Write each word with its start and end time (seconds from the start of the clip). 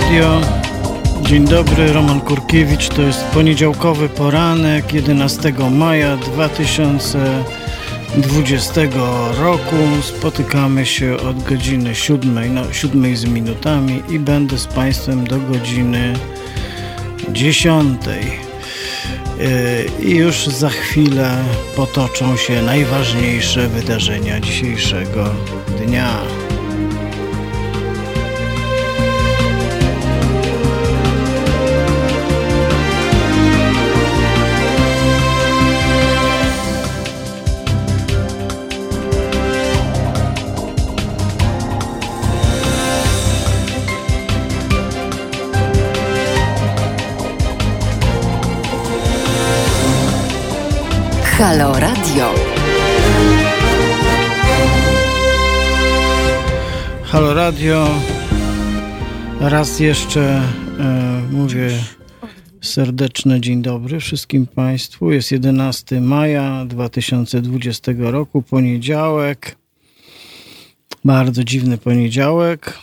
Radio. 0.00 0.40
Dzień 1.22 1.44
dobry, 1.44 1.92
Roman 1.92 2.20
Kurkiewicz. 2.20 2.88
To 2.88 3.02
jest 3.02 3.24
poniedziałkowy 3.24 4.08
poranek 4.08 4.92
11 4.92 5.52
maja 5.70 6.16
2020 6.16 8.80
roku. 9.38 9.76
Spotykamy 10.02 10.86
się 10.86 11.16
od 11.16 11.42
godziny 11.42 11.94
7, 11.94 12.54
no 12.54 12.72
7 12.72 13.16
z 13.16 13.24
minutami 13.24 14.02
i 14.08 14.18
będę 14.18 14.58
z 14.58 14.66
Państwem 14.66 15.26
do 15.26 15.38
godziny 15.38 16.14
10. 17.32 18.00
I 20.02 20.10
już 20.10 20.46
za 20.46 20.68
chwilę 20.68 21.44
potoczą 21.76 22.36
się 22.36 22.62
najważniejsze 22.62 23.68
wydarzenia 23.68 24.40
dzisiejszego 24.40 25.24
dnia. 25.78 26.45
Halo 51.38 51.72
Radio. 51.80 52.34
Halo 57.04 57.34
Radio. 57.34 57.88
Raz 59.40 59.80
jeszcze 59.80 60.42
e, 60.78 61.22
mówię 61.32 61.70
serdeczne 62.62 63.40
dzień 63.40 63.62
dobry 63.62 64.00
wszystkim 64.00 64.46
Państwu. 64.46 65.12
Jest 65.12 65.32
11 65.32 66.00
maja 66.00 66.64
2020 66.64 67.92
roku, 67.98 68.42
poniedziałek. 68.42 69.56
Bardzo 71.04 71.44
dziwny 71.44 71.78
poniedziałek. 71.78 72.78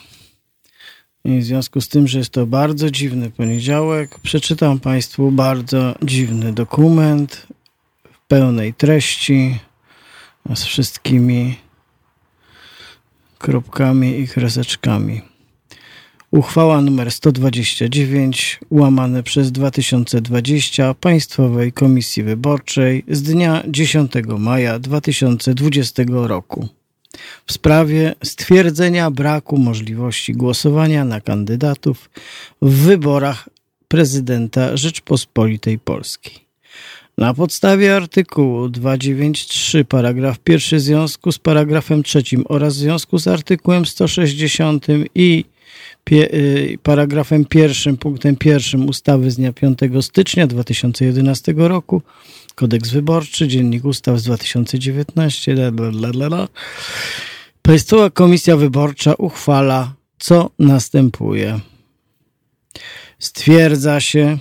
I 1.24 1.38
w 1.38 1.44
związku 1.44 1.80
z 1.80 1.88
tym, 1.88 2.08
że 2.08 2.18
jest 2.18 2.30
to 2.30 2.46
bardzo 2.46 2.90
dziwny 2.90 3.30
poniedziałek, 3.30 4.18
przeczytam 4.18 4.80
Państwu 4.80 5.30
bardzo 5.30 5.94
dziwny 6.02 6.52
dokument 6.52 7.46
pełnej 8.28 8.74
treści 8.74 9.58
z 10.54 10.64
wszystkimi 10.64 11.56
kropkami 13.38 14.20
i 14.20 14.28
kreseczkami. 14.28 15.22
Uchwała 16.30 16.78
nr 16.78 17.12
129 17.12 18.60
łamane 18.70 19.22
przez 19.22 19.52
2020 19.52 20.94
Państwowej 20.94 21.72
Komisji 21.72 22.22
Wyborczej 22.22 23.04
z 23.08 23.22
dnia 23.22 23.62
10 23.68 24.12
maja 24.38 24.78
2020 24.78 26.02
roku 26.08 26.68
w 27.46 27.52
sprawie 27.52 28.14
stwierdzenia 28.24 29.10
braku 29.10 29.58
możliwości 29.58 30.32
głosowania 30.32 31.04
na 31.04 31.20
kandydatów 31.20 32.10
w 32.62 32.70
wyborach 32.70 33.48
prezydenta 33.88 34.76
Rzeczpospolitej 34.76 35.78
Polskiej. 35.78 36.43
Na 37.18 37.34
podstawie 37.34 37.96
artykułu 37.96 38.68
293 38.68 39.84
paragraf 39.84 40.38
1 40.48 40.78
w 40.78 40.82
związku 40.82 41.32
z 41.32 41.38
paragrafem 41.38 42.02
3 42.02 42.22
oraz 42.44 42.74
w 42.74 42.78
związku 42.78 43.18
z 43.18 43.26
artykułem 43.26 43.86
160 43.86 44.86
i 45.14 45.44
y, 46.12 46.78
paragrafem 46.82 47.46
1 47.54 47.96
punktem 47.96 48.36
1 48.44 48.88
ustawy 48.88 49.30
z 49.30 49.36
dnia 49.36 49.52
5 49.52 49.78
stycznia 50.00 50.46
2011 50.46 51.54
roku 51.56 52.02
Kodeks 52.54 52.90
Wyborczy, 52.90 53.48
Dziennik 53.48 53.84
Ustaw 53.84 54.18
z 54.18 54.24
2019 54.24 55.56
blablabla. 55.72 56.48
Państwowa 57.62 58.10
Komisja 58.10 58.56
Wyborcza 58.56 59.14
uchwala 59.14 59.94
co 60.18 60.50
następuje. 60.58 61.60
Stwierdza 63.18 64.00
się, 64.00 64.38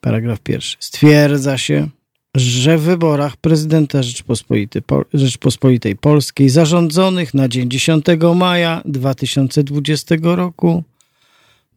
Paragraf 0.00 0.40
pierwszy. 0.40 0.76
Stwierdza 0.80 1.58
się, 1.58 1.88
że 2.34 2.78
w 2.78 2.82
wyborach 2.82 3.36
prezydenta 3.36 4.02
Rzeczpospolitej, 4.02 4.82
Rzeczpospolitej 5.14 5.96
Polskiej 5.96 6.48
zarządzonych 6.48 7.34
na 7.34 7.48
dzień 7.48 7.70
10 7.70 8.04
maja 8.34 8.82
2020 8.84 10.14
roku 10.22 10.84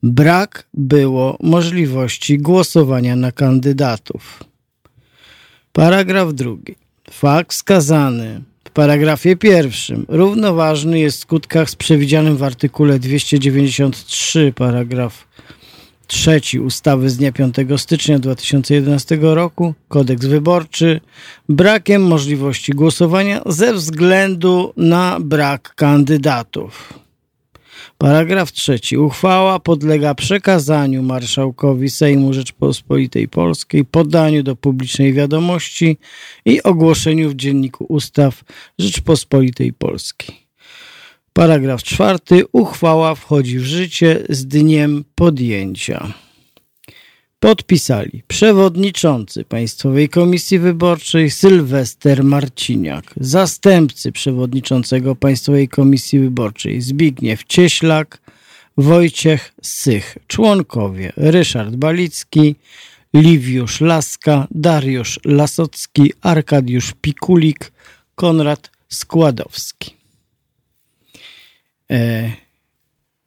brak 0.04 0.68
było 0.74 1.38
możliwości 1.44 2.38
głosowania 2.38 3.16
na 3.16 3.32
kandydatów. 3.32 4.44
Paragraf 5.74 6.34
drugi. 6.34 6.76
Fakt 7.12 7.52
wskazany 7.52 8.42
w 8.64 8.70
paragrafie 8.70 9.36
pierwszym 9.36 10.06
równoważny 10.09 11.00
jest 11.00 11.18
w 11.18 11.22
skutkach 11.22 11.70
z 11.70 11.76
przewidzianym 11.76 12.38
w 12.38 12.44
artykule 12.44 13.00
293 13.00 14.53
paragraf 14.56 15.28
trzeci 16.12 16.60
ustawy 16.60 17.10
z 17.10 17.18
dnia 17.18 17.32
5 17.32 17.56
stycznia 17.78 18.20
2011 18.20 19.18
roku, 19.22 19.74
kodeks 19.88 20.26
wyborczy, 20.26 21.02
brakiem 21.50 22.04
możliwości 22.04 22.72
głosowania 22.72 23.42
ze 23.46 23.74
względu 23.74 24.74
na 24.78 25.18
brak 25.20 25.76
kandydatów. 25.76 26.94
Paragraf 27.98 28.52
trzeci. 28.52 28.98
Uchwała 28.98 29.60
podlega 29.60 30.16
przekazaniu 30.16 31.04
marszałkowi 31.04 31.90
Sejmu 31.90 32.34
Rzeczpospolitej 32.34 33.28
Polskiej, 33.28 33.86
podaniu 33.86 34.44
do 34.44 34.56
publicznej 34.56 35.14
wiadomości 35.14 35.98
i 36.46 36.64
ogłoszeniu 36.64 37.30
w 37.30 37.36
Dzienniku 37.36 37.86
Ustaw 37.90 38.44
Rzeczpospolitej 38.80 39.74
Polskiej. 39.74 40.41
Paragraf 41.34 41.84
czwarty. 41.84 42.44
Uchwała 42.52 43.16
wchodzi 43.16 43.59
w 43.59 43.64
życie 43.64 44.24
z 44.30 44.46
dniem 44.46 45.03
podjęcia. 45.16 46.14
Podpisali 47.40 48.24
przewodniczący 48.28 49.46
Państwowej 49.46 50.09
Komisji 50.09 50.59
Wyborczej 50.59 51.31
Sylwester 51.31 52.24
Marciniak, 52.24 53.14
zastępcy 53.18 54.12
przewodniczącego 54.12 55.16
Państwowej 55.16 55.68
Komisji 55.68 56.20
Wyborczej 56.20 56.81
Zbigniew 56.81 57.44
Cieślak, 57.44 58.22
Wojciech 58.78 59.53
Sych, 59.62 60.18
członkowie 60.28 61.14
Ryszard 61.18 61.75
Balicki, 61.75 62.56
Liwiusz 63.14 63.81
Laska, 63.81 64.47
Dariusz 64.52 65.20
Lasocki, 65.25 66.14
Arkadiusz 66.22 66.94
Pikulik, 67.02 67.72
Konrad 68.16 68.72
Składowski. 68.90 70.01
E, 71.91 72.31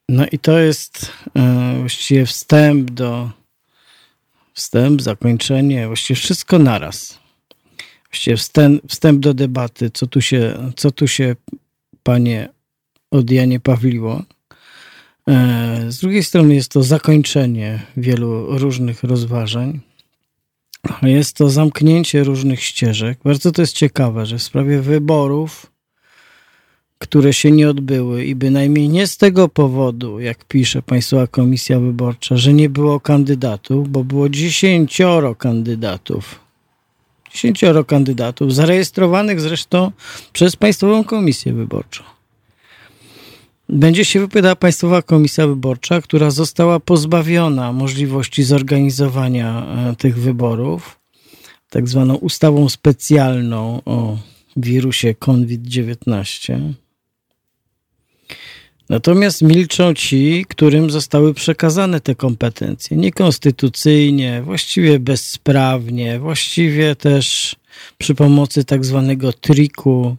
no 0.09 0.27
i 0.33 0.39
to 0.39 0.59
jest 0.59 1.13
e, 1.37 1.77
właściwie 1.81 2.27
wstęp 2.27 2.91
do 2.91 3.31
wstęp, 4.55 5.03
zakończenie, 5.03 5.87
właściwie 5.87 6.17
wszystko 6.17 6.59
naraz. 6.59 7.19
Właściwie 8.11 8.37
wstęp, 8.37 8.83
wstęp 8.89 9.21
do 9.21 9.35
debaty, 9.35 9.91
co 9.91 10.07
tu 10.07 10.21
się, 10.21 10.73
co 10.77 10.91
tu 10.91 11.09
się 11.09 11.37
panie 12.03 12.49
od 13.11 13.31
Janie 13.31 13.61
Pawliło. 13.61 14.23
E, 15.29 15.85
z 15.89 15.99
drugiej 15.99 16.25
strony 16.25 16.55
jest 16.55 16.73
to 16.73 16.83
zakończenie 16.83 17.83
wielu 17.97 18.59
różnych 18.59 19.03
rozważań. 19.03 19.81
Jest 21.03 21.37
to 21.37 21.51
zamknięcie 21.51 22.25
różnych 22.25 22.63
ścieżek. 22.63 23.19
Bardzo 23.25 23.53
to 23.53 23.63
jest 23.63 23.73
ciekawe, 23.73 24.27
że 24.27 24.39
w 24.39 24.43
sprawie 24.43 24.81
wyborów 24.81 25.74
które 26.99 27.33
się 27.33 27.51
nie 27.51 27.71
odbyły 27.71 28.25
i 28.25 28.35
bynajmniej 28.35 28.89
nie 28.89 29.07
z 29.07 29.17
tego 29.17 29.49
powodu, 29.49 30.21
jak 30.21 30.45
pisze 30.45 30.83
Państwowa 30.83 31.27
Komisja 31.27 31.81
Wyborcza, 31.81 32.37
że 32.37 32.53
nie 32.53 32.69
było 32.69 33.01
kandydatów, 33.01 33.89
bo 33.89 34.05
było 34.05 34.29
dziesięcioro 34.29 35.35
kandydatów. 35.35 36.41
Dziesięcioro 37.33 37.85
kandydatów, 37.85 38.55
zarejestrowanych 38.55 39.41
zresztą 39.41 39.93
przez 40.33 40.57
Państwową 40.57 41.05
Komisję 41.05 41.53
Wyborczą. 41.53 42.05
Będzie 43.69 44.05
się 44.05 44.21
wypowiadała 44.21 44.57
Państwowa 44.57 45.03
Komisja 45.03 45.47
Wyborcza, 45.47 46.01
która 46.01 46.31
została 46.31 46.81
pozbawiona 46.81 47.73
możliwości 47.73 48.43
zorganizowania 48.43 49.67
e, 49.67 49.97
tych 49.97 50.19
wyborów, 50.19 51.01
tak 51.71 51.89
zwaną 51.89 52.15
ustawą 52.15 52.69
specjalną 52.69 53.83
o 53.85 54.19
wirusie 54.57 55.15
COVID-19. 55.15 56.73
Natomiast 58.89 59.43
milczą 59.43 59.95
ci, 59.95 60.45
którym 60.49 60.91
zostały 60.91 61.35
przekazane 61.35 62.01
te 62.01 62.15
kompetencje 62.15 62.97
niekonstytucyjnie, 62.97 64.43
właściwie 64.43 64.99
bezsprawnie, 64.99 66.19
właściwie 66.19 66.97
też 66.97 67.57
przy 67.99 68.15
pomocy 68.15 68.65
tak 68.65 68.85
zwanego 68.85 69.33
triku 69.33 70.17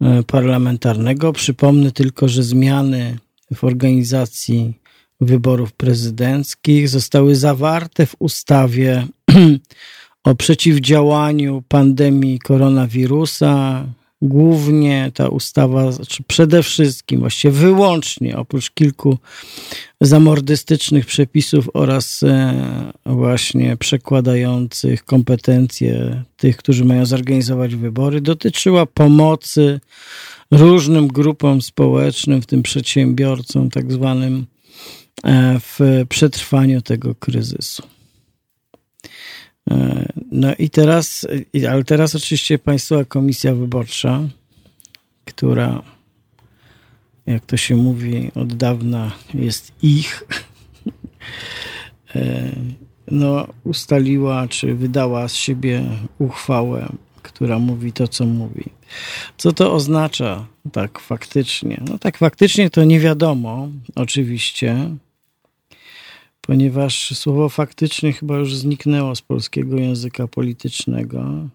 e, 0.00 0.22
parlamentarnego. 0.22 1.32
Przypomnę 1.32 1.92
tylko, 1.92 2.28
że 2.28 2.42
zmiany 2.42 3.18
w 3.54 3.64
organizacji 3.64 4.74
wyborów 5.20 5.72
prezydenckich. 5.72 6.88
Zostały 6.88 7.36
zawarte 7.36 8.06
w 8.06 8.16
ustawie 8.18 9.06
o 10.24 10.34
przeciwdziałaniu 10.34 11.62
pandemii 11.68 12.38
koronawirusa. 12.38 13.84
Głównie 14.22 15.10
ta 15.14 15.28
ustawa, 15.28 15.92
znaczy 15.92 16.22
przede 16.22 16.62
wszystkim, 16.62 17.20
właściwie 17.20 17.52
wyłącznie, 17.52 18.36
oprócz 18.36 18.70
kilku 18.70 19.18
zamordystycznych 20.00 21.06
przepisów 21.06 21.70
oraz 21.74 22.22
e, 22.22 22.92
właśnie 23.06 23.76
przekładających 23.76 25.04
kompetencje 25.04 26.22
tych, 26.36 26.56
którzy 26.56 26.84
mają 26.84 27.06
zorganizować 27.06 27.74
wybory, 27.74 28.20
dotyczyła 28.20 28.86
pomocy 28.86 29.80
różnym 30.50 31.08
grupom 31.08 31.62
społecznym, 31.62 32.42
w 32.42 32.46
tym 32.46 32.62
przedsiębiorcom, 32.62 33.70
tak 33.70 33.92
zwanym, 33.92 34.46
e, 35.24 35.60
w 35.60 36.04
przetrwaniu 36.08 36.82
tego 36.82 37.14
kryzysu. 37.14 37.82
No 40.32 40.54
i 40.58 40.70
teraz, 40.70 41.26
ale 41.70 41.84
teraz 41.84 42.14
oczywiście 42.14 42.58
Państwowa 42.58 43.04
Komisja 43.04 43.54
Wyborcza, 43.54 44.20
która, 45.24 45.82
jak 47.26 47.46
to 47.46 47.56
się 47.56 47.76
mówi, 47.76 48.30
od 48.34 48.54
dawna 48.54 49.12
jest 49.34 49.72
ich, 49.82 50.24
e, 52.16 52.50
no, 53.10 53.46
ustaliła, 53.64 54.48
czy 54.48 54.74
wydała 54.74 55.28
z 55.28 55.34
siebie 55.34 55.82
uchwałę, 56.18 56.92
która 57.22 57.58
mówi 57.58 57.92
to, 57.92 58.08
co 58.08 58.26
mówi. 58.26 58.64
Co 59.36 59.52
to 59.52 59.72
oznacza 59.72 60.46
tak 60.72 60.98
faktycznie? 60.98 61.82
No 61.88 61.98
tak 61.98 62.18
faktycznie 62.18 62.70
to 62.70 62.84
nie 62.84 63.00
wiadomo, 63.00 63.68
oczywiście, 63.94 64.90
ponieważ 66.40 67.16
słowo 67.18 67.48
faktycznie 67.48 68.12
chyba 68.12 68.36
już 68.36 68.56
zniknęło 68.56 69.16
z 69.16 69.22
polskiego 69.22 69.78
języka 69.78 70.28
politycznego. 70.28 71.48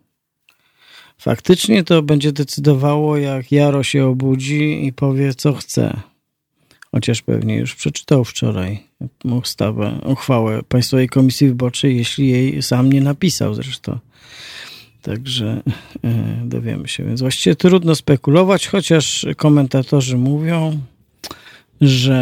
Faktycznie 1.17 1.83
to 1.83 2.01
będzie 2.01 2.31
decydowało, 2.31 3.17
jak 3.17 3.51
Jaro 3.51 3.83
się 3.83 4.05
obudzi 4.05 4.85
i 4.85 4.93
powie, 4.93 5.33
co 5.33 5.53
chce. 5.53 5.99
Chociaż 6.91 7.21
pewnie 7.21 7.57
już 7.57 7.75
przeczytał 7.75 8.25
wczoraj 8.25 8.83
ustawę, 9.23 9.99
uchwałę 10.05 10.63
Państwowej 10.63 11.09
Komisji 11.09 11.47
Wyborczej, 11.47 11.97
jeśli 11.97 12.29
jej 12.29 12.63
sam 12.63 12.93
nie 12.93 13.01
napisał 13.01 13.53
zresztą. 13.53 13.99
Także 15.01 15.63
e, 16.03 16.41
dowiemy 16.45 16.87
się. 16.87 17.03
Więc 17.03 17.21
właściwie 17.21 17.55
trudno 17.55 17.95
spekulować, 17.95 18.67
chociaż 18.67 19.25
komentatorzy 19.37 20.17
mówią, 20.17 20.79
że 21.81 22.13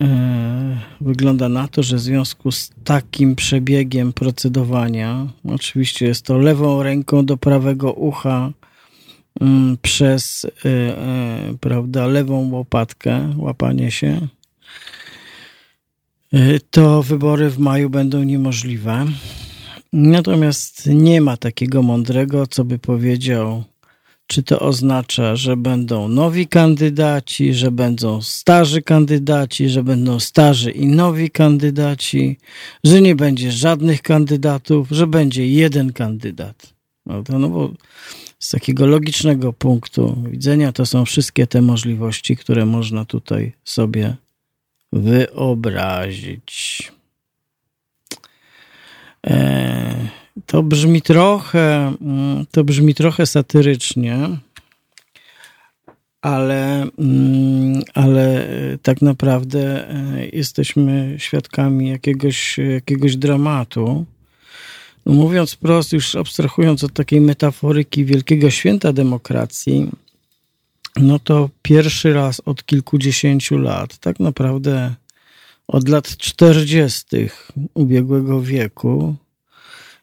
e, 0.00 0.78
wygląda 1.00 1.48
na 1.48 1.68
to, 1.68 1.82
że 1.82 1.96
w 1.96 2.00
związku 2.00 2.52
z 2.52 2.70
takim 2.84 3.36
przebiegiem 3.36 4.12
procedowania, 4.12 5.26
oczywiście 5.44 6.06
jest 6.06 6.22
to 6.22 6.38
lewą 6.38 6.82
ręką 6.82 7.26
do 7.26 7.36
prawego 7.36 7.92
ucha 7.92 8.52
mm, 9.40 9.76
przez 9.82 10.46
e, 10.64 11.54
prawda, 11.60 12.06
lewą 12.06 12.50
łopatkę, 12.50 13.34
łapanie 13.36 13.90
się, 13.90 14.28
to 16.70 17.02
wybory 17.02 17.50
w 17.50 17.58
maju 17.58 17.90
będą 17.90 18.22
niemożliwe. 18.22 19.06
Natomiast 19.92 20.86
nie 20.86 21.20
ma 21.20 21.36
takiego 21.36 21.82
mądrego, 21.82 22.46
co 22.46 22.64
by 22.64 22.78
powiedział, 22.78 23.64
czy 24.26 24.42
to 24.42 24.60
oznacza, 24.60 25.36
że 25.36 25.56
będą 25.56 26.08
nowi 26.08 26.48
kandydaci, 26.48 27.54
że 27.54 27.70
będą 27.70 28.22
starzy 28.22 28.82
kandydaci, 28.82 29.68
że 29.68 29.82
będą 29.82 30.20
starzy 30.20 30.70
i 30.70 30.86
nowi 30.86 31.30
kandydaci, 31.30 32.38
że 32.84 33.00
nie 33.00 33.16
będzie 33.16 33.52
żadnych 33.52 34.02
kandydatów, 34.02 34.88
że 34.90 35.06
będzie 35.06 35.48
jeden 35.48 35.92
kandydat. 35.92 36.74
No, 37.06 37.22
to, 37.22 37.38
no 37.38 37.48
bo 37.48 37.72
z 38.38 38.50
takiego 38.50 38.86
logicznego 38.86 39.52
punktu 39.52 40.22
widzenia 40.30 40.72
to 40.72 40.86
są 40.86 41.04
wszystkie 41.04 41.46
te 41.46 41.62
możliwości, 41.62 42.36
które 42.36 42.66
można 42.66 43.04
tutaj 43.04 43.52
sobie 43.64 44.16
wyobrazić. 44.92 46.92
E, 49.26 50.25
to 50.46 50.62
brzmi 50.62 51.02
trochę, 51.02 51.92
mm, 52.00 52.46
to 52.50 52.64
brzmi 52.64 52.94
trochę 52.94 53.26
satyrycznie, 53.26 54.28
ale, 56.22 56.86
mm, 56.98 57.82
ale 57.94 58.48
tak 58.82 59.02
naprawdę 59.02 59.90
e, 59.90 60.26
jesteśmy 60.32 61.14
świadkami 61.18 61.88
jakiegoś, 61.88 62.58
jakiegoś 62.58 63.16
dramatu. 63.16 64.04
No 65.06 65.12
mówiąc 65.12 65.52
wprost, 65.52 65.92
już 65.92 66.14
abstrahując 66.14 66.84
od 66.84 66.92
takiej 66.92 67.20
metaforyki 67.20 68.04
wielkiego 68.04 68.50
święta 68.50 68.92
demokracji, 68.92 69.90
no 70.96 71.18
to 71.18 71.50
pierwszy 71.62 72.12
raz 72.12 72.42
od 72.44 72.64
kilkudziesięciu 72.64 73.58
lat, 73.58 73.98
tak 73.98 74.20
naprawdę 74.20 74.94
od 75.68 75.88
lat 75.88 76.16
40. 76.16 77.28
ubiegłego 77.74 78.42
wieku 78.42 79.16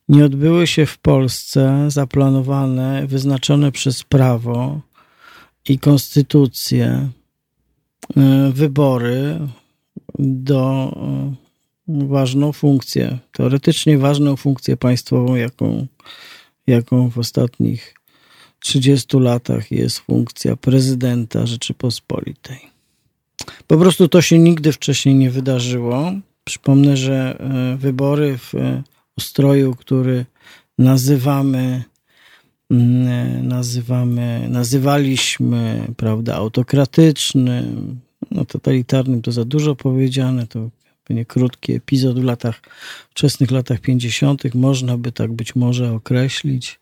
nie 0.09 0.25
odbyły 0.25 0.67
się 0.67 0.85
w 0.85 0.97
Polsce 0.97 1.85
zaplanowane, 1.87 3.07
wyznaczone 3.07 3.71
przez 3.71 4.03
prawo 4.03 4.81
i 5.69 5.79
konstytucję 5.79 7.09
e, 8.17 8.51
wybory 8.53 9.39
do 10.19 10.93
e, 11.87 12.07
ważną 12.07 12.51
funkcję, 12.51 13.17
teoretycznie 13.31 13.97
ważną 13.97 14.35
funkcję 14.35 14.77
państwową, 14.77 15.35
jaką, 15.35 15.87
jaką 16.67 17.09
w 17.09 17.17
ostatnich 17.17 17.95
30 18.59 19.17
latach 19.17 19.71
jest 19.71 19.99
funkcja 19.99 20.55
prezydenta 20.55 21.45
Rzeczypospolitej. 21.45 22.59
Po 23.67 23.77
prostu 23.77 24.07
to 24.07 24.21
się 24.21 24.39
nigdy 24.39 24.71
wcześniej 24.71 25.15
nie 25.15 25.31
wydarzyło. 25.31 26.11
Przypomnę, 26.43 26.97
że 26.97 27.39
e, 27.39 27.77
wybory 27.77 28.37
w 28.37 28.53
ustroju, 29.17 29.75
który 29.75 30.25
nazywamy, 30.77 31.83
mm, 32.71 33.07
e, 33.07 33.43
nazywamy, 33.43 34.47
nazywaliśmy, 34.49 35.87
prawda, 35.97 36.35
autokratycznym, 36.35 37.99
no 38.31 38.45
totalitarnym 38.45 39.21
to 39.21 39.31
za 39.31 39.45
dużo 39.45 39.75
powiedziane, 39.75 40.47
to 40.47 40.69
pewnie 41.03 41.25
krótki 41.25 41.73
epizod 41.73 42.19
w 42.19 42.23
latach, 42.23 42.61
wczesnych 43.09 43.51
latach 43.51 43.79
50. 43.79 44.55
można 44.55 44.97
by 44.97 45.11
tak 45.11 45.31
być 45.31 45.55
może 45.55 45.91
określić. 45.91 46.79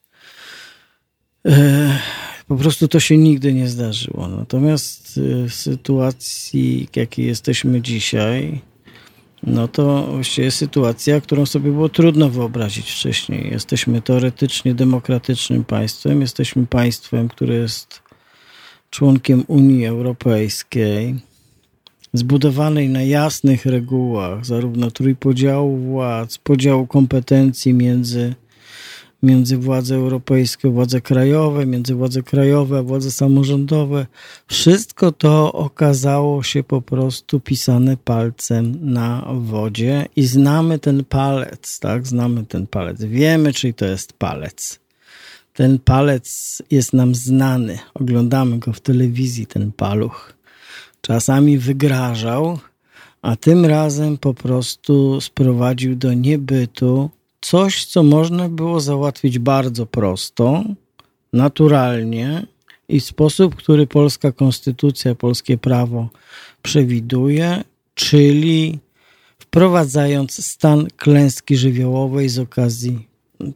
Po 2.48 2.56
prostu 2.56 2.88
to 2.88 3.00
się 3.00 3.18
nigdy 3.18 3.54
nie 3.54 3.68
zdarzyło. 3.68 4.28
Natomiast 4.28 5.18
y, 5.18 5.50
w 5.50 5.54
sytuacji, 5.54 6.88
jakiej 6.96 7.26
jesteśmy 7.26 7.82
dzisiaj, 7.82 8.62
no 9.44 9.68
to 9.68 10.08
właściwie 10.12 10.46
jest 10.46 10.58
sytuacja, 10.58 11.22
którą 11.22 11.46
sobie 11.46 11.72
było 11.72 11.90
trudno 11.90 12.30
wyobrazić 12.30 12.92
wcześniej. 12.92 13.52
Jesteśmy 13.52 14.02
teoretycznie 14.02 14.74
demokratycznym 14.74 15.64
państwem, 15.64 16.22
jesteśmy 16.22 16.66
państwem, 16.68 17.28
które 17.30 17.56
jest 17.56 18.02
członkiem 18.90 19.44
Unii 19.48 19.86
Europejskiej, 19.86 21.16
zbudowanej 22.14 22.90
na 22.90 23.04
jasnych 23.04 23.66
regułach, 23.66 24.46
zarówno 24.46 24.92
trójpodziału 24.92 25.78
władz, 25.78 26.38
podziału 26.38 26.88
kompetencji 26.88 27.74
między 27.74 28.36
między 29.24 29.58
władze 29.58 29.96
europejskie, 29.96 30.70
władze 30.70 31.02
krajowe, 31.02 31.66
między 31.66 31.96
władze 31.96 32.24
krajowe 32.24 32.84
władze 32.84 33.12
samorządowe. 33.12 34.06
Wszystko 34.48 35.12
to 35.12 35.54
okazało 35.54 36.44
się 36.44 36.64
po 36.64 36.82
prostu 36.82 37.40
pisane 37.40 37.98
palcem 37.98 38.94
na 38.94 39.28
wodzie 39.34 40.06
i 40.16 40.24
znamy 40.26 40.80
ten 40.80 41.04
palec, 41.04 41.80
tak? 41.80 42.08
Znamy 42.08 42.46
ten 42.46 42.68
palec. 42.68 43.04
Wiemy, 43.04 43.54
czy 43.54 43.74
to 43.74 43.86
jest 43.86 44.14
palec. 44.14 44.80
Ten 45.54 45.80
palec 45.80 46.58
jest 46.72 46.94
nam 46.94 47.16
znany. 47.16 47.80
Oglądamy 47.94 48.60
go 48.60 48.74
w 48.74 48.80
telewizji, 48.80 49.48
ten 49.48 49.72
paluch. 49.72 50.34
Czasami 51.02 51.58
wygrażał, 51.58 52.60
a 53.22 53.36
tym 53.36 53.66
razem 53.66 54.18
po 54.18 54.34
prostu 54.34 55.22
sprowadził 55.22 55.96
do 55.96 56.14
niebytu 56.14 57.10
coś, 57.42 57.86
co 57.86 58.04
można 58.04 58.50
było 58.50 58.80
załatwić 58.80 59.40
bardzo 59.40 59.86
prosto, 59.86 60.64
naturalnie 61.34 62.46
i 62.90 63.00
w 63.00 63.06
sposób, 63.06 63.56
który 63.56 63.88
polska 63.88 64.32
konstytucja, 64.32 65.16
polskie 65.16 65.58
prawo 65.58 66.10
przewiduje, 66.62 67.64
czyli 67.96 68.80
wprowadzając 69.40 70.46
stan 70.46 70.88
klęski 70.98 71.58
żywiołowej 71.58 72.30
z 72.30 72.40
okazji 72.40 73.08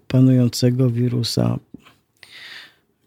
panującego 0.07 0.89
wirusa 0.89 1.59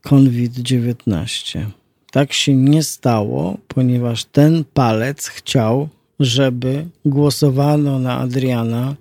COVID-19. 0.03 1.67
tak 2.11 2.33
się 2.33 2.57
nie 2.57 2.83
stało, 2.83 3.59
ponieważ 3.69 4.25
ten 4.25 4.65
palec 4.75 5.27
chciał, 5.27 5.89
żeby 6.21 6.87
głosowano 7.05 7.99
na 7.99 8.19
Adriana 8.19 8.95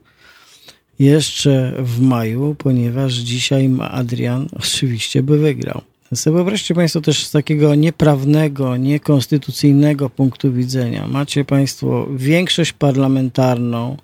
jeszcze 1.00 1.74
w 1.80 2.02
maju, 2.02 2.56
ponieważ 2.58 3.14
dzisiaj 3.14 3.70
Adrian 3.92 4.48
oczywiście 4.60 5.24
by 5.24 5.38
wygrał. 5.38 5.82
Sobie 6.16 6.34
wyobraźcie 6.34 6.76
Państwo 6.76 7.02
też 7.02 7.26
z 7.26 7.32
takiego 7.32 7.76
nieprawnego, 7.76 8.78
niekonstytucyjnego 8.78 10.10
punktu 10.10 10.54
widzenia. 10.54 11.08
Macie 11.08 11.46
Państwo 11.46 12.08
większość 12.16 12.74
parlamentarną, 12.74 13.98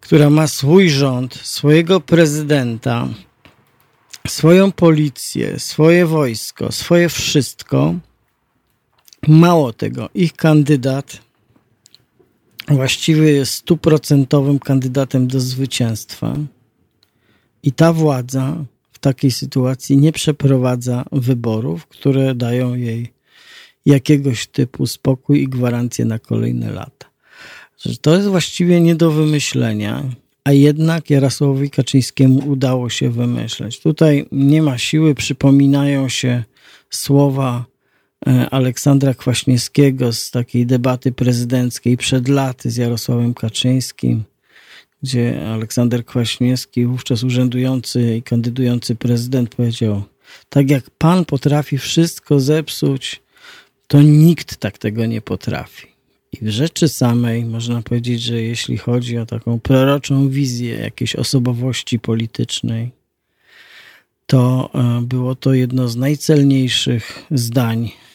która 0.00 0.30
ma 0.30 0.46
swój 0.46 0.90
rząd, 0.90 1.34
swojego 1.34 2.00
prezydenta, 2.00 3.08
swoją 4.28 4.72
policję, 4.72 5.58
swoje 5.58 6.06
wojsko, 6.06 6.72
swoje 6.72 7.08
wszystko. 7.08 7.94
Mało 9.28 9.72
tego, 9.72 10.08
ich 10.14 10.32
kandydat 10.32 11.21
właściwie 12.76 13.46
stuprocentowym 13.46 14.58
kandydatem 14.58 15.26
do 15.26 15.40
zwycięstwa. 15.40 16.36
I 17.62 17.72
ta 17.72 17.92
władza 17.92 18.64
w 18.92 18.98
takiej 18.98 19.30
sytuacji 19.30 19.96
nie 19.96 20.12
przeprowadza 20.12 21.04
wyborów, 21.12 21.86
które 21.86 22.34
dają 22.34 22.74
jej 22.74 23.12
jakiegoś 23.86 24.46
typu 24.46 24.86
spokój 24.86 25.42
i 25.42 25.48
gwarancję 25.48 26.04
na 26.04 26.18
kolejne 26.18 26.72
lata. 26.72 27.06
To 28.00 28.16
jest 28.16 28.28
właściwie 28.28 28.80
nie 28.80 28.94
do 28.94 29.10
wymyślenia, 29.10 30.04
a 30.44 30.52
jednak 30.52 31.10
Jarosławowi 31.10 31.70
Kaczyńskiemu 31.70 32.50
udało 32.50 32.90
się 32.90 33.10
wymyśleć. 33.10 33.80
Tutaj 33.80 34.26
nie 34.32 34.62
ma 34.62 34.78
siły, 34.78 35.14
przypominają 35.14 36.08
się 36.08 36.44
słowa 36.90 37.64
Aleksandra 38.50 39.14
Kwaśniewskiego 39.14 40.12
z 40.12 40.30
takiej 40.30 40.66
debaty 40.66 41.12
prezydenckiej 41.12 41.96
przed 41.96 42.28
laty 42.28 42.70
z 42.70 42.76
Jarosławem 42.76 43.34
Kaczyńskim, 43.34 44.24
gdzie 45.02 45.48
Aleksander 45.48 46.04
Kwaśniewski, 46.04 46.86
wówczas 46.86 47.24
urzędujący 47.24 48.16
i 48.16 48.22
kandydujący 48.22 48.94
prezydent, 48.94 49.54
powiedział: 49.54 50.02
Tak 50.48 50.70
jak 50.70 50.90
pan 50.90 51.24
potrafi 51.24 51.78
wszystko 51.78 52.40
zepsuć, 52.40 53.22
to 53.86 54.02
nikt 54.02 54.56
tak 54.56 54.78
tego 54.78 55.06
nie 55.06 55.20
potrafi. 55.20 55.86
I 56.32 56.44
w 56.44 56.48
rzeczy 56.48 56.88
samej 56.88 57.44
można 57.44 57.82
powiedzieć, 57.82 58.22
że 58.22 58.42
jeśli 58.42 58.78
chodzi 58.78 59.18
o 59.18 59.26
taką 59.26 59.60
proroczą 59.60 60.28
wizję 60.28 60.74
jakiejś 60.74 61.16
osobowości 61.16 61.98
politycznej, 61.98 62.90
to 64.26 64.70
e, 64.74 65.02
było 65.02 65.34
to 65.34 65.54
jedno 65.54 65.88
z 65.88 65.96
najcelniejszych 65.96 67.26
zdań, 67.30 67.86
e, 67.86 68.11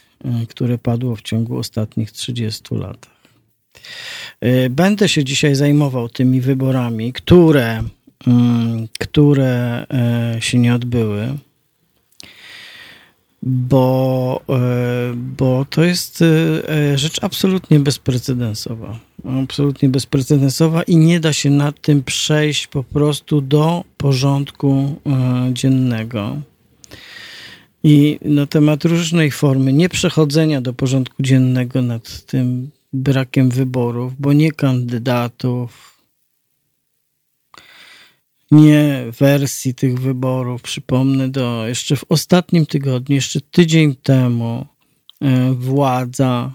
które 0.50 0.78
padło 0.78 1.16
w 1.16 1.22
ciągu 1.22 1.58
ostatnich 1.58 2.12
30 2.12 2.76
lat. 2.76 3.08
E, 4.42 4.70
będę 4.70 5.10
się 5.10 5.24
dzisiaj 5.24 5.56
zajmował 5.56 6.10
tymi 6.10 6.42
wyborami, 6.42 7.14
które, 7.14 7.84
mm, 8.28 8.88
które 9.00 9.86
się 10.40 10.60
nie 10.60 10.76
odbyły 10.76 11.38
bo, 13.44 14.42
e, 14.50 15.14
bo 15.16 15.66
to 15.70 15.84
jest 15.84 16.22
e, 16.22 16.98
rzecz 16.98 17.24
absolutnie 17.24 17.80
bezprecedensowa. 17.80 19.00
Absolutnie 19.44 19.90
bezprecedensowa 19.90 20.84
i 20.84 20.98
nie 20.98 21.20
da 21.20 21.34
się 21.34 21.50
nad 21.50 21.82
tym 21.82 22.04
przejść 22.04 22.68
po 22.68 22.84
prostu 22.84 23.42
do 23.42 23.84
porządku 23.98 24.96
e, 25.06 25.54
dziennego. 25.54 26.38
I 27.90 28.20
na 28.22 28.48
temat 28.48 28.86
różnej 28.86 29.32
formy 29.32 29.74
nieprzechodzenia 29.74 30.62
do 30.62 30.74
porządku 30.74 31.24
dziennego 31.24 31.82
nad 31.82 32.26
tym 32.26 32.70
brakiem 32.94 33.50
wyborów, 33.50 34.14
bo 34.20 34.34
nie 34.34 34.52
kandydatów, 34.52 35.98
nie 38.52 39.06
wersji 39.20 39.76
tych 39.76 40.00
wyborów. 40.00 40.62
Przypomnę, 40.62 41.30
do 41.30 41.68
jeszcze 41.68 41.96
w 41.96 42.06
ostatnim 42.10 42.66
tygodniu, 42.66 43.16
jeszcze 43.16 43.42
tydzień 43.42 43.96
temu, 43.96 44.66
e, 45.22 45.54
władza 45.54 46.52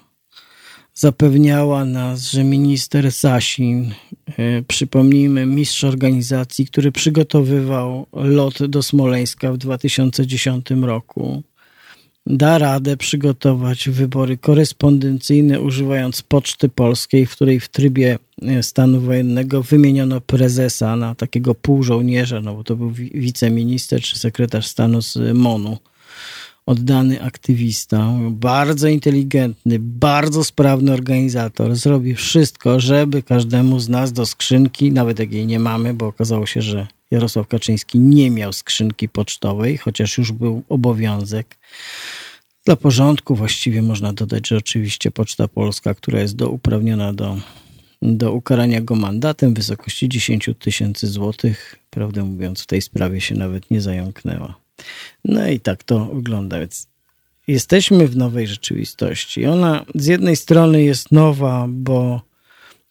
zapewniała 0.94 1.84
nas, 1.84 2.30
że 2.30 2.44
minister 2.44 3.12
Sasin, 3.12 3.90
e, 4.26 4.62
przypomnijmy, 4.62 5.46
mistrz 5.46 5.84
organizacji, 5.84 6.66
który 6.66 6.92
przygotowywał 6.92 8.06
lot 8.12 8.66
do 8.66 8.82
Smoleńska 8.82 9.52
w 9.52 9.58
2010 9.58 10.70
roku, 10.82 11.42
da 12.26 12.58
radę 12.58 12.96
przygotować 12.96 13.88
wybory 13.88 14.36
korespondencyjne 14.38 15.60
używając 15.60 16.22
Poczty 16.22 16.68
Polskiej, 16.68 17.26
w 17.26 17.32
której 17.32 17.60
w 17.60 17.68
trybie 17.68 18.18
e, 18.42 18.62
stanu 18.62 19.00
wojennego 19.00 19.62
wymieniono 19.62 20.20
prezesa 20.20 20.96
na 20.96 21.14
takiego 21.14 21.54
półżołnierza, 21.54 22.40
no 22.40 22.54
bo 22.54 22.64
to 22.64 22.76
był 22.76 22.90
wiceminister 23.14 24.00
czy 24.00 24.18
sekretarz 24.18 24.66
stanu 24.66 25.02
z 25.02 25.36
MONU. 25.36 25.78
Oddany 26.66 27.22
aktywista, 27.22 28.12
bardzo 28.30 28.88
inteligentny, 28.88 29.78
bardzo 29.78 30.44
sprawny 30.44 30.92
organizator. 30.92 31.76
Zrobi 31.76 32.14
wszystko, 32.14 32.80
żeby 32.80 33.22
każdemu 33.22 33.80
z 33.80 33.88
nas 33.88 34.12
do 34.12 34.26
skrzynki, 34.26 34.92
nawet 34.92 35.18
jak 35.18 35.32
jej 35.32 35.46
nie 35.46 35.58
mamy, 35.58 35.94
bo 35.94 36.06
okazało 36.06 36.46
się, 36.46 36.62
że 36.62 36.86
Jarosław 37.10 37.48
Kaczyński 37.48 37.98
nie 37.98 38.30
miał 38.30 38.52
skrzynki 38.52 39.08
pocztowej, 39.08 39.78
chociaż 39.78 40.18
już 40.18 40.32
był 40.32 40.62
obowiązek. 40.68 41.58
Dla 42.64 42.76
porządku 42.76 43.34
właściwie 43.34 43.82
można 43.82 44.12
dodać, 44.12 44.48
że 44.48 44.56
oczywiście 44.56 45.10
Poczta 45.10 45.48
Polska, 45.48 45.94
która 45.94 46.20
jest 46.20 46.36
do, 46.36 46.50
uprawniona 46.50 47.12
do, 47.12 47.36
do 48.02 48.32
ukarania 48.32 48.80
go 48.80 48.94
mandatem 48.94 49.54
w 49.54 49.56
wysokości 49.56 50.08
10 50.08 50.50
tysięcy 50.58 51.06
złotych, 51.06 51.76
prawdę 51.90 52.24
mówiąc, 52.24 52.62
w 52.62 52.66
tej 52.66 52.82
sprawie 52.82 53.20
się 53.20 53.34
nawet 53.34 53.70
nie 53.70 53.80
zająknęła. 53.80 54.61
No 55.24 55.48
i 55.48 55.60
tak 55.60 55.84
to 55.84 56.04
wygląda, 56.04 56.58
więc 56.60 56.86
jesteśmy 57.46 58.08
w 58.08 58.16
nowej 58.16 58.46
rzeczywistości. 58.46 59.46
Ona 59.46 59.84
z 59.94 60.06
jednej 60.06 60.36
strony 60.36 60.82
jest 60.82 61.12
nowa, 61.12 61.66
bo 61.68 62.20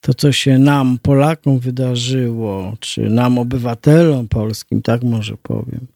to, 0.02 0.14
co 0.14 0.32
się 0.32 0.60
nam, 0.60 1.00
Polakom, 1.02 1.60
wydarzyło, 1.60 2.74
czy 2.80 3.02
nam, 3.02 3.38
obywatelom 3.38 4.28
polskim, 4.28 4.82
tak 4.82 5.04
może 5.04 5.38
powiem, 5.38 5.88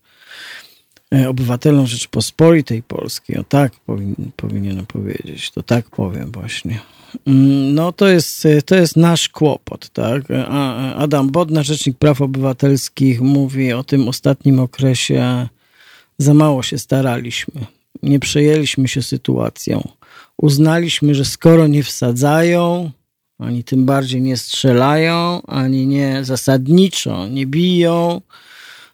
e, 1.13 1.29
obywatelom 1.29 1.87
Rzeczypospolitej 1.87 2.83
Polskiej, 2.83 3.37
o 3.37 3.43
tak 3.43 3.75
powin, 3.75 4.15
powinienem 4.35 4.85
powiedzieć, 4.85 5.51
to 5.51 5.63
tak 5.63 5.89
powiem 5.89 6.31
właśnie. 6.31 6.79
Mm, 7.27 7.73
no 7.73 7.91
to 7.91 8.07
jest, 8.07 8.47
to 8.65 8.75
jest 8.75 8.97
nasz 8.97 9.29
kłopot, 9.29 9.89
tak? 9.89 10.23
Adam 10.95 11.29
Bodnar, 11.29 11.65
Rzecznik 11.65 11.97
Praw 11.97 12.21
Obywatelskich, 12.21 13.21
mówi 13.21 13.73
o 13.73 13.83
tym 13.83 14.07
ostatnim 14.07 14.59
okresie, 14.59 15.47
za 16.17 16.33
mało 16.33 16.63
się 16.63 16.77
staraliśmy, 16.77 17.65
nie 18.03 18.19
przejęliśmy 18.19 18.87
się 18.87 19.01
sytuacją. 19.01 19.87
Uznaliśmy, 20.37 21.15
że 21.15 21.25
skoro 21.25 21.67
nie 21.67 21.83
wsadzają, 21.83 22.91
ani 23.39 23.63
tym 23.63 23.85
bardziej 23.85 24.21
nie 24.21 24.37
strzelają, 24.37 25.41
ani 25.41 25.87
nie 25.87 26.23
zasadniczo 26.23 27.27
nie 27.27 27.45
biją, 27.45 28.21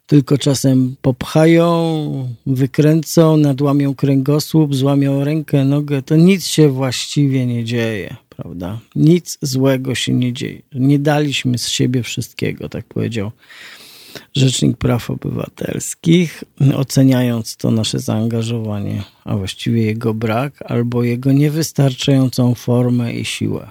tylko 0.08 0.38
czasem 0.38 0.96
popchają, 1.01 2.30
wykręcą, 2.46 3.38
nadłamią 3.38 3.96
kręgosłup, 3.96 4.75
złamią 4.75 5.24
rękę, 5.24 5.66
nogę. 5.66 6.01
To 6.01 6.16
nic 6.16 6.46
się 6.46 6.70
właściwie 6.70 7.46
nie 7.46 7.66
dzieje, 7.66 8.16
prawda? 8.30 8.80
Nic 8.96 9.38
złego 9.42 9.96
się 9.96 10.13
nie 10.13 10.34
dzieje. 10.34 10.62
Nie 10.74 11.00
daliśmy 11.00 11.58
z 11.58 11.68
siebie 11.68 12.04
wszystkiego, 12.04 12.70
tak 12.70 12.86
powiedział 12.86 13.32
Rzecznik 14.36 14.78
Praw 14.78 15.10
Obywatelskich, 15.10 16.44
oceniając 16.76 17.58
to 17.58 17.72
nasze 17.72 18.00
zaangażowanie, 18.00 19.04
a 19.26 19.38
właściwie 19.38 19.82
jego 19.84 20.14
brak, 20.14 20.54
albo 20.66 21.04
jego 21.04 21.32
niewystarczającą 21.32 22.56
formę 22.56 23.14
i 23.14 23.26
siłę. 23.26 23.70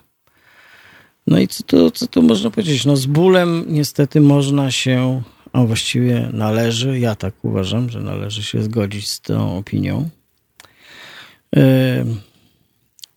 No 1.27 1.39
i 1.39 1.49
co 1.49 1.63
to, 1.63 1.91
co 1.91 2.07
to 2.07 2.23
można 2.23 2.51
powiedzieć? 2.51 2.85
No 2.85 2.97
z 2.97 3.07
bólem 3.07 3.65
niestety 3.69 4.21
można 4.21 4.71
się, 4.71 5.23
a 5.53 5.65
właściwie 5.65 6.31
należy, 6.33 6.99
ja 6.99 7.15
tak 7.15 7.35
uważam, 7.45 7.91
że 7.91 8.01
należy 8.01 8.43
się 8.43 8.63
zgodzić 8.63 9.09
z 9.09 9.21
tą 9.21 9.57
opinią. 9.59 10.09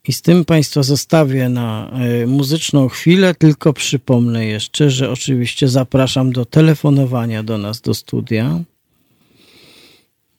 I 0.07 0.13
z 0.13 0.21
tym 0.21 0.45
Państwa 0.45 0.83
zostawię 0.83 1.49
na 1.49 1.91
muzyczną 2.27 2.89
chwilę, 2.89 3.35
tylko 3.35 3.73
przypomnę 3.73 4.45
jeszcze, 4.45 4.89
że 4.89 5.11
oczywiście 5.11 5.67
zapraszam 5.67 6.31
do 6.31 6.45
telefonowania 6.45 7.43
do 7.43 7.57
nas 7.57 7.81
do 7.81 7.93
studia. 7.93 8.59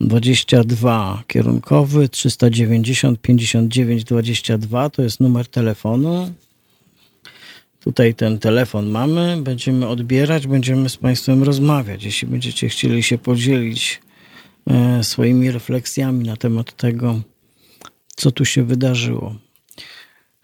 22 0.00 1.22
kierunkowy 1.26 2.08
390 2.08 3.20
59 3.20 4.04
22 4.04 4.90
to 4.90 5.02
jest 5.02 5.20
numer 5.20 5.48
telefonu. 5.48 6.32
Tutaj 7.80 8.14
ten 8.14 8.38
telefon 8.38 8.90
mamy, 8.90 9.36
będziemy 9.42 9.88
odbierać, 9.88 10.46
będziemy 10.46 10.88
z 10.88 10.96
Państwem 10.96 11.42
rozmawiać. 11.42 12.04
Jeśli 12.04 12.28
będziecie 12.28 12.68
chcieli 12.68 13.02
się 13.02 13.18
podzielić 13.18 14.00
e, 14.66 15.04
swoimi 15.04 15.50
refleksjami 15.50 16.24
na 16.24 16.36
temat 16.36 16.76
tego, 16.76 17.20
co 18.16 18.30
tu 18.30 18.44
się 18.44 18.64
wydarzyło. 18.64 19.43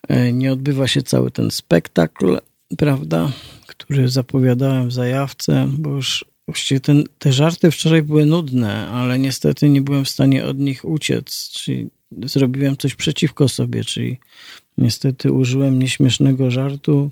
E, 0.08 0.32
nie 0.32 0.52
odbywa 0.52 0.88
się 0.88 1.02
cały 1.02 1.30
ten 1.30 1.50
spektakl, 1.50 2.38
prawda, 2.78 3.32
który 3.66 4.08
zapowiadałem 4.08 4.88
w 4.88 4.92
zajawce, 4.92 5.68
bo 5.78 5.90
już 5.90 6.24
właściwie 6.46 6.80
ten, 6.80 7.04
te 7.18 7.32
żarty 7.32 7.70
wczoraj 7.70 8.02
były 8.02 8.26
nudne, 8.26 8.88
ale 8.88 9.18
niestety 9.18 9.68
nie 9.68 9.80
byłem 9.80 10.04
w 10.04 10.08
stanie 10.08 10.44
od 10.44 10.58
nich 10.58 10.84
uciec, 10.84 11.50
czyli 11.52 11.90
zrobiłem 12.24 12.76
coś 12.76 12.94
przeciwko 12.94 13.48
sobie, 13.48 13.84
czyli 13.84 14.18
niestety 14.78 15.32
użyłem 15.32 15.78
nieśmiesznego 15.78 16.50
żartu, 16.50 17.10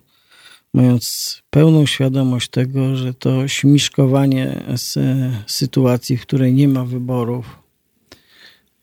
mając 0.75 1.43
pełną 1.51 1.87
świadomość 1.87 2.49
tego, 2.49 2.97
że 2.97 3.15
to 3.15 3.49
śmiszkowanie 3.49 4.63
z 4.77 4.99
sytuacji, 5.47 6.17
w 6.17 6.23
której 6.23 6.53
nie 6.53 6.69
ma 6.69 6.85
wyborów, 6.85 7.59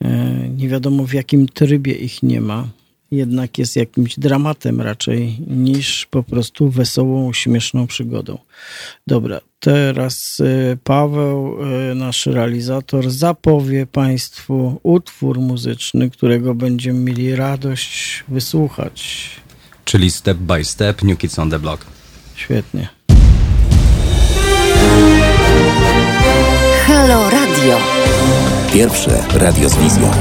e, 0.02 0.50
nie 0.50 0.70
wiadomo 0.70 1.06
w 1.06 1.14
jakim 1.14 1.48
trybie 1.48 1.94
ich 1.94 2.24
nie 2.24 2.42
ma, 2.42 2.70
jednak 3.12 3.58
jest 3.58 3.76
jakimś 3.76 4.20
dramatem 4.20 4.82
raczej 4.82 5.38
niż 5.48 6.06
po 6.06 6.24
prostu 6.24 6.70
wesołą, 6.70 7.34
śmieszną 7.34 7.88
przygodą. 7.88 8.38
Dobra, 9.08 9.42
teraz 9.60 10.38
e, 10.40 10.78
Paweł, 10.84 11.58
e, 11.92 11.96
nasz 11.96 12.26
realizator, 12.26 13.12
zapowie 13.12 13.86
Państwu 13.86 14.80
utwór 14.84 15.40
muzyczny, 15.40 16.10
którego 16.10 16.56
będziemy 16.56 17.00
mieli 17.00 17.36
radość 17.36 18.24
wysłuchać. 18.28 19.30
Czyli 19.86 20.12
Step 20.12 20.38
by 20.38 20.66
Step, 20.66 21.04
New 21.04 21.18
Kids 21.18 21.40
on 21.40 21.50
the 21.50 21.60
Block. 21.60 21.86
Świetnie. 22.36 22.88
Halo 26.86 27.30
Radio. 27.30 27.80
Pierwsze 28.74 29.24
radio 29.34 29.70
z 29.70 29.76
wizją. 29.76 30.12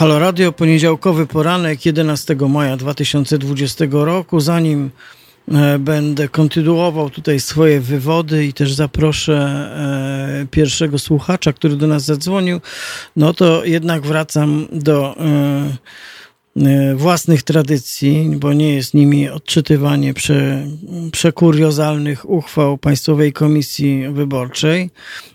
Halo 0.00 0.18
Radio, 0.18 0.52
poniedziałkowy 0.52 1.26
poranek 1.26 1.86
11 1.86 2.36
maja 2.48 2.76
2020 2.76 3.84
roku. 3.90 4.40
Zanim 4.40 4.90
e, 5.52 5.78
będę 5.78 6.28
kontynuował 6.28 7.10
tutaj 7.10 7.40
swoje 7.40 7.80
wywody 7.80 8.46
i 8.46 8.52
też 8.52 8.72
zaproszę 8.72 9.34
e, 10.42 10.46
pierwszego 10.50 10.98
słuchacza, 10.98 11.52
który 11.52 11.76
do 11.76 11.86
nas 11.86 12.04
zadzwonił, 12.04 12.60
no 13.16 13.34
to 13.34 13.64
jednak 13.64 14.02
wracam 14.02 14.66
do 14.72 15.16
e, 15.20 15.76
własnych 16.96 17.42
tradycji, 17.42 18.30
bo 18.36 18.52
nie 18.52 18.74
jest 18.74 18.94
nimi 18.94 19.28
odczytywanie 19.28 20.14
prze, 20.14 20.66
przekuriozalnych 21.12 22.30
uchwał 22.30 22.78
Państwowej 22.78 23.32
Komisji 23.32 24.08
Wyborczej. 24.12 24.90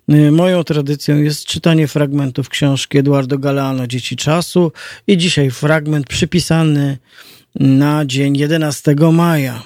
E, 0.10 0.32
moją 0.32 0.63
tradycją 0.63 1.17
jest 1.17 1.46
czytanie 1.46 1.88
fragmentów 1.88 2.50
książki 2.50 2.98
Eduardo 2.98 3.38
Galeano 3.38 3.88
Dzieci 3.88 4.15
Czasu 4.15 4.72
i 5.08 5.17
dzisiaj 5.17 5.51
fragment 5.51 6.08
przypisany 6.08 6.98
na 7.55 8.05
dzień 8.05 8.38
11 8.38 8.96
maja. 9.13 9.63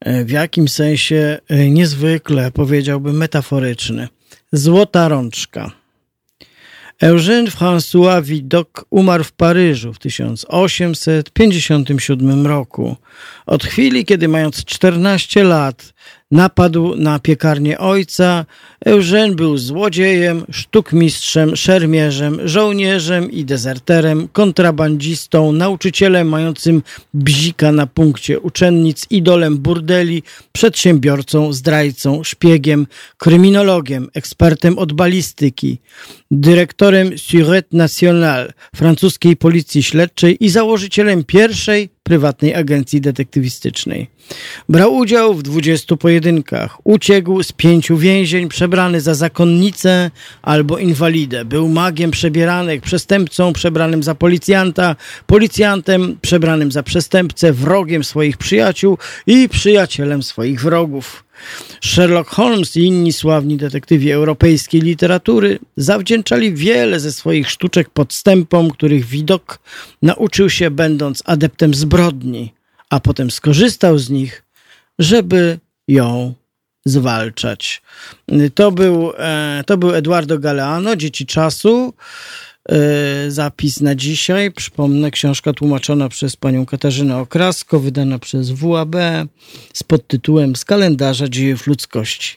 E, 0.00 0.24
w 0.24 0.30
jakim 0.30 0.68
sensie 0.68 1.38
niezwykle, 1.68 2.50
powiedziałbym, 2.50 3.16
metaforyczny. 3.16 4.08
Złota 4.52 5.08
rączka. 5.08 5.81
Eugène 7.02 7.50
François 7.50 8.22
Vidocq 8.22 8.84
umarł 8.90 9.24
w 9.24 9.32
Paryżu 9.32 9.92
w 9.92 9.98
1857 9.98 12.46
roku. 12.46 12.96
Od 13.46 13.64
chwili, 13.64 14.04
kiedy 14.04 14.28
mając 14.28 14.64
14 14.64 15.44
lat 15.44 15.94
napadł 16.32 16.96
na 16.96 17.18
piekarnię 17.18 17.78
ojca, 17.78 18.44
Eugène 18.86 19.34
był 19.34 19.58
złodziejem, 19.58 20.44
sztukmistrzem, 20.50 21.56
szermierzem, 21.56 22.38
żołnierzem 22.44 23.30
i 23.30 23.44
dezerterem, 23.44 24.28
kontrabandzistą, 24.32 25.52
nauczycielem 25.52 26.28
mającym 26.28 26.82
bzika 27.14 27.72
na 27.72 27.86
punkcie 27.86 28.40
uczennic, 28.40 29.06
idolem 29.10 29.58
burdeli, 29.58 30.22
przedsiębiorcą, 30.52 31.52
zdrajcą, 31.52 32.24
szpiegiem, 32.24 32.86
kryminologiem, 33.16 34.08
ekspertem 34.14 34.78
od 34.78 34.92
balistyki, 34.92 35.78
dyrektorem 36.30 37.10
Sûreté 37.10 37.72
Nationale, 37.72 38.52
francuskiej 38.74 39.36
policji 39.36 39.82
śledczej 39.82 40.44
i 40.44 40.48
założycielem 40.48 41.24
pierwszej 41.24 41.88
prywatnej 42.02 42.54
agencji 42.54 43.00
detektywistycznej. 43.00 44.10
Brał 44.68 44.94
udział 44.94 45.34
w 45.34 45.42
dwudziestu 45.42 45.96
pojedynkach. 45.96 46.78
Uciekł 46.84 47.42
z 47.42 47.52
pięciu 47.52 47.96
więzień, 47.96 48.48
przebrany 48.48 49.00
za 49.00 49.14
zakonnicę 49.14 50.10
albo 50.42 50.78
inwalidę. 50.78 51.44
Był 51.44 51.68
magiem 51.68 52.10
przebieranek, 52.10 52.82
przestępcą 52.82 53.52
przebranym 53.52 54.02
za 54.02 54.14
policjanta, 54.14 54.96
policjantem 55.26 56.18
przebranym 56.20 56.72
za 56.72 56.82
przestępcę, 56.82 57.52
wrogiem 57.52 58.04
swoich 58.04 58.36
przyjaciół 58.36 58.98
i 59.26 59.48
przyjacielem 59.48 60.22
swoich 60.22 60.60
wrogów. 60.60 61.24
Sherlock 61.80 62.30
Holmes 62.30 62.76
i 62.76 62.80
inni 62.80 63.12
sławni 63.12 63.56
detektywi 63.56 64.10
europejskiej 64.10 64.80
literatury 64.80 65.58
zawdzięczali 65.76 66.54
wiele 66.54 67.00
ze 67.00 67.12
swoich 67.12 67.50
sztuczek 67.50 67.90
podstępom, 67.90 68.70
których 68.70 69.04
widok 69.06 69.58
nauczył 70.02 70.50
się 70.50 70.70
będąc 70.70 71.22
adeptem 71.26 71.74
zbrodni, 71.74 72.52
a 72.90 73.00
potem 73.00 73.30
skorzystał 73.30 73.98
z 73.98 74.10
nich, 74.10 74.44
żeby 74.98 75.58
ją 75.88 76.34
zwalczać. 76.84 77.82
To 78.54 78.72
był, 78.72 79.12
e, 79.18 79.64
to 79.66 79.76
był 79.78 79.94
Eduardo 79.94 80.38
Galeano, 80.38 80.96
Dzieci 80.96 81.26
Czasu. 81.26 81.94
E, 82.68 83.30
zapis 83.30 83.80
na 83.80 83.94
dzisiaj. 83.94 84.52
Przypomnę, 84.52 85.10
książka 85.10 85.52
tłumaczona 85.52 86.08
przez 86.08 86.36
panią 86.36 86.66
Katarzynę 86.66 87.18
Okrasko, 87.18 87.80
wydana 87.80 88.18
przez 88.18 88.50
WAB 88.50 88.96
z 89.72 89.82
podtytułem 89.82 90.56
Z 90.56 90.64
kalendarza 90.64 91.28
dziejów 91.28 91.66
ludzkości. 91.66 92.36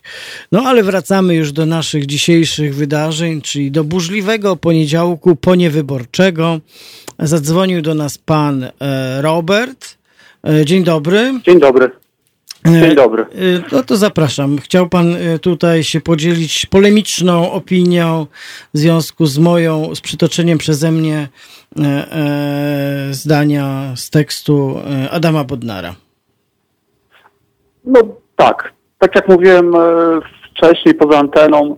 No 0.52 0.64
ale 0.64 0.84
wracamy 0.84 1.36
już 1.36 1.52
do 1.52 1.66
naszych 1.66 2.06
dzisiejszych 2.06 2.76
wydarzeń, 2.76 3.42
czyli 3.42 3.72
do 3.72 3.84
burzliwego 3.84 4.56
poniedziałku 4.56 5.36
poniewyborczego. 5.36 6.60
Zadzwonił 7.20 7.82
do 7.82 7.94
nas 7.94 8.18
pan 8.18 8.64
e, 8.64 8.72
Robert. 9.22 9.98
E, 10.48 10.66
dzień 10.66 10.84
dobry. 10.84 11.40
Dzień 11.46 11.60
dobry. 11.60 12.05
Dzień 12.66 12.92
e, 12.92 12.96
dobry. 12.96 13.24
E, 13.24 13.26
no 13.72 13.84
to 13.84 13.96
zapraszam. 13.96 14.58
Chciał 14.58 14.90
Pan 14.90 15.16
e, 15.16 15.40
tutaj 15.40 15.84
się 15.84 16.02
podzielić 16.02 16.66
polemiczną 16.66 17.52
opinią 17.52 18.26
w 18.74 18.78
związku 18.78 19.26
z 19.26 19.38
moją, 19.38 19.96
z 19.96 20.02
przytoczeniem 20.02 20.58
przeze 20.58 20.92
mnie 20.92 21.28
zdania 23.12 23.94
z 23.96 24.10
tekstu 24.10 24.80
Adama 25.12 25.44
Bodnara. 25.44 25.96
No 27.86 28.02
tak. 28.36 28.74
Tak 29.00 29.16
jak 29.16 29.28
mówiłem 29.28 29.74
wcześniej 30.52 30.96
poza 30.96 31.20
anteną, 31.20 31.78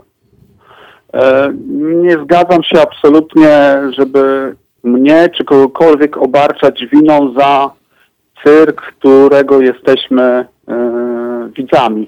nie 1.78 2.18
zgadzam 2.24 2.64
się 2.64 2.82
absolutnie, 2.82 3.78
żeby 3.98 4.56
mnie 4.84 5.30
czy 5.38 5.46
kogokolwiek 5.46 6.18
obarczać 6.18 6.86
winą 6.92 7.34
za 7.38 7.72
cyrk, 8.44 8.82
którego 8.82 9.62
jesteśmy 9.62 10.46
widzami. 11.58 12.08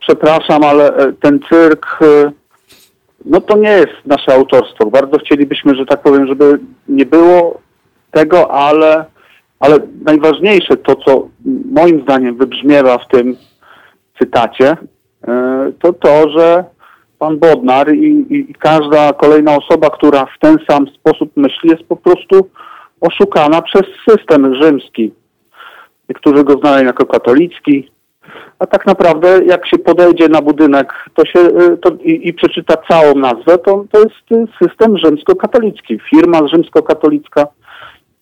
Przepraszam, 0.00 0.64
ale 0.64 0.96
e, 0.96 1.12
ten 1.12 1.40
cyrk, 1.48 1.98
e, 2.02 2.32
no 3.24 3.40
to 3.40 3.56
nie 3.56 3.70
jest 3.70 4.06
nasze 4.06 4.34
autorstwo. 4.34 4.86
Bardzo 4.90 5.18
chcielibyśmy, 5.18 5.74
że 5.74 5.86
tak 5.86 6.02
powiem, 6.02 6.26
żeby 6.26 6.58
nie 6.88 7.06
było 7.06 7.60
tego, 8.10 8.50
ale, 8.50 9.04
ale 9.60 9.78
najważniejsze 10.04 10.76
to, 10.76 10.96
co 10.96 11.28
moim 11.70 12.02
zdaniem 12.02 12.36
wybrzmiewa 12.36 12.98
w 12.98 13.08
tym 13.08 13.36
cytacie, 14.18 14.76
to 15.78 15.92
to, 15.92 16.30
że 16.30 16.64
pan 17.18 17.38
Bodnar 17.38 17.94
i, 17.94 18.26
i, 18.30 18.54
każda 18.54 19.12
kolejna 19.12 19.56
osoba, 19.56 19.90
która 19.90 20.26
w 20.26 20.38
ten 20.40 20.56
sam 20.70 20.86
sposób 20.88 21.30
myśli, 21.36 21.70
jest 21.70 21.82
po 21.82 21.96
prostu 21.96 22.50
oszukana 23.00 23.62
przez 23.62 23.82
system 24.08 24.54
rzymski. 24.62 25.12
Niektórzy 26.08 26.44
go 26.44 26.58
znają 26.58 26.84
jako 26.86 27.06
katolicki, 27.06 27.90
a 28.58 28.66
tak 28.66 28.86
naprawdę 28.86 29.44
jak 29.44 29.66
się 29.66 29.78
podejdzie 29.78 30.28
na 30.28 30.42
budynek 30.42 30.92
to 31.14 31.26
się, 31.26 31.40
y, 31.40 31.76
to 31.76 31.90
i, 32.02 32.28
i 32.28 32.34
przeczyta 32.34 32.74
całą 32.88 33.14
nazwę, 33.14 33.58
to, 33.58 33.84
to 33.92 33.98
jest 33.98 34.32
y, 34.32 34.66
system 34.66 34.98
rzymskokatolicki, 34.98 35.98
firma 36.10 36.48
rzymskokatolicka, 36.48 37.46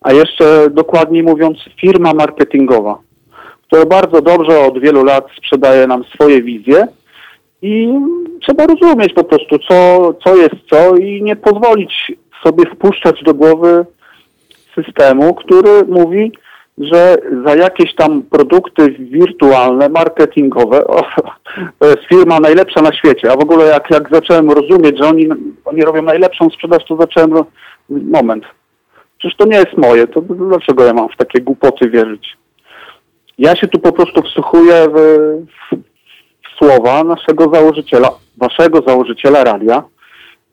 a 0.00 0.12
jeszcze 0.12 0.70
dokładniej 0.70 1.22
mówiąc 1.22 1.58
firma 1.80 2.14
marketingowa, 2.14 2.98
która 3.66 3.86
bardzo 3.86 4.22
dobrze 4.22 4.60
od 4.60 4.80
wielu 4.80 5.04
lat 5.04 5.26
sprzedaje 5.38 5.86
nam 5.86 6.04
swoje 6.04 6.42
wizje 6.42 6.86
i 7.62 7.88
trzeba 8.42 8.66
rozumieć 8.66 9.12
po 9.14 9.24
prostu, 9.24 9.58
co, 9.58 10.10
co 10.24 10.36
jest 10.36 10.54
co 10.70 10.96
i 10.96 11.22
nie 11.22 11.36
pozwolić 11.36 12.12
sobie 12.44 12.64
wpuszczać 12.70 13.22
do 13.22 13.34
głowy 13.34 13.86
systemu, 14.74 15.34
który 15.34 15.84
mówi, 15.88 16.32
że 16.78 17.16
za 17.46 17.54
jakieś 17.54 17.94
tam 17.94 18.22
produkty 18.22 18.90
wirtualne, 18.90 19.88
marketingowe, 19.88 20.86
o, 20.86 21.02
to 21.78 21.86
jest 21.86 22.04
firma 22.08 22.40
najlepsza 22.40 22.82
na 22.82 22.92
świecie. 22.92 23.32
A 23.32 23.36
w 23.36 23.42
ogóle 23.42 23.64
jak, 23.66 23.90
jak 23.90 24.08
zacząłem 24.12 24.50
rozumieć, 24.50 24.98
że 24.98 25.08
oni, 25.08 25.28
oni 25.64 25.82
robią 25.82 26.02
najlepszą 26.02 26.50
sprzedaż, 26.50 26.84
to 26.88 26.96
zacząłem, 26.96 27.44
moment, 27.88 28.44
przecież 29.18 29.36
to 29.36 29.46
nie 29.46 29.56
jest 29.56 29.76
moje, 29.76 30.06
to 30.06 30.20
dlaczego 30.20 30.84
ja 30.84 30.92
mam 30.94 31.08
w 31.08 31.16
takie 31.16 31.40
głupoty 31.40 31.90
wierzyć? 31.90 32.36
Ja 33.38 33.56
się 33.56 33.66
tu 33.66 33.78
po 33.78 33.92
prostu 33.92 34.22
wsłuchuję 34.22 34.86
w, 34.88 34.98
w, 35.46 35.76
w 36.44 36.58
słowa 36.58 37.04
naszego 37.04 37.54
założyciela, 37.54 38.08
waszego 38.36 38.82
założyciela 38.86 39.44
radia, 39.44 39.82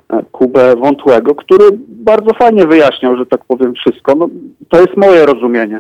e, 0.10 0.24
Kubę 0.32 0.76
Wątłego, 0.76 1.36
który 1.36 1.66
bardzo 1.88 2.34
fajnie 2.34 2.68
wyjaśniał, 2.68 3.18
że 3.18 3.26
tak 3.26 3.46
powiem, 3.46 3.74
wszystko. 3.74 4.16
No, 4.16 4.30
to 4.70 4.82
jest 4.82 4.98
moje 4.98 5.26
rozumienie. 5.26 5.80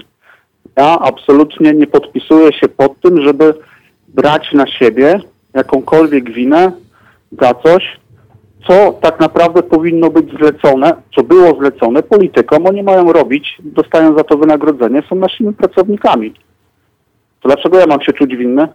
Ja 0.77 0.99
absolutnie 0.99 1.73
nie 1.73 1.87
podpisuję 1.87 2.53
się 2.53 2.67
pod 2.67 2.99
tym, 2.99 3.21
żeby 3.21 3.53
brać 4.07 4.53
na 4.53 4.67
siebie 4.67 5.19
jakąkolwiek 5.53 6.31
winę 6.31 6.71
za 7.41 7.53
coś, 7.53 7.99
co 8.67 8.93
tak 9.01 9.19
naprawdę 9.19 9.63
powinno 9.63 10.09
być 10.09 10.31
zlecone, 10.39 10.93
co 11.15 11.23
było 11.23 11.59
zlecone 11.59 12.03
politykom. 12.03 12.65
Oni 12.65 12.83
mają 12.83 13.13
robić, 13.13 13.57
dostają 13.59 14.17
za 14.17 14.23
to 14.23 14.37
wynagrodzenie, 14.37 15.03
są 15.09 15.15
naszymi 15.15 15.53
pracownikami. 15.53 16.33
To 17.41 17.49
dlaczego 17.49 17.79
ja 17.79 17.85
mam 17.87 18.01
się 18.01 18.13
czuć 18.13 18.35
winny? 18.35 18.67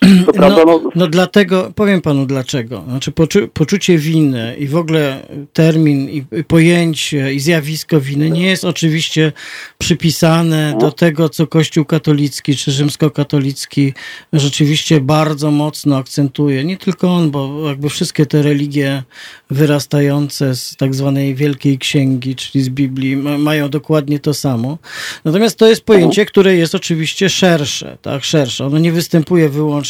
To 0.00 0.32
prawda, 0.32 0.64
No, 0.64 0.80
no, 0.84 0.90
no 0.94 1.06
dlatego, 1.06 1.72
powiem 1.74 2.00
panu 2.02 2.26
dlaczego. 2.26 2.84
Znaczy 2.88 3.12
poczu, 3.12 3.48
poczucie 3.48 3.98
winy 3.98 4.56
i 4.58 4.68
w 4.68 4.76
ogóle 4.76 5.26
termin 5.52 6.10
i, 6.10 6.24
pojęcie 6.44 7.34
i 7.34 7.40
zjawisko 7.40 8.00
winy 8.00 8.30
nie 8.30 8.46
jest 8.46 8.64
oczywiście 8.64 9.32
przypisane 9.78 10.76
do 10.80 10.92
tego, 10.92 11.28
co 11.28 11.46
Kościół 11.46 11.84
katolicki 11.84 12.56
czy 12.56 12.72
rzymskokatolicki 12.72 13.92
rzeczywiście 14.32 15.00
bardzo 15.00 15.50
mocno 15.50 15.96
akcentuje. 15.96 16.64
Nie 16.64 16.76
tylko 16.76 17.14
on, 17.14 17.30
bo 17.30 17.68
jakby 17.68 17.88
wszystkie 17.88 18.26
te 18.26 18.42
religie 18.42 19.02
wyrastające 19.50 20.56
z 20.56 20.76
tak 20.76 20.94
zwanej 20.94 21.34
Wielkiej 21.34 21.78
Księgi, 21.78 22.34
czyli 22.34 22.64
z 22.64 22.68
Biblii, 22.68 23.16
ma, 23.16 23.38
mają 23.38 23.68
dokładnie 23.68 24.18
to 24.18 24.34
samo. 24.34 24.78
Natomiast 25.24 25.58
to 25.58 25.66
jest 25.66 25.84
pojęcie, 25.84 26.26
które 26.26 26.56
jest 26.56 26.74
oczywiście 26.74 27.30
szersze, 27.30 27.98
tak, 28.02 28.24
szersze. 28.24 28.66
Ono 28.66 28.78
nie 28.78 28.92
występuje 28.92 29.48
wyłącznie 29.48 29.83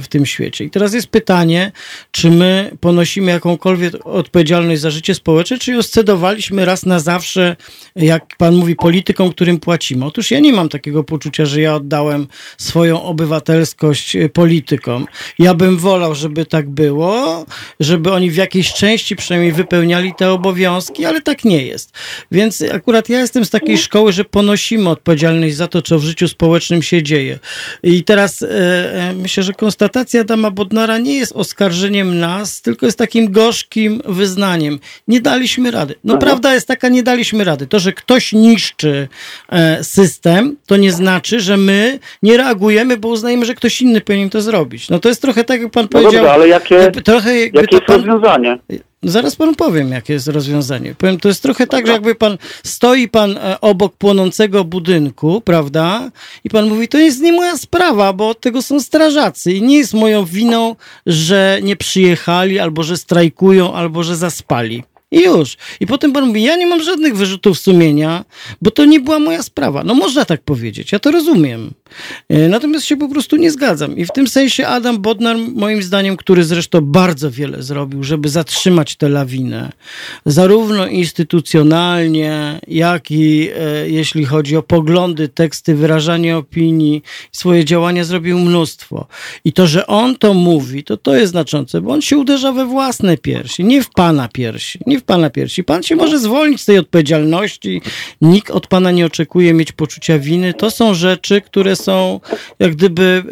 w 0.00 0.08
tym 0.08 0.26
świecie. 0.26 0.64
I 0.64 0.70
teraz 0.70 0.94
jest 0.94 1.08
pytanie, 1.08 1.72
czy 2.10 2.30
my 2.30 2.70
ponosimy 2.80 3.32
jakąkolwiek 3.32 3.94
odpowiedzialność 4.04 4.80
za 4.80 4.90
życie 4.90 5.14
społeczne, 5.14 5.58
czy 5.58 5.72
ją 5.72 5.82
scedowaliśmy 5.82 6.64
raz 6.64 6.86
na 6.86 7.00
zawsze, 7.00 7.56
jak 7.96 8.36
pan 8.38 8.54
mówi, 8.54 8.76
politykom, 8.76 9.30
którym 9.30 9.60
płacimy. 9.60 10.04
Otóż 10.04 10.30
ja 10.30 10.40
nie 10.40 10.52
mam 10.52 10.68
takiego 10.68 11.04
poczucia, 11.04 11.44
że 11.46 11.60
ja 11.60 11.74
oddałem 11.74 12.26
swoją 12.58 13.02
obywatelskość 13.02 14.16
e, 14.16 14.28
politykom. 14.28 15.06
Ja 15.38 15.54
bym 15.54 15.76
wolał, 15.78 16.14
żeby 16.14 16.46
tak 16.46 16.70
było, 16.70 17.46
żeby 17.80 18.12
oni 18.12 18.30
w 18.30 18.36
jakiejś 18.36 18.72
części 18.72 19.16
przynajmniej 19.16 19.52
wypełniali 19.52 20.14
te 20.14 20.30
obowiązki, 20.30 21.04
ale 21.04 21.22
tak 21.22 21.44
nie 21.44 21.66
jest. 21.66 21.92
Więc 22.32 22.62
akurat 22.72 23.08
ja 23.08 23.20
jestem 23.20 23.44
z 23.44 23.50
takiej 23.50 23.78
szkoły, 23.78 24.12
że 24.12 24.24
ponosimy 24.24 24.90
odpowiedzialność 24.90 25.56
za 25.56 25.68
to, 25.68 25.82
co 25.82 25.98
w 25.98 26.02
życiu 26.02 26.28
społecznym 26.28 26.82
się 26.82 27.02
dzieje. 27.02 27.38
I 27.82 28.04
teraz 28.04 28.42
e, 28.42 28.48
e, 28.48 29.28
myślę, 29.36 29.46
że 29.46 29.52
konstatacja 29.52 30.20
Adama 30.20 30.50
Bodnara 30.50 30.98
nie 30.98 31.16
jest 31.16 31.32
oskarżeniem 31.36 32.18
nas, 32.18 32.62
tylko 32.62 32.86
jest 32.86 32.98
takim 32.98 33.32
gorzkim 33.32 34.02
wyznaniem. 34.04 34.78
Nie 35.08 35.20
daliśmy 35.20 35.70
rady. 35.70 35.94
No 36.04 36.18
prawda 36.18 36.54
jest 36.54 36.68
taka, 36.68 36.88
nie 36.88 37.02
daliśmy 37.02 37.44
rady. 37.44 37.66
To, 37.66 37.78
że 37.78 37.92
ktoś 37.92 38.32
niszczy 38.32 39.08
e, 39.48 39.84
system, 39.84 40.56
to 40.66 40.76
nie 40.76 40.92
znaczy, 40.92 41.40
że 41.40 41.56
my 41.56 41.98
nie 42.22 42.36
reagujemy, 42.36 42.96
bo 42.96 43.08
uznajemy, 43.08 43.46
że 43.46 43.54
ktoś 43.54 43.82
inny 43.82 44.00
powinien 44.00 44.30
to 44.30 44.40
zrobić. 44.40 44.88
No 44.88 44.98
to 44.98 45.08
jest 45.08 45.22
trochę 45.22 45.44
tak, 45.44 45.60
jak 45.60 45.70
pan 45.70 45.82
no 45.84 45.88
powiedział. 45.88 46.12
dobrze, 46.12 46.32
ale 46.32 46.48
jakie, 46.48 46.74
jakby 46.74 47.02
trochę 47.02 47.38
jakie 47.40 47.76
jest 47.76 47.86
pan, 47.86 47.96
rozwiązanie? 47.96 48.58
Zaraz 49.08 49.36
panu 49.36 49.54
powiem, 49.54 49.92
jakie 49.92 50.12
jest 50.12 50.28
rozwiązanie. 50.28 50.94
Powiem, 50.94 51.20
to 51.20 51.28
jest 51.28 51.42
trochę 51.42 51.66
tak, 51.66 51.86
że 51.86 51.92
jakby 51.92 52.14
pan 52.14 52.38
stoi 52.64 53.08
pan 53.08 53.38
e, 53.38 53.60
obok 53.60 53.96
płonącego 53.96 54.64
budynku, 54.64 55.40
prawda? 55.40 56.10
I 56.44 56.50
pan 56.50 56.68
mówi, 56.68 56.88
to 56.88 56.98
jest 56.98 57.20
nie 57.20 57.32
moja 57.32 57.56
sprawa, 57.56 58.12
bo 58.12 58.28
od 58.28 58.40
tego 58.40 58.62
są 58.62 58.80
strażacy 58.80 59.52
i 59.52 59.62
nie 59.62 59.78
jest 59.78 59.94
moją 59.94 60.24
winą, 60.24 60.76
że 61.06 61.58
nie 61.62 61.76
przyjechali, 61.76 62.58
albo 62.58 62.82
że 62.82 62.96
strajkują, 62.96 63.74
albo 63.74 64.02
że 64.02 64.16
zaspali. 64.16 64.84
I 65.10 65.20
już. 65.22 65.56
I 65.80 65.86
potem 65.86 66.12
pan 66.12 66.26
mówi, 66.26 66.42
ja 66.42 66.56
nie 66.56 66.66
mam 66.66 66.82
żadnych 66.82 67.16
wyrzutów 67.16 67.58
sumienia, 67.58 68.24
bo 68.62 68.70
to 68.70 68.84
nie 68.84 69.00
była 69.00 69.18
moja 69.18 69.42
sprawa. 69.42 69.84
No 69.84 69.94
można 69.94 70.24
tak 70.24 70.42
powiedzieć, 70.42 70.92
ja 70.92 70.98
to 70.98 71.10
rozumiem. 71.10 71.70
E, 72.28 72.48
Natomiast 72.48 72.86
się 72.86 72.96
po 72.96 73.08
prostu 73.08 73.36
nie 73.36 73.50
zgadzam. 73.50 73.96
I 73.96 74.04
w 74.04 74.10
tym 74.10 74.28
sensie 74.28 74.66
Adam 74.66 74.98
Bodnar, 74.98 75.36
moim 75.54 75.82
zdaniem, 75.82 76.16
który 76.16 76.44
zresztą 76.44 76.80
bardzo 76.80 77.30
wiele 77.30 77.62
zrobił, 77.62 78.04
żeby 78.04 78.28
zatrzymać 78.28 78.96
tę 78.96 79.08
lawinę, 79.08 79.72
zarówno 80.26 80.86
instytucjonalnie, 80.86 82.60
jak 82.68 83.10
i 83.10 83.50
e, 83.56 83.88
jeśli 83.88 84.24
chodzi 84.24 84.56
o 84.56 84.62
poglądy, 84.62 85.28
teksty, 85.28 85.74
wyrażanie 85.74 86.36
opinii, 86.36 87.02
swoje 87.32 87.64
działania 87.64 88.04
zrobił 88.04 88.38
mnóstwo. 88.38 89.06
I 89.44 89.52
to, 89.52 89.66
że 89.66 89.86
on 89.86 90.16
to 90.16 90.34
mówi, 90.34 90.84
to 90.84 90.96
to 90.96 91.16
jest 91.16 91.30
znaczące, 91.30 91.80
bo 91.80 91.92
on 91.92 92.02
się 92.02 92.18
uderza 92.18 92.52
we 92.52 92.66
własne 92.66 93.16
piersi, 93.18 93.64
nie 93.64 93.82
w 93.82 93.90
pana 93.90 94.28
piersi, 94.28 94.78
nie 94.86 94.95
w 94.98 95.04
pana 95.04 95.30
piersi. 95.30 95.64
Pan 95.64 95.82
się 95.82 95.96
może 95.96 96.18
zwolnić 96.18 96.60
z 96.60 96.64
tej 96.64 96.78
odpowiedzialności, 96.78 97.82
nikt 98.20 98.50
od 98.50 98.66
pana 98.66 98.90
nie 98.90 99.06
oczekuje 99.06 99.54
mieć 99.54 99.72
poczucia 99.72 100.18
winy. 100.18 100.54
To 100.54 100.70
są 100.70 100.94
rzeczy, 100.94 101.40
które 101.40 101.76
są 101.76 102.20
jak 102.58 102.76
gdyby 102.76 103.22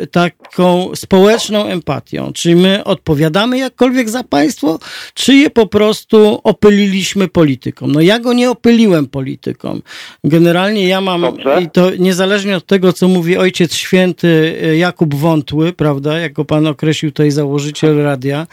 taką 0.55 0.90
społeczną 0.95 1.67
empatią. 1.67 2.33
Czy 2.33 2.57
my 2.57 2.85
odpowiadamy 2.85 3.59
jakkolwiek 3.59 4.11
za 4.11 4.25
państwo, 4.25 4.79
czy 5.14 5.35
je 5.35 5.51
po 5.51 5.67
prostu 5.67 6.40
opyliliśmy 6.45 7.29
politykom? 7.29 7.93
No 7.93 8.01
ja 8.01 8.19
go 8.19 8.33
nie 8.33 8.51
opyliłem 8.51 9.07
politykom. 9.07 9.83
Generalnie 10.25 10.88
ja 10.88 11.01
mam, 11.01 11.21
Dobrze. 11.21 11.62
i 11.62 11.71
to 11.71 11.90
niezależnie 11.99 12.57
od 12.57 12.67
tego, 12.67 12.93
co 12.93 13.09
mówi 13.09 13.37
ojciec 13.37 13.75
święty 13.75 14.59
e, 14.62 14.77
Jakub 14.77 15.14
Wątły, 15.14 15.73
prawda, 15.73 16.19
jako 16.19 16.45
pan 16.45 16.67
określił 16.67 17.12
tutaj 17.12 17.31
założyciel 17.31 18.03
radia, 18.03 18.47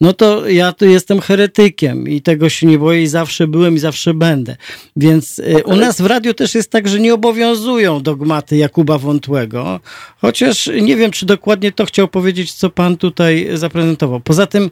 no 0.00 0.12
to 0.12 0.48
ja 0.48 0.72
tu 0.72 0.86
jestem 0.86 1.20
heretykiem 1.20 2.08
i 2.08 2.20
tego 2.20 2.48
się 2.48 2.66
nie 2.66 2.78
boję 2.78 3.02
i 3.02 3.06
zawsze 3.06 3.46
byłem 3.46 3.74
i 3.74 3.78
zawsze 3.78 4.14
będę. 4.14 4.56
Więc 4.96 5.38
e, 5.38 5.64
u 5.64 5.76
nas 5.76 6.00
w 6.00 6.06
radiu 6.06 6.34
też 6.34 6.54
jest 6.54 6.70
tak, 6.70 6.88
że 6.88 7.00
nie 7.00 7.14
obowiązują 7.14 8.02
dogmaty 8.02 8.56
Jakuba 8.56 8.98
Wątłego, 8.98 9.80
chociaż 10.20 10.70
nie 10.82 10.96
wiem, 10.96 11.10
czy 11.10 11.26
dokładnie 11.26 11.47
to 11.72 11.84
chciał 11.84 12.08
powiedzieć, 12.08 12.52
co 12.52 12.70
pan 12.70 12.96
tutaj 12.96 13.48
zaprezentował. 13.54 14.20
Poza 14.20 14.46
tym 14.46 14.70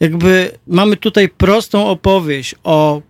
jakby 0.00 0.50
mamy 0.66 0.96
tutaj 0.96 1.28
prostą 1.28 1.86
opowieść 1.86 2.54
o 2.64 3.02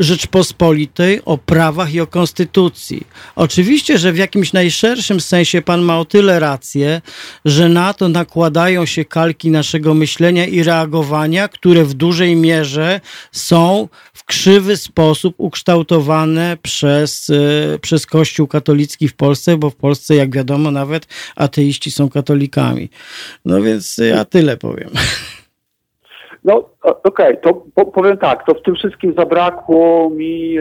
Rzeczpospolitej, 0.00 1.20
o 1.24 1.38
prawach 1.38 1.94
i 1.94 2.00
o 2.00 2.06
konstytucji. 2.06 3.06
Oczywiście, 3.36 3.98
że 3.98 4.12
w 4.12 4.16
jakimś 4.16 4.52
najszerszym 4.52 5.20
sensie 5.20 5.62
pan 5.62 5.82
ma 5.82 5.98
o 5.98 6.04
tyle 6.04 6.40
rację, 6.40 7.02
że 7.44 7.68
na 7.68 7.94
to 7.94 8.08
nakładają 8.08 8.86
się 8.86 9.04
kalki 9.04 9.50
naszego 9.50 9.94
myślenia 9.94 10.46
i 10.46 10.62
reagowania, 10.62 11.48
które 11.48 11.84
w 11.84 11.94
dużej 11.94 12.36
mierze 12.36 13.00
są 13.32 13.88
w 14.14 14.24
krzywy 14.24 14.76
sposób 14.76 15.34
ukształtowane 15.38 16.56
przez, 16.62 17.30
e, 17.30 17.78
przez 17.78 18.06
Kościół 18.06 18.46
katolicki 18.46 19.08
w 19.08 19.14
Polsce, 19.14 19.56
bo 19.56 19.70
w 19.70 19.76
Polsce, 19.76 20.14
jak 20.14 20.34
wiadomo, 20.34 20.70
nawet 20.70 21.06
ateiści 21.36 21.90
są 21.90 22.08
katolikami. 22.08 22.90
No 23.44 23.62
więc 23.62 23.98
ja 23.98 24.24
tyle 24.24 24.56
powiem. 24.56 24.90
No 26.44 26.68
okej, 26.82 27.38
to 27.42 27.62
po, 27.74 27.86
powiem 27.86 28.18
tak, 28.18 28.46
to 28.46 28.54
w 28.54 28.62
tym 28.62 28.74
wszystkim 28.74 29.14
zabrakło 29.18 30.10
mi... 30.10 30.56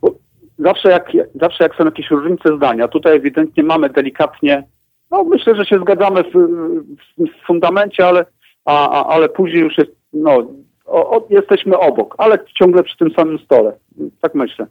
bo 0.00 0.10
zawsze, 0.58 0.90
jak, 0.90 1.12
zawsze 1.40 1.64
jak 1.64 1.74
są 1.74 1.84
jakieś 1.84 2.10
różnice 2.10 2.56
zdania, 2.56 2.88
tutaj 2.88 3.16
ewidentnie 3.16 3.62
mamy 3.62 3.88
delikatnie, 3.88 4.64
no 5.10 5.24
myślę, 5.24 5.54
że 5.54 5.64
się 5.64 5.78
zgadzamy 5.78 6.22
w, 6.22 6.32
w, 6.32 7.42
w 7.42 7.46
fundamencie, 7.46 8.06
ale, 8.06 8.24
a, 8.64 8.90
a, 8.90 9.14
ale 9.14 9.28
później 9.28 9.62
już 9.62 9.78
jest, 9.78 9.90
no, 10.12 10.46
o, 10.86 11.10
o, 11.16 11.26
jesteśmy 11.30 11.78
obok, 11.78 12.14
ale 12.18 12.38
ciągle 12.58 12.82
przy 12.82 12.96
tym 12.96 13.10
samym 13.10 13.38
stole, 13.38 13.72
tak 14.20 14.34
myślę. 14.34 14.66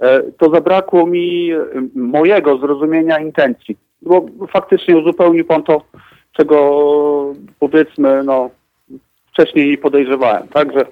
E, 0.00 0.22
To 0.22 0.50
zabrakło 0.50 1.06
mi 1.06 1.50
mojego 1.94 2.58
zrozumienia 2.58 3.18
intencji, 3.18 3.76
bo 4.02 4.26
faktycznie 4.50 4.96
uzupełnił 4.96 5.44
pan 5.44 5.62
to, 5.62 5.82
czego 6.32 7.34
powiedzmy, 7.58 8.22
no, 8.24 8.50
wcześniej 9.38 9.70
nie 9.70 9.78
podejrzewałem, 9.78 10.48
tak, 10.48 10.72
że, 10.72 10.86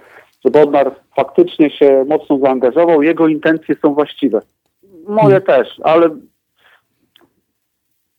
że 0.44 0.50
Bodnar 0.50 0.94
faktycznie 1.16 1.70
się 1.70 2.04
mocno 2.08 2.38
zaangażował, 2.38 3.02
jego 3.02 3.28
intencje 3.28 3.74
są 3.82 3.94
właściwe. 3.94 4.40
Moje 5.08 5.40
też, 5.40 5.68
ale 5.82 6.10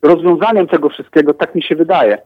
rozwiązaniem 0.02 0.68
tego 0.68 0.90
wszystkiego, 0.90 1.34
tak 1.34 1.56
mi 1.56 1.64
się 1.64 1.76
wydaje, 1.76 2.18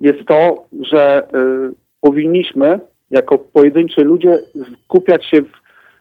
jest 0.00 0.28
to, 0.28 0.64
że 0.80 1.28
y, 1.34 1.74
powinniśmy 2.00 2.80
jako 3.10 3.38
pojedynczy 3.38 4.04
ludzie 4.04 4.38
skupiać 4.84 5.26
się 5.26 5.42
w, 5.42 5.52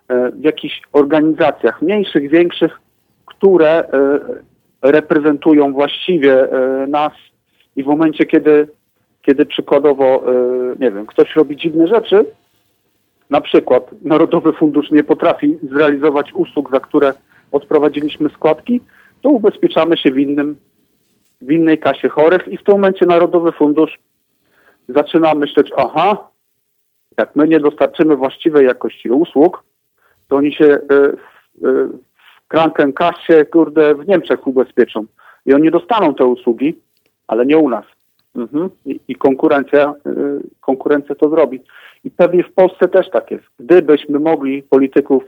e, 0.08 0.32
w 0.32 0.44
jakichś 0.44 0.82
organizacjach, 0.94 1.82
mniejszych, 1.82 2.30
większych, 2.30 2.80
które 3.26 3.84
reprezentują 4.82 5.74
właściwie 5.74 6.48
nas. 6.88 7.12
I 7.76 7.84
w 7.84 7.86
momencie, 7.86 8.26
kiedy, 8.26 8.68
kiedy 9.30 9.46
przykładowo, 9.46 10.24
nie 10.80 10.92
wiem, 10.92 11.06
ktoś 11.06 11.36
robi 11.36 11.58
dziwne 11.58 11.88
rzeczy, 11.88 12.26
na 13.30 13.42
przykład 13.42 13.92
Narodowy 14.02 14.54
Fundusz 14.54 14.92
nie 14.92 15.04
potrafi 15.04 15.58
zrealizować 15.64 16.34
usług, 16.34 16.72
za 16.72 16.80
które 16.80 17.14
odprowadziliśmy 17.52 18.30
składki, 18.30 18.82
to 19.22 19.30
ubezpieczamy 19.30 19.98
się 19.98 20.12
w, 20.12 20.18
innym, 20.18 20.56
w 21.42 21.52
innej 21.52 21.78
kasie 21.78 22.10
chorych 22.10 22.48
i 22.48 22.58
w 22.58 22.64
tym 22.64 22.76
momencie 22.76 23.06
Narodowy 23.06 23.52
Fundusz 23.52 24.00
zaczyna 24.88 25.34
myśleć, 25.34 25.72
aha, 25.78 26.30
jak 27.18 27.36
my 27.36 27.48
nie 27.48 27.60
dostarczymy 27.60 28.16
właściwej 28.16 28.66
jakości 28.66 29.10
usług, 29.10 29.64
to 30.28 30.36
oni 30.36 30.54
się 30.54 30.66
y, 30.66 30.80
w 31.62 32.48
Krankenkasie, 32.48 33.46
kurde, 33.46 33.96
w 33.96 34.08
Niemczech 34.08 34.48
ubezpieczą. 34.48 35.06
I 35.46 35.54
oni 35.54 35.72
dostaną 35.72 36.16
te 36.16 36.26
usługi, 36.26 36.80
ale 37.28 37.46
nie 37.46 37.58
u 37.58 37.70
nas. 37.70 37.86
Mhm. 38.42 38.70
I, 38.86 39.00
I, 39.08 39.16
konkurencja, 39.16 39.94
y, 40.08 40.12
konkurencja 40.62 41.16
to 41.16 41.30
zrobi. 41.30 41.60
I 42.04 42.12
pewnie 42.12 42.44
w 42.44 42.54
Polsce 42.54 42.88
też 42.88 43.10
tak 43.10 43.32
jest. 43.32 43.44
Gdybyśmy 43.60 44.20
mogli 44.20 44.64
polityków 44.64 45.24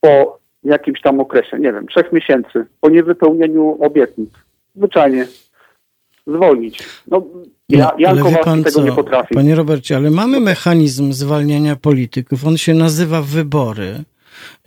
po 0.00 0.38
jakimś 0.64 1.00
tam 1.00 1.20
okresie, 1.20 1.58
nie 1.58 1.72
wiem, 1.72 1.86
trzech 1.86 2.12
miesięcy, 2.12 2.66
po 2.80 2.90
niewypełnieniu 2.90 3.78
obietnic, 3.80 4.30
zwyczajnie 4.76 5.26
zwolnić. 6.26 6.88
No, 7.08 7.22
ja, 7.68 7.84
no, 7.84 7.92
Jan 7.98 8.18
Kowalski 8.18 8.64
tego 8.64 8.70
co? 8.70 8.84
nie 8.84 8.92
potrafi. 8.92 9.34
Panie 9.34 9.54
Robercie, 9.54 9.96
ale 9.96 10.10
mamy 10.10 10.40
mechanizm 10.40 11.12
zwalniania 11.12 11.76
polityków. 11.76 12.46
On 12.46 12.56
się 12.56 12.74
nazywa 12.74 13.22
wybory. 13.22 14.04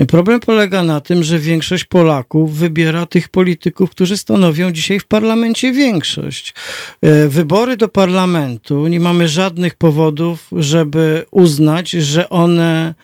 Problem 0.08 0.40
polega 0.40 0.84
na 0.84 1.02
tym, 1.02 1.24
że 1.24 1.40
większość 1.40 1.84
Polaków 1.84 2.58
wybiera 2.58 3.06
tych 3.06 3.30
polityków, 3.30 3.90
którzy 3.90 4.18
stanowią 4.18 4.72
dzisiaj 4.72 5.00
w 5.00 5.06
parlamencie 5.06 5.72
większość. 5.72 6.54
E, 7.02 7.28
wybory 7.28 7.78
do 7.78 7.88
parlamentu 7.88 8.88
nie 8.88 9.00
mamy 9.00 9.28
żadnych 9.28 9.76
powodów, 9.76 10.48
żeby 10.52 11.26
uznać, 11.32 11.90
że 11.90 12.30
one 12.30 12.96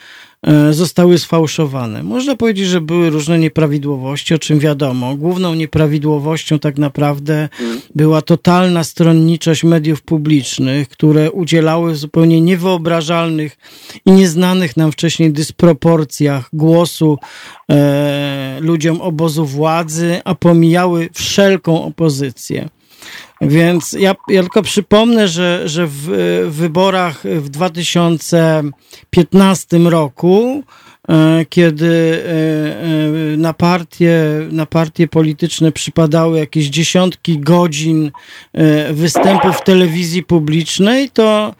zostały 0.71 1.17
sfałszowane. 1.17 2.03
Można 2.03 2.35
powiedzieć, 2.35 2.67
że 2.67 2.81
były 2.81 3.09
różne 3.09 3.39
nieprawidłowości, 3.39 4.33
o 4.33 4.39
czym 4.39 4.59
wiadomo. 4.59 5.15
Główną 5.15 5.55
nieprawidłowością 5.55 6.59
tak 6.59 6.77
naprawdę 6.77 7.49
była 7.95 8.21
totalna 8.21 8.83
stronniczość 8.83 9.63
mediów 9.63 10.01
publicznych, 10.01 10.89
które 10.89 11.31
udzielały 11.31 11.93
w 11.93 11.97
zupełnie 11.97 12.41
niewyobrażalnych 12.41 13.57
i 14.05 14.11
nieznanych 14.11 14.77
nam 14.77 14.91
wcześniej 14.91 15.31
dysproporcjach 15.33 16.49
głosu 16.53 17.17
e, 17.71 18.57
ludziom 18.61 19.01
obozu 19.01 19.45
władzy, 19.45 20.21
a 20.25 20.35
pomijały 20.35 21.09
wszelką 21.13 21.83
opozycję. 21.83 22.69
Więc 23.41 23.93
ja, 23.93 24.15
ja 24.27 24.41
tylko 24.41 24.61
przypomnę, 24.61 25.27
że, 25.27 25.69
że 25.69 25.87
w, 25.87 25.93
w 26.47 26.55
wyborach 26.55 27.23
w 27.23 27.49
2015 27.49 29.77
roku 29.77 30.63
kiedy 31.49 32.23
e, 32.25 33.33
e, 33.33 33.37
na 33.37 33.53
partie, 33.53 34.21
na 34.51 34.65
partie 34.65 35.07
polityczne 35.07 35.71
przypadały 35.71 36.39
jakieś 36.39 36.65
dziesiątki 36.65 37.39
godzin 37.39 38.11
występów 38.91 39.57
w 39.57 39.63
telewizji 39.63 40.23
publicznej, 40.23 41.09
to 41.09 41.55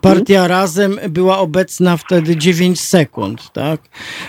partia 0.00 0.48
Razem 0.48 1.00
była 1.08 1.38
obecna 1.38 1.96
wtedy 1.96 2.36
9 2.36 2.80
sekund, 2.80 3.52
tak? 3.52 3.80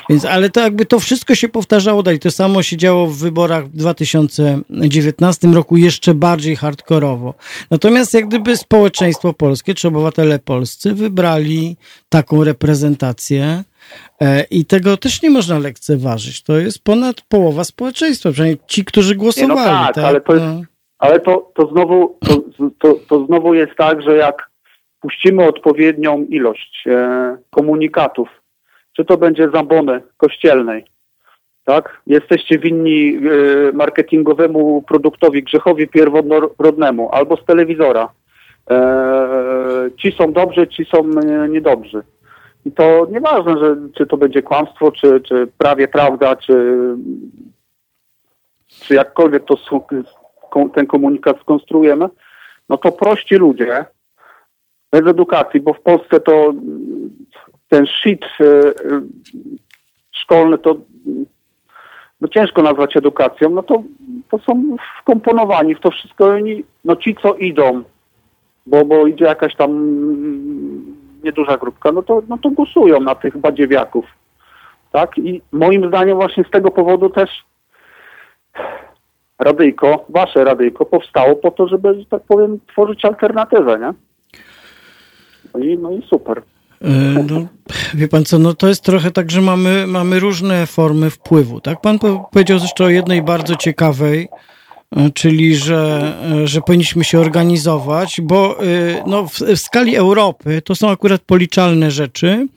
Więc, 0.09 0.25
ale 0.25 0.49
to 0.49 0.61
jakby 0.61 0.85
to 0.85 0.99
wszystko 0.99 1.35
się 1.35 1.49
powtarzało 1.49 2.03
dalej. 2.03 2.19
To 2.19 2.31
samo 2.31 2.63
się 2.63 2.77
działo 2.77 3.07
w 3.07 3.17
wyborach 3.17 3.67
w 3.67 3.75
2019 3.75 5.47
roku 5.47 5.77
jeszcze 5.77 6.13
bardziej 6.13 6.55
hardkorowo. 6.55 7.33
Natomiast 7.71 8.13
jak 8.13 8.27
gdyby 8.27 8.57
społeczeństwo 8.57 9.33
polskie, 9.33 9.73
czy 9.73 9.87
obywatele 9.87 10.39
polscy 10.39 10.93
wybrali 10.93 11.77
taką 12.09 12.43
reprezentację, 12.43 13.63
E, 13.63 13.68
I 14.51 14.65
tego 14.65 14.97
też 14.97 15.21
nie 15.21 15.29
można 15.29 15.59
lekceważyć. 15.59 16.43
To 16.43 16.57
jest 16.57 16.83
ponad 16.83 17.21
połowa 17.21 17.63
społeczeństwa, 17.63 18.31
przynajmniej 18.31 18.59
ci, 18.67 18.85
którzy 18.85 19.15
głosowali. 19.15 19.59
Nie, 19.59 19.65
no 19.65 19.85
tak, 19.85 19.95
tak, 19.95 20.05
ale, 20.05 20.21
to, 20.21 20.33
jest, 20.33 20.45
no. 20.45 20.61
ale 20.99 21.19
to, 21.19 21.51
to, 21.55 21.67
znowu, 21.67 22.17
to, 22.19 22.41
to, 22.79 22.99
to 23.09 23.25
znowu 23.25 23.53
jest 23.53 23.75
tak, 23.77 24.01
że 24.01 24.17
jak 24.17 24.49
puścimy 25.01 25.47
odpowiednią 25.47 26.25
ilość 26.29 26.83
e, 26.87 27.37
komunikatów, 27.49 28.29
czy 28.95 29.05
to 29.05 29.17
będzie 29.17 29.49
zambony 29.53 30.01
kościelnej, 30.17 30.85
tak? 31.65 32.01
Jesteście 32.07 32.59
winni 32.59 33.15
e, 33.17 33.19
marketingowemu 33.73 34.81
produktowi, 34.81 35.43
grzechowi 35.43 35.87
pierworodnemu 35.87 37.09
albo 37.11 37.37
z 37.37 37.45
telewizora. 37.45 38.09
E, 38.69 39.89
ci 40.01 40.11
są 40.11 40.33
dobrzy, 40.33 40.67
ci 40.67 40.85
są 40.85 41.09
niedobrzy. 41.49 42.03
I 42.65 42.71
to 42.71 43.07
nieważne, 43.11 43.57
że, 43.57 43.75
czy 43.97 44.05
to 44.05 44.17
będzie 44.17 44.41
kłamstwo, 44.41 44.91
czy, 44.91 45.21
czy 45.21 45.47
prawie 45.57 45.87
prawda, 45.87 46.35
czy, 46.35 46.77
czy 48.67 48.93
jakkolwiek 48.93 49.43
to, 49.45 49.57
ten 50.73 50.87
komunikat 50.87 51.39
skonstruujemy, 51.41 52.09
no 52.69 52.77
to 52.77 52.91
prości 52.91 53.35
ludzie 53.35 53.85
bez 54.91 55.07
edukacji, 55.07 55.59
bo 55.59 55.73
w 55.73 55.81
Polsce 55.81 56.19
to 56.19 56.53
ten 57.69 57.85
shit 57.85 58.25
e, 58.41 58.73
szkolny 60.11 60.57
to 60.57 60.75
no 62.21 62.27
ciężko 62.27 62.61
nazwać 62.61 62.97
edukacją, 62.97 63.49
no 63.49 63.63
to, 63.63 63.83
to 64.31 64.39
są 64.39 64.75
wkomponowani 65.01 65.75
w 65.75 65.79
to 65.79 65.91
wszystko 65.91 66.33
no 66.85 66.95
ci 66.95 67.15
co 67.21 67.33
idą, 67.33 67.83
bo, 68.65 68.85
bo 68.85 69.07
idzie 69.07 69.25
jakaś 69.25 69.55
tam 69.55 69.69
nieduża 71.23 71.57
grupka, 71.57 71.91
no 71.91 72.03
to, 72.03 72.21
no 72.27 72.37
to 72.37 72.49
głosują 72.49 72.99
na 72.99 73.15
tych 73.15 73.37
badziewiaków. 73.37 74.05
Tak? 74.91 75.17
I 75.17 75.41
moim 75.51 75.87
zdaniem 75.87 76.17
właśnie 76.17 76.43
z 76.43 76.51
tego 76.51 76.71
powodu 76.71 77.09
też 77.09 77.29
Radyjko, 79.39 80.05
wasze 80.09 80.43
Radyjko 80.43 80.85
powstało 80.85 81.35
po 81.35 81.51
to, 81.51 81.67
żeby, 81.67 81.99
że 81.99 82.05
tak 82.05 82.23
powiem, 82.23 82.59
tworzyć 82.67 83.05
alternatywę, 83.05 83.79
nie? 83.79 83.93
No 85.53 85.59
i, 85.59 85.77
no 85.77 85.91
i 85.91 86.01
super. 86.09 86.41
E, 86.81 86.89
no, 87.29 87.47
wie 87.93 88.07
pan 88.07 88.25
co, 88.25 88.39
no 88.39 88.53
to 88.53 88.67
jest 88.67 88.83
trochę 88.83 89.11
tak, 89.11 89.31
że 89.31 89.41
mamy, 89.41 89.87
mamy 89.87 90.19
różne 90.19 90.65
formy 90.65 91.09
wpływu, 91.09 91.61
tak? 91.61 91.81
Pan 91.81 91.99
powiedział 92.31 92.59
zresztą 92.59 92.83
o 92.83 92.89
jednej 92.89 93.21
bardzo 93.21 93.55
ciekawej, 93.55 94.27
czyli 95.13 95.55
że, 95.55 96.13
e, 96.43 96.47
że 96.47 96.61
powinniśmy 96.61 97.03
się 97.03 97.19
organizować, 97.19 98.21
bo 98.21 98.63
e, 98.63 99.03
no, 99.07 99.27
w, 99.27 99.39
w 99.39 99.57
skali 99.57 99.95
Europy 99.95 100.61
to 100.61 100.75
są 100.75 100.89
akurat 100.89 101.21
policzalne 101.21 101.91
rzeczy. 101.91 102.47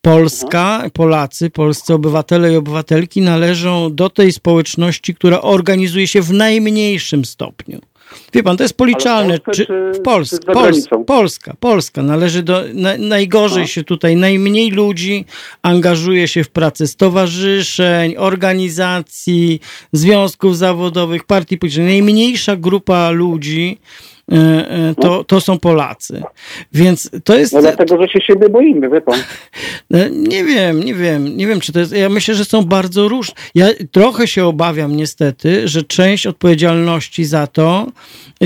Polska, 0.00 0.82
Polacy, 0.92 1.50
polscy 1.50 1.94
obywatele 1.94 2.52
i 2.52 2.56
obywatelki 2.56 3.20
należą 3.20 3.94
do 3.94 4.10
tej 4.10 4.32
społeczności, 4.32 5.14
która 5.14 5.40
organizuje 5.40 6.06
się 6.06 6.22
w 6.22 6.32
najmniejszym 6.32 7.24
stopniu. 7.24 7.80
Wie 8.32 8.42
pan, 8.42 8.56
to 8.56 8.62
jest 8.62 8.76
policzalne. 8.76 9.38
W 9.38 9.42
czy, 9.52 9.66
czy, 9.66 9.92
w 9.94 10.02
Polsce, 10.02 10.38
czy 10.38 10.52
Polska, 10.52 10.98
Polska, 11.06 11.54
Polska 11.60 12.02
należy 12.02 12.42
do 12.42 12.64
na, 12.74 12.98
najgorzej 12.98 13.62
no. 13.62 13.66
się 13.66 13.84
tutaj, 13.84 14.16
najmniej 14.16 14.70
ludzi 14.70 15.24
angażuje 15.62 16.28
się 16.28 16.44
w 16.44 16.50
pracę 16.50 16.86
stowarzyszeń, 16.86 18.14
organizacji, 18.16 19.60
związków 19.92 20.56
zawodowych, 20.56 21.24
partii 21.24 21.58
politycznych. 21.58 21.86
Najmniejsza 21.86 22.56
grupa 22.56 23.10
ludzi 23.10 23.78
to, 25.00 25.24
to 25.24 25.40
są 25.40 25.58
Polacy. 25.58 26.22
Więc 26.72 27.10
to 27.24 27.38
jest... 27.38 27.52
No 27.52 27.60
dlatego, 27.60 28.02
że 28.02 28.08
się 28.08 28.20
siebie 28.20 28.48
boimy, 28.48 28.90
wie 28.90 29.00
pan. 29.00 29.18
No, 29.90 29.98
nie 30.32 30.44
wiem, 30.44 30.84
nie 30.84 30.94
wiem, 30.94 31.36
nie 31.36 31.46
wiem, 31.46 31.60
czy 31.60 31.72
to 31.72 31.80
jest... 31.80 31.92
Ja 31.92 32.08
myślę, 32.08 32.34
że 32.34 32.44
są 32.44 32.62
bardzo 32.62 33.08
różne. 33.08 33.34
Ja 33.54 33.66
trochę 33.92 34.26
się 34.26 34.44
obawiam 34.44 34.96
niestety, 34.96 35.68
że 35.68 35.82
część 35.82 36.26
odpowiedzialności 36.26 37.24
za 37.24 37.46
to 37.46 37.86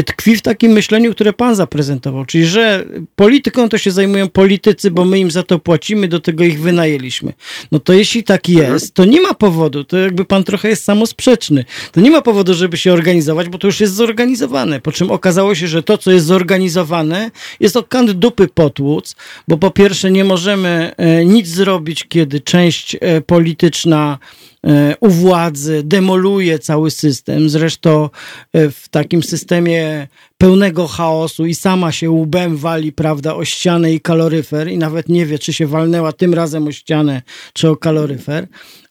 tkwi 0.07 0.37
w 0.37 0.43
takim 0.43 0.73
myśleniu, 0.73 1.13
które 1.13 1.33
pan 1.33 1.55
zaprezentował, 1.55 2.25
czyli 2.25 2.47
że 2.47 2.85
polityką 3.17 3.69
to 3.69 3.79
się 3.79 3.91
zajmują 3.91 4.29
politycy, 4.29 4.91
bo 4.91 5.05
my 5.05 5.19
im 5.19 5.31
za 5.31 5.43
to 5.43 5.59
płacimy, 5.59 6.09
do 6.09 6.21
tego 6.21 6.45
ich 6.45 6.61
wynajęliśmy. 6.61 7.33
No 7.73 7.79
to 7.79 7.93
jeśli 7.93 8.25
tak 8.25 8.49
mhm. 8.49 8.73
jest, 8.73 8.95
to 8.95 9.05
nie 9.05 9.21
ma 9.21 9.35
powodu, 9.35 9.85
to 9.85 9.99
jakby 9.99 10.25
pan 10.25 10.45
trochę 10.45 10.69
jest 10.69 10.85
samosprzeczny. 10.85 11.65
To 11.93 12.01
nie 12.01 12.11
ma 12.11 12.23
powodu, 12.23 12.55
żeby 12.55 12.77
się 12.77 12.93
organizować, 12.93 13.49
bo 13.49 13.59
to 13.59 13.67
już 13.67 13.81
jest 13.81 13.95
zorganizowane, 13.95 14.81
po 14.81 14.93
czym 14.93 15.11
okazało 15.11 15.55
się, 15.55 15.68
że 15.69 15.83
to, 15.83 15.99
co 15.99 16.11
jest 16.11 16.27
zorganizowane, 16.27 17.31
jest 17.61 17.75
to 17.75 17.83
kant 17.83 18.11
dupy 18.11 18.49
potłuc, 18.49 19.17
bo 19.49 19.59
po 19.59 19.71
pierwsze 19.71 20.11
nie 20.11 20.25
możemy 20.25 20.93
e, 20.97 21.25
nic 21.25 21.49
zrobić, 21.49 22.05
kiedy 22.05 22.41
część 22.41 22.97
e, 23.01 23.21
polityczna 23.21 24.19
e, 24.67 24.95
u 25.01 25.09
władzy 25.09 25.83
demoluje 25.85 26.59
cały 26.59 26.91
system. 26.91 27.49
Zresztą 27.49 28.11
w 28.55 28.89
takim 28.91 29.23
systemie 29.23 30.09
pełnego 30.39 30.87
chaosu 30.87 31.47
i 31.47 31.55
sama 31.55 31.93
się 31.93 32.11
łbem 32.11 32.57
wali, 32.57 32.93
prawda, 32.93 33.35
o 33.35 33.45
ścianę 33.45 33.93
i 33.93 34.01
kaloryfer 34.01 34.69
i 34.69 34.79
nawet 34.79 35.09
nie 35.09 35.27
wie, 35.27 35.39
czy 35.39 35.53
się 35.53 35.67
walnęła 35.67 36.13
tym 36.13 36.35
razem 36.35 36.67
o 36.67 36.73
ścianę, 36.73 37.23
czy 37.53 37.69
o 37.71 37.77
kaloryfer 37.77 38.47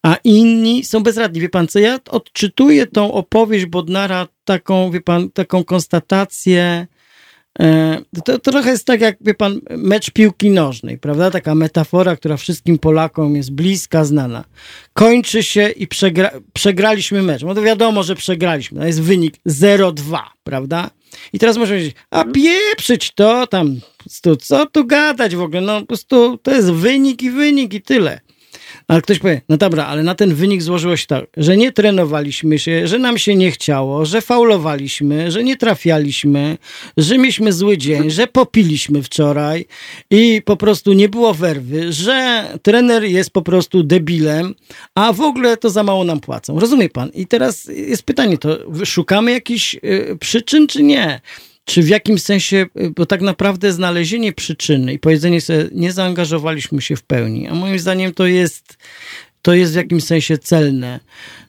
a 0.07 0.15
inni 0.23 0.83
są 0.83 1.03
bezradni. 1.03 1.41
Wie 1.41 1.49
pan 1.49 1.67
co, 1.67 1.79
ja 1.79 1.99
odczytuję 2.09 2.87
tą 2.87 3.13
opowieść 3.13 3.65
Bodnara, 3.65 4.27
taką, 4.47 4.91
wie 4.91 5.01
pan, 5.01 5.29
taką 5.29 5.63
konstatację, 5.63 6.87
e, 7.59 7.97
to, 8.25 8.39
to, 8.39 8.51
trochę 8.51 8.69
jest 8.69 8.85
tak 8.85 9.01
jak, 9.01 9.17
wie 9.21 9.33
pan, 9.33 9.61
mecz 9.69 10.11
piłki 10.11 10.49
nożnej, 10.49 10.97
prawda? 10.97 11.31
Taka 11.31 11.55
metafora, 11.55 12.15
która 12.15 12.37
wszystkim 12.37 12.79
Polakom 12.79 13.35
jest 13.35 13.51
bliska, 13.51 14.05
znana. 14.05 14.43
Kończy 14.93 15.43
się 15.43 15.69
i 15.69 15.87
przegra, 15.87 16.31
przegraliśmy 16.53 17.23
mecz. 17.23 17.43
No 17.43 17.55
to 17.55 17.61
wiadomo, 17.61 18.03
że 18.03 18.15
przegraliśmy. 18.15 18.79
To 18.79 18.87
jest 18.87 19.01
wynik 19.01 19.35
0-2, 19.47 20.19
prawda? 20.43 20.89
I 21.33 21.39
teraz 21.39 21.57
można 21.57 21.75
powiedzieć, 21.75 21.95
a 22.11 22.23
pieprzyć 22.23 23.11
to 23.15 23.47
tam, 23.47 23.79
co 24.39 24.65
tu 24.65 24.85
gadać 24.85 25.35
w 25.35 25.41
ogóle? 25.41 25.61
No 25.61 25.79
po 25.81 25.87
prostu 25.87 26.37
to 26.37 26.51
jest 26.51 26.71
wynik 26.71 27.23
i 27.23 27.31
wynik 27.31 27.73
i 27.73 27.81
tyle. 27.81 28.19
Ale 28.87 29.01
ktoś 29.01 29.19
powie, 29.19 29.41
no 29.49 29.57
dobra, 29.57 29.85
ale 29.85 30.03
na 30.03 30.15
ten 30.15 30.35
wynik 30.35 30.61
złożyło 30.61 30.97
się 30.97 31.07
tak, 31.07 31.25
że 31.37 31.57
nie 31.57 31.71
trenowaliśmy 31.71 32.59
się, 32.59 32.87
że 32.87 32.99
nam 32.99 33.17
się 33.17 33.35
nie 33.35 33.51
chciało, 33.51 34.05
że 34.05 34.21
faulowaliśmy, 34.21 35.31
że 35.31 35.43
nie 35.43 35.57
trafialiśmy, 35.57 36.57
że 36.97 37.17
mieliśmy 37.17 37.53
zły 37.53 37.77
dzień, 37.77 38.09
że 38.09 38.27
popiliśmy 38.27 39.03
wczoraj 39.03 39.65
i 40.11 40.41
po 40.45 40.57
prostu 40.57 40.93
nie 40.93 41.09
było 41.09 41.33
werwy, 41.33 41.93
że 41.93 42.47
trener 42.61 43.03
jest 43.03 43.29
po 43.29 43.41
prostu 43.41 43.83
debilem, 43.83 44.55
a 44.95 45.13
w 45.13 45.21
ogóle 45.21 45.57
to 45.57 45.69
za 45.69 45.83
mało 45.83 46.03
nam 46.03 46.19
płacą. 46.19 46.59
Rozumie 46.59 46.89
pan? 46.89 47.09
I 47.09 47.27
teraz 47.27 47.65
jest 47.65 48.03
pytanie, 48.03 48.37
to 48.37 48.57
szukamy 48.85 49.31
jakichś 49.31 49.75
y, 49.75 50.17
przyczyn, 50.19 50.67
czy 50.67 50.83
nie? 50.83 51.21
Czy 51.67 51.83
w 51.83 51.87
jakimś 51.87 52.21
sensie, 52.21 52.65
y, 52.81 52.89
bo 52.95 53.05
tak 53.05 53.21
naprawdę 53.21 53.73
znalezienie 53.73 54.33
przyczyny 54.33 54.93
i 54.93 54.99
powiedzenie 54.99 55.41
sobie, 55.41 55.69
nie 55.71 55.91
zaangażowaliśmy 55.91 56.81
się 56.81 56.95
w 56.95 57.03
pełni, 57.03 57.47
a 57.47 57.55
moim 57.55 57.79
zdaniem 57.79 58.13
to 58.13 58.27
jest, 58.27 58.77
to 59.41 59.53
jest 59.53 59.73
w 59.73 59.75
jakimś 59.75 60.03
sensie 60.03 60.37
celne. 60.37 60.99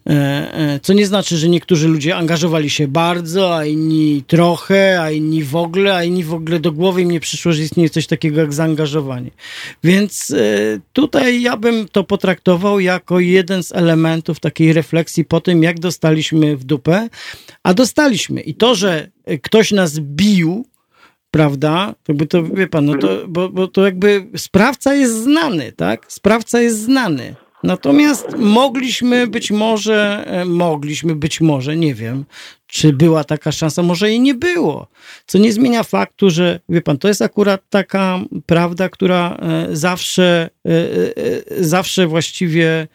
E, 0.06 0.12
e, 0.54 0.80
co 0.82 0.92
nie 0.92 1.06
znaczy, 1.06 1.36
że 1.36 1.48
niektórzy 1.48 1.88
ludzie 1.88 2.16
angażowali 2.16 2.70
się 2.70 2.88
bardzo, 2.88 3.56
a 3.56 3.64
inni 3.64 4.24
trochę, 4.26 5.02
a 5.02 5.10
inni 5.10 5.44
w 5.44 5.56
ogóle, 5.56 5.94
a 5.94 6.04
inni 6.04 6.24
w 6.24 6.34
ogóle 6.34 6.60
do 6.60 6.72
głowy 6.72 7.02
im 7.02 7.10
nie 7.10 7.20
przyszło, 7.20 7.52
że 7.52 7.62
istnieje 7.62 7.90
coś 7.90 8.06
takiego 8.06 8.40
jak 8.40 8.52
zaangażowanie. 8.52 9.30
Więc 9.84 10.30
e, 10.30 10.36
tutaj 10.92 11.42
ja 11.42 11.56
bym 11.56 11.88
to 11.88 12.04
potraktował 12.04 12.80
jako 12.80 13.20
jeden 13.20 13.62
z 13.62 13.72
elementów 13.72 14.40
takiej 14.40 14.72
refleksji 14.72 15.24
po 15.24 15.40
tym, 15.40 15.62
jak 15.62 15.80
dostaliśmy 15.80 16.56
w 16.56 16.64
dupę, 16.64 17.08
a 17.62 17.74
dostaliśmy. 17.74 18.40
I 18.40 18.54
to, 18.54 18.74
że 18.74 19.10
ktoś 19.42 19.72
nas 19.72 19.98
bił, 20.00 20.64
prawda? 21.30 21.94
To 22.02 22.14
by 22.14 22.26
to, 22.26 22.42
wie 22.42 22.66
pan, 22.66 22.86
no 22.86 22.98
to, 22.98 23.08
bo, 23.28 23.48
bo 23.48 23.68
to 23.68 23.84
jakby 23.84 24.26
sprawca 24.36 24.94
jest 24.94 25.22
znany, 25.22 25.72
tak? 25.72 26.12
Sprawca 26.12 26.60
jest 26.60 26.82
znany. 26.82 27.34
Natomiast 27.62 28.36
mogliśmy 28.36 29.26
być 29.26 29.50
może, 29.50 30.24
e, 30.26 30.44
mogliśmy 30.44 31.14
być 31.14 31.40
może, 31.40 31.76
nie 31.76 31.94
wiem, 31.94 32.24
czy 32.66 32.92
była 32.92 33.24
taka 33.24 33.52
szansa, 33.52 33.82
może 33.82 34.12
i 34.12 34.20
nie 34.20 34.34
było. 34.34 34.88
Co 35.26 35.38
nie 35.38 35.52
zmienia 35.52 35.82
faktu, 35.82 36.30
że 36.30 36.60
wie 36.68 36.82
pan, 36.82 36.98
to 36.98 37.08
jest 37.08 37.22
akurat 37.22 37.62
taka 37.70 38.20
prawda, 38.46 38.88
która 38.88 39.36
e, 39.36 39.76
zawsze, 39.76 40.50
e, 40.68 41.64
zawsze 41.64 42.06
właściwie 42.06 42.88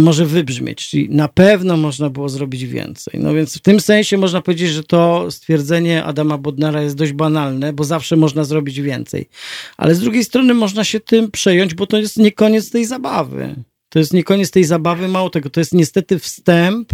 może 0.00 0.26
wybrzmieć, 0.26 0.88
czyli 0.88 1.10
na 1.10 1.28
pewno 1.28 1.76
można 1.76 2.10
było 2.10 2.28
zrobić 2.28 2.66
więcej. 2.66 3.20
No 3.20 3.34
więc 3.34 3.58
w 3.58 3.60
tym 3.60 3.80
sensie 3.80 4.18
można 4.18 4.42
powiedzieć, 4.42 4.70
że 4.70 4.82
to 4.82 5.30
stwierdzenie 5.30 6.04
Adama 6.04 6.38
Bodnara 6.38 6.82
jest 6.82 6.96
dość 6.96 7.12
banalne, 7.12 7.72
bo 7.72 7.84
zawsze 7.84 8.16
można 8.16 8.44
zrobić 8.44 8.80
więcej. 8.80 9.28
Ale 9.76 9.94
z 9.94 10.00
drugiej 10.00 10.24
strony 10.24 10.54
można 10.54 10.84
się 10.84 11.00
tym 11.00 11.30
przejąć, 11.30 11.74
bo 11.74 11.86
to 11.86 11.98
jest 11.98 12.16
nie 12.16 12.32
koniec 12.32 12.70
tej 12.70 12.84
zabawy. 12.84 13.54
To 13.88 13.98
jest 13.98 14.12
nie 14.12 14.24
koniec 14.24 14.50
tej 14.50 14.64
zabawy, 14.64 15.08
mało 15.08 15.30
tego, 15.30 15.50
to 15.50 15.60
jest 15.60 15.74
niestety 15.74 16.18
wstęp 16.18 16.92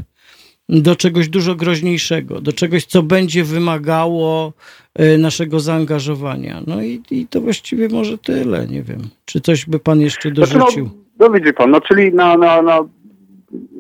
do 0.69 0.97
czegoś 0.97 1.29
dużo 1.29 1.55
groźniejszego, 1.55 2.41
do 2.41 2.53
czegoś, 2.53 2.85
co 2.85 3.03
będzie 3.03 3.45
wymagało 3.45 4.53
e, 4.95 5.19
naszego 5.19 5.61
zaangażowania. 5.61 6.63
No 6.67 6.83
i, 6.83 7.03
i 7.11 7.27
to 7.27 7.41
właściwie 7.41 7.89
może 7.89 8.19
tyle, 8.19 8.67
nie 8.67 8.83
wiem. 8.83 9.09
Czy 9.25 9.41
coś 9.41 9.67
by 9.67 9.79
pan 9.79 10.01
jeszcze 10.01 10.31
dorzucił? 10.31 10.91
No 11.19 11.31
widzi 11.31 11.53
pan, 11.53 11.71
no 11.71 11.81
czyli 11.81 12.15
na, 12.15 12.37
na, 12.37 12.63
na, 12.63 12.79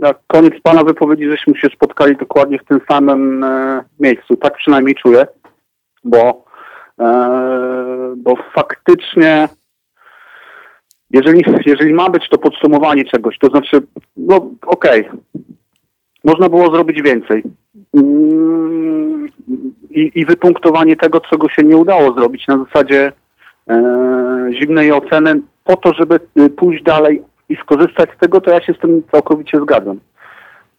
na 0.00 0.14
koniec 0.26 0.54
pana 0.62 0.84
wypowiedzi 0.84 1.30
żeśmy 1.30 1.56
się 1.56 1.68
spotkali 1.68 2.16
dokładnie 2.16 2.58
w 2.58 2.64
tym 2.64 2.80
samym 2.90 3.44
e, 3.44 3.84
miejscu. 4.00 4.36
Tak 4.36 4.56
przynajmniej 4.56 4.94
czuję, 4.94 5.26
bo, 6.04 6.44
e, 7.00 8.14
bo 8.16 8.36
faktycznie 8.54 9.48
jeżeli, 11.10 11.44
jeżeli 11.66 11.94
ma 11.94 12.10
być 12.10 12.28
to 12.28 12.38
podsumowanie 12.38 13.04
czegoś, 13.04 13.38
to 13.38 13.46
znaczy, 13.46 13.82
no 14.16 14.36
okej, 14.66 15.08
okay, 15.08 15.20
można 16.24 16.48
było 16.48 16.70
zrobić 16.70 17.02
więcej. 17.02 17.42
Mm, 17.94 19.28
I, 19.90 20.10
I 20.14 20.24
wypunktowanie 20.24 20.96
tego, 20.96 21.20
czego 21.20 21.48
się 21.48 21.62
nie 21.62 21.76
udało 21.76 22.12
zrobić 22.12 22.46
na 22.46 22.64
zasadzie 22.64 23.12
e, 23.70 24.50
zimnej 24.52 24.92
oceny 24.92 25.40
po 25.68 25.76
to, 25.76 25.94
żeby 25.94 26.20
y, 26.38 26.50
pójść 26.50 26.82
dalej 26.82 27.22
i 27.48 27.56
skorzystać 27.56 28.10
z 28.16 28.18
tego, 28.18 28.40
to 28.40 28.50
ja 28.50 28.60
się 28.60 28.74
z 28.74 28.78
tym 28.78 29.02
całkowicie 29.12 29.60
zgadzam. 29.60 30.00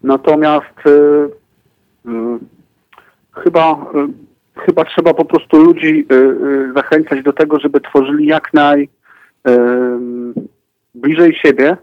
Natomiast 0.04 0.88
y, 0.88 0.90
y, 0.90 2.12
chyba, 3.36 3.72
y, 3.72 4.62
chyba 4.62 4.86
trzeba 4.86 5.14
po 5.14 5.26
prostu 5.26 5.58
ludzi 5.64 6.08
zachęcać 6.76 7.24
do 7.24 7.34
tego, 7.34 7.60
żeby 7.60 7.82
tworzyli 7.82 8.26
jak 8.26 8.54
naj 8.54 8.90
bliżej 10.96 11.36
siebie 11.36 11.78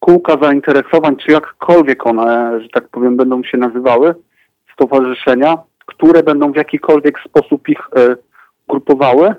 kółka 0.00 0.36
zainteresowań, 0.42 1.16
czy 1.16 1.32
jakkolwiek 1.32 2.06
one, 2.06 2.60
że 2.62 2.68
tak 2.68 2.88
powiem, 2.88 3.16
będą 3.16 3.42
się 3.42 3.58
nazywały, 3.58 4.14
stowarzyszenia, 4.72 5.58
które 5.86 6.22
będą 6.22 6.52
w 6.52 6.56
jakikolwiek 6.56 7.20
sposób 7.20 7.68
ich 7.68 7.80
grupowały 8.68 9.34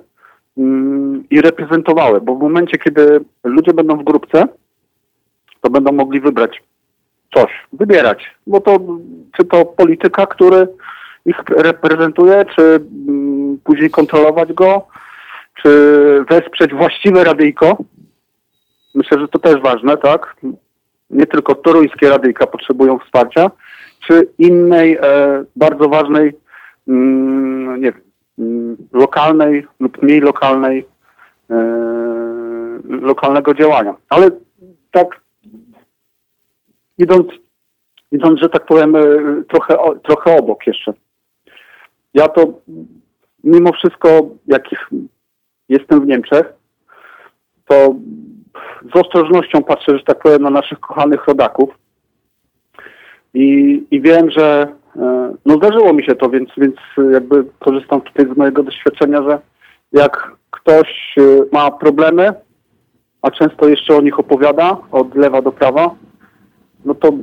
Mm, 0.58 1.24
i 1.30 1.42
reprezentowały, 1.42 2.22
bo 2.22 2.36
w 2.36 2.42
momencie, 2.42 2.78
kiedy 2.78 3.20
ludzie 3.44 3.74
będą 3.74 3.98
w 3.98 4.04
grupce, 4.04 4.48
to 5.62 5.70
będą 5.70 5.92
mogli 5.92 6.20
wybrać 6.20 6.64
coś, 7.34 7.52
wybierać, 7.74 8.36
bo 8.48 8.62
to 8.62 8.80
czy 9.38 9.46
to 9.46 9.66
polityka, 9.66 10.26
który 10.26 10.68
ich 11.26 11.38
reprezentuje, 11.50 12.46
czy 12.56 12.62
mm, 12.62 13.58
później 13.64 13.90
kontrolować 13.90 14.54
go, 14.54 14.88
czy 15.64 15.70
wesprzeć 16.30 16.74
właściwe 16.74 17.24
radyjko. 17.24 17.78
Myślę, 18.96 19.20
że 19.20 19.28
to 19.28 19.40
też 19.40 19.62
ważne, 19.62 19.98
tak? 19.98 20.36
Nie 21.10 21.26
tylko 21.26 21.56
toruńskie 21.56 22.10
radyjka 22.10 22.48
potrzebują 22.48 23.00
wsparcia, 23.00 23.52
czy 24.08 24.28
innej 24.38 24.98
e, 25.02 25.44
bardzo 25.56 25.90
ważnej, 25.90 26.34
mm, 26.88 27.82
nie 27.82 27.92
wiem, 27.92 28.08
Mm, 28.40 28.78
lokalnej 28.94 29.68
lub 29.80 30.04
mniej 30.04 30.22
lokalnej, 30.22 30.88
e, 31.50 31.56
lokalnego 32.86 33.54
działania. 33.54 33.96
Ale 34.10 34.32
tak 34.92 35.08
idąc, 36.98 37.28
idąc, 38.12 38.40
że 38.40 38.50
tak 38.50 38.66
powiem, 38.66 38.96
e, 38.96 39.04
trochę, 39.50 39.78
trochę 40.04 40.38
obok 40.38 40.68
jeszcze. 40.68 40.94
Ja 42.14 42.28
to 42.28 42.54
mimo 43.44 43.74
wszystko, 43.74 44.30
jak 44.48 44.64
jestem 45.70 46.02
w 46.02 46.08
Niemczech, 46.08 46.54
to 47.68 47.96
z 48.94 49.00
ostrożnością 49.00 49.64
patrzę, 49.64 49.98
że 49.98 50.04
tak 50.04 50.20
powiem, 50.20 50.42
na 50.42 50.50
naszych 50.50 50.80
kochanych 50.80 51.28
rodaków 51.28 51.70
i, 53.34 53.84
i 53.92 54.02
wiem, 54.02 54.32
że 54.32 54.78
E, 54.98 55.34
no 55.46 55.56
zdarzyło 55.56 55.94
mi 55.94 56.04
się 56.04 56.16
to, 56.16 56.30
więc, 56.30 56.50
więc 56.58 56.76
jakby 57.12 57.46
korzystam 57.60 58.02
tutaj 58.02 58.26
z 58.34 58.38
mojego 58.38 58.64
doświadczenia, 58.64 59.24
że 59.24 59.40
jak 59.92 60.32
ktoś 60.52 61.16
e, 61.18 61.22
ma 61.52 61.72
problemy, 61.72 62.34
a 63.22 63.32
często 63.32 63.68
jeszcze 63.68 63.96
o 63.96 64.02
nich 64.02 64.20
opowiada 64.20 64.78
od 64.92 65.16
lewa 65.16 65.42
do 65.42 65.52
prawa, 65.52 65.96
no 66.88 66.96
to 66.96 67.14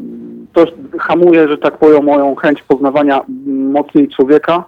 to 0.53 0.67
hamuje, 0.99 1.49
że 1.49 1.59
tak 1.59 1.79
powiem, 1.79 2.05
moją 2.05 2.35
chęć 2.35 2.63
poznawania 2.63 3.21
mocniej 3.47 4.09
człowieka 4.09 4.65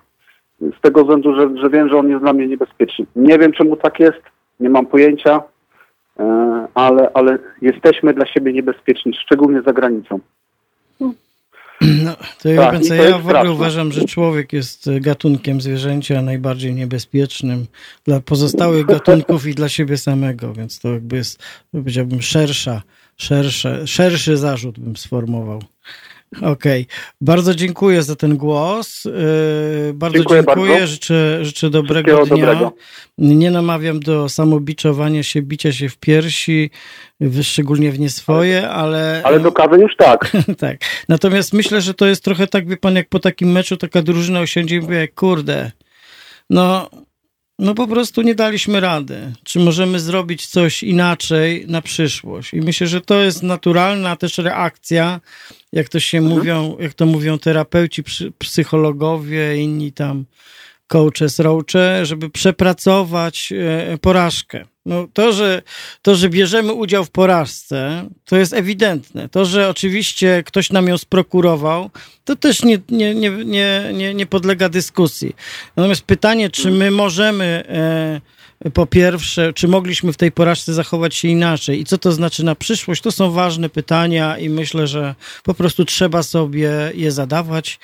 z 0.60 0.80
tego 0.80 1.00
względu, 1.00 1.34
że, 1.34 1.62
że 1.62 1.70
wiem, 1.70 1.88
że 1.88 1.96
on 1.98 2.08
jest 2.08 2.22
dla 2.22 2.32
mnie 2.32 2.46
niebezpieczny. 2.46 3.06
Nie 3.16 3.38
wiem, 3.38 3.52
czemu 3.52 3.76
tak 3.76 4.00
jest, 4.00 4.22
nie 4.60 4.70
mam 4.70 4.86
pojęcia, 4.86 5.42
e, 6.18 6.66
ale, 6.74 7.10
ale 7.14 7.38
jesteśmy 7.62 8.14
dla 8.14 8.26
siebie 8.26 8.52
niebezpieczni, 8.52 9.12
szczególnie 9.14 9.62
za 9.62 9.72
granicą. 9.72 10.20
No, 11.80 12.12
to 12.42 12.48
ja, 12.48 12.70
Tak, 12.70 12.84
i 12.84 12.88
to 12.88 12.94
ja 12.94 13.02
w 13.02 13.06
ogóle 13.06 13.20
straszne. 13.20 13.52
uważam, 13.52 13.92
że 13.92 14.04
człowiek 14.04 14.52
jest 14.52 14.90
gatunkiem 15.00 15.60
zwierzęcia 15.60 16.22
najbardziej 16.22 16.74
niebezpiecznym 16.74 17.66
dla 18.04 18.20
pozostałych 18.20 18.86
gatunków 18.86 19.46
i 19.46 19.54
dla 19.54 19.68
siebie 19.68 19.96
samego, 19.96 20.52
więc 20.52 20.80
to 20.80 20.92
jakby 20.92 21.16
jest, 21.16 21.42
powiedziałbym, 21.72 22.22
szersza, 22.22 22.82
szersze, 23.16 23.86
szerszy 23.86 24.36
zarzut 24.36 24.78
bym 24.78 24.96
sformułował. 24.96 25.62
Okej, 26.42 26.86
bardzo 27.20 27.54
dziękuję 27.54 28.02
za 28.02 28.16
ten 28.16 28.36
głos. 28.36 29.04
Yy, 29.04 29.12
bardzo 29.94 30.18
Dziękuję 30.18 30.42
dziękuję, 30.46 30.70
bardzo. 30.70 30.86
Życzę, 30.86 31.44
życzę 31.44 31.70
dobrego 31.70 32.26
dnia. 32.26 32.36
dobrego. 32.36 32.72
Nie 33.18 33.50
namawiam 33.50 34.00
do 34.00 34.28
samobiczowania 34.28 35.22
się, 35.22 35.42
bicia 35.42 35.72
się 35.72 35.88
w 35.88 35.96
piersi, 35.96 36.70
szczególnie 37.42 37.92
w 37.92 37.98
nie 37.98 38.10
swoje, 38.10 38.68
ale... 38.68 39.22
Ale 39.24 39.40
do 39.40 39.52
kawy 39.52 39.78
już 39.78 39.96
tak. 39.96 40.32
tak. 40.58 40.76
Natomiast 41.08 41.52
myślę, 41.52 41.80
że 41.80 41.94
to 41.94 42.06
jest 42.06 42.24
trochę 42.24 42.46
tak, 42.46 42.68
wie 42.68 42.76
pan, 42.76 42.96
jak 42.96 43.08
po 43.08 43.18
takim 43.18 43.52
meczu 43.52 43.76
taka 43.76 44.02
drużyna 44.02 44.40
osiądzie 44.40 44.76
i 44.76 44.80
mówi, 44.80 44.94
kurde, 45.14 45.70
no, 46.50 46.90
no 47.58 47.74
po 47.74 47.86
prostu 47.86 48.22
nie 48.22 48.34
daliśmy 48.34 48.80
rady. 48.80 49.32
Czy 49.44 49.58
możemy 49.60 50.00
zrobić 50.00 50.46
coś 50.46 50.82
inaczej 50.82 51.64
na 51.68 51.82
przyszłość? 51.82 52.54
I 52.54 52.60
myślę, 52.60 52.86
że 52.86 53.00
to 53.00 53.22
jest 53.22 53.42
naturalna 53.42 54.16
też 54.16 54.38
reakcja, 54.38 55.20
jak 55.72 55.88
to 55.88 56.00
się 56.00 56.20
mówią, 56.20 56.76
jak 56.80 56.94
to 56.94 57.06
mówią 57.06 57.38
terapeuci, 57.38 58.02
psy- 58.02 58.32
psychologowie, 58.38 59.56
inni 59.56 59.92
tam 59.92 60.24
coache, 60.86 61.26
roache, 61.38 62.06
żeby 62.06 62.30
przepracować 62.30 63.52
e, 63.52 63.98
porażkę. 63.98 64.66
No, 64.86 65.08
to, 65.12 65.32
że, 65.32 65.62
to, 66.02 66.14
że 66.14 66.28
bierzemy 66.28 66.72
udział 66.72 67.04
w 67.04 67.10
porażce, 67.10 68.08
to 68.24 68.36
jest 68.36 68.52
ewidentne. 68.52 69.28
To, 69.28 69.44
że 69.44 69.68
oczywiście 69.68 70.42
ktoś 70.46 70.70
nam 70.70 70.86
ją 70.88 70.98
sprokurował, 70.98 71.90
to 72.24 72.36
też 72.36 72.62
nie, 72.62 72.78
nie, 72.88 73.14
nie, 73.14 73.30
nie, 73.92 74.14
nie, 74.14 74.26
podlega 74.26 74.68
dyskusji. 74.68 75.36
Natomiast 75.76 76.02
pytanie, 76.02 76.50
czy 76.50 76.70
my 76.70 76.90
możemy 76.90 77.64
e, 77.68 78.20
po 78.74 78.86
pierwsze, 78.86 79.52
czy 79.52 79.68
mogliśmy 79.68 80.12
w 80.12 80.16
tej 80.16 80.32
porażce 80.32 80.74
zachować 80.74 81.14
się 81.14 81.28
inaczej 81.28 81.80
i 81.80 81.84
co 81.84 81.98
to 81.98 82.12
znaczy 82.12 82.44
na 82.44 82.54
przyszłość, 82.54 83.02
to 83.02 83.12
są 83.12 83.30
ważne 83.30 83.68
pytania 83.68 84.38
i 84.38 84.48
myślę, 84.48 84.86
że 84.86 85.14
po 85.44 85.54
prostu 85.54 85.84
trzeba 85.84 86.22
sobie 86.22 86.70
je 86.94 87.12
zadawać 87.12 87.78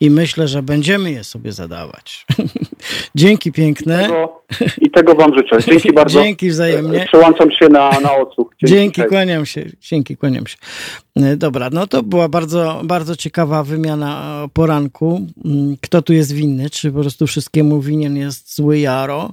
i 0.00 0.10
myślę, 0.10 0.48
że 0.48 0.62
będziemy 0.62 1.12
je 1.12 1.24
sobie 1.24 1.52
zadawać. 1.52 2.26
Dzięki 3.14 3.52
piękne. 3.52 4.02
Tego, 4.02 4.42
I 4.78 4.90
tego 4.90 5.14
wam 5.14 5.34
życzę. 5.38 5.58
Dzięki 5.70 5.92
bardzo. 5.92 6.22
Dzięki 6.22 6.50
wzajemnie. 6.50 7.04
Przełączam 7.08 7.50
się 7.52 7.68
na, 7.68 8.00
na 8.00 8.16
odsłuch. 8.16 8.54
Dzięki, 8.64 8.96
Cześć. 8.96 9.08
kłaniam 9.08 9.46
się. 9.46 9.64
Dzięki, 9.80 10.16
kłaniam 10.16 10.46
się. 10.46 10.56
E, 11.16 11.36
Dobra, 11.36 11.68
no 11.72 11.86
to 11.86 12.02
była 12.02 12.28
bardzo, 12.28 12.80
bardzo 12.84 13.16
ciekawa 13.16 13.62
wymiana 13.62 14.42
o 14.44 14.48
poranku. 14.48 15.26
Mm, 15.44 15.76
Kto 15.80 16.02
tu 16.02 16.12
jest 16.12 16.32
winny? 16.32 16.70
Czy 16.70 16.92
po 16.92 17.00
prostu 17.00 17.26
wszystkiemu 17.26 17.80
winien 17.80 18.16
jest 18.16 18.56
zły 18.56 18.78
Jaro? 18.78 19.32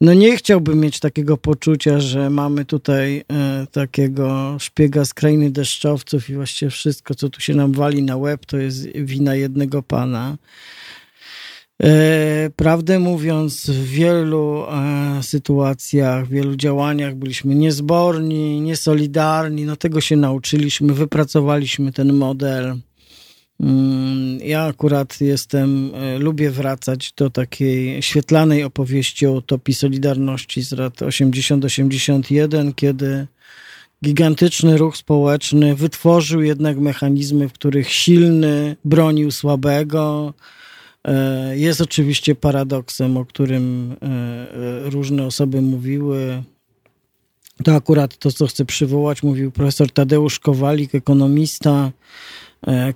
No 0.00 0.14
nie 0.14 0.36
chciałbym 0.36 0.80
mieć 0.80 1.00
takiego 1.00 1.36
poczucia, 1.36 2.00
że 2.00 2.30
mamy 2.30 2.64
tutaj 2.64 3.24
e, 3.32 3.66
takiego 3.72 4.56
szpiega 4.58 5.04
z 5.04 5.14
krainy 5.14 5.50
deszczowców 5.50 6.30
i 6.30 6.34
właściwie 6.34 6.70
wszystko, 6.70 7.14
co 7.14 7.28
tu 7.28 7.40
się 7.40 7.54
nam 7.54 7.72
wali 7.72 8.02
na 8.02 8.16
łeb, 8.16 8.46
to 8.46 8.56
jest 8.56 8.88
wina 8.94 9.34
jednego 9.34 9.82
pana. 9.82 10.36
E, 11.82 12.50
Prawdę 12.56 12.98
mówiąc, 12.98 13.70
w 13.70 13.84
wielu 13.84 14.64
e, 14.64 15.22
sytuacjach, 15.22 16.26
w 16.26 16.30
wielu 16.30 16.56
działaniach 16.56 17.14
byliśmy 17.14 17.54
niezborni, 17.54 18.60
niesolidarni. 18.60 19.64
No 19.64 19.76
tego 19.76 20.00
się 20.00 20.16
nauczyliśmy, 20.16 20.94
wypracowaliśmy 20.94 21.92
ten 21.92 22.12
model. 22.12 22.76
Mm, 23.60 24.38
Ja 24.42 24.62
akurat 24.64 25.20
jestem, 25.20 25.90
e, 25.94 26.18
lubię 26.18 26.50
wracać 26.50 27.12
do 27.16 27.30
takiej 27.30 28.02
świetlanej 28.02 28.64
opowieści 28.64 29.26
o 29.26 29.32
utopii 29.32 29.74
Solidarności 29.74 30.62
z 30.62 30.72
lat 30.72 31.02
80-81, 31.02 32.74
kiedy 32.74 33.26
gigantyczny 34.04 34.76
ruch 34.76 34.96
społeczny 34.96 35.74
wytworzył 35.74 36.42
jednak 36.42 36.78
mechanizmy, 36.78 37.48
w 37.48 37.52
których 37.52 37.92
silny 37.92 38.76
bronił 38.84 39.30
słabego. 39.30 40.34
E, 41.04 41.58
Jest 41.58 41.80
oczywiście 41.80 42.34
paradoksem, 42.34 43.16
o 43.16 43.24
którym 43.24 43.96
e, 44.02 44.90
różne 44.90 45.26
osoby 45.26 45.62
mówiły. 45.62 46.42
To 47.64 47.74
akurat 47.74 48.18
to, 48.18 48.32
co 48.32 48.46
chcę 48.46 48.64
przywołać, 48.64 49.22
mówił 49.22 49.50
profesor 49.50 49.90
Tadeusz 49.90 50.38
Kowalik, 50.38 50.94
ekonomista, 50.94 51.92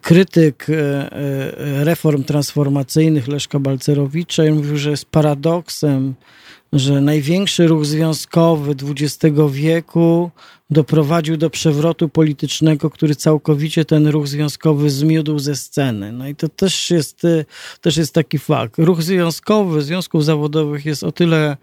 krytyk 0.01 0.67
e, 0.71 1.13
e, 1.13 1.85
reform 1.85 2.25
transformacyjnych 2.25 3.29
Leszka 3.29 3.59
Balcerowicza 3.59 4.45
i 4.45 4.51
mówił, 4.51 4.77
że 4.77 4.91
jest 4.91 5.05
paradoksem, 5.05 6.15
że 6.73 7.01
największy 7.01 7.67
ruch 7.67 7.87
związkowy 7.87 8.75
XX 8.85 9.37
wieku 9.51 10.31
doprowadził 10.71 11.37
do 11.37 11.51
przewrotu 11.51 12.09
politycznego, 12.09 12.91
który 12.91 13.17
całkowicie 13.17 13.85
ten 13.85 14.07
ruch 14.07 14.29
związkowy 14.29 14.91
zmiódł 14.91 15.39
ze 15.39 15.57
sceny. 15.57 16.13
No 16.13 16.29
i 16.29 16.35
to 16.35 16.49
też 16.49 16.91
jest, 16.91 17.25
e, 17.25 17.45
też 17.81 17.97
jest 17.97 18.15
taki 18.15 18.39
fakt. 18.39 18.79
Ruch 18.79 19.03
związkowy, 19.03 19.83
związków 19.83 20.25
zawodowych 20.25 20.87
jest 20.87 21.05
o 21.05 21.13
tyle 21.13 21.51
e, 21.51 21.57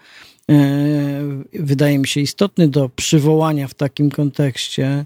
wydaje 1.53 1.99
mi 1.99 2.07
się 2.07 2.21
istotny 2.21 2.67
do 2.67 2.89
przywołania 2.89 3.67
w 3.67 3.73
takim 3.73 4.11
kontekście, 4.11 5.05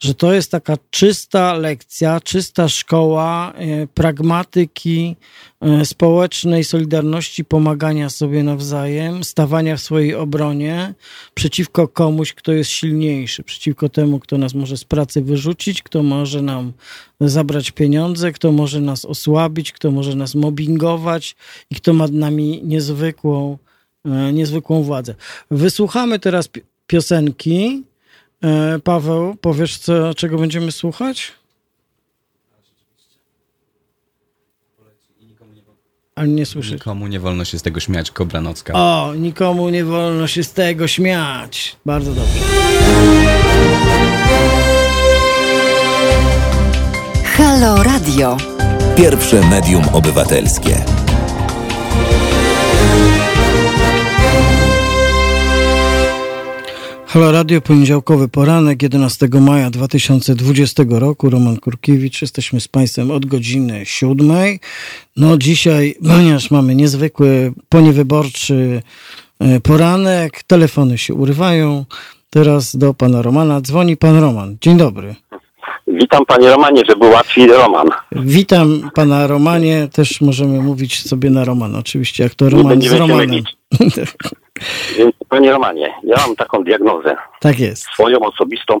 że 0.00 0.14
to 0.14 0.32
jest 0.32 0.50
taka 0.50 0.76
czysta 0.90 1.54
lekcja, 1.54 2.20
czysta 2.20 2.68
szkoła 2.68 3.52
e, 3.52 3.86
pragmatyki 3.86 5.16
e, 5.60 5.84
społecznej 5.84 6.64
solidarności, 6.64 7.44
pomagania 7.44 8.10
sobie 8.10 8.42
nawzajem, 8.42 9.24
stawania 9.24 9.76
w 9.76 9.80
swojej 9.80 10.14
obronie 10.14 10.94
przeciwko 11.34 11.88
komuś, 11.88 12.32
kto 12.32 12.52
jest 12.52 12.70
silniejszy, 12.70 13.42
przeciwko 13.42 13.88
temu, 13.88 14.18
kto 14.18 14.38
nas 14.38 14.54
może 14.54 14.76
z 14.76 14.84
pracy 14.84 15.22
wyrzucić, 15.22 15.82
kto 15.82 16.02
może 16.02 16.42
nam 16.42 16.72
zabrać 17.20 17.70
pieniądze, 17.70 18.32
kto 18.32 18.52
może 18.52 18.80
nas 18.80 19.04
osłabić, 19.04 19.72
kto 19.72 19.90
może 19.90 20.14
nas 20.14 20.34
mobbingować 20.34 21.36
i 21.70 21.74
kto 21.74 21.92
ma 21.92 22.06
nami 22.08 22.60
niezwykłą 22.64 23.58
e, 23.58 23.71
niezwykłą 24.32 24.82
władzę. 24.82 25.14
Wysłuchamy 25.50 26.18
teraz 26.18 26.48
pi- 26.48 26.62
piosenki. 26.86 27.82
E, 28.44 28.78
Paweł, 28.78 29.34
powiesz, 29.40 29.78
co, 29.78 30.14
czego 30.14 30.38
będziemy 30.38 30.72
słuchać? 30.72 31.32
Ale 36.14 36.28
nie 36.28 36.46
słyszę. 36.46 36.72
Nikomu 36.74 37.06
nie 37.06 37.20
wolno 37.20 37.44
się 37.44 37.58
z 37.58 37.62
tego 37.62 37.80
śmiać, 37.80 38.10
Kobra 38.10 38.40
Nocka. 38.40 38.72
O, 38.76 39.14
nikomu 39.14 39.68
nie 39.68 39.84
wolno 39.84 40.26
się 40.26 40.44
z 40.44 40.52
tego 40.52 40.88
śmiać. 40.88 41.76
Bardzo 41.86 42.14
dobrze. 42.14 42.40
Halo 47.24 47.82
Radio. 47.82 48.36
Pierwsze 48.96 49.40
medium 49.50 49.82
obywatelskie. 49.92 50.84
Halo 57.12 57.32
Radio, 57.32 57.60
poniedziałkowy 57.60 58.28
poranek 58.28 58.82
11 58.82 59.28
maja 59.40 59.70
2020 59.70 60.82
roku. 60.88 61.30
Roman 61.30 61.56
Kurkiewicz, 61.56 62.22
jesteśmy 62.22 62.60
z 62.60 62.68
Państwem 62.68 63.10
od 63.10 63.26
godziny 63.26 63.86
siódmej. 63.86 64.60
No 65.16 65.38
dzisiaj, 65.38 65.94
ponieważ 66.08 66.50
mamy 66.50 66.74
niezwykły, 66.74 67.52
poniewyborczy 67.68 68.82
e, 69.38 69.60
poranek, 69.60 70.42
telefony 70.42 70.98
się 70.98 71.14
urywają. 71.14 71.84
Teraz 72.30 72.76
do 72.76 72.94
Pana 72.94 73.22
Romana 73.22 73.60
dzwoni 73.60 73.96
Pan 73.96 74.18
Roman. 74.18 74.56
Dzień 74.60 74.76
dobry. 74.76 75.14
Witam 75.86 76.26
panie 76.26 76.50
Romanie, 76.50 76.82
żeby 76.88 77.06
łatwiej 77.06 77.46
Roman. 77.46 77.88
Witam 78.12 78.90
Pana 78.94 79.26
Romanie, 79.26 79.88
też 79.92 80.20
możemy 80.20 80.62
mówić 80.62 81.08
sobie 81.08 81.30
na 81.30 81.44
Roman, 81.44 81.76
oczywiście, 81.76 82.22
jak 82.22 82.34
to 82.34 82.50
Roman 82.50 82.82
z 82.82 82.92
Romanem. 82.92 83.42
panie 85.28 85.52
Romanie, 85.52 85.94
ja 86.04 86.16
mam 86.26 86.36
taką 86.36 86.64
diagnozę 86.64 87.16
tak 87.40 87.58
jest. 87.60 87.82
swoją 87.82 88.18
osobistą. 88.20 88.80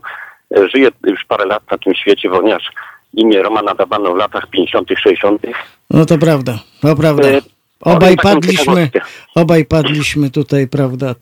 E, 0.56 0.68
Żyję 0.68 0.88
już 1.06 1.24
parę 1.24 1.46
lat 1.46 1.70
na 1.70 1.78
tym 1.78 1.94
świecie, 1.94 2.30
ponieważ 2.30 2.70
imię 3.14 3.42
Romana 3.42 3.70
nadawano 3.70 4.12
w 4.12 4.16
latach 4.16 4.46
50., 4.50 4.88
60. 5.02 5.42
No 5.90 6.06
to 6.06 6.18
prawda, 6.18 6.58
to 6.82 6.96
prawda. 6.96 7.28
E, 7.28 7.40
Obaj 7.80 8.16
taką 8.16 8.34
padliśmy, 8.34 8.90
obaj 9.34 9.64
padliśmy 9.64 10.30
tutaj, 10.30 10.68
prawda, 10.68 11.14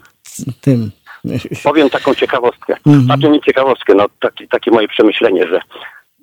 tym. 0.60 0.90
Powiem 1.64 1.90
taką 1.90 2.14
ciekawostkę. 2.14 2.76
Mhm. 2.86 3.04
Znaczy 3.04 3.28
nie 3.28 3.40
ciekawostkę, 3.40 3.94
no 3.94 4.06
taki, 4.20 4.48
takie 4.48 4.70
moje 4.70 4.88
przemyślenie, 4.88 5.46
że 5.46 5.60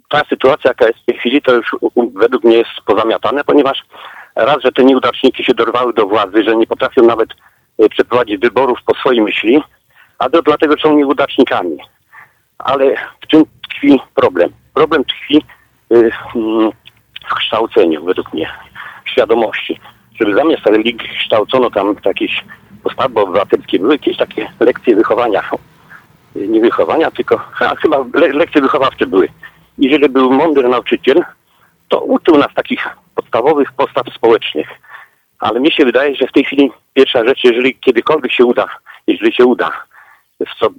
ta 0.09 0.21
sytuacja, 0.29 0.69
jaka 0.69 0.87
jest 0.87 0.99
w 0.99 1.05
tej 1.05 1.17
chwili, 1.17 1.41
to 1.41 1.53
już 1.53 1.75
według 2.15 2.43
mnie 2.43 2.57
jest 2.57 2.69
pozamiatane, 2.85 3.43
ponieważ 3.43 3.83
raz, 4.35 4.57
że 4.63 4.71
te 4.71 4.83
nieudaczniki 4.83 5.43
się 5.43 5.53
dorwały 5.53 5.93
do 5.93 6.07
władzy, 6.07 6.43
że 6.43 6.55
nie 6.55 6.67
potrafią 6.67 7.03
nawet 7.03 7.29
przeprowadzić 7.89 8.37
wyborów 8.37 8.79
po 8.85 8.95
swojej 8.95 9.21
myśli, 9.21 9.63
a 10.19 10.29
to 10.29 10.41
dlatego 10.41 10.75
są 10.77 10.95
nieudacznikami. 10.97 11.77
Ale 12.57 12.95
w 13.21 13.27
czym 13.27 13.43
tkwi 13.63 13.99
problem? 14.15 14.49
Problem 14.73 15.03
tkwi 15.05 15.37
y, 15.93 16.11
mm, 16.35 16.71
w 17.29 17.35
kształceniu, 17.35 18.05
według 18.05 18.33
mnie, 18.33 18.49
świadomości. 19.05 19.79
Żeby 20.19 20.35
zamiast 20.35 20.65
religii 20.65 21.09
kształcono 21.19 21.69
tam 21.69 21.95
jakieś 22.05 22.43
postawy 22.83 23.19
obywatelskie, 23.19 23.79
były 23.79 23.93
jakieś 23.93 24.17
takie 24.17 24.51
lekcje 24.59 24.95
wychowania. 24.95 25.43
Y, 26.35 26.47
Nie 26.47 26.61
wychowania, 26.61 27.11
tylko 27.11 27.41
a, 27.59 27.75
chyba 27.75 27.97
le, 28.13 28.27
lekcje 28.27 28.61
wychowawcze 28.61 29.07
były. 29.07 29.27
I 29.77 29.85
jeżeli 29.85 30.09
był 30.09 30.31
mądry 30.33 30.69
nauczyciel, 30.69 31.25
to 31.89 32.01
uczył 32.01 32.37
nas 32.37 32.53
takich 32.53 32.89
podstawowych 33.15 33.71
postaw 33.71 34.13
społecznych. 34.15 34.67
Ale 35.39 35.59
mi 35.59 35.71
się 35.71 35.85
wydaje, 35.85 36.15
że 36.15 36.27
w 36.27 36.31
tej 36.31 36.43
chwili 36.43 36.71
pierwsza 36.93 37.25
rzecz, 37.25 37.43
jeżeli 37.43 37.75
kiedykolwiek 37.75 38.31
się 38.31 38.45
uda, 38.45 38.67
jeżeli 39.07 39.33
się 39.33 39.45
uda, 39.45 39.71
w 40.39 40.59
co 40.59 40.69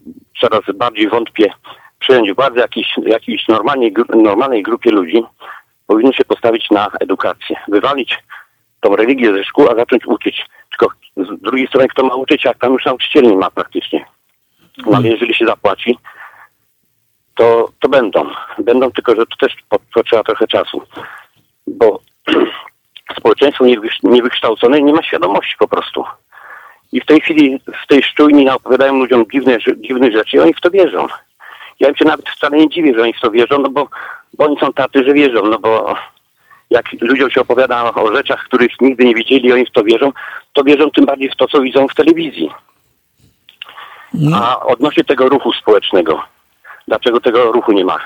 coraz 0.40 0.60
bardziej 0.74 1.08
wątpię, 1.08 1.52
przejąć 1.98 2.32
władzę 2.32 2.60
jakiejś, 2.60 2.94
jakiejś 3.06 3.48
normalnej, 3.48 3.94
normalnej 4.08 4.62
grupie 4.62 4.90
ludzi, 4.90 5.22
powinno 5.86 6.12
się 6.12 6.24
postawić 6.24 6.70
na 6.70 6.90
edukację. 7.00 7.56
Wywalić 7.68 8.18
tą 8.80 8.96
religię 8.96 9.34
ze 9.34 9.44
szkół, 9.44 9.68
a 9.70 9.74
zacząć 9.74 10.06
uczyć. 10.06 10.46
Tylko 10.70 10.94
z 11.16 11.40
drugiej 11.40 11.66
strony, 11.66 11.88
kto 11.88 12.04
ma 12.04 12.14
uczyć, 12.14 12.44
jak 12.44 12.58
tam 12.58 12.72
już 12.72 12.84
nauczycieli 12.84 13.28
nie 13.28 13.36
ma 13.36 13.50
praktycznie. 13.50 14.04
No 14.86 14.96
ale 14.96 15.08
jeżeli 15.08 15.34
się 15.34 15.46
zapłaci, 15.46 15.98
to, 17.34 17.68
to 17.80 17.88
będą. 17.88 18.30
Będą, 18.58 18.90
tylko 18.90 19.14
że 19.14 19.26
to 19.26 19.36
też 19.36 19.56
po- 19.68 19.78
potrzeba 19.94 20.22
trochę 20.22 20.46
czasu. 20.46 20.82
Bo 21.66 22.00
społeczeństwo 23.16 23.64
niewykształcone 24.02 24.82
nie 24.82 24.92
ma 24.92 25.02
świadomości 25.02 25.54
po 25.58 25.68
prostu. 25.68 26.04
I 26.92 27.00
w 27.00 27.06
tej 27.06 27.20
chwili 27.20 27.60
w 27.84 27.86
tej 27.86 28.02
szczujni 28.02 28.50
opowiadają 28.50 28.98
ludziom 28.98 29.24
dziwne, 29.32 29.58
dziwne 29.76 30.12
rzeczy 30.12 30.36
i 30.36 30.40
oni 30.40 30.54
w 30.54 30.60
to 30.60 30.70
wierzą. 30.70 31.06
Ja 31.80 31.88
im 31.88 31.96
się 31.96 32.04
nawet 32.04 32.28
wcale 32.28 32.58
nie 32.58 32.68
dziwię, 32.68 32.94
że 32.94 33.02
oni 33.02 33.12
w 33.12 33.20
to 33.20 33.30
wierzą, 33.30 33.58
no 33.58 33.70
bo, 33.70 33.88
bo 34.38 34.44
oni 34.44 34.56
są 34.60 34.72
tacy, 34.72 35.04
że 35.04 35.14
wierzą, 35.14 35.42
no 35.44 35.58
bo 35.58 35.96
jak 36.70 36.84
ludziom 37.00 37.30
się 37.30 37.40
opowiada 37.40 37.94
o 37.94 38.16
rzeczach, 38.16 38.44
których 38.44 38.80
nigdy 38.80 39.04
nie 39.04 39.14
widzieli 39.14 39.52
oni 39.52 39.66
w 39.66 39.70
to 39.70 39.84
wierzą, 39.84 40.12
to 40.52 40.64
wierzą 40.64 40.90
tym 40.90 41.06
bardziej 41.06 41.30
w 41.30 41.36
to, 41.36 41.48
co 41.48 41.60
widzą 41.60 41.88
w 41.88 41.94
telewizji. 41.94 42.50
A 44.34 44.60
odnośnie 44.60 45.04
tego 45.04 45.28
ruchu 45.28 45.52
społecznego, 45.52 46.22
dlaczego 46.88 47.20
tego 47.20 47.52
ruchu 47.52 47.72
nie 47.72 47.84
ma? 47.84 47.98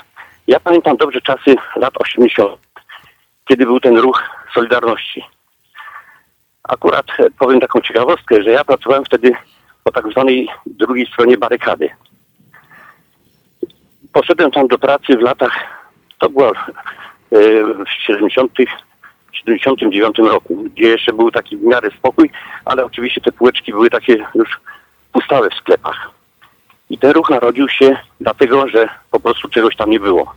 Ja 0.46 0.60
pamiętam 0.60 0.96
dobrze 0.96 1.20
czasy 1.20 1.56
lat 1.76 1.94
80., 1.96 2.52
kiedy 3.48 3.66
był 3.66 3.80
ten 3.80 3.98
ruch 3.98 4.22
Solidarności. 4.54 5.24
Akurat 6.62 7.06
e, 7.18 7.30
powiem 7.38 7.60
taką 7.60 7.80
ciekawostkę, 7.80 8.42
że 8.42 8.50
ja 8.50 8.64
pracowałem 8.64 9.04
wtedy 9.04 9.32
po 9.84 9.92
tak 9.92 10.10
zwanej 10.10 10.48
drugiej 10.66 11.06
stronie 11.06 11.38
barykady. 11.38 11.90
Poszedłem 14.12 14.50
tam 14.50 14.68
do 14.68 14.78
pracy 14.78 15.16
w 15.16 15.20
latach, 15.20 15.52
to 16.18 16.30
było 16.30 16.50
e, 16.50 16.54
w 17.84 17.90
70 18.06 18.52
79 19.32 20.18
roku, 20.18 20.64
gdzie 20.74 20.88
jeszcze 20.88 21.12
był 21.12 21.30
taki 21.30 21.56
w 21.56 21.62
miarę 21.62 21.90
spokój, 21.98 22.30
ale 22.64 22.84
oczywiście 22.84 23.20
te 23.20 23.32
półeczki 23.32 23.72
były 23.72 23.90
takie 23.90 24.26
już 24.34 24.60
pustawe 25.12 25.50
w 25.50 25.54
sklepach. 25.54 26.10
I 26.90 26.98
ten 26.98 27.10
ruch 27.10 27.30
narodził 27.30 27.68
się 27.68 27.96
dlatego, 28.20 28.68
że 28.68 28.88
po 29.10 29.20
prostu 29.20 29.48
czegoś 29.48 29.76
tam 29.76 29.90
nie 29.90 30.00
było. 30.00 30.34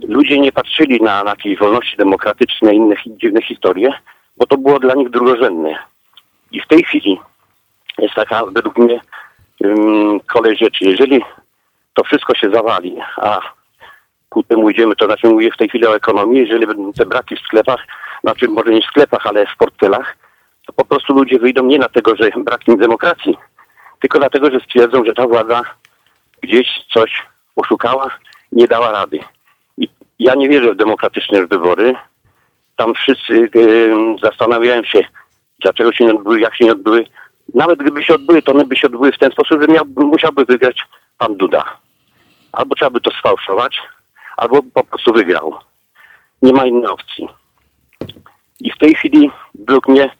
Ludzie 0.00 0.38
nie 0.38 0.52
patrzyli 0.52 1.00
na, 1.00 1.24
na 1.24 1.30
jakieś 1.30 1.58
wolności 1.58 1.96
demokratyczne 1.96 2.74
i 2.74 2.76
inne 2.76 2.94
dziwne 3.06 3.42
historie, 3.42 3.92
bo 4.36 4.46
to 4.46 4.58
było 4.58 4.78
dla 4.78 4.94
nich 4.94 5.10
drugorzędne. 5.10 5.78
I 6.52 6.60
w 6.60 6.66
tej 6.66 6.84
chwili 6.84 7.20
jest 7.98 8.14
taka, 8.14 8.46
według 8.46 8.78
mnie, 8.78 9.00
um, 9.60 10.20
kolej 10.20 10.56
rzeczy. 10.56 10.84
Jeżeli 10.84 11.22
to 11.94 12.04
wszystko 12.04 12.34
się 12.34 12.50
zawali, 12.50 12.96
a 13.16 13.40
ku 14.28 14.42
temu 14.42 14.70
idziemy, 14.70 14.96
to 14.96 15.06
znaczy 15.06 15.26
mówię 15.26 15.50
w 15.50 15.56
tej 15.56 15.68
chwili 15.68 15.86
o 15.86 15.96
ekonomii, 15.96 16.40
jeżeli 16.40 16.66
będą 16.66 16.92
te 16.92 17.06
braki 17.06 17.36
w 17.36 17.40
sklepach, 17.40 17.86
znaczy 18.20 18.48
może 18.48 18.70
nie 18.70 18.82
w 18.82 18.84
sklepach, 18.86 19.26
ale 19.26 19.46
w 19.46 19.56
portfelach, 19.56 20.16
to 20.66 20.72
po 20.72 20.84
prostu 20.84 21.14
ludzie 21.14 21.38
wyjdą 21.38 21.64
nie 21.64 21.78
dlatego, 21.78 22.16
że 22.16 22.30
brak 22.36 22.68
im 22.68 22.76
demokracji, 22.76 23.36
tylko 24.00 24.18
dlatego, 24.18 24.50
że 24.50 24.60
stwierdzą, 24.60 25.04
że 25.04 25.14
ta 25.14 25.26
władza 25.26 25.62
gdzieś 26.42 26.68
coś 26.94 27.22
oszukała, 27.56 28.10
nie 28.52 28.68
dała 28.68 28.92
rady. 28.92 29.18
Ja 30.24 30.34
nie 30.34 30.48
wierzę 30.48 30.72
w 30.72 30.76
demokratyczne 30.76 31.46
wybory. 31.46 31.94
Tam 32.76 32.94
wszyscy 32.94 33.50
zastanawiają 34.22 34.84
się, 34.84 35.04
dlaczego 35.62 35.92
się 35.92 36.04
nie 36.04 36.14
odbyły, 36.14 36.40
jak 36.40 36.56
się 36.56 36.64
nie 36.64 36.72
odbyły. 36.72 37.06
Nawet 37.54 37.78
gdyby 37.78 38.04
się 38.04 38.14
odbyły, 38.14 38.42
to 38.42 38.52
one 38.52 38.64
by 38.64 38.76
się 38.76 38.86
odbyły 38.86 39.12
w 39.12 39.18
ten 39.18 39.32
sposób, 39.32 39.62
że 39.62 39.68
miał, 39.68 39.84
musiałby 39.96 40.44
wygrać 40.44 40.82
pan 41.18 41.36
Duda. 41.36 41.64
Albo 42.52 42.74
trzeba 42.74 42.90
by 42.90 43.00
to 43.00 43.10
sfałszować, 43.10 43.78
albo 44.36 44.62
po 44.74 44.84
prostu 44.84 45.12
wygrał. 45.12 45.54
Nie 46.42 46.52
ma 46.52 46.66
innej 46.66 46.86
opcji. 46.86 47.28
I 48.60 48.70
w 48.70 48.78
tej 48.78 48.94
chwili, 48.94 49.30
według 49.54 49.88
mnie, 49.88 50.10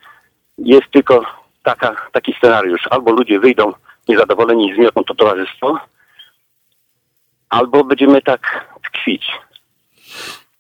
jest 0.59 0.91
tylko 0.91 1.25
taka, 1.63 2.11
taki 2.13 2.35
scenariusz. 2.35 2.83
Albo 2.91 3.13
ludzie 3.13 3.41
wyjdą 3.41 3.73
niezadowoleni 4.09 4.71
i 4.71 4.75
zmiotą 4.75 5.05
to 5.05 5.15
towarzystwo, 5.15 5.81
albo 7.49 7.85
będziemy 7.85 8.23
tak 8.23 8.69
tkwić. 8.87 9.33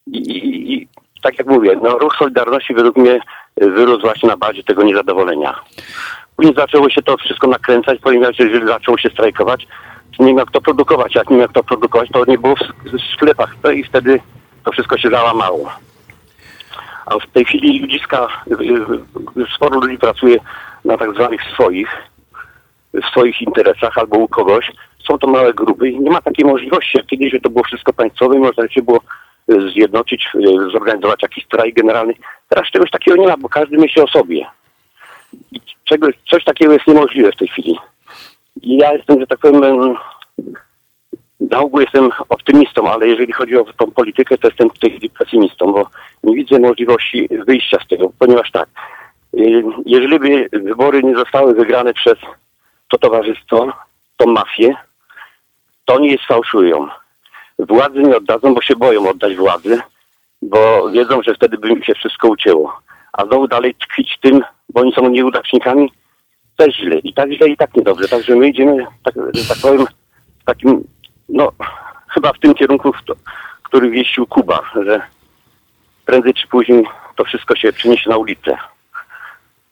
I, 0.06 0.18
i, 0.18 0.74
i 0.74 0.88
tak 1.22 1.38
jak 1.38 1.46
mówię, 1.46 1.78
no, 1.82 1.98
ruch 1.98 2.16
Solidarności 2.18 2.74
według 2.74 2.96
mnie 2.96 3.20
wyrósł 3.56 4.00
właśnie 4.00 4.28
na 4.28 4.36
bazie 4.36 4.64
tego 4.64 4.82
niezadowolenia. 4.82 5.60
Później 6.36 6.54
zaczęło 6.54 6.90
się 6.90 7.02
to 7.02 7.16
wszystko 7.16 7.46
nakręcać, 7.46 7.98
ponieważ 8.00 8.38
jeżeli 8.38 8.66
zaczęło 8.66 8.98
się 8.98 9.10
strajkować, 9.10 9.66
to 10.18 10.24
nie 10.24 10.34
miał 10.34 10.46
kto 10.46 10.60
produkować. 10.60 11.14
Jak 11.14 11.30
nie 11.30 11.36
miał 11.36 11.48
kto 11.48 11.64
produkować, 11.64 12.10
to 12.12 12.24
nie 12.24 12.38
było 12.38 12.56
w 12.56 12.58
sk- 12.58 12.98
w 12.98 13.14
sklepach. 13.14 13.56
No 13.64 13.70
i 13.70 13.84
wtedy 13.84 14.20
to 14.64 14.72
wszystko 14.72 14.98
się 14.98 15.10
załamało. 15.10 15.72
A 17.06 17.18
w 17.18 17.26
tej 17.32 17.44
chwili 17.44 17.80
ludziska, 17.80 18.28
y, 18.46 18.54
y, 19.42 19.46
sporo 19.56 19.80
ludzi 19.80 19.98
pracuje 19.98 20.36
na 20.84 20.98
tak 20.98 21.14
zwanych 21.14 21.40
swoich, 21.54 21.88
w 22.94 23.04
swoich 23.06 23.42
interesach 23.42 23.98
albo 23.98 24.16
u 24.16 24.28
kogoś. 24.28 24.72
Są 25.08 25.18
to 25.18 25.26
małe 25.26 25.54
grupy 25.54 25.88
i 25.88 26.00
nie 26.00 26.10
ma 26.10 26.20
takiej 26.20 26.44
możliwości, 26.44 26.98
jak 26.98 27.06
kiedyś, 27.06 27.32
że 27.32 27.40
to 27.40 27.50
było 27.50 27.64
wszystko 27.64 27.92
państwowe, 27.92 28.38
można 28.38 28.68
się 28.68 28.82
było 28.82 28.98
y, 28.98 29.02
zjednoczyć, 29.48 30.28
y, 30.34 30.70
zorganizować 30.72 31.22
jakiś 31.22 31.44
strajk 31.44 31.74
generalny. 31.74 32.14
Teraz 32.48 32.70
czegoś 32.70 32.90
takiego 32.90 33.16
nie 33.16 33.26
ma, 33.26 33.36
bo 33.36 33.48
każdy 33.48 33.78
myśli 33.78 34.02
o 34.02 34.06
sobie. 34.06 34.46
I 35.52 35.60
czego, 35.84 36.08
coś 36.30 36.44
takiego 36.44 36.72
jest 36.72 36.86
niemożliwe 36.86 37.32
w 37.32 37.36
tej 37.36 37.48
chwili. 37.48 37.78
I 38.62 38.76
ja 38.76 38.92
jestem, 38.92 39.20
że 39.20 39.26
tak 39.26 39.38
powiem, 39.38 39.64
em, 39.64 39.96
na 41.40 41.58
ogół 41.58 41.80
jestem 41.80 42.10
optymistą, 42.28 42.92
ale 42.92 43.08
jeżeli 43.08 43.32
chodzi 43.32 43.56
o 43.56 43.64
tą 43.64 43.90
politykę, 43.90 44.38
to 44.38 44.48
jestem 44.48 44.70
chwili 44.70 45.10
pesymistą, 45.10 45.72
bo 45.72 45.90
nie 46.24 46.34
widzę 46.36 46.58
możliwości 46.58 47.28
wyjścia 47.46 47.78
z 47.84 47.88
tego, 47.88 48.12
ponieważ 48.18 48.50
tak, 48.50 48.68
y, 49.34 49.62
jeżeli 49.86 50.18
by 50.18 50.48
wybory 50.52 51.02
nie 51.02 51.14
zostały 51.14 51.54
wygrane 51.54 51.94
przez 51.94 52.18
to 52.88 52.98
towarzystwo, 52.98 53.72
tą 54.16 54.26
mafię, 54.26 54.76
to 55.84 55.94
oni 55.94 56.10
je 56.10 56.18
sfałszują. 56.18 56.88
Władzy 57.58 58.02
nie 58.02 58.16
oddadzą, 58.16 58.54
bo 58.54 58.62
się 58.62 58.76
boją 58.76 59.08
oddać 59.08 59.36
władzy, 59.36 59.80
bo 60.42 60.90
wiedzą, 60.90 61.22
że 61.22 61.34
wtedy 61.34 61.58
by 61.58 61.68
im 61.68 61.82
się 61.82 61.94
wszystko 61.94 62.28
ucięło. 62.28 62.80
A 63.12 63.24
znowu 63.24 63.48
dalej 63.48 63.74
tkwić 63.74 64.18
tym, 64.22 64.42
bo 64.68 64.80
oni 64.80 64.92
są 64.92 65.08
nieudacznikami, 65.08 65.92
też 66.56 66.76
źle. 66.76 66.98
I 66.98 67.14
tak 67.14 67.32
źle, 67.32 67.48
i 67.48 67.56
tak 67.56 67.74
niedobrze. 67.74 68.08
Także 68.08 68.36
my 68.36 68.48
idziemy, 68.48 68.86
tak, 69.02 69.14
że 69.34 69.48
tak 69.48 69.58
powiem, 69.62 69.86
w 70.40 70.44
takim, 70.44 70.84
no, 71.28 71.52
chyba 72.08 72.32
w 72.32 72.38
tym 72.38 72.54
kierunku, 72.54 72.92
w 72.92 73.04
to, 73.04 73.14
który 73.62 73.90
wieścił 73.90 74.26
Kuba, 74.26 74.60
że 74.82 75.02
prędzej 76.04 76.34
czy 76.34 76.48
później 76.48 76.84
to 77.16 77.24
wszystko 77.24 77.56
się 77.56 77.72
przeniesie 77.72 78.10
na 78.10 78.16
ulicę. 78.16 78.56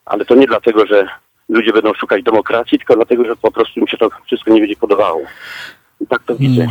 Ale 0.04 0.24
to 0.24 0.34
nie 0.34 0.46
dlatego, 0.46 0.86
że 0.86 1.08
ludzie 1.48 1.72
będą 1.72 1.94
szukać 1.94 2.22
demokracji, 2.22 2.78
tylko 2.78 2.96
dlatego, 2.96 3.24
że 3.24 3.36
po 3.36 3.50
prostu 3.50 3.80
im 3.80 3.88
się 3.88 3.96
to 3.96 4.08
wszystko 4.26 4.50
nie 4.50 4.60
będzie 4.60 4.76
podobało. 4.76 5.20
I 6.02 6.06
tak 6.06 6.22
to 6.22 6.36
widzę. 6.36 6.66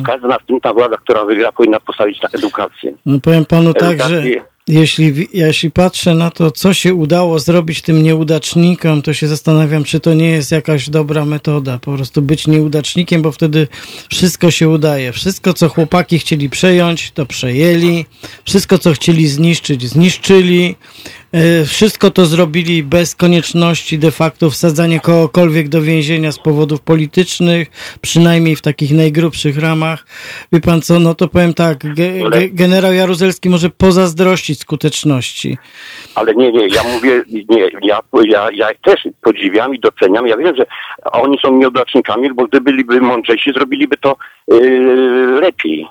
I 0.00 0.02
każda 0.02 0.28
następna 0.28 0.72
władza, 0.72 0.96
która 0.96 1.24
wygra, 1.24 1.52
powinna 1.52 1.80
postawić 1.80 2.22
na 2.22 2.28
edukację. 2.32 2.92
No 3.06 3.20
powiem 3.20 3.44
panu 3.44 3.74
tak, 3.74 3.98
że 3.98 4.18
Edukację. 4.18 4.42
jeśli, 4.68 5.28
jeśli 5.32 5.70
patrzę 5.70 6.14
na 6.14 6.30
to, 6.30 6.50
co 6.50 6.74
się 6.74 6.94
udało 6.94 7.38
zrobić 7.38 7.82
tym 7.82 8.02
nieudacznikom, 8.02 9.02
to 9.02 9.12
się 9.14 9.26
zastanawiam, 9.28 9.84
czy 9.84 10.00
to 10.00 10.14
nie 10.14 10.30
jest 10.30 10.52
jakaś 10.52 10.90
dobra 10.90 11.24
metoda. 11.24 11.78
Po 11.78 11.92
prostu 11.92 12.22
być 12.22 12.46
nieudacznikiem, 12.46 13.22
bo 13.22 13.32
wtedy 13.32 13.68
wszystko 14.10 14.50
się 14.50 14.68
udaje. 14.68 15.12
Wszystko, 15.12 15.54
co 15.54 15.68
chłopaki 15.68 16.18
chcieli 16.18 16.50
przejąć, 16.50 17.10
to 17.10 17.26
przejęli. 17.26 18.04
Wszystko, 18.44 18.78
co 18.78 18.92
chcieli 18.92 19.28
zniszczyć, 19.28 19.88
zniszczyli. 19.88 20.74
E, 21.32 21.64
Wszystko 21.64 22.10
to 22.10 22.26
zrobili 22.26 22.82
bez 22.82 23.14
konieczności 23.14 23.98
de 23.98 24.10
facto 24.10 24.50
wsadzania 24.50 25.00
kogokolwiek 25.00 25.68
do 25.68 25.82
więzienia 25.82 26.32
z 26.32 26.38
powodów 26.38 26.80
politycznych, 26.80 27.68
przynajmniej 28.00 28.56
w 28.56 28.62
takich 28.62 28.92
najgrubszych 28.92 29.58
ramach. 29.58 30.06
Wie 30.52 30.60
pan 30.60 30.82
co, 30.82 30.98
no 31.00 31.14
to 31.14 31.28
powiem 31.28 31.54
tak, 31.54 31.78
ge, 31.78 32.30
ge, 32.30 32.48
generał 32.48 32.92
Jaruzelski 32.92 33.50
może 33.50 33.70
pozazdrościć 33.70 34.60
skuteczności. 34.60 35.58
Ale 36.14 36.34
nie, 36.34 36.52
nie, 36.52 36.68
ja 36.68 36.82
mówię, 36.94 37.22
nie, 37.48 37.60
ja, 37.82 38.00
ja, 38.24 38.48
ja 38.52 38.68
też 38.84 39.08
podziwiam 39.22 39.74
i 39.74 39.80
doceniam. 39.80 40.26
Ja 40.26 40.36
wiem, 40.36 40.56
że 40.56 40.66
oni 41.12 41.38
są 41.38 41.58
nieudacznikami, 41.58 42.34
bo 42.34 42.46
gdyby 42.46 42.70
byliby 42.70 43.00
mądrzejsi, 43.00 43.52
zrobiliby 43.52 43.96
to 43.96 44.16
yy, 44.48 45.40
lepiej. 45.40 45.86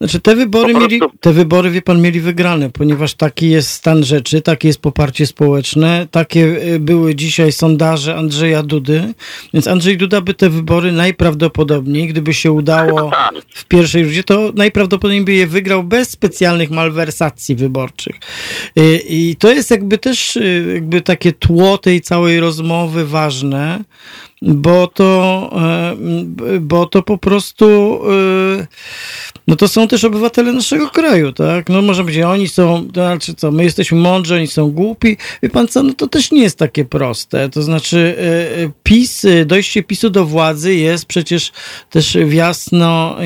Znaczy 0.00 0.20
te 0.20 0.36
wybory, 0.36 0.74
prostu- 0.74 0.90
mieli, 0.90 1.00
te 1.20 1.32
wybory, 1.32 1.70
wie 1.70 1.82
pan, 1.82 2.00
mieli 2.02 2.20
wygrane, 2.20 2.70
ponieważ 2.70 3.14
taki 3.14 3.50
jest 3.50 3.70
stan 3.70 4.04
rzeczy, 4.04 4.42
takie 4.42 4.68
jest 4.68 4.80
poparcie 4.80 5.26
społeczne, 5.26 6.06
takie 6.10 6.44
y, 6.74 6.78
były 6.78 7.14
dzisiaj 7.14 7.52
sondaże 7.52 8.16
Andrzeja 8.16 8.62
Dudy, 8.62 9.14
więc 9.54 9.66
Andrzej 9.68 9.96
Duda 9.96 10.20
by 10.20 10.34
te 10.34 10.50
wybory 10.50 10.92
najprawdopodobniej, 10.92 12.08
gdyby 12.08 12.34
się 12.34 12.52
udało 12.52 13.10
w 13.54 13.64
pierwszej 13.64 14.04
rundzie, 14.04 14.24
to 14.24 14.52
najprawdopodobniej 14.54 15.24
by 15.24 15.32
je 15.32 15.46
wygrał 15.46 15.84
bez 15.84 16.10
specjalnych 16.10 16.70
malwersacji 16.70 17.56
wyborczych. 17.56 18.16
Y, 18.78 19.00
I 19.08 19.36
to 19.36 19.52
jest 19.52 19.70
jakby 19.70 19.98
też 19.98 20.36
y, 20.36 20.72
jakby 20.74 21.00
takie 21.00 21.32
tło 21.32 21.78
tej 21.78 22.00
całej 22.00 22.40
rozmowy 22.40 23.06
ważne, 23.06 23.84
bo 24.42 24.86
to, 24.86 25.50
e, 26.54 26.60
bo 26.60 26.86
to 26.86 27.02
po 27.02 27.18
prostu 27.18 28.00
e, 28.58 28.66
no 29.46 29.56
to 29.56 29.68
są 29.68 29.88
też 29.88 30.04
obywatele 30.04 30.52
naszego 30.52 30.90
kraju, 30.90 31.32
tak? 31.32 31.68
No 31.68 31.82
można 31.82 32.02
powiedzieć, 32.02 32.24
oni 32.24 32.48
są, 32.48 32.88
znaczy 32.92 33.34
co, 33.34 33.50
my 33.50 33.64
jesteśmy 33.64 33.98
mądrzy, 33.98 34.34
oni 34.34 34.46
są 34.46 34.70
głupi. 34.70 35.16
Wie 35.42 35.50
pan 35.50 35.68
co, 35.68 35.82
no 35.82 35.92
to 35.92 36.06
też 36.06 36.32
nie 36.32 36.42
jest 36.42 36.58
takie 36.58 36.84
proste. 36.84 37.48
To 37.48 37.62
znaczy 37.62 38.16
e, 38.18 38.70
PiS, 38.82 39.26
dojście 39.46 39.82
PiSu 39.82 40.10
do 40.10 40.24
władzy 40.24 40.74
jest 40.74 41.04
przecież 41.04 41.52
też 41.90 42.18
jasno, 42.30 43.16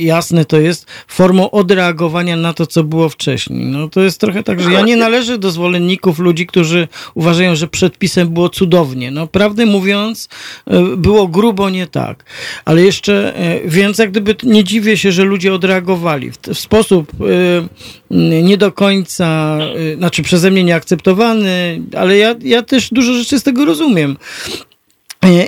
jasne 0.00 0.44
to 0.44 0.60
jest 0.60 0.86
formą 1.08 1.50
odreagowania 1.50 2.36
na 2.36 2.52
to, 2.52 2.66
co 2.66 2.84
było 2.84 3.08
wcześniej. 3.08 3.66
No 3.66 3.88
to 3.88 4.00
jest 4.00 4.20
trochę 4.20 4.42
tak, 4.42 4.60
że 4.60 4.72
ja 4.72 4.80
nie 4.80 4.96
należę 4.96 5.38
do 5.38 5.50
zwolenników 5.50 6.18
ludzi, 6.18 6.46
którzy 6.46 6.88
uważają, 7.14 7.56
że 7.56 7.68
przed 7.68 7.98
PiSem 7.98 8.28
było 8.28 8.48
cudownie. 8.48 9.10
No 9.10 9.26
prawdę 9.26 9.66
mówiąc, 9.66 10.28
było 10.96 11.28
grubo 11.28 11.70
nie 11.70 11.86
tak. 11.86 12.24
Ale 12.64 12.82
jeszcze, 12.82 13.36
e, 13.36 13.60
więc 13.68 13.98
jak 13.98 14.10
gdyby 14.10 14.36
nie 14.42 14.64
dziwię 14.64 14.96
się, 14.96 15.12
że 15.12 15.24
ludzie 15.24 15.54
odreagowali 15.54 16.30
w, 16.30 16.38
w 16.38 16.58
sposób 16.58 17.12
e, 17.20 18.42
nie 18.42 18.56
do 18.56 18.72
końca, 18.72 19.58
e, 19.92 19.96
znaczy 19.96 20.22
przeze 20.22 20.50
mnie 20.50 20.64
nieakceptowany, 20.64 21.82
ale 21.96 22.18
ja, 22.18 22.34
ja 22.42 22.62
też 22.62 22.88
dużo 22.90 23.14
rzeczy 23.14 23.38
z 23.38 23.42
tego 23.42 23.64
rozumiem. 23.64 24.16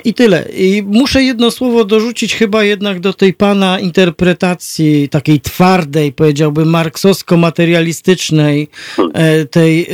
I 0.03 0.13
tyle. 0.13 0.45
I 0.57 0.83
muszę 0.85 1.23
jedno 1.23 1.51
słowo 1.51 1.85
dorzucić 1.85 2.35
chyba 2.35 2.63
jednak 2.63 2.99
do 2.99 3.13
tej 3.13 3.33
pana 3.33 3.79
interpretacji 3.79 5.09
takiej 5.09 5.41
twardej, 5.41 6.13
powiedziałbym 6.13 6.69
marksowsko-materialistycznej 6.69 8.67
e, 9.13 9.45
tej 9.45 9.81
e, 9.83 9.87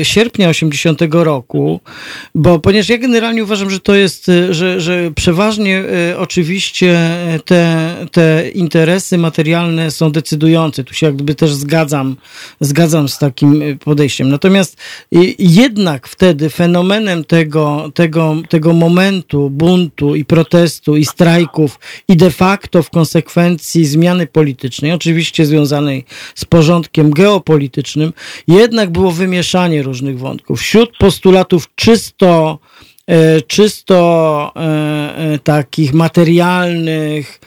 e, 0.00 0.04
sierpnia 0.04 0.48
80 0.48 1.00
roku, 1.10 1.80
bo 2.34 2.58
ponieważ 2.58 2.88
ja 2.88 2.98
generalnie 2.98 3.44
uważam, 3.44 3.70
że 3.70 3.80
to 3.80 3.94
jest, 3.94 4.30
że, 4.50 4.80
że 4.80 5.10
przeważnie 5.14 5.84
oczywiście 6.18 6.98
te, 7.44 7.94
te 8.12 8.50
interesy 8.54 9.18
materialne 9.18 9.90
są 9.90 10.12
decydujące. 10.12 10.84
Tu 10.84 10.94
się 10.94 11.06
jak 11.06 11.14
gdyby 11.14 11.34
też 11.34 11.54
zgadzam, 11.54 12.16
zgadzam 12.60 13.08
z 13.08 13.18
takim 13.18 13.78
podejściem. 13.84 14.28
Natomiast 14.28 14.76
jednak 15.38 16.08
wtedy 16.08 16.50
fenomenem 16.50 17.24
tego, 17.24 17.90
tego, 17.94 18.37
tego 18.42 18.72
momentu 18.72 19.50
buntu 19.50 20.14
i 20.14 20.24
protestu 20.24 20.96
i 20.96 21.04
strajków 21.04 21.78
i 22.08 22.16
de 22.16 22.30
facto 22.30 22.82
w 22.82 22.90
konsekwencji 22.90 23.86
zmiany 23.86 24.26
politycznej, 24.26 24.92
oczywiście 24.92 25.46
związanej 25.46 26.04
z 26.34 26.44
porządkiem 26.44 27.10
geopolitycznym, 27.10 28.12
jednak 28.48 28.90
było 28.90 29.10
wymieszanie 29.10 29.82
różnych 29.82 30.18
wątków. 30.18 30.60
Wśród 30.60 30.96
postulatów 30.98 31.74
czysto 31.74 32.58
e, 33.06 33.42
czysto 33.42 34.52
e, 34.56 34.60
e, 35.16 35.38
takich 35.38 35.94
materialnych, 35.94 37.40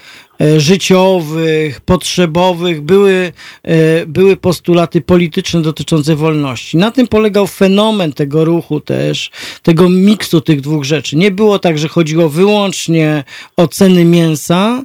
życiowych, 0.58 1.82
potrzebowych, 1.82 2.82
były, 2.82 3.32
e, 3.64 4.06
były 4.06 4.38
postulaty 4.38 5.02
polityczne 5.02 5.62
dotyczące 5.62 6.16
wolności. 6.16 6.78
Na 6.78 6.92
tym 6.92 7.08
polegał 7.08 7.48
fenomen 7.48 8.14
tego 8.14 8.46
ruchu 8.46 8.80
też, 8.80 9.32
tego 9.64 9.90
miksu 9.90 10.42
tych 10.42 10.62
dwóch 10.62 10.84
rzeczy. 10.84 11.16
Nie 11.16 11.32
było 11.32 11.60
tak, 11.60 11.78
że 11.80 11.88
chodziło 11.88 12.30
wyłącznie 12.30 13.24
o 13.58 13.68
ceny 13.68 14.06
mięsa, 14.06 14.84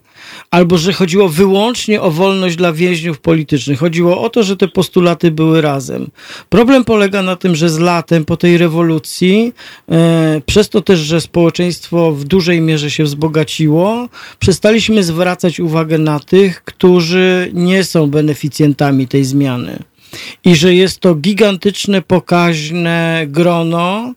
albo 0.51 0.79
że 0.79 0.93
chodziło 0.93 1.29
wyłącznie 1.29 2.03
o 2.03 2.11
wolność 2.11 2.57
dla 2.57 2.72
więźniów 2.72 3.20
politycznych. 3.20 3.79
Chodziło 3.79 4.22
o 4.22 4.31
to, 4.31 4.43
że 4.43 4.57
te 4.57 4.68
postulaty 4.68 5.31
były 5.31 5.61
razem. 5.61 6.11
Problem 6.49 6.85
polega 6.85 7.22
na 7.22 7.37
tym, 7.37 7.55
że 7.55 7.68
z 7.68 7.79
latem 7.79 8.24
po 8.24 8.37
tej 8.37 8.59
rewolucji, 8.59 9.53
e, 9.91 10.41
przez 10.47 10.68
to 10.68 10.81
też, 10.81 11.01
że 11.01 11.20
społeczeństwo 11.20 12.12
w 12.12 12.24
dużej 12.24 12.61
mierze 12.61 12.91
się 12.91 13.05
wzbogaciło, 13.05 14.09
przestaliśmy 14.39 15.05
zwracać 15.05 15.61
uwagę 15.61 15.99
na 15.99 16.20
tych, 16.20 16.64
którzy 16.64 17.51
nie 17.53 17.85
są 17.85 18.07
beneficjentami 18.07 19.09
tej 19.09 19.24
zmiany. 19.24 19.79
I 20.45 20.57
że 20.57 20.74
jest 20.74 21.01
to 21.01 21.14
gigantyczne, 21.14 22.03
pokaźne 22.03 23.24
grono, 23.29 24.14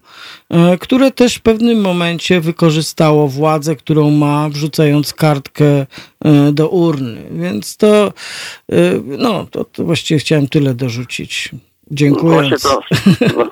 które 0.80 1.12
też 1.12 1.36
w 1.36 1.42
pewnym 1.42 1.82
momencie 1.82 2.42
wykorzystało 2.42 3.28
władzę, 3.28 3.76
którą 3.76 4.12
ma, 4.12 4.50
wrzucając 4.50 5.14
kartkę 5.14 5.66
e, 5.66 5.86
do 6.52 6.70
urny. 6.70 7.22
Więc 7.32 7.78
to, 7.78 7.88
e, 7.98 8.12
no, 9.06 9.46
to, 9.52 9.64
to 9.64 9.84
właściwie 9.84 10.20
chciałem 10.20 10.48
tyle 10.48 10.74
dorzucić. 10.74 11.50
Dziękuję. 11.92 12.50
No, 13.38 13.46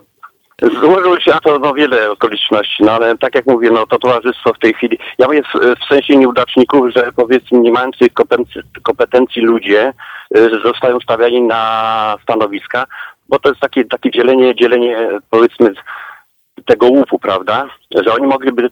złożyło 0.82 1.20
się 1.20 1.32
na 1.32 1.40
to 1.40 1.60
no, 1.60 1.74
wiele 1.74 2.12
okoliczności, 2.12 2.84
no 2.84 2.92
ale 2.92 3.18
tak 3.18 3.36
jak 3.36 3.46
mówię, 3.46 3.72
no 3.72 3.88
to 3.88 4.00
towarzystwo 4.00 4.54
w 4.54 4.60
tej 4.60 4.74
chwili, 4.74 4.98
ja 5.18 5.28
mówię 5.28 5.42
w, 5.44 5.80
w 5.84 5.88
sensie 5.88 6.18
nieudaczników, 6.18 6.90
że 6.96 7.12
powiedzmy 7.16 7.60
nie 7.60 7.72
mających 7.72 8.14
kompetencji, 8.14 8.62
kompetencji 8.84 9.42
ludzie 9.42 9.94
y, 10.38 10.50
zostają 10.64 11.00
stawiani 11.00 11.42
na 11.42 12.16
stanowiska, 12.24 12.86
bo 13.30 13.40
to 13.40 13.50
jest 13.50 13.62
takie, 13.62 13.86
takie 13.86 14.12
dzielenie, 14.12 14.56
dzielenie 14.56 15.10
powiedzmy 15.30 15.74
tego 16.68 16.88
łupu, 16.88 17.20
prawda, 17.20 17.68
że 18.06 18.14
oni 18.14 18.28
mogliby 18.28 18.70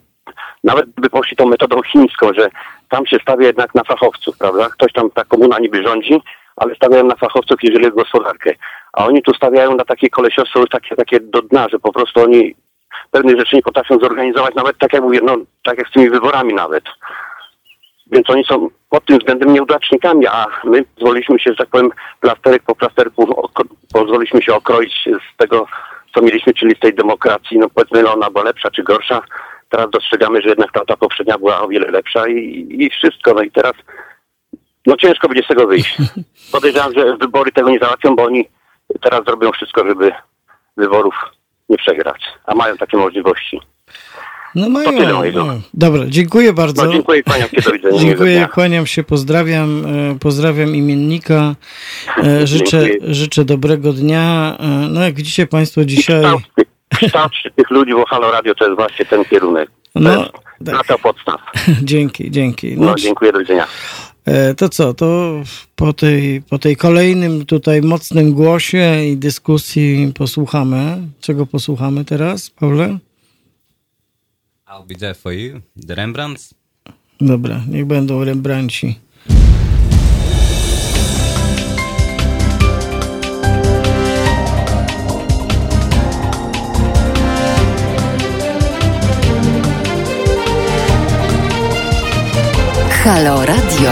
nawet 0.63 0.85
by 0.89 1.09
poszli 1.09 1.37
tą 1.37 1.45
metodą 1.45 1.81
chińską, 1.81 2.33
że 2.37 2.49
tam 2.89 3.05
się 3.05 3.17
stawia 3.21 3.47
jednak 3.47 3.75
na 3.75 3.83
fachowców, 3.83 4.37
prawda? 4.37 4.67
Ktoś 4.69 4.93
tam, 4.93 5.11
ta 5.11 5.23
komuna 5.23 5.59
niby 5.59 5.83
rządzi, 5.83 6.21
ale 6.55 6.75
stawiają 6.75 7.03
na 7.03 7.15
fachowców, 7.15 7.57
jeżeli 7.63 7.87
o 7.87 7.91
gospodarkę. 7.91 8.51
A 8.93 9.05
oni 9.05 9.21
tu 9.21 9.33
stawiają 9.33 9.75
na 9.75 9.85
takie 9.85 10.09
kolesiostwo 10.09 10.59
już 10.59 10.69
takie, 10.69 10.95
takie 10.95 11.19
do 11.19 11.41
dna, 11.41 11.69
że 11.69 11.79
po 11.79 11.93
prostu 11.93 12.21
oni 12.21 12.55
pewnych 13.11 13.39
rzeczy 13.39 13.55
nie 13.55 13.61
potrafią 13.61 13.99
zorganizować, 13.99 14.55
nawet 14.55 14.77
tak 14.77 14.93
jak 14.93 15.01
mówię, 15.01 15.19
no 15.23 15.37
tak 15.63 15.77
jak 15.77 15.87
z 15.87 15.91
tymi 15.91 16.09
wyborami 16.09 16.53
nawet. 16.53 16.83
Więc 18.11 18.29
oni 18.29 18.45
są 18.45 18.69
pod 18.89 19.05
tym 19.05 19.17
względem 19.19 19.53
nieudacznikami, 19.53 20.27
a 20.27 20.45
my 20.63 20.83
pozwoliliśmy 20.83 21.39
się, 21.39 21.51
że 21.51 21.55
tak 21.55 21.69
powiem, 21.69 21.89
plasterek 22.19 22.63
po 22.63 22.75
plasterku, 22.75 23.49
pozwoliliśmy 23.93 24.41
się 24.41 24.53
okroić 24.53 24.93
z 25.05 25.37
tego, 25.37 25.67
co 26.15 26.21
mieliśmy, 26.21 26.53
czyli 26.53 26.75
z 26.75 26.79
tej 26.79 26.93
demokracji, 26.93 27.57
no 27.57 27.69
powiedzmy, 27.69 28.03
no 28.03 28.13
ona 28.13 28.29
była 28.29 28.43
lepsza 28.43 28.71
czy 28.71 28.83
gorsza. 28.83 29.21
Teraz 29.69 29.89
dostrzegamy, 29.89 30.41
że 30.41 30.49
jednak 30.49 30.71
ta, 30.71 30.85
ta 30.85 30.97
poprzednia 30.97 31.37
była 31.37 31.61
o 31.61 31.67
wiele 31.67 31.91
lepsza 31.91 32.27
i, 32.27 32.67
i 32.69 32.89
wszystko. 32.89 33.33
No 33.33 33.41
i 33.41 33.51
teraz, 33.51 33.73
no 34.85 34.97
ciężko 34.97 35.27
będzie 35.27 35.43
z 35.43 35.47
tego 35.47 35.67
wyjść. 35.67 35.97
Podejrzewam, 36.51 36.93
że 36.93 37.17
wybory 37.17 37.51
tego 37.51 37.69
nie 37.69 37.79
załatwią, 37.79 38.15
bo 38.15 38.23
oni 38.23 38.49
teraz 39.01 39.25
zrobią 39.25 39.51
wszystko, 39.51 39.87
żeby 39.87 40.11
wyborów 40.77 41.15
nie 41.69 41.77
przegrać, 41.77 42.25
a 42.45 42.55
mają 42.55 42.77
takie 42.77 42.97
możliwości. 42.97 43.61
No 44.55 44.69
mają. 44.69 44.89
tyle 44.97 45.13
mojego. 45.13 45.45
no. 45.45 45.53
Dobra, 45.73 46.03
dziękuję 46.07 46.53
bardzo. 46.53 46.85
No 46.85 46.91
dziękuję, 46.91 47.23
kłaniam 47.23 47.49
się, 47.49 47.61
do 47.61 47.71
widzenia. 47.71 47.99
Dziękuję, 47.99 48.47
kłaniam 48.53 48.85
się, 48.87 49.03
pozdrawiam, 49.03 49.85
e, 49.85 50.19
pozdrawiam 50.19 50.75
imiennika, 50.75 51.55
e, 52.23 52.47
życzę, 52.47 52.85
Dziękuję. 52.89 53.13
życzę 53.13 53.45
dobrego 53.45 53.93
dnia. 53.93 54.57
E, 54.59 54.67
No 54.89 55.01
jak 55.03 55.15
widzicie 55.15 55.47
Państwo 55.47 55.85
dzisiaj, 55.85 56.23
Kształt, 56.23 56.43
kształt 56.89 57.31
tych 57.55 57.69
ludzi, 57.69 57.91
bo 57.93 58.05
Halo 58.05 58.31
Radio 58.31 58.55
to 58.55 58.65
jest 58.65 58.75
właśnie 58.75 59.05
ten 59.05 59.25
kierunek. 59.25 59.69
To 59.93 59.99
No, 59.99 60.25
tak. 60.65 60.75
na 60.75 60.83
to 60.83 60.99
podstaw. 60.99 61.41
dzięki, 61.83 62.31
dzięki. 62.31 62.77
No, 62.77 62.85
No, 62.85 62.95
dziękuję, 62.95 63.31
do 63.31 63.39
widzenia. 63.39 63.67
to 64.57 64.69
co, 64.69 64.93
to 64.93 65.33
po 65.75 65.93
tej, 65.93 66.41
po 66.49 66.59
tej 66.59 66.75
kolejnym 66.75 67.45
tutaj 67.45 67.81
mocnym 67.81 68.33
głosie 68.33 69.03
i 69.05 69.17
dyskusji 69.17 70.11
posłuchamy. 70.17 70.97
Czego 71.21 71.45
posłuchamy 71.45 72.05
teraz, 72.05 72.49
Pawle? 72.49 72.97
I'll 74.75 74.83
be 74.83 74.95
there 74.95 75.13
for 75.13 75.33
you. 75.33 75.61
The 75.87 75.95
Rembrandts. 75.95 76.53
Dobra, 77.21 77.61
niech 77.69 77.85
będą 77.85 78.23
Rembrandci. 78.23 78.99
Halo 93.03 93.45
Radio. 93.45 93.91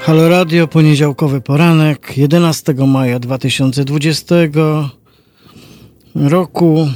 Halo 0.00 0.28
Radio, 0.28 0.68
poniedziałkowy 0.68 1.40
poranek, 1.40 2.12
11 2.16 2.74
maja 2.86 3.18
2020 3.18 4.34
roku. 6.14 6.88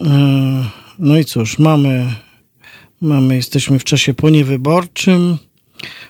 E, 0.00 0.64
No 0.98 1.18
i 1.18 1.24
cóż, 1.24 1.58
mamy, 1.58 2.06
Mamy, 3.00 3.36
jesteśmy 3.36 3.78
w 3.78 3.84
czasie 3.84 4.14
poniewyborczym. 4.14 5.38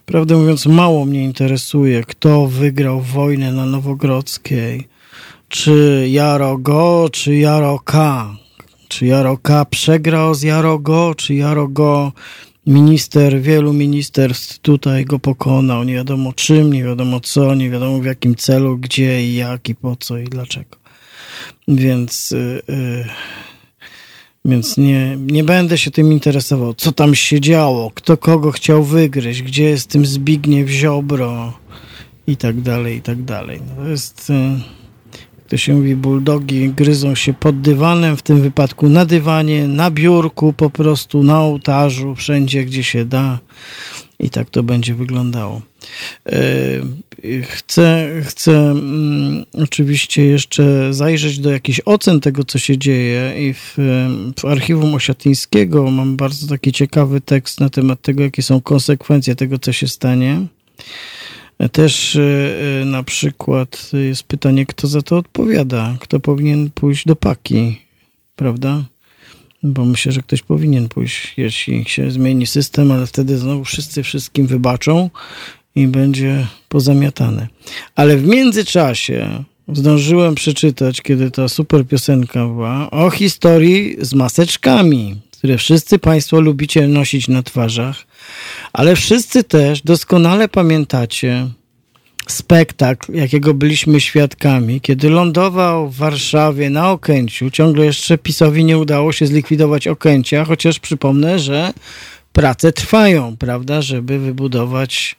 Prawdę 0.06 0.36
mówiąc, 0.36 0.66
mało 0.66 1.04
mnie 1.04 1.24
interesuje, 1.24 2.04
kto 2.04 2.46
wygrał 2.46 3.00
wojnę 3.00 3.52
na 3.52 3.66
Nowogrodzkiej. 3.66 4.88
Czy 5.48 6.06
Jaro 6.10 6.58
Go, 6.58 7.08
czy 7.12 7.36
Jaro 7.36 7.78
K. 7.78 8.26
Czy 8.88 9.06
Jaro 9.06 9.38
K 9.38 9.64
przegrał 9.64 10.34
z 10.34 10.42
Jaro 10.42 10.78
Go, 10.78 11.14
czy 11.14 11.34
Jaro 11.34 11.68
Go 11.68 12.12
minister, 12.66 13.40
wielu 13.40 13.72
ministerstw 13.72 14.58
tutaj 14.58 15.04
go 15.04 15.18
pokonał. 15.18 15.84
Nie 15.84 15.94
wiadomo 15.94 16.32
czym, 16.32 16.72
nie 16.72 16.84
wiadomo 16.84 17.20
co, 17.20 17.54
nie 17.54 17.70
wiadomo 17.70 17.98
w 17.98 18.04
jakim 18.04 18.34
celu, 18.34 18.78
gdzie 18.78 19.24
i 19.24 19.34
jak 19.34 19.68
i 19.68 19.74
po 19.74 19.96
co 19.96 20.18
i 20.18 20.24
dlaczego. 20.24 20.76
Więc... 21.68 22.30
Yy, 22.30 23.04
więc 24.44 24.76
nie, 24.76 25.16
nie 25.20 25.44
będę 25.44 25.78
się 25.78 25.90
tym 25.90 26.12
interesował, 26.12 26.74
co 26.74 26.92
tam 26.92 27.14
się 27.14 27.40
działo, 27.40 27.90
kto 27.94 28.16
kogo 28.16 28.52
chciał 28.52 28.84
wygryźć, 28.84 29.42
gdzie 29.42 29.64
jest 29.64 29.90
tym 29.90 30.06
Zbigniew 30.06 30.68
Ziobro 30.68 31.58
i 32.26 32.36
tak 32.36 32.60
dalej, 32.60 32.96
i 32.96 33.02
tak 33.02 33.22
dalej. 33.22 33.60
No 33.68 33.82
to 33.82 33.88
jest, 33.88 34.30
e, 34.30 34.60
to 35.48 35.56
się 35.56 35.74
mówi, 35.74 35.96
buldogi 35.96 36.68
gryzą 36.68 37.14
się 37.14 37.34
pod 37.34 37.60
dywanem, 37.60 38.16
w 38.16 38.22
tym 38.22 38.40
wypadku 38.40 38.88
na 38.88 39.04
dywanie, 39.04 39.68
na 39.68 39.90
biurku, 39.90 40.52
po 40.52 40.70
prostu 40.70 41.22
na 41.22 41.40
ołtarzu, 41.40 42.14
wszędzie, 42.14 42.64
gdzie 42.64 42.84
się 42.84 43.04
da. 43.04 43.38
I 44.20 44.30
tak 44.30 44.50
to 44.50 44.62
będzie 44.62 44.94
wyglądało. 44.94 45.62
E, 46.26 46.32
chcę, 47.42 48.10
chcę 48.24 48.52
mm, 48.70 49.44
oczywiście 49.52 50.24
jeszcze 50.24 50.94
zajrzeć 50.94 51.38
do 51.38 51.50
jakichś 51.50 51.80
ocen 51.84 52.20
tego, 52.20 52.44
co 52.44 52.58
się 52.58 52.78
dzieje 52.78 53.48
i 53.48 53.54
w, 53.54 53.74
w 54.40 54.44
archiwum 54.44 54.94
Osiatyńskiego 54.94 55.90
mam 55.90 56.16
bardzo 56.16 56.46
taki 56.46 56.72
ciekawy 56.72 57.20
tekst 57.20 57.60
na 57.60 57.70
temat 57.70 58.02
tego, 58.02 58.22
jakie 58.22 58.42
są 58.42 58.60
konsekwencje 58.60 59.36
tego, 59.36 59.58
co 59.58 59.72
się 59.72 59.88
stanie. 59.88 60.46
Też 61.72 62.16
e, 62.16 62.84
na 62.84 63.02
przykład 63.02 63.90
jest 63.92 64.22
pytanie, 64.22 64.66
kto 64.66 64.86
za 64.86 65.02
to 65.02 65.16
odpowiada, 65.16 65.96
kto 66.00 66.20
powinien 66.20 66.70
pójść 66.70 67.06
do 67.06 67.16
paki, 67.16 67.80
prawda? 68.36 68.84
Bo 69.62 69.84
myślę, 69.84 70.12
że 70.12 70.22
ktoś 70.22 70.42
powinien 70.42 70.88
pójść, 70.88 71.34
jeśli 71.36 71.84
się 71.84 72.10
zmieni 72.10 72.46
system, 72.46 72.92
ale 72.92 73.06
wtedy 73.06 73.38
znowu 73.38 73.64
wszyscy 73.64 74.02
wszystkim 74.02 74.46
wybaczą 74.46 75.10
i 75.74 75.86
będzie 75.86 76.46
pozamiatane. 76.68 77.48
Ale 77.94 78.16
w 78.16 78.26
międzyczasie 78.26 79.44
zdążyłem 79.72 80.34
przeczytać, 80.34 81.02
kiedy 81.02 81.30
ta 81.30 81.48
super 81.48 81.86
piosenka 81.86 82.46
była, 82.46 82.90
o 82.90 83.10
historii 83.10 83.96
z 84.00 84.14
maseczkami, 84.14 85.16
które 85.38 85.58
wszyscy 85.58 85.98
Państwo 85.98 86.40
lubicie 86.40 86.88
nosić 86.88 87.28
na 87.28 87.42
twarzach, 87.42 88.06
ale 88.72 88.96
wszyscy 88.96 89.44
też 89.44 89.82
doskonale 89.82 90.48
pamiętacie, 90.48 91.48
spektakl, 92.32 93.12
jakiego 93.14 93.54
byliśmy 93.54 94.00
świadkami, 94.00 94.80
kiedy 94.80 95.10
lądował 95.10 95.88
w 95.88 95.96
Warszawie 95.96 96.70
na 96.70 96.90
Okęciu. 96.90 97.50
Ciągle 97.50 97.84
jeszcze 97.84 98.18
PiSowi 98.18 98.64
nie 98.64 98.78
udało 98.78 99.12
się 99.12 99.26
zlikwidować 99.26 99.88
Okęcia, 99.88 100.44
chociaż 100.44 100.78
przypomnę, 100.78 101.38
że 101.38 101.72
prace 102.32 102.72
trwają, 102.72 103.36
prawda, 103.36 103.82
żeby 103.82 104.18
wybudować, 104.18 105.16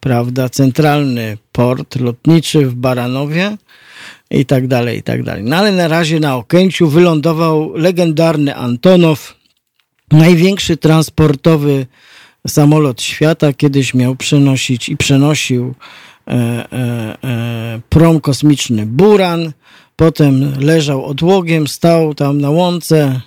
prawda, 0.00 0.48
centralny 0.48 1.38
port 1.52 1.96
lotniczy 1.96 2.66
w 2.66 2.74
Baranowie 2.74 3.56
i 4.30 4.46
tak 4.46 4.66
dalej, 4.66 4.98
i 4.98 5.02
tak 5.02 5.22
dalej. 5.22 5.44
No 5.44 5.56
ale 5.56 5.72
na 5.72 5.88
razie 5.88 6.20
na 6.20 6.36
Okęciu 6.36 6.88
wylądował 6.88 7.72
legendarny 7.74 8.56
Antonow, 8.56 9.34
największy 10.12 10.76
transportowy 10.76 11.86
samolot 12.46 13.02
świata, 13.02 13.52
kiedyś 13.52 13.94
miał 13.94 14.16
przenosić 14.16 14.88
i 14.88 14.96
przenosił 14.96 15.74
prom 17.88 18.20
kosmiczny 18.20 18.86
Buran, 18.86 19.52
potem 19.96 20.52
leżał 20.60 21.04
odłogiem, 21.04 21.68
stał 21.68 22.14
tam 22.14 22.40
na 22.40 22.50
łące, 22.50 23.20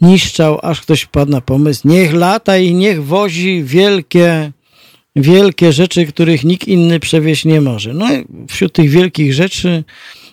niszczał, 0.00 0.58
aż 0.62 0.80
ktoś 0.80 1.02
wpadł 1.02 1.32
na 1.32 1.40
pomysł, 1.40 1.88
niech 1.88 2.14
lata 2.14 2.58
i 2.58 2.74
niech 2.74 3.04
wozi 3.04 3.62
wielkie, 3.64 4.52
wielkie 5.16 5.72
rzeczy, 5.72 6.06
których 6.06 6.44
nikt 6.44 6.68
inny 6.68 7.00
przewieźć 7.00 7.44
nie 7.44 7.60
może. 7.60 7.94
No 7.94 8.06
wśród 8.48 8.72
tych 8.72 8.90
wielkich 8.90 9.34
rzeczy 9.34 9.84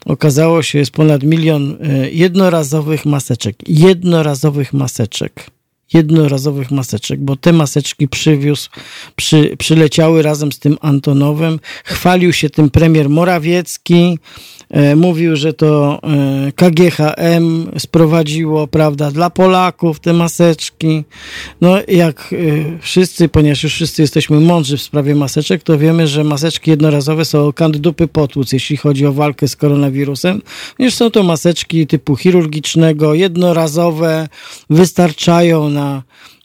okazało 0.06 0.64
się 0.64 0.80
jest 0.80 0.92
ponad 0.92 1.24
milion 1.24 1.78
jednorazowych 2.12 3.06
maseczek. 3.06 3.56
Jednorazowych 3.68 4.74
maseczek 4.74 5.50
jednorazowych 5.94 6.72
maseczek, 6.72 7.20
bo 7.20 7.36
te 7.36 7.54
maseczki 7.54 8.08
przywiózł, 8.08 8.70
przy, 9.16 9.56
przyleciały 9.58 10.22
razem 10.22 10.52
z 10.52 10.60
tym 10.60 10.78
Antonowem. 10.82 11.60
Chwalił 11.84 12.34
się 12.34 12.50
tym 12.50 12.70
premier 12.70 13.10
Morawiecki, 13.10 14.18
E, 14.70 14.96
mówił, 14.96 15.36
że 15.36 15.54
to 15.54 16.00
e, 16.04 16.52
KGHM 16.52 17.72
sprowadziło, 17.78 18.68
prawda, 18.68 19.12
dla 19.12 19.30
Polaków 19.30 20.00
te 20.00 20.14
maseczki. 20.14 21.04
No 21.62 21.78
jak 21.88 22.34
e, 22.34 22.36
wszyscy, 22.82 23.30
ponieważ 23.30 23.64
już 23.64 23.74
wszyscy 23.74 24.02
jesteśmy 24.02 24.40
mądrzy 24.40 24.78
w 24.78 24.82
sprawie 24.82 25.16
maseczek, 25.16 25.64
to 25.64 25.78
wiemy, 25.78 26.08
że 26.08 26.24
maseczki 26.24 26.72
jednorazowe 26.72 27.26
są 27.26 27.54
kant 27.54 27.78
dupy 27.78 28.08
potłuc, 28.08 28.52
jeśli 28.52 28.78
chodzi 28.78 29.06
o 29.06 29.14
walkę 29.14 29.48
z 29.48 29.56
koronawirusem. 29.56 30.42
Ponieważ 30.78 30.96
są 30.96 31.12
to 31.12 31.24
maseczki 31.24 31.88
typu 31.88 32.16
chirurgicznego, 32.16 33.14
jednorazowe, 33.14 34.28
wystarczają 34.70 35.70
na 35.70 35.79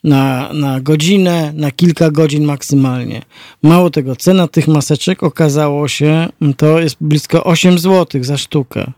na, 0.05 0.51
na 0.53 0.81
godzinę, 0.81 1.53
na 1.57 1.71
kilka 1.71 2.11
godzin 2.11 2.45
maksymalnie. 2.45 3.23
Mało 3.63 3.91
tego, 3.91 4.17
cena 4.17 4.49
tych 4.49 4.69
maseczek 4.69 5.23
okazało 5.23 5.89
się, 5.89 6.29
to 6.57 6.81
jest 6.81 6.97
blisko 7.01 7.45
8 7.45 7.79
zł 7.79 8.25
za 8.25 8.37
sztukę. 8.37 8.93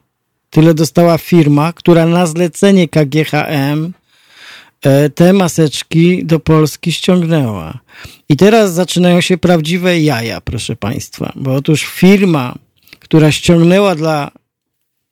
Tyle 0.51 0.75
dostała 0.75 1.19
firma, 1.19 1.73
która 1.73 2.07
na 2.07 2.27
zlecenie 2.27 2.89
KGHM 2.89 3.93
e, 4.83 5.11
te 5.11 5.33
maseczki 5.33 6.25
do 6.25 6.41
Polski 6.41 6.93
ściągnęła. 6.93 7.79
I 8.29 8.37
teraz 8.37 8.75
zaczynają 8.75 9.21
się 9.21 9.39
prawdziwe 9.39 10.01
jaja, 10.01 10.41
proszę 10.41 10.77
Państwa, 10.77 11.33
bo 11.37 11.55
otóż 11.55 11.85
firma, 11.85 12.55
która 13.01 13.33
ściągnęła 13.33 13.95
dla 13.95 14.31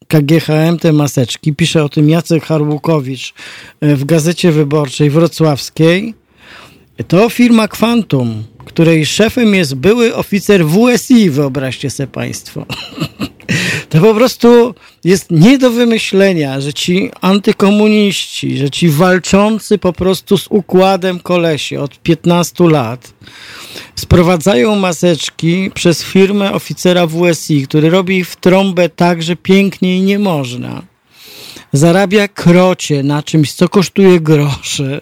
KGHM 0.09 0.79
te 0.79 0.93
maseczki. 0.93 1.55
Pisze 1.55 1.85
o 1.85 1.89
tym 1.89 2.09
Jacek 2.09 2.45
Harłukowicz 2.45 3.35
e, 3.81 3.97
w 3.97 4.05
Gazecie 4.05 4.53
Wyborczej 4.53 5.11
Wrocławskiej. 5.11 6.15
To 7.09 7.29
firma 7.29 7.69
Quantum, 7.69 8.45
której 8.65 9.07
szefem 9.07 9.55
jest 9.55 9.75
były 9.75 10.15
oficer 10.15 10.67
WSI, 10.67 11.31
wyobraźcie 11.31 11.91
sobie 11.91 12.07
Państwo. 12.07 12.67
To 13.89 14.01
po 14.01 14.15
prostu 14.15 14.75
jest 15.05 15.31
nie 15.31 15.59
do 15.59 15.71
wymyślenia, 15.71 16.61
że 16.61 16.73
ci 16.73 17.11
antykomuniści, 17.21 18.59
że 18.59 18.71
ci 18.71 18.89
walczący 18.89 19.79
po 19.79 19.93
prostu 19.93 20.39
z 20.39 20.47
układem 20.51 21.21
kolesie 21.21 21.81
od 21.81 21.99
15 21.99 22.65
lat 22.65 23.15
sprowadzają 23.95 24.77
maseczki 24.77 25.71
przez 25.75 26.05
firmę 26.05 26.53
oficera 26.53 27.07
WSI, 27.07 27.67
który 27.67 27.91
robi 27.91 28.25
w 28.25 28.37
trąbę 28.37 28.89
tak, 28.89 29.23
że 29.23 29.37
piękniej 29.37 30.01
nie 30.01 30.19
można. 30.19 30.83
Zarabia 31.73 32.29
krocie 32.29 33.03
na 33.03 33.23
czymś, 33.23 33.53
co 33.53 33.69
kosztuje 33.69 34.21
grosze. 34.21 35.01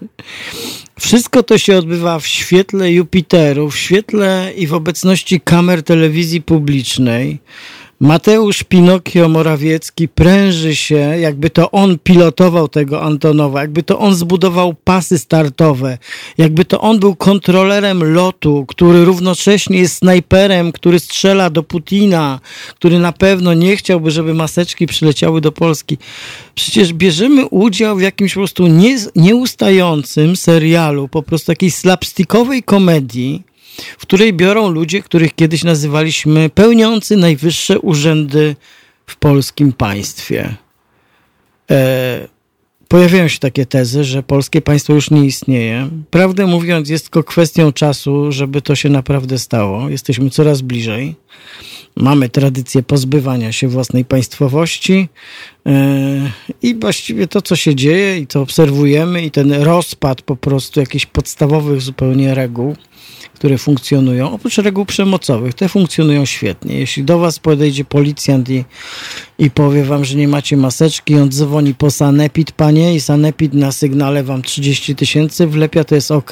Wszystko 1.01 1.43
to 1.43 1.59
się 1.59 1.77
odbywa 1.77 2.19
w 2.19 2.27
świetle 2.27 2.93
Jupiteru, 2.93 3.71
w 3.71 3.77
świetle 3.77 4.53
i 4.57 4.67
w 4.67 4.75
obecności 4.75 5.41
kamer 5.41 5.83
telewizji 5.83 6.43
publicznej. 6.43 7.39
Mateusz 8.03 8.65
Pinokio 8.65 9.29
Morawiecki 9.29 10.09
pręży 10.09 10.77
się, 10.77 10.95
jakby 10.97 11.51
to 11.51 11.71
on 11.71 11.99
pilotował 11.99 12.69
tego 12.69 13.03
Antonowa, 13.03 13.61
jakby 13.61 13.83
to 13.83 13.99
on 13.99 14.15
zbudował 14.15 14.75
pasy 14.75 15.19
startowe, 15.19 15.99
jakby 16.39 16.65
to 16.65 16.81
on 16.81 17.01
był 17.01 17.17
kontrolerem 17.17 18.15
lotu, 18.15 18.65
który 18.69 19.05
równocześnie 19.05 19.79
jest 19.79 19.97
snajperem, 19.97 20.73
który 20.73 20.99
strzela 20.99 21.51
do 21.51 21.63
Putina, 21.63 22.41
który 22.75 22.99
na 22.99 23.13
pewno 23.13 23.55
nie 23.55 23.77
chciałby, 23.77 24.11
żeby 24.11 24.35
maseczki 24.35 24.87
przyleciały 24.87 25.41
do 25.41 25.53
Polski. 25.53 25.99
Przecież 26.55 26.93
bierzemy 26.93 27.47
udział 27.47 27.97
w 27.97 28.03
jakimś 28.03 28.35
po 28.35 28.41
prostu 28.41 28.67
nie, 28.67 28.97
nieustającym 29.17 30.37
serialu, 30.37 31.09
po 31.09 31.23
prostu 31.23 31.47
takiej 31.47 31.71
slapstickowej 31.71 32.63
komedii, 32.63 33.52
w 33.99 34.03
której 34.03 34.33
biorą 34.33 34.71
ludzie, 34.71 35.03
których 35.03 35.35
kiedyś 35.35 35.65
nazywaliśmy 35.65 36.51
pełniący 36.51 37.17
najwyższe 37.17 37.81
urzędy 37.81 38.57
w 39.07 39.17
polskim 39.17 39.73
państwie. 39.73 40.55
E, 41.71 42.29
pojawiają 42.89 43.29
się 43.29 43.39
takie 43.39 43.67
tezy, 43.67 44.05
że 44.05 44.23
polskie 44.23 44.63
państwo 44.63 44.95
już 44.95 45.11
nie 45.11 45.25
istnieje. 45.25 45.89
Prawdę 46.11 46.47
mówiąc, 46.47 46.89
jest 46.89 47.05
tylko 47.05 47.25
kwestią 47.25 47.73
czasu, 47.73 48.33
żeby 48.33 48.63
to 48.63 48.75
się 48.75 48.89
naprawdę 48.89 49.39
stało. 49.39 49.89
Jesteśmy 49.89 50.31
coraz 50.31 50.61
bliżej. 50.61 51.15
Mamy 51.97 52.29
tradycję 52.29 52.83
pozbywania 52.83 53.53
się 53.53 53.69
własnej 53.69 54.05
państwowości 54.05 55.09
e, 55.67 56.31
i 56.63 56.75
właściwie 56.75 57.29
to, 57.29 57.43
co 57.43 57.57
się 57.57 57.75
dzieje 57.75 58.19
i 58.19 58.27
co 58.27 58.41
obserwujemy 58.41 59.23
i 59.23 59.31
ten 59.31 59.53
rozpad 59.53 60.23
po 60.23 60.37
prostu 60.37 60.81
jakichś 60.81 61.07
podstawowych 61.07 61.81
zupełnie 61.81 62.35
reguł, 62.35 62.77
które 63.43 63.59
funkcjonują, 63.59 64.33
oprócz 64.33 64.59
reguł 64.59 64.85
przemocowych, 64.85 65.55
te 65.55 65.69
funkcjonują 65.69 66.25
świetnie. 66.25 66.79
Jeśli 66.79 67.05
do 67.05 67.19
was 67.19 67.39
podejdzie 67.39 67.85
policjant 67.85 68.51
i, 68.51 68.65
i 69.39 69.51
powie 69.51 69.85
wam, 69.85 70.05
że 70.05 70.17
nie 70.17 70.29
macie 70.29 70.57
maseczki, 70.57 71.17
on 71.17 71.31
dzwoni 71.31 71.75
po 71.75 71.91
sanepid, 71.91 72.53
panie, 72.53 72.95
i 72.95 73.01
sanepid 73.01 73.55
na 73.55 73.73
sygnale 73.73 74.23
wam 74.23 74.43
30 74.43 74.97
tysięcy 74.97 75.47
wlepia, 75.47 75.85
to 75.85 75.95
jest 75.95 76.11
ok. 76.11 76.31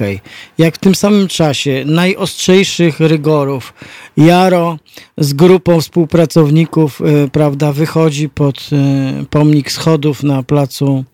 Jak 0.59 0.75
w 0.75 0.79
tym 0.79 0.95
samym 0.95 1.29
czasie 1.29 1.85
najostrzejszych 1.87 3.01
rygorów 3.01 3.75
Jaro 4.17 4.79
z 5.19 5.33
grupą 5.33 5.81
współpracowników, 5.81 7.01
y, 7.01 7.29
prawda, 7.29 7.73
wychodzi 7.73 8.29
pod 8.29 8.71
y, 9.23 9.27
pomnik 9.27 9.73
schodów 9.73 10.23
na 10.23 10.43
placu 10.43 11.05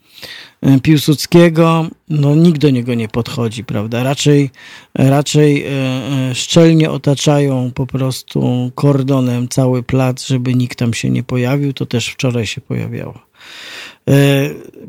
Piłsudskiego, 0.83 1.87
no 2.09 2.35
nikt 2.35 2.61
do 2.61 2.71
niego 2.71 2.95
nie 2.95 3.09
podchodzi, 3.09 3.65
prawda? 3.65 4.03
Raczej, 4.03 4.51
raczej 4.95 5.65
e, 5.65 5.69
e, 5.71 6.35
szczelnie 6.35 6.91
otaczają 6.91 7.71
po 7.75 7.87
prostu 7.87 8.71
kordonem 8.75 9.49
cały 9.49 9.83
plac, 9.83 10.27
żeby 10.27 10.55
nikt 10.55 10.79
tam 10.79 10.95
się 10.95 11.11
nie 11.11 11.23
pojawił. 11.23 11.73
To 11.73 11.87
też 11.87 12.09
wczoraj 12.09 12.47
się 12.47 12.61
pojawiało. 12.61 13.19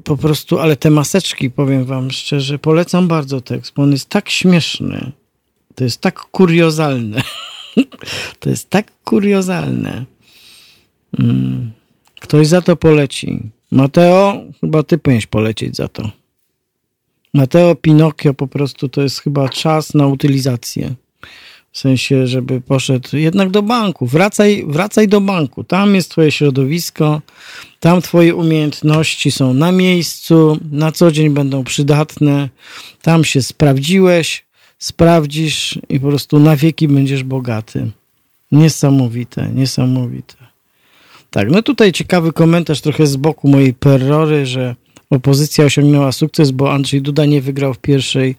Po 0.03 0.17
prostu, 0.17 0.59
ale 0.59 0.75
te 0.75 0.89
maseczki, 0.89 1.51
powiem 1.51 1.85
wam 1.85 2.11
szczerze, 2.11 2.59
polecam 2.59 3.07
bardzo 3.07 3.41
tekst, 3.41 3.73
bo 3.75 3.83
on 3.83 3.91
jest 3.91 4.09
tak 4.09 4.29
śmieszny. 4.29 5.11
To 5.75 5.83
jest 5.83 6.01
tak 6.01 6.19
kuriozalne. 6.19 7.21
To 8.39 8.49
jest 8.49 8.69
tak 8.69 8.91
kuriozalne. 9.03 10.05
Mm. 11.19 11.71
Ktoś 12.19 12.47
za 12.47 12.61
to 12.61 12.75
poleci. 12.75 13.39
Mateo, 13.71 14.43
chyba 14.61 14.83
ty 14.83 14.97
powinieneś 14.97 15.25
polecieć 15.25 15.75
za 15.75 15.87
to. 15.87 16.11
Mateo 17.33 17.75
Pinocchio 17.75 18.33
po 18.33 18.47
prostu 18.47 18.89
to 18.89 19.01
jest 19.01 19.19
chyba 19.19 19.49
czas 19.49 19.93
na 19.93 20.07
utylizację. 20.07 20.95
W 21.71 21.79
sensie, 21.79 22.27
żeby 22.27 22.61
poszedł 22.61 23.17
jednak 23.17 23.49
do 23.49 23.61
banku. 23.61 24.05
Wracaj, 24.05 24.65
wracaj 24.67 25.07
do 25.07 25.21
banku. 25.21 25.63
Tam 25.63 25.95
jest 25.95 26.11
twoje 26.11 26.31
środowisko, 26.31 27.21
tam 27.79 28.01
twoje 28.01 28.35
umiejętności 28.35 29.31
są 29.31 29.53
na 29.53 29.71
miejscu, 29.71 30.59
na 30.71 30.91
co 30.91 31.11
dzień 31.11 31.29
będą 31.29 31.63
przydatne. 31.63 32.49
Tam 33.01 33.23
się 33.23 33.41
sprawdziłeś, 33.41 34.45
sprawdzisz 34.79 35.79
i 35.89 35.99
po 35.99 36.07
prostu 36.07 36.39
na 36.39 36.55
wieki 36.55 36.87
będziesz 36.87 37.23
bogaty. 37.23 37.91
Niesamowite, 38.51 39.51
niesamowite. 39.53 40.36
Tak, 41.31 41.51
no 41.51 41.61
tutaj 41.61 41.91
ciekawy 41.91 42.33
komentarz 42.33 42.81
trochę 42.81 43.07
z 43.07 43.15
boku 43.15 43.47
mojej 43.47 43.73
perrory, 43.73 44.45
że 44.45 44.75
opozycja 45.09 45.65
osiągnęła 45.65 46.11
sukces, 46.11 46.51
bo 46.51 46.73
Andrzej 46.73 47.01
Duda 47.01 47.25
nie 47.25 47.41
wygrał 47.41 47.73
w 47.73 47.79
pierwszej, 47.79 48.35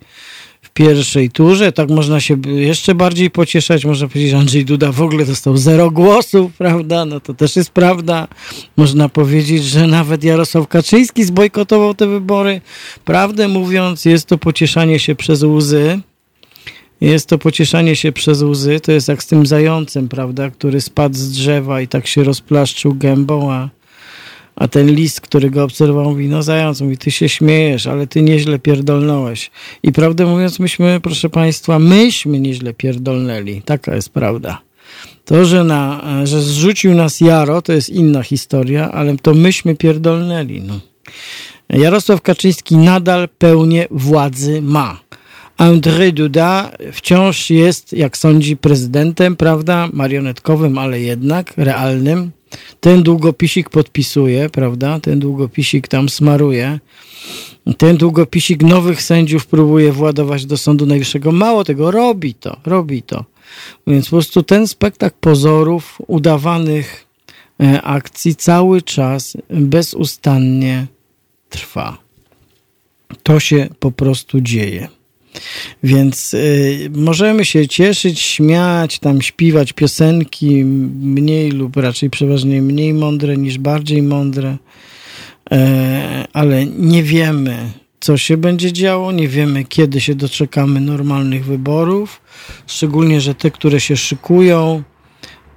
w 0.62 0.70
pierwszej 0.70 1.30
turze. 1.30 1.72
Tak 1.72 1.91
można 1.91 2.20
się 2.20 2.36
jeszcze 2.47 2.95
bardziej 2.95 3.30
pocieszać. 3.30 3.84
Można 3.84 4.09
powiedzieć, 4.09 4.30
że 4.30 4.39
Andrzej 4.39 4.64
Duda 4.64 4.93
w 4.93 5.03
ogóle 5.03 5.26
dostał 5.26 5.57
zero 5.57 5.91
głosów, 5.91 6.53
prawda? 6.59 7.05
No 7.05 7.20
to 7.20 7.34
też 7.34 7.57
jest 7.57 7.70
prawda. 7.70 8.28
Można 8.76 9.09
powiedzieć, 9.09 9.64
że 9.64 9.86
nawet 9.86 10.24
Jarosław 10.24 10.68
Kaczyński 10.68 11.24
zbojkotował 11.24 11.95
te 11.95 12.07
wybory. 12.07 12.61
Prawdę 13.05 13.49
mówiąc, 13.49 14.05
jest 14.05 14.26
to 14.26 14.39
pocieszanie 14.39 14.99
się 14.99 15.14
przez 15.14 15.43
łzy. 15.43 16.01
Jest 17.01 17.26
to 17.26 17.38
pocieszanie 17.38 17.96
się 17.96 18.12
przez 18.12 18.42
łzy. 18.42 18.80
To 18.80 18.92
jest 18.92 19.09
jak 19.09 19.22
z 19.22 19.26
tym 19.26 19.46
zającem, 19.46 20.09
prawda, 20.09 20.51
który 20.51 20.80
spadł 20.80 21.16
z 21.16 21.30
drzewa 21.30 21.80
i 21.80 21.88
tak 21.88 22.07
się 22.07 22.24
rozplaszczył 22.24 22.94
gębą, 22.94 23.53
a, 23.53 23.68
a 24.57 24.68
ten 24.68 24.94
list, 24.94 25.20
który 25.20 25.51
go 25.51 25.64
obserwował, 25.64 26.11
mówi, 26.11 26.28
no 26.28 26.42
zając, 26.42 26.80
mówi, 26.80 26.99
ty 26.99 27.11
się 27.11 27.28
śmiejesz, 27.28 27.86
ale 27.86 28.07
ty 28.07 28.22
nieźle 28.22 28.59
pierdolnąłeś. 28.59 29.51
I 29.82 29.92
prawdę 29.92 30.26
mówiąc, 30.26 30.59
myśmy, 30.59 31.01
proszę 31.03 31.30
państwa, 31.30 31.78
myśmy 31.78 32.40
nieźle 32.40 32.74
pierdolnęli. 32.74 33.62
Taka 33.62 33.94
jest 33.94 34.11
prawda. 34.11 34.61
To, 35.24 35.44
że, 35.44 35.64
na, 35.64 36.03
że 36.24 36.42
zrzucił 36.42 36.94
nas 36.94 37.20
Jaro, 37.20 37.62
to 37.62 37.72
jest 37.72 37.90
inna 37.90 38.22
historia, 38.22 38.92
ale 38.92 39.16
to 39.16 39.34
myśmy 39.34 39.74
pierdolnęli. 39.74 40.61
No. 40.61 40.80
Jarosław 41.68 42.22
Kaczyński 42.22 42.76
nadal 42.76 43.28
pełnię 43.38 43.86
władzy 43.90 44.62
ma. 44.62 45.01
Andrzej 45.59 46.12
Duda 46.12 46.70
wciąż 46.92 47.50
jest, 47.50 47.92
jak 47.92 48.16
sądzi, 48.16 48.56
prezydentem, 48.56 49.36
prawda, 49.36 49.88
marionetkowym, 49.92 50.78
ale 50.78 51.00
jednak 51.00 51.52
realnym. 51.56 52.30
Ten 52.80 53.02
długopisik 53.02 53.70
podpisuje, 53.70 54.50
prawda, 54.50 55.00
ten 55.00 55.18
długopisik 55.18 55.88
tam 55.88 56.09
smaruje. 56.09 56.78
Ten 57.78 57.96
długopisik 57.96 58.62
nowych 58.62 59.02
sędziów 59.02 59.46
próbuje 59.46 59.92
władować 59.92 60.46
do 60.46 60.56
Sądu 60.56 60.86
Najwyższego. 60.86 61.32
Mało 61.32 61.64
tego, 61.64 61.90
robi 61.90 62.34
to, 62.34 62.56
robi 62.64 63.02
to. 63.02 63.24
Więc 63.86 64.04
po 64.04 64.11
prostu 64.11 64.42
ten 64.42 64.68
spektakl 64.68 65.16
pozorów, 65.20 65.98
udawanych 66.06 67.06
e, 67.62 67.82
akcji 67.82 68.36
cały 68.36 68.82
czas 68.82 69.36
bezustannie 69.50 70.86
trwa. 71.48 71.98
To 73.22 73.40
się 73.40 73.68
po 73.80 73.90
prostu 73.90 74.40
dzieje. 74.40 74.97
Więc 75.82 76.34
y, 76.34 76.91
możemy 76.95 77.45
się 77.45 77.68
cieszyć, 77.68 78.20
śmiać, 78.20 78.99
tam 78.99 79.22
śpiewać 79.22 79.72
piosenki 79.72 80.64
mniej 81.01 81.51
lub 81.51 81.76
raczej 81.76 82.11
przeważnie 82.11 82.62
mniej 82.62 82.95
mądre 82.95 83.36
niż 83.36 83.59
bardziej 83.59 84.03
mądre, 84.03 84.57
e, 85.51 86.26
ale 86.32 86.66
nie 86.66 87.03
wiemy, 87.03 87.70
co 88.01 88.16
się 88.16 88.36
będzie 88.36 88.72
działo, 88.72 89.12
nie 89.12 89.28
wiemy, 89.28 89.64
kiedy 89.64 90.01
się 90.01 90.14
doczekamy 90.14 90.80
normalnych 90.80 91.45
wyborów, 91.45 92.20
szczególnie, 92.66 93.20
że 93.20 93.34
te, 93.34 93.51
które 93.51 93.80
się 93.80 93.97
szykują, 93.97 94.82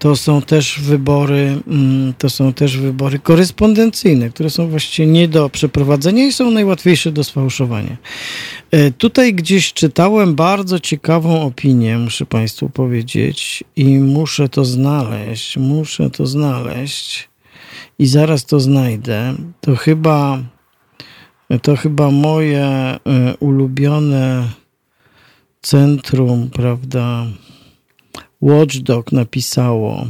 to 0.02 0.16
są 0.16 0.42
też 0.42 0.80
wybory, 0.80 1.62
mm, 1.68 2.14
to 2.18 2.30
są 2.30 2.54
też 2.54 2.78
wybory 2.78 3.20
korespondencyjne, 3.20 4.30
które 4.30 4.50
są 4.50 4.68
właściwie 4.68 5.08
nie 5.08 5.28
do 5.28 5.50
przeprowadzenia 5.50 6.26
i 6.26 6.32
są 6.32 6.52
najłatwiejsze 6.52 7.12
do 7.12 7.24
sfałszowania. 7.24 7.98
E, 8.72 8.92
tutaj 8.92 9.34
gdzieś 9.34 9.74
czytałem 9.74 10.36
bardzo 10.36 10.80
ciekawą 10.80 11.42
opinię, 11.42 11.98
muszę 11.98 12.26
Państwu 12.26 12.70
powiedzieć, 12.70 13.64
i 13.76 13.86
muszę 14.00 14.50
to 14.50 14.66
znaleźć, 14.66 15.58
muszę 15.58 16.10
to 16.10 16.28
znaleźć 16.28 17.30
i 18.00 18.06
zaraz 18.08 18.46
to 18.46 18.60
znajdę. 18.60 19.36
To 19.62 19.76
chyba, 19.76 20.40
to 21.62 21.76
chyba 21.76 22.12
moje 22.12 22.66
e, 22.66 23.00
ulubione 23.40 24.48
centrum, 25.62 26.50
prawda? 26.50 27.26
Watchdog 28.42 29.12
napisało 29.12 30.08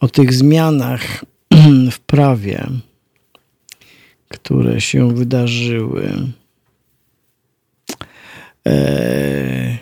o 0.00 0.08
tych 0.08 0.34
zmianach 0.34 1.24
w 1.92 1.98
prawie, 1.98 2.66
które 4.28 4.80
się 4.80 5.14
wydarzyły. 5.14 6.12
E, 8.66 9.78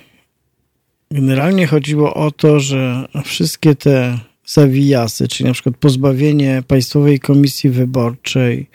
generalnie 1.11 1.67
chodziło 1.67 2.15
o 2.15 2.31
to, 2.31 2.61
że 2.61 3.09
wszystkie 3.25 3.75
te 3.75 4.19
zawijasy, 4.47 5.29
czyli 5.29 5.49
na 5.49 5.55
przykład 5.55 5.77
pozbawienie 5.77 6.63
Państwowej 6.67 7.21
Komisji 7.21 7.71
Wyborczej 7.71 8.67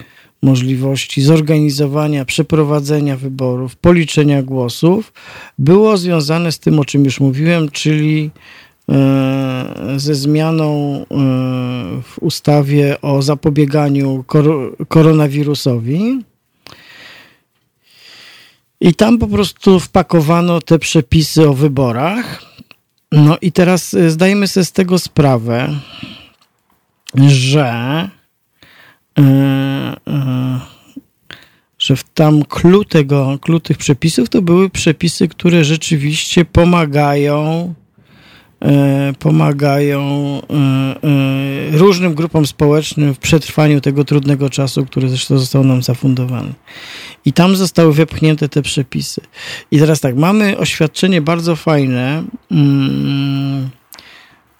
możliwości 0.42 1.22
zorganizowania, 1.22 2.24
przeprowadzenia 2.24 3.16
wyborów, 3.16 3.76
policzenia 3.76 4.42
głosów, 4.42 5.12
było 5.58 5.96
związane 5.96 6.52
z 6.52 6.58
tym, 6.58 6.78
o 6.78 6.84
czym 6.84 7.04
już 7.04 7.20
mówiłem, 7.20 7.70
czyli 7.70 8.30
ze 9.96 10.14
zmianą 10.14 10.96
e, 10.96 11.04
w 12.02 12.18
ustawie 12.20 13.00
o 13.00 13.22
zapobieganiu 13.22 14.24
koronawirusowi. 14.88 16.20
I 18.80 18.94
tam 18.94 19.18
po 19.18 19.26
prostu 19.26 19.80
wpakowano 19.80 20.60
te 20.60 20.78
przepisy 20.78 21.48
o 21.48 21.54
wyborach. 21.54 22.42
No 23.12 23.38
i 23.40 23.52
teraz 23.52 23.94
e, 23.94 24.10
zdajemy 24.10 24.48
sobie 24.48 24.64
z 24.64 24.72
tego 24.72 24.98
sprawę, 24.98 25.80
że, 27.14 28.08
że 31.78 31.96
w 31.96 32.04
tam 32.04 32.44
clue, 32.44 32.84
tego, 32.84 33.38
tych 33.62 33.78
przepisów 33.78 34.28
to 34.28 34.42
były 34.42 34.70
przepisy, 34.70 35.28
które 35.28 35.64
rzeczywiście 35.64 36.44
pomagają 36.44 37.74
e, 37.80 37.83
pomagają 39.18 40.02
e, 40.02 40.54
e, 41.74 41.78
różnym 41.78 42.14
grupom 42.14 42.46
społecznym 42.46 43.14
w 43.14 43.18
przetrwaniu 43.18 43.80
tego 43.80 44.04
trudnego 44.04 44.50
czasu, 44.50 44.86
który 44.86 45.08
zresztą 45.08 45.38
został 45.38 45.64
nam 45.64 45.82
zafundowany. 45.82 46.52
I 47.24 47.32
tam 47.32 47.56
zostały 47.56 47.92
wypchnięte 47.92 48.48
te 48.48 48.62
przepisy. 48.62 49.20
I 49.70 49.78
teraz 49.78 50.00
tak, 50.00 50.16
mamy 50.16 50.58
oświadczenie 50.58 51.20
bardzo 51.20 51.56
fajne 51.56 52.24
mm, 52.50 53.70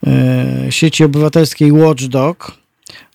e, 0.07 0.73
sieci 0.73 1.05
obywatelskiej 1.05 1.73
Watchdog, 1.73 2.65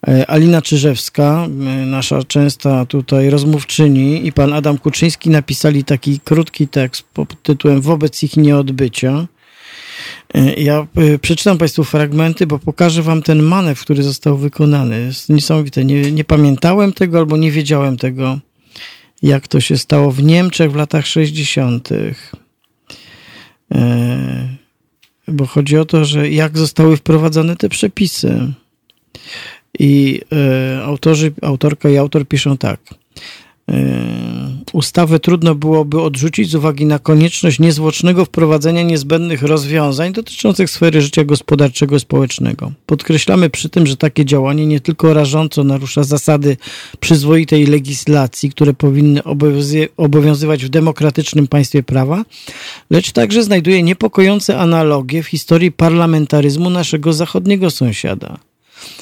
E, 0.07 0.29
Alina 0.29 0.61
Czyżewska, 0.61 1.45
e, 1.45 1.49
nasza 1.85 2.23
częsta 2.23 2.85
tutaj 2.85 3.29
rozmówczyni 3.29 4.27
i 4.27 4.31
pan 4.33 4.53
Adam 4.53 4.77
Kuczyński 4.77 5.29
napisali 5.29 5.83
taki 5.83 6.19
krótki 6.19 6.67
tekst 6.67 7.03
pod 7.13 7.43
tytułem 7.43 7.81
Wobec 7.81 8.23
ich 8.23 8.37
nieodbycia. 8.37 9.27
E, 10.33 10.53
ja 10.53 10.87
przeczytam 11.21 11.57
Państwu 11.57 11.83
fragmenty, 11.83 12.47
bo 12.47 12.59
pokażę 12.59 13.01
Wam 13.01 13.21
ten 13.21 13.43
manewr, 13.43 13.81
który 13.81 14.03
został 14.03 14.37
wykonany. 14.37 15.01
Jest 15.01 15.29
niesamowite. 15.29 15.85
Nie, 15.85 16.11
nie 16.11 16.23
pamiętałem 16.23 16.93
tego 16.93 17.17
albo 17.17 17.37
nie 17.37 17.51
wiedziałem 17.51 17.97
tego, 17.97 18.39
jak 19.21 19.47
to 19.47 19.59
się 19.59 19.77
stało 19.77 20.11
w 20.11 20.23
Niemczech 20.23 20.71
w 20.71 20.75
latach 20.75 21.07
60. 21.07 21.89
Bo 25.27 25.45
chodzi 25.45 25.77
o 25.77 25.85
to, 25.85 26.05
że 26.05 26.29
jak 26.29 26.57
zostały 26.57 26.97
wprowadzone 26.97 27.55
te 27.55 27.69
przepisy. 27.69 28.53
I 29.79 30.21
y, 30.77 30.83
autorzy, 30.83 31.33
autorka 31.41 31.89
i 31.89 31.97
autor 31.97 32.27
piszą 32.27 32.57
tak. 32.57 32.79
Y, 33.69 33.73
ustawę 34.73 35.19
trudno 35.19 35.55
byłoby 35.55 36.01
odrzucić 36.01 36.49
z 36.49 36.55
uwagi 36.55 36.85
na 36.85 36.99
konieczność 36.99 37.59
niezwłocznego 37.59 38.25
wprowadzenia 38.25 38.83
niezbędnych 38.83 39.41
rozwiązań 39.41 40.13
dotyczących 40.13 40.69
sfery 40.69 41.01
życia 41.01 41.23
gospodarczego 41.23 41.95
i 41.95 41.99
społecznego. 41.99 42.71
Podkreślamy 42.85 43.49
przy 43.49 43.69
tym, 43.69 43.87
że 43.87 43.97
takie 43.97 44.25
działanie 44.25 44.65
nie 44.65 44.79
tylko 44.79 45.13
rażąco 45.13 45.63
narusza 45.63 46.03
zasady 46.03 46.57
przyzwoitej 46.99 47.65
legislacji, 47.65 48.49
które 48.49 48.73
powinny 48.73 49.21
obowiązywać 49.97 50.65
w 50.65 50.69
demokratycznym 50.69 51.47
państwie 51.47 51.83
prawa, 51.83 52.25
lecz 52.89 53.11
także 53.11 53.43
znajduje 53.43 53.83
niepokojące 53.83 54.57
analogie 54.57 55.23
w 55.23 55.27
historii 55.27 55.71
parlamentaryzmu 55.71 56.69
naszego 56.69 57.13
zachodniego 57.13 57.71
sąsiada. 57.71 58.48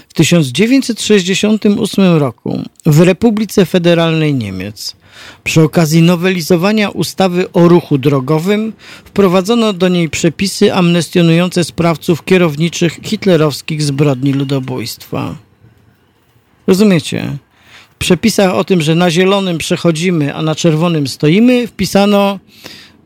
W 0.09 0.13
1968 0.13 2.17
roku 2.17 2.61
w 2.85 3.01
Republice 3.01 3.65
Federalnej 3.65 4.33
Niemiec 4.33 4.95
przy 5.43 5.61
okazji 5.61 6.01
nowelizowania 6.01 6.89
ustawy 6.89 7.51
o 7.51 7.67
ruchu 7.67 7.97
drogowym 7.97 8.73
wprowadzono 9.05 9.73
do 9.73 9.87
niej 9.87 10.09
przepisy 10.09 10.73
amnestionujące 10.73 11.63
sprawców 11.63 12.25
kierowniczych 12.25 12.99
hitlerowskich 13.03 13.83
zbrodni 13.83 14.33
ludobójstwa. 14.33 15.35
Rozumiecie? 16.67 17.37
W 17.93 17.99
przepisach 17.99 18.53
o 18.53 18.63
tym, 18.63 18.81
że 18.81 18.95
na 18.95 19.11
zielonym 19.11 19.57
przechodzimy, 19.57 20.35
a 20.35 20.41
na 20.41 20.55
czerwonym 20.55 21.07
stoimy, 21.07 21.67
wpisano 21.67 22.39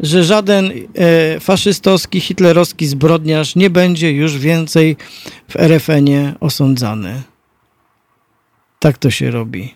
że 0.02 0.24
żaden 0.24 0.72
e, 0.96 1.40
faszystowski, 1.40 2.22
hitlerowski 2.22 2.88
zbrodniarz 2.88 3.56
nie 3.56 3.70
będzie 3.70 4.12
już 4.12 4.38
więcej 4.38 4.98
w 5.50 5.56
RFN-ie 5.56 6.34
osądzany. 6.40 7.22
Tak 8.80 8.98
to 8.98 9.12
się 9.12 9.32
robi. 9.32 9.74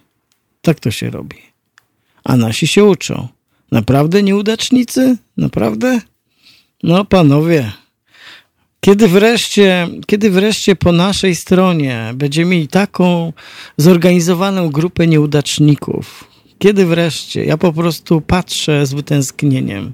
Tak 0.61 0.79
to 0.79 0.91
się 0.91 1.09
robi. 1.09 1.37
A 2.23 2.37
nasi 2.37 2.67
się 2.67 2.83
uczą. 2.83 3.27
Naprawdę 3.71 4.23
nieudacznicy? 4.23 5.17
Naprawdę? 5.37 6.01
No 6.83 7.05
panowie, 7.05 7.71
kiedy 8.81 9.07
wreszcie, 9.07 9.87
kiedy 10.07 10.29
wreszcie 10.29 10.75
po 10.75 10.91
naszej 10.91 11.35
stronie 11.35 12.11
będziemy 12.15 12.51
mieli 12.51 12.67
taką 12.67 13.33
zorganizowaną 13.77 14.69
grupę 14.69 15.07
nieudaczników, 15.07 16.23
kiedy 16.59 16.85
wreszcie? 16.85 17.45
Ja 17.45 17.57
po 17.57 17.73
prostu 17.73 18.21
patrzę 18.21 18.85
z 18.85 18.93
wytęsknieniem. 18.93 19.93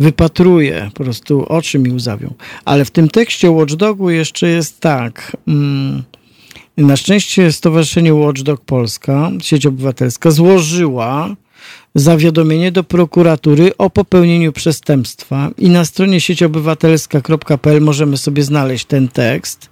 Wypatruję, 0.00 0.90
po 0.94 1.04
prostu 1.04 1.46
oczy 1.48 1.78
mi 1.78 1.92
łzawią. 1.92 2.34
Ale 2.64 2.84
w 2.84 2.90
tym 2.90 3.08
tekście 3.08 3.50
Watchdogu 3.50 4.10
jeszcze 4.10 4.48
jest 4.48 4.80
tak. 4.80 5.36
Mm, 5.48 6.02
na 6.76 6.96
szczęście 6.96 7.52
Stowarzyszenie 7.52 8.14
Watchdog 8.14 8.60
Polska, 8.60 9.30
sieć 9.42 9.66
obywatelska, 9.66 10.30
złożyła 10.30 11.36
zawiadomienie 11.94 12.72
do 12.72 12.84
prokuratury 12.84 13.76
o 13.76 13.90
popełnieniu 13.90 14.52
przestępstwa 14.52 15.50
i 15.58 15.68
na 15.68 15.84
stronie 15.84 16.20
sieciobywatelska.pl 16.20 17.80
możemy 17.80 18.16
sobie 18.16 18.42
znaleźć 18.42 18.84
ten 18.84 19.08
tekst 19.08 19.70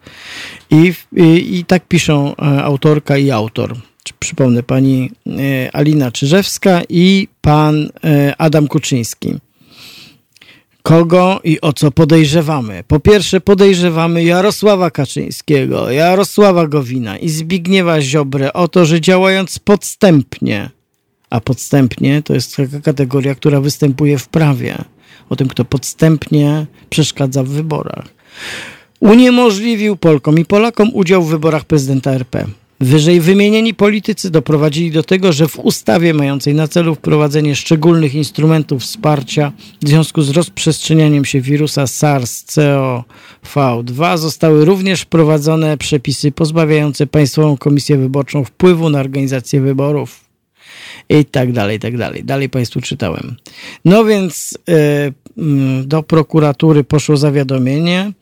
i, 0.70 0.92
i, 1.16 1.58
i 1.58 1.64
tak 1.64 1.88
piszą 1.88 2.36
e, 2.36 2.64
autorka 2.64 3.18
i 3.18 3.30
autor 3.30 3.76
przypomnę, 4.20 4.62
pani 4.62 5.10
e, 5.26 5.76
Alina 5.76 6.12
Czyżewska 6.12 6.82
i 6.88 7.28
pan 7.40 7.88
e, 8.04 8.34
Adam 8.38 8.68
Kuczyński. 8.68 9.34
Kogo 10.82 11.40
i 11.44 11.60
o 11.60 11.72
co 11.72 11.90
podejrzewamy? 11.90 12.84
Po 12.88 13.00
pierwsze 13.00 13.40
podejrzewamy 13.40 14.24
Jarosława 14.24 14.90
Kaczyńskiego, 14.90 15.90
Jarosława 15.90 16.66
Gowina 16.66 17.18
i 17.18 17.28
Zbigniewa 17.28 18.00
Ziobrę 18.00 18.52
o 18.52 18.68
to, 18.68 18.86
że 18.86 19.00
działając 19.00 19.58
podstępnie, 19.58 20.70
a 21.30 21.40
podstępnie 21.40 22.22
to 22.22 22.34
jest 22.34 22.56
taka 22.56 22.80
kategoria, 22.80 23.34
która 23.34 23.60
występuje 23.60 24.18
w 24.18 24.28
prawie, 24.28 24.84
o 25.30 25.36
tym, 25.36 25.48
kto 25.48 25.64
podstępnie 25.64 26.66
przeszkadza 26.90 27.42
w 27.42 27.48
wyborach, 27.48 28.08
uniemożliwił 29.00 29.96
Polkom 29.96 30.38
i 30.38 30.44
Polakom 30.44 30.90
udział 30.94 31.22
w 31.22 31.30
wyborach 31.30 31.64
prezydenta 31.64 32.10
RP. 32.10 32.46
Wyżej 32.80 33.20
wymienieni 33.20 33.74
politycy 33.74 34.30
doprowadzili 34.30 34.90
do 34.90 35.02
tego, 35.02 35.32
że 35.32 35.48
w 35.48 35.58
ustawie 35.58 36.14
mającej 36.14 36.54
na 36.54 36.68
celu 36.68 36.94
wprowadzenie 36.94 37.56
szczególnych 37.56 38.14
instrumentów 38.14 38.82
wsparcia 38.82 39.52
w 39.82 39.88
związku 39.88 40.22
z 40.22 40.30
rozprzestrzenianiem 40.30 41.24
się 41.24 41.40
wirusa 41.40 41.84
SARS-CoV-2 41.84 44.18
zostały 44.18 44.64
również 44.64 45.00
wprowadzone 45.00 45.78
przepisy 45.78 46.32
pozbawiające 46.32 47.06
Państwową 47.06 47.56
Komisję 47.56 47.98
Wyborczą 47.98 48.44
wpływu 48.44 48.90
na 48.90 49.00
organizację 49.00 49.60
wyborów 49.60 50.30
i 51.08 51.24
tak 51.24 51.52
dalej, 51.52 51.76
i 51.76 51.80
tak 51.80 51.96
dalej. 51.96 52.24
Dalej 52.24 52.48
Państwu 52.48 52.80
czytałem. 52.80 53.36
No 53.84 54.04
więc 54.04 54.58
e, 54.68 55.12
do 55.84 56.02
prokuratury 56.02 56.84
poszło 56.84 57.16
zawiadomienie. 57.16 58.12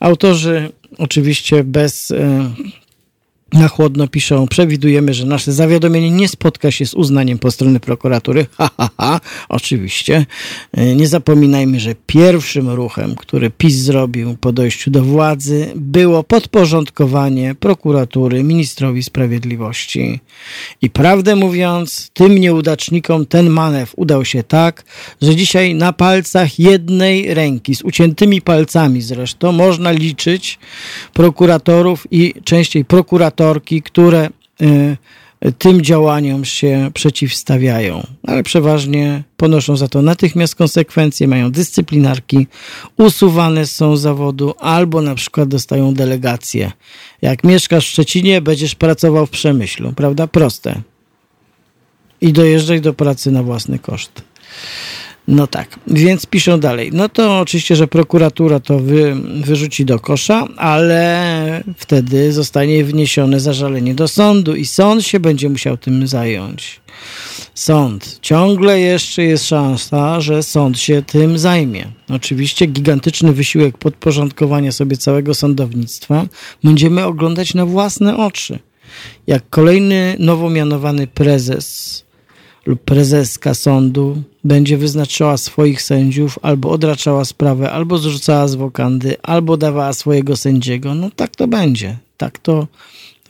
Autorzy 0.00 0.72
oczywiście 0.98 1.64
bez 1.64 2.10
e, 2.10 2.50
na 3.52 3.68
chłodno 3.68 4.08
piszą, 4.08 4.48
przewidujemy, 4.48 5.14
że 5.14 5.26
nasze 5.26 5.52
zawiadomienie 5.52 6.10
nie 6.10 6.28
spotka 6.28 6.70
się 6.70 6.86
z 6.86 6.94
uznaniem 6.94 7.38
po 7.38 7.50
stronie 7.50 7.80
prokuratury. 7.80 8.46
Ha, 8.58 8.70
ha, 8.76 8.90
ha, 8.98 9.20
oczywiście. 9.48 10.26
E, 10.72 10.94
nie 10.96 11.06
zapominajmy, 11.06 11.80
że 11.80 11.94
pierwszym 12.06 12.68
ruchem, 12.70 13.14
który 13.14 13.50
PiS 13.50 13.76
zrobił 13.76 14.36
po 14.40 14.52
dojściu 14.52 14.90
do 14.90 15.02
władzy, 15.02 15.72
było 15.76 16.24
podporządkowanie 16.24 17.54
prokuratury 17.54 18.42
ministrowi 18.42 19.02
sprawiedliwości. 19.02 20.20
I 20.82 20.90
prawdę 20.90 21.36
mówiąc, 21.36 22.10
tym 22.14 22.38
nieudacznikom 22.38 23.26
ten 23.26 23.50
manewr 23.50 23.92
udał 23.96 24.24
się 24.24 24.42
tak, 24.42 24.84
że 25.22 25.36
dzisiaj 25.36 25.74
na 25.74 25.92
palcach 25.92 26.58
jednej 26.58 27.34
ręki, 27.34 27.74
z 27.74 27.82
uciętymi 27.82 28.42
palcami 28.42 29.02
zresztą, 29.02 29.52
można 29.52 29.90
liczyć 29.90 30.58
prokuratorów 31.12 32.06
i 32.10 32.34
częściej 32.44 32.84
prokuratorów, 32.84 33.37
które 33.84 34.28
y, 34.62 34.96
tym 35.58 35.82
działaniom 35.82 36.44
się 36.44 36.90
przeciwstawiają, 36.94 38.06
ale 38.26 38.42
przeważnie 38.42 39.22
ponoszą 39.36 39.76
za 39.76 39.88
to 39.88 40.02
natychmiast 40.02 40.54
konsekwencje, 40.54 41.28
mają 41.28 41.50
dyscyplinarki, 41.50 42.46
usuwane 42.96 43.66
są 43.66 43.96
z 43.96 44.00
zawodu 44.00 44.54
albo 44.58 45.02
na 45.02 45.14
przykład 45.14 45.48
dostają 45.48 45.94
delegację. 45.94 46.72
Jak 47.22 47.44
mieszkasz 47.44 47.86
w 47.86 47.90
Szczecinie, 47.90 48.40
będziesz 48.40 48.74
pracował 48.74 49.26
w 49.26 49.30
Przemyślu, 49.30 49.92
prawda? 49.92 50.26
Proste. 50.26 50.80
I 52.20 52.32
dojeżdżaj 52.32 52.80
do 52.80 52.94
pracy 52.94 53.30
na 53.30 53.42
własny 53.42 53.78
koszt. 53.78 54.22
No 55.28 55.46
tak, 55.46 55.78
więc 55.86 56.26
piszą 56.26 56.60
dalej. 56.60 56.90
No 56.92 57.08
to 57.08 57.40
oczywiście, 57.40 57.76
że 57.76 57.88
prokuratura 57.88 58.60
to 58.60 58.78
wy, 58.78 59.16
wyrzuci 59.44 59.84
do 59.84 59.98
kosza, 59.98 60.46
ale 60.56 61.64
wtedy 61.76 62.32
zostanie 62.32 62.84
wniesione 62.84 63.40
zażalenie 63.40 63.94
do 63.94 64.08
sądu 64.08 64.56
i 64.56 64.66
sąd 64.66 65.04
się 65.04 65.20
będzie 65.20 65.48
musiał 65.48 65.76
tym 65.76 66.06
zająć. 66.06 66.80
Sąd. 67.54 68.18
Ciągle 68.22 68.80
jeszcze 68.80 69.22
jest 69.22 69.48
szansa, 69.48 70.20
że 70.20 70.42
sąd 70.42 70.78
się 70.78 71.02
tym 71.02 71.38
zajmie. 71.38 71.92
Oczywiście 72.08 72.66
gigantyczny 72.66 73.32
wysiłek 73.32 73.78
podporządkowania 73.78 74.72
sobie 74.72 74.96
całego 74.96 75.34
sądownictwa 75.34 76.26
będziemy 76.64 77.04
oglądać 77.04 77.54
na 77.54 77.66
własne 77.66 78.16
oczy. 78.16 78.58
Jak 79.26 79.50
kolejny 79.50 80.16
nowo 80.18 80.50
mianowany 80.50 81.06
prezes 81.06 82.04
lub 82.68 82.80
prezeska 82.80 83.54
sądu 83.54 84.22
będzie 84.44 84.76
wyznaczała 84.76 85.36
swoich 85.36 85.82
sędziów, 85.82 86.38
albo 86.42 86.70
odraczała 86.70 87.24
sprawę, 87.24 87.70
albo 87.70 87.98
zrzucała 87.98 88.48
z 88.48 88.54
wokandy, 88.54 89.16
albo 89.22 89.56
dawała 89.56 89.92
swojego 89.92 90.36
sędziego. 90.36 90.94
No 90.94 91.10
tak 91.16 91.36
to 91.36 91.48
będzie. 91.48 91.96
Tak 92.16 92.38
to 92.38 92.66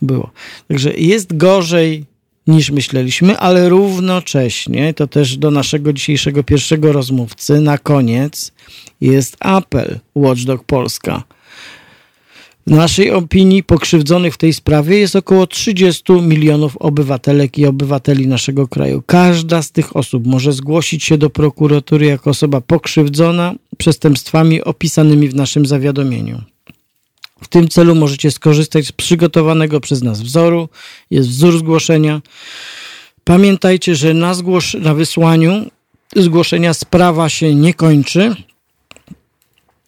było. 0.01 0.29
Także 0.67 0.93
jest 0.93 1.37
gorzej 1.37 2.05
niż 2.47 2.71
myśleliśmy, 2.71 3.37
ale 3.37 3.69
równocześnie, 3.69 4.93
to 4.93 5.07
też 5.07 5.37
do 5.37 5.51
naszego 5.51 5.93
dzisiejszego 5.93 6.43
pierwszego 6.43 6.91
rozmówcy, 6.91 7.61
na 7.61 7.77
koniec 7.77 8.51
jest 9.01 9.37
apel 9.39 9.99
Watchdog 10.15 10.63
Polska. 10.63 11.23
W 12.67 12.71
naszej 12.71 13.11
opinii 13.11 13.63
pokrzywdzonych 13.63 14.33
w 14.33 14.37
tej 14.37 14.53
sprawie 14.53 14.97
jest 14.97 15.15
około 15.15 15.47
30 15.47 16.13
milionów 16.13 16.77
obywatelek 16.77 17.57
i 17.57 17.65
obywateli 17.65 18.27
naszego 18.27 18.67
kraju. 18.67 19.03
Każda 19.05 19.61
z 19.61 19.71
tych 19.71 19.95
osób 19.95 20.27
może 20.27 20.53
zgłosić 20.53 21.03
się 21.03 21.17
do 21.17 21.29
prokuratury 21.29 22.05
jako 22.05 22.29
osoba 22.29 22.61
pokrzywdzona 22.61 23.53
przestępstwami 23.77 24.63
opisanymi 24.63 25.29
w 25.29 25.35
naszym 25.35 25.65
zawiadomieniu. 25.65 26.41
W 27.41 27.47
tym 27.47 27.67
celu 27.67 27.95
możecie 27.95 28.31
skorzystać 28.31 28.85
z 28.85 28.91
przygotowanego 28.91 29.79
przez 29.79 30.03
nas 30.03 30.21
wzoru. 30.21 30.69
Jest 31.11 31.29
wzór 31.29 31.59
zgłoszenia. 31.59 32.21
Pamiętajcie, 33.23 33.95
że 33.95 34.13
na, 34.13 34.33
zgłosz- 34.33 34.81
na 34.81 34.93
wysłaniu 34.93 35.65
zgłoszenia 36.15 36.73
sprawa 36.73 37.29
się 37.29 37.55
nie 37.55 37.73
kończy. 37.73 38.35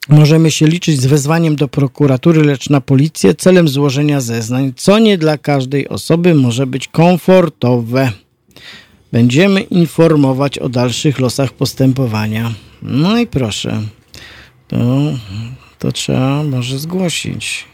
Możemy 0.10 0.52
się 0.52 0.68
liczyć 0.68 1.02
z 1.02 1.06
wezwaniem 1.06 1.56
do 1.56 1.68
prokuratury, 1.68 2.44
lecz 2.44 2.70
na 2.70 2.82
policję 2.82 3.36
celem 3.36 3.68
złożenia 3.68 4.22
zeznań, 4.22 4.74
co 4.76 5.00
nie 5.00 5.18
dla 5.18 5.38
każdej 5.38 5.90
osoby 5.90 6.36
może 6.36 6.68
być 6.68 6.88
komfortowe. 6.88 8.12
Będziemy 9.12 9.62
informować 9.62 10.58
o 10.58 10.70
dalszych 10.70 11.20
losach 11.20 11.54
postępowania. 11.54 12.54
No 12.82 13.20
i 13.20 13.28
proszę, 13.28 13.82
to 14.68 14.78
to 15.80 15.92
trzeba 15.92 16.44
może 16.44 16.80
zgłosić. 16.80 17.66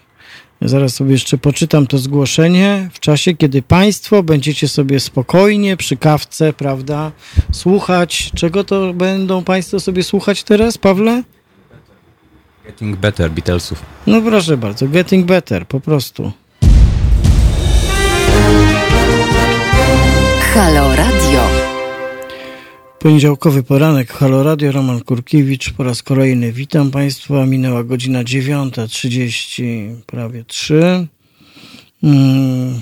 Ja 0.61 0.67
zaraz 0.67 0.95
sobie 0.95 1.11
jeszcze 1.11 1.37
poczytam 1.37 1.87
to 1.87 1.97
zgłoszenie 1.97 2.89
w 2.93 2.99
czasie, 2.99 3.33
kiedy 3.33 3.61
Państwo 3.61 4.23
będziecie 4.23 4.67
sobie 4.67 4.99
spokojnie 4.99 5.77
przy 5.77 5.97
kawce, 5.97 6.53
prawda, 6.53 7.11
słuchać. 7.51 8.31
Czego 8.35 8.63
to 8.63 8.93
będą 8.93 9.43
Państwo 9.43 9.79
sobie 9.79 10.03
słuchać 10.03 10.43
teraz, 10.43 10.77
Pawle? 10.77 11.23
Getting 12.67 12.95
Better 12.95 13.31
Beatlesów. 13.31 13.85
No 14.07 14.21
proszę 14.21 14.57
bardzo, 14.57 14.87
Getting 14.87 15.25
Better, 15.25 15.67
po 15.67 15.79
prostu. 15.79 16.31
Halo 20.53 20.95
Radio. 20.95 21.41
Poniedziałkowy 22.99 23.63
poranek, 23.63 24.13
Halo 24.13 24.43
Radio, 24.43 24.71
Roman 24.71 25.01
Kurkiewicz 25.01 25.73
po 25.73 25.83
raz 25.83 26.03
kolejny. 26.03 26.51
Witam 26.51 26.91
Państwa, 26.91 27.45
minęła 27.45 27.83
godzina 27.83 28.23
9.30, 28.23 29.95
prawie 30.05 30.43
3. 30.43 31.07
Mm, 32.03 32.81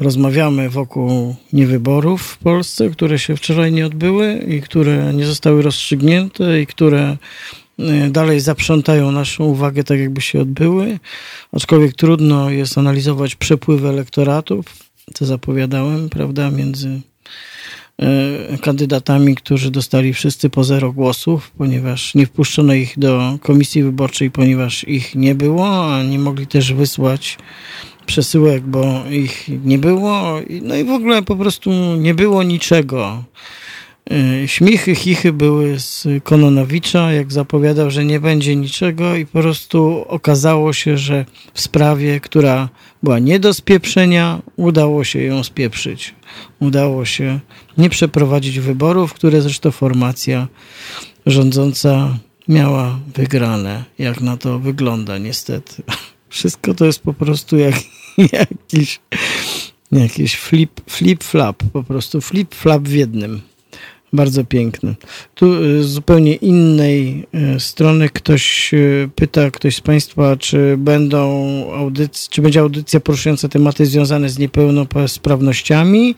rozmawiamy 0.00 0.70
wokół 0.70 1.36
niewyborów 1.52 2.22
w 2.22 2.38
Polsce, 2.38 2.90
które 2.90 3.18
się 3.18 3.36
wczoraj 3.36 3.72
nie 3.72 3.86
odbyły 3.86 4.44
i 4.48 4.60
które 4.60 5.14
nie 5.14 5.26
zostały 5.26 5.62
rozstrzygnięte 5.62 6.60
i 6.60 6.66
które 6.66 7.16
dalej 8.10 8.40
zaprzątają 8.40 9.12
naszą 9.12 9.44
uwagę 9.44 9.84
tak, 9.84 9.98
jakby 9.98 10.20
się 10.20 10.40
odbyły. 10.40 10.98
Aczkolwiek 11.52 11.94
trudno 11.94 12.50
jest 12.50 12.78
analizować 12.78 13.34
przepływy 13.34 13.88
elektoratów, 13.88 14.66
co 15.14 15.26
zapowiadałem, 15.26 16.08
prawda, 16.08 16.50
między 16.50 17.00
e, 17.98 18.58
kandydatami, 18.58 19.34
którzy 19.34 19.70
dostali 19.70 20.14
wszyscy 20.14 20.50
po 20.50 20.64
zero 20.64 20.92
głosów, 20.92 21.50
ponieważ 21.58 22.14
nie 22.14 22.26
wpuszczono 22.26 22.74
ich 22.74 22.98
do 22.98 23.38
komisji 23.42 23.82
wyborczej, 23.82 24.30
ponieważ 24.30 24.84
ich 24.84 25.14
nie 25.14 25.34
było, 25.34 25.94
a 25.94 26.02
nie 26.02 26.18
mogli 26.18 26.46
też 26.46 26.72
wysłać 26.72 27.38
przesyłek, 28.06 28.62
bo 28.62 29.04
ich 29.10 29.48
nie 29.64 29.78
było. 29.78 30.40
No 30.62 30.76
i 30.76 30.84
w 30.84 30.90
ogóle 30.90 31.22
po 31.22 31.36
prostu 31.36 31.70
nie 31.96 32.14
było 32.14 32.42
niczego. 32.42 33.24
E, 34.10 34.48
Śmichy, 34.48 34.94
chichy 34.94 35.32
były 35.32 35.78
z 35.78 36.06
Kononowicza, 36.24 37.12
jak 37.12 37.32
zapowiadał, 37.32 37.90
że 37.90 38.04
nie 38.04 38.20
będzie 38.20 38.56
niczego 38.56 39.16
i 39.16 39.26
po 39.26 39.40
prostu 39.40 40.04
okazało 40.08 40.72
się, 40.72 40.98
że 40.98 41.24
w 41.54 41.60
sprawie, 41.60 42.20
która 42.20 42.68
była 43.02 43.18
nie 43.18 43.40
do 43.40 43.54
spieprzenia, 43.54 44.42
udało 44.56 45.04
się 45.04 45.22
ją 45.22 45.44
spieprzyć. 45.44 46.14
Udało 46.60 47.04
się 47.04 47.40
nie 47.78 47.90
przeprowadzić 47.90 48.60
wyborów, 48.60 49.14
które 49.14 49.42
zresztą 49.42 49.70
formacja 49.70 50.48
rządząca 51.26 52.18
miała 52.48 53.00
wygrane. 53.14 53.84
Jak 53.98 54.20
na 54.20 54.36
to 54.36 54.58
wygląda 54.58 55.18
niestety. 55.18 55.82
Wszystko 56.28 56.74
to 56.74 56.84
jest 56.84 57.02
po 57.02 57.14
prostu 57.14 57.56
jak, 57.56 57.74
jakiś, 58.32 59.00
jakiś 59.92 60.36
flip, 60.36 60.80
flip 60.90 61.24
flap, 61.24 61.62
po 61.72 61.82
prostu 61.82 62.20
flip 62.20 62.54
flap 62.54 62.82
w 62.82 62.92
jednym. 62.92 63.53
Bardzo 64.14 64.44
piękny. 64.44 64.94
Tu 65.34 65.54
y, 65.54 65.84
z 65.84 65.86
zupełnie 65.86 66.34
innej 66.34 67.26
y, 67.56 67.60
strony 67.60 68.08
ktoś 68.08 68.74
y, 68.74 69.10
pyta, 69.14 69.50
ktoś 69.50 69.76
z 69.76 69.80
Państwa, 69.80 70.36
czy 70.36 70.76
będą 70.78 71.22
audycje, 71.72 72.30
czy 72.30 72.42
będzie 72.42 72.60
audycja 72.60 73.00
poruszająca 73.00 73.48
tematy 73.48 73.86
związane 73.86 74.28
z 74.28 74.38
niepełnosprawnościami. 74.38 76.14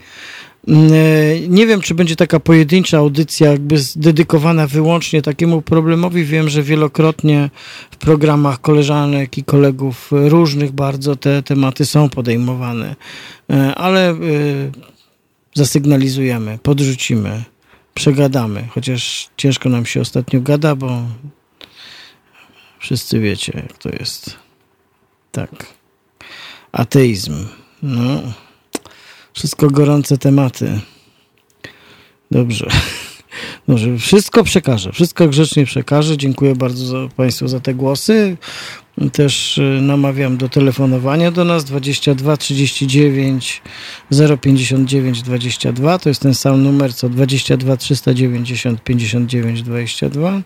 Nie 1.49 1.67
wiem, 1.67 1.81
czy 1.81 1.95
będzie 1.95 2.17
taka 2.17 2.41
pojedyncza 2.41 2.99
audycja, 2.99 3.51
jakby 3.51 3.77
dedykowana 3.97 4.67
wyłącznie 4.67 5.23
takiemu 5.23 5.63
problemowi. 5.63 6.25
Wiem, 6.25 6.49
że 6.49 6.63
wielokrotnie 6.63 7.51
w 7.91 7.97
programach 7.97 8.61
koleżanek 8.61 9.39
i 9.39 9.45
kolegów 9.45 10.11
różnych 10.11 10.73
bardzo 10.73 11.17
te 11.17 11.43
tematy 11.43 11.87
są 11.87 12.09
podejmowane, 12.09 12.97
ale 13.77 14.15
zasygnalizujemy, 15.55 16.59
podrzucimy, 16.63 17.45
przegadamy, 17.97 18.69
chociaż 18.71 19.29
ciężko 19.37 19.69
nam 19.69 19.87
się 19.87 20.01
ostatnio 20.01 20.41
gada, 20.41 20.75
bo 20.75 21.03
wszyscy 22.79 23.21
wiecie, 23.21 23.53
jak 23.57 23.79
to 23.79 23.89
jest. 23.89 24.37
Tak. 25.33 25.67
Ateizm. 26.73 27.47
No. 27.83 28.23
Wszystko 29.33 29.71
gorące 29.71 30.19
tematy. 30.19 30.81
Dobrze. 32.31 32.67
Dobrze, 33.69 33.99
wszystko 33.99 34.45
przekażę, 34.45 34.93
wszystko 34.93 35.29
grzecznie 35.29 35.67
przekażę. 35.67 36.17
Dziękuję 36.17 36.55
bardzo 36.55 37.09
Państwu 37.17 37.49
za 37.49 37.61
te 37.61 37.75
głosy. 37.75 38.37
Też 39.13 39.59
y, 39.59 39.79
namawiam 39.83 40.37
do 40.37 40.49
telefonowania 40.49 41.31
do 41.31 41.45
nas 41.45 41.65
22 41.65 42.37
39 42.37 43.63
059 44.41 45.23
22. 45.23 45.99
To 45.99 46.09
jest 46.09 46.23
ten 46.23 46.35
sam 46.35 46.63
numer 46.63 46.95
co 46.95 47.09
22 47.09 47.77
390 47.77 48.85
59 48.85 49.63
22. 49.63 50.43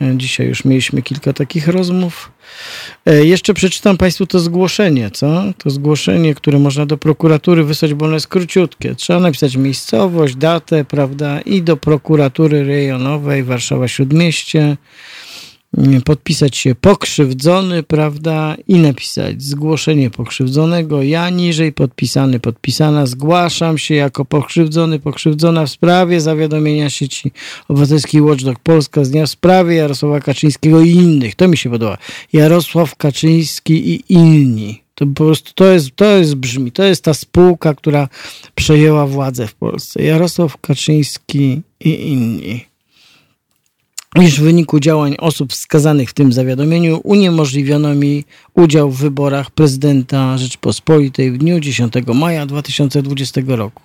E, 0.00 0.16
Dzisiaj 0.16 0.46
już 0.46 0.64
mieliśmy 0.64 1.02
kilka 1.02 1.32
takich 1.32 1.68
rozmów. 1.68 2.32
E, 3.06 3.24
Jeszcze 3.24 3.54
przeczytam 3.54 3.96
Państwu 3.96 4.26
to 4.26 4.38
zgłoszenie, 4.38 5.10
co? 5.10 5.44
To 5.58 5.70
zgłoszenie, 5.70 6.34
które 6.34 6.58
można 6.58 6.86
do 6.86 6.98
prokuratury 6.98 7.64
wysłać, 7.64 7.94
bo 7.94 8.04
ono 8.04 8.14
jest 8.14 8.28
króciutkie. 8.28 8.94
Trzeba 8.94 9.20
napisać 9.20 9.56
miejscowość, 9.56 10.36
datę, 10.36 10.84
prawda? 10.84 11.40
I 11.40 11.62
do 11.62 11.76
prokuratury 11.76 12.64
rejonowej 12.64 13.44
Warszawa 13.44 13.88
Śródmieście 13.88 14.76
podpisać 16.04 16.56
się 16.56 16.74
pokrzywdzony, 16.74 17.82
prawda, 17.82 18.56
i 18.68 18.74
napisać 18.74 19.42
zgłoszenie 19.42 20.10
pokrzywdzonego, 20.10 21.02
ja 21.02 21.30
niżej 21.30 21.72
podpisany, 21.72 22.40
podpisana, 22.40 23.06
zgłaszam 23.06 23.78
się 23.78 23.94
jako 23.94 24.24
pokrzywdzony, 24.24 24.98
pokrzywdzona 24.98 25.66
w 25.66 25.70
sprawie 25.70 26.20
zawiadomienia 26.20 26.90
sieci 26.90 27.32
obywatelskiej 27.68 28.22
Watchdog 28.22 28.58
Polska 28.58 29.04
z 29.04 29.10
dnia 29.10 29.26
w 29.26 29.30
sprawie 29.30 29.76
Jarosława 29.76 30.20
Kaczyńskiego 30.20 30.80
i 30.80 30.90
innych. 30.90 31.34
To 31.34 31.48
mi 31.48 31.56
się 31.56 31.70
podoba. 31.70 31.98
Jarosław 32.32 32.96
Kaczyński 32.96 33.94
i 33.94 34.04
inni. 34.12 34.82
To 34.94 35.06
po 35.06 35.24
prostu 35.24 35.52
to 35.54 35.64
jest, 35.64 35.96
to 35.96 36.04
jest 36.04 36.34
brzmi, 36.34 36.72
to 36.72 36.84
jest 36.84 37.04
ta 37.04 37.14
spółka, 37.14 37.74
która 37.74 38.08
przejęła 38.54 39.06
władzę 39.06 39.46
w 39.46 39.54
Polsce. 39.54 40.02
Jarosław 40.02 40.60
Kaczyński 40.60 41.62
i 41.80 42.12
inni 42.12 42.75
iż 44.22 44.40
w 44.40 44.44
wyniku 44.44 44.80
działań 44.80 45.14
osób 45.18 45.52
wskazanych 45.52 46.10
w 46.10 46.14
tym 46.14 46.32
zawiadomieniu 46.32 47.00
uniemożliwiono 47.04 47.94
mi 47.94 48.24
udział 48.54 48.90
w 48.90 48.98
wyborach 48.98 49.50
prezydenta 49.50 50.38
Rzeczpospolitej 50.38 51.32
w 51.32 51.38
dniu 51.38 51.60
10 51.60 51.92
maja 52.14 52.46
2020 52.46 53.40
roku. 53.46 53.82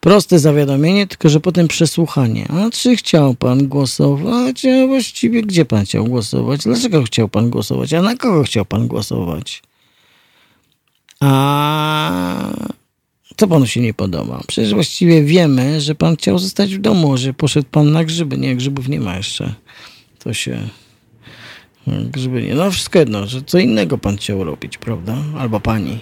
Proste 0.00 0.38
zawiadomienie, 0.38 1.06
tylko 1.06 1.28
że 1.28 1.40
potem 1.40 1.68
przesłuchanie. 1.68 2.48
A 2.48 2.70
czy 2.70 2.96
chciał 2.96 3.34
pan 3.34 3.68
głosować? 3.68 4.64
A 4.64 4.86
właściwie 4.86 5.42
gdzie 5.42 5.64
pan 5.64 5.84
chciał 5.84 6.04
głosować? 6.04 6.62
Dlaczego 6.62 7.02
chciał 7.02 7.28
pan 7.28 7.50
głosować? 7.50 7.92
A 7.92 8.02
na 8.02 8.16
kogo 8.16 8.42
chciał 8.42 8.64
pan 8.64 8.88
głosować? 8.88 9.62
A 11.20 12.50
Co 13.36 13.48
panu 13.48 13.66
się 13.66 13.80
nie 13.80 13.94
podoba? 13.94 14.42
Przecież 14.46 14.74
właściwie 14.74 15.22
wiemy, 15.22 15.80
że 15.80 15.94
pan 15.94 16.16
chciał 16.16 16.38
zostać 16.38 16.74
w 16.74 16.80
domu, 16.80 17.16
że 17.16 17.34
poszedł 17.34 17.68
pan 17.70 17.92
na 17.92 18.04
grzyby. 18.04 18.38
Nie, 18.38 18.56
grzybów 18.56 18.88
nie 18.88 19.00
ma 19.00 19.16
jeszcze. 19.16 19.54
To 20.18 20.32
się... 20.34 20.68
Grzyby 21.86 22.42
nie. 22.42 22.54
No 22.54 22.70
wszystko 22.70 22.98
jedno, 22.98 23.26
że 23.26 23.42
co 23.42 23.58
innego 23.58 23.98
pan 23.98 24.16
chciał 24.16 24.44
robić, 24.44 24.78
prawda? 24.78 25.16
Albo 25.38 25.60
pani. 25.60 25.98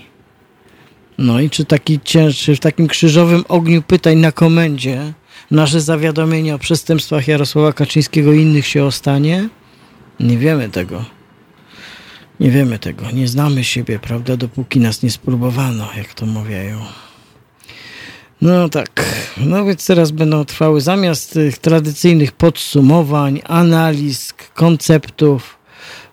No 1.19 1.40
i 1.40 1.51
czy 1.51 1.65
taki 1.65 2.01
cięższy, 2.05 2.56
w 2.56 2.61
takim 2.61 2.89
krzyżowym 2.89 3.44
ogniu 3.48 3.82
pytań 3.82 4.16
na 4.16 4.32
komendzie 4.32 5.12
nasze 5.51 5.81
zawiadomienie 5.81 6.55
o 6.55 6.59
przestępstwach 6.59 7.28
Jarosława 7.28 7.73
Kaczyńskiego 7.73 8.32
i 8.32 8.43
innych 8.43 8.66
się 8.66 8.85
ostanie? 8.85 9.48
Nie 10.20 10.39
wiemy 10.39 10.69
tego. 10.69 11.05
Nie 12.40 12.51
wiemy 12.51 12.78
tego. 12.78 13.11
Nie 13.11 13.28
znamy 13.28 13.65
siebie, 13.65 13.98
prawda, 13.98 14.36
dopóki 14.36 14.81
nas 14.81 15.02
nie 15.02 15.11
spróbowano, 15.11 15.89
jak 15.97 16.15
to 16.15 16.27
mawiają. 16.27 16.78
No 18.43 18.69
tak. 18.69 19.05
No 19.36 19.65
więc 19.65 19.86
teraz 19.86 20.11
będą 20.11 20.44
trwały 20.44 20.81
zamiast 20.81 21.32
tych 21.32 21.59
tradycyjnych 21.59 22.32
podsumowań, 22.32 23.40
analiz, 23.44 24.35
konceptów, 24.55 25.59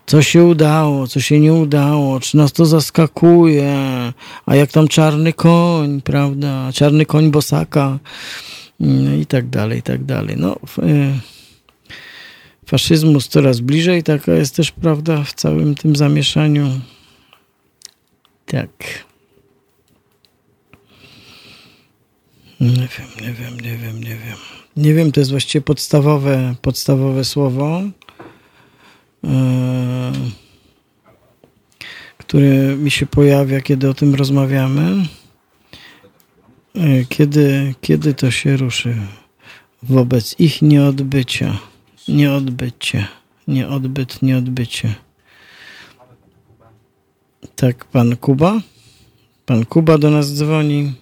co 0.05 0.21
się 0.21 0.43
udało, 0.43 1.07
co 1.07 1.19
się 1.19 1.39
nie 1.39 1.53
udało, 1.53 2.19
czy 2.19 2.37
nas 2.37 2.51
to 2.51 2.65
zaskakuje, 2.65 3.77
a 4.45 4.55
jak 4.55 4.71
tam 4.71 4.87
czarny 4.87 5.33
koń, 5.33 6.01
prawda, 6.01 6.69
czarny 6.73 7.05
koń 7.05 7.31
Bosaka 7.31 7.99
no 8.81 9.13
i 9.13 9.25
tak 9.25 9.49
dalej, 9.49 9.79
i 9.79 9.81
tak 9.81 10.03
dalej. 10.03 10.35
No, 10.37 10.55
y, 10.83 11.19
faszyzmus 12.65 13.27
coraz 13.27 13.59
bliżej, 13.59 14.03
taka 14.03 14.33
jest 14.33 14.55
też 14.55 14.71
prawda 14.71 15.23
w 15.23 15.33
całym 15.33 15.75
tym 15.75 15.95
zamieszaniu. 15.95 16.79
Tak. 18.45 18.69
Nie 22.61 22.67
wiem, 22.69 23.07
nie 23.21 23.33
wiem, 23.33 23.59
nie 23.59 23.77
wiem, 23.77 24.03
nie 24.03 24.15
wiem. 24.15 24.37
Nie 24.77 24.93
wiem, 24.93 25.11
to 25.11 25.19
jest 25.19 25.31
właściwie 25.31 25.61
podstawowe, 25.61 26.55
podstawowe 26.61 27.23
słowo, 27.23 27.81
yy, 29.23 29.29
które 32.17 32.75
mi 32.75 32.91
się 32.91 33.05
pojawia, 33.05 33.61
kiedy 33.61 33.89
o 33.89 33.93
tym 33.93 34.15
rozmawiamy. 34.15 35.07
Yy, 36.75 37.05
kiedy, 37.09 37.75
kiedy 37.81 38.13
to 38.13 38.31
się 38.31 38.57
ruszy 38.57 38.95
wobec 39.83 40.39
ich 40.39 40.61
nieodbycia, 40.61 41.57
nieodbycie, 42.07 43.07
nieodbyt, 43.47 44.21
nieodbycie. 44.21 44.95
Tak, 47.55 47.85
pan 47.85 48.17
Kuba? 48.17 48.61
Pan 49.45 49.65
Kuba 49.65 49.97
do 49.97 50.09
nas 50.09 50.33
dzwoni. 50.33 50.93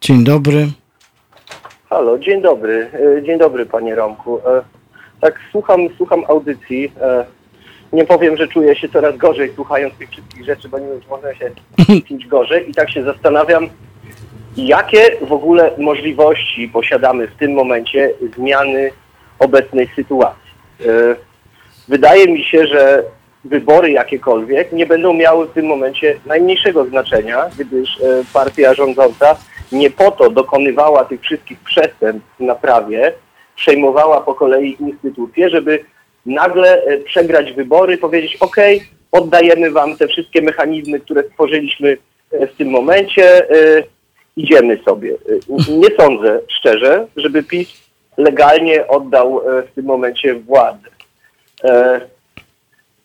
Dzień 0.00 0.24
dobry. 0.24 0.66
Halo, 1.90 2.18
dzień 2.18 2.42
dobry. 2.42 2.90
E, 3.18 3.22
Dzień 3.22 3.38
dobry 3.38 3.66
panie 3.66 3.94
Romku. 3.94 4.38
E, 4.38 4.62
Tak 5.20 5.40
słucham, 5.52 5.80
słucham 5.96 6.24
audycji. 6.28 6.92
E, 7.00 7.24
Nie 7.92 8.04
powiem, 8.04 8.36
że 8.36 8.48
czuję 8.48 8.76
się 8.76 8.88
coraz 8.88 9.16
gorzej 9.16 9.52
słuchając 9.54 9.94
tych 9.94 10.10
wszystkich 10.10 10.44
rzeczy, 10.44 10.68
bo 10.68 10.78
nie 10.78 10.86
wiem, 10.88 11.00
czy 11.00 11.08
można 11.08 11.34
się 11.34 11.50
czuć 12.08 12.26
gorzej. 12.26 12.70
I 12.70 12.74
tak 12.74 12.90
się 12.90 13.02
zastanawiam, 13.02 13.68
jakie 14.56 15.16
w 15.26 15.32
ogóle 15.32 15.70
możliwości 15.78 16.68
posiadamy 16.68 17.26
w 17.26 17.34
tym 17.34 17.52
momencie 17.52 18.10
zmiany 18.36 18.90
obecnej 19.38 19.88
sytuacji. 19.96 20.50
Wydaje 21.88 22.26
mi 22.26 22.44
się, 22.44 22.66
że 22.66 23.02
wybory 23.44 23.90
jakiekolwiek 23.90 24.72
nie 24.72 24.86
będą 24.86 25.14
miały 25.14 25.46
w 25.46 25.52
tym 25.52 25.66
momencie 25.66 26.16
najmniejszego 26.26 26.84
znaczenia, 26.84 27.44
gdyż 27.58 27.98
partia 28.32 28.74
rządząca 28.74 29.36
nie 29.72 29.90
po 29.90 30.10
to 30.10 30.30
dokonywała 30.30 31.04
tych 31.04 31.20
wszystkich 31.20 31.58
przestępstw 31.60 32.40
na 32.40 32.54
prawie, 32.54 33.12
przejmowała 33.56 34.20
po 34.20 34.34
kolei 34.34 34.76
instytucje, 34.80 35.50
żeby 35.50 35.84
nagle 36.26 36.82
e, 36.82 36.98
przegrać 36.98 37.52
wybory, 37.52 37.98
powiedzieć 37.98 38.36
ok, 38.36 38.56
oddajemy 39.12 39.70
wam 39.70 39.96
te 39.96 40.08
wszystkie 40.08 40.42
mechanizmy, 40.42 41.00
które 41.00 41.22
stworzyliśmy 41.22 41.96
e, 42.32 42.46
w 42.46 42.56
tym 42.56 42.68
momencie, 42.68 43.50
e, 43.50 43.82
idziemy 44.36 44.78
sobie. 44.84 45.14
Nie 45.68 45.96
sądzę 45.96 46.40
szczerze, 46.58 47.06
żeby 47.16 47.42
PiS 47.42 47.68
legalnie 48.16 48.88
oddał 48.88 49.40
w 49.70 49.74
tym 49.74 49.84
momencie 49.84 50.34
władzę. 50.34 50.88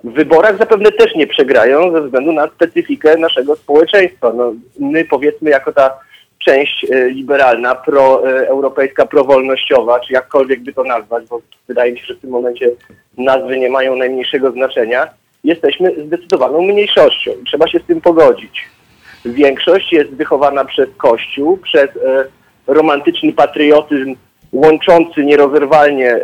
W 0.03 0.11
wyborach 0.11 0.57
zapewne 0.57 0.91
też 0.91 1.15
nie 1.15 1.27
przegrają 1.27 1.91
ze 1.91 2.01
względu 2.01 2.31
na 2.31 2.47
specyfikę 2.47 3.17
naszego 3.17 3.55
społeczeństwa. 3.55 4.33
No, 4.33 4.53
my 4.79 5.05
powiedzmy 5.05 5.49
jako 5.49 5.73
ta 5.73 5.99
część 6.45 6.85
e, 6.85 7.09
liberalna, 7.09 7.75
proeuropejska, 7.75 9.05
prowolnościowa, 9.05 9.99
czy 9.99 10.13
jakkolwiek 10.13 10.59
by 10.59 10.73
to 10.73 10.83
nazwać, 10.83 11.25
bo 11.29 11.41
wydaje 11.67 11.91
mi 11.91 11.99
się, 11.99 12.05
że 12.05 12.15
w 12.15 12.19
tym 12.19 12.29
momencie 12.29 12.69
nazwy 13.17 13.59
nie 13.59 13.69
mają 13.69 13.95
najmniejszego 13.95 14.51
znaczenia, 14.51 15.07
jesteśmy 15.43 16.05
zdecydowaną 16.05 16.61
mniejszością 16.61 17.31
i 17.41 17.45
trzeba 17.45 17.67
się 17.67 17.79
z 17.79 17.85
tym 17.85 18.01
pogodzić. 18.01 18.65
Większość 19.25 19.93
jest 19.93 20.11
wychowana 20.11 20.65
przez 20.65 20.89
Kościół, 20.97 21.57
przez 21.57 21.89
e, 21.89 22.25
romantyczny 22.67 23.33
patriotyzm 23.33 24.15
łączący 24.51 25.25
nierozerwalnie 25.25 26.11
e, 26.11 26.19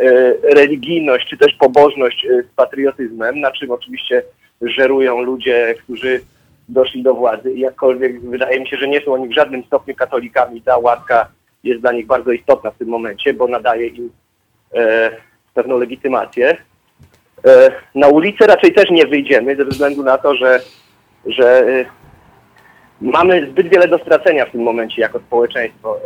religijność 0.54 1.28
czy 1.30 1.36
też 1.36 1.54
pobożność 1.54 2.24
e, 2.24 2.42
z 2.42 2.46
patriotyzmem, 2.56 3.40
na 3.40 3.52
czym 3.52 3.70
oczywiście 3.70 4.22
żerują 4.62 5.22
ludzie, 5.22 5.74
którzy 5.84 6.20
doszli 6.72 7.02
do 7.02 7.14
władzy 7.14 7.52
i 7.52 7.60
jakkolwiek 7.60 8.20
wydaje 8.20 8.60
mi 8.60 8.68
się, 8.68 8.76
że 8.76 8.88
nie 8.88 9.00
są 9.00 9.12
oni 9.12 9.28
w 9.28 9.34
żadnym 9.34 9.64
stopniu 9.64 9.94
katolikami, 9.94 10.62
ta 10.62 10.78
łaska 10.78 11.28
jest 11.64 11.80
dla 11.80 11.92
nich 11.92 12.06
bardzo 12.06 12.32
istotna 12.32 12.70
w 12.70 12.78
tym 12.78 12.88
momencie, 12.88 13.34
bo 13.34 13.48
nadaje 13.48 13.86
im 13.86 14.10
e, 14.74 15.10
pewną 15.54 15.78
legitymację. 15.78 16.56
E, 17.46 17.72
na 17.94 18.08
ulicę 18.08 18.46
raczej 18.46 18.72
też 18.72 18.90
nie 18.90 19.06
wyjdziemy 19.06 19.56
ze 19.56 19.64
względu 19.64 20.02
na 20.02 20.18
to, 20.18 20.34
że, 20.34 20.60
że 21.26 21.66
e, 21.66 21.84
mamy 23.00 23.46
zbyt 23.50 23.68
wiele 23.68 23.88
do 23.88 23.98
stracenia 23.98 24.46
w 24.46 24.50
tym 24.50 24.62
momencie 24.62 25.02
jako 25.02 25.18
społeczeństwo. 25.18 25.96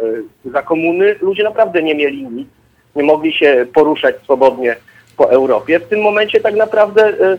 E, 0.45 0.51
Za 0.51 0.63
komuny 0.63 1.15
ludzie 1.21 1.45
naprawdę 1.45 1.83
nie 1.83 1.95
mieli 1.95 2.25
nic, 2.25 2.49
nie 2.97 3.03
mogli 3.03 3.33
się 3.33 3.67
poruszać 3.75 4.17
swobodnie 4.23 4.77
po 5.17 5.31
Europie. 5.31 5.81
W 5.81 5.89
tym 5.89 6.01
momencie 6.01 6.41
tak 6.41 6.55
naprawdę, 6.55 7.07
e, 7.07 7.39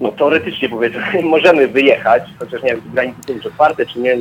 no 0.00 0.12
teoretycznie 0.12 0.68
powiedzmy, 0.68 1.00
możemy 1.22 1.68
wyjechać, 1.68 2.22
chociaż 2.38 2.62
nie 2.62 2.68
wiem, 2.70 2.82
czy 2.82 2.88
granice 2.92 3.16
są 3.26 3.32
już 3.34 3.46
otwarte, 3.46 3.86
czy 3.86 3.98
nie. 3.98 4.18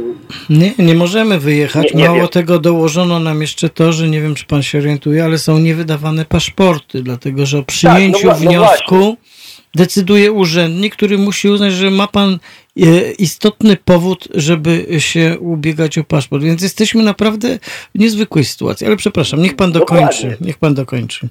Nie, 0.50 0.74
nie 0.80 0.94
możemy 0.96 1.40
wyjechać. 1.40 1.94
Nie- 1.94 2.00
nie 2.02 2.08
Mało 2.08 2.20
wiem. 2.20 2.28
tego 2.28 2.60
dołożono 2.60 3.20
nam 3.20 3.42
jeszcze 3.42 3.70
to, 3.70 3.94
że 3.94 4.10
nie 4.10 4.22
wiem, 4.22 4.36
czy 4.36 4.46
pan 4.46 4.64
się 4.64 4.78
orientuje, 4.78 5.24
ale 5.24 5.38
są 5.38 5.60
niewydawane 5.60 6.26
paszporty, 6.26 7.04
dlatego 7.04 7.46
że 7.46 7.58
o 7.58 7.64
przyjęciu 7.64 8.28
no 8.28 8.34
wła- 8.34 8.44
no 8.44 8.50
wniosku 8.50 9.18
decyduje 9.76 10.32
urzędnik, 10.32 10.96
który 10.96 11.18
musi 11.18 11.50
uznać, 11.50 11.74
że 11.74 11.92
ma 11.92 12.08
pan 12.08 12.40
e, 12.80 13.12
istotny 13.12 13.78
powód, 13.86 14.28
żeby 14.34 14.86
się 15.00 15.38
ubiegać 15.40 15.98
o 15.98 16.04
paszport. 16.04 16.44
Więc 16.44 16.62
jesteśmy 16.62 17.04
naprawdę 17.04 17.60
w 17.96 18.00
niezwykłej 18.00 18.46
sytuacji. 18.46 18.88
Ale 18.88 18.96
przepraszam, 18.96 19.42
niech 19.42 19.56
pan 19.56 19.72
dokończy. 19.72 20.38
Niech 20.42 20.58
pan 20.58 20.74
dokończy. 20.74 21.28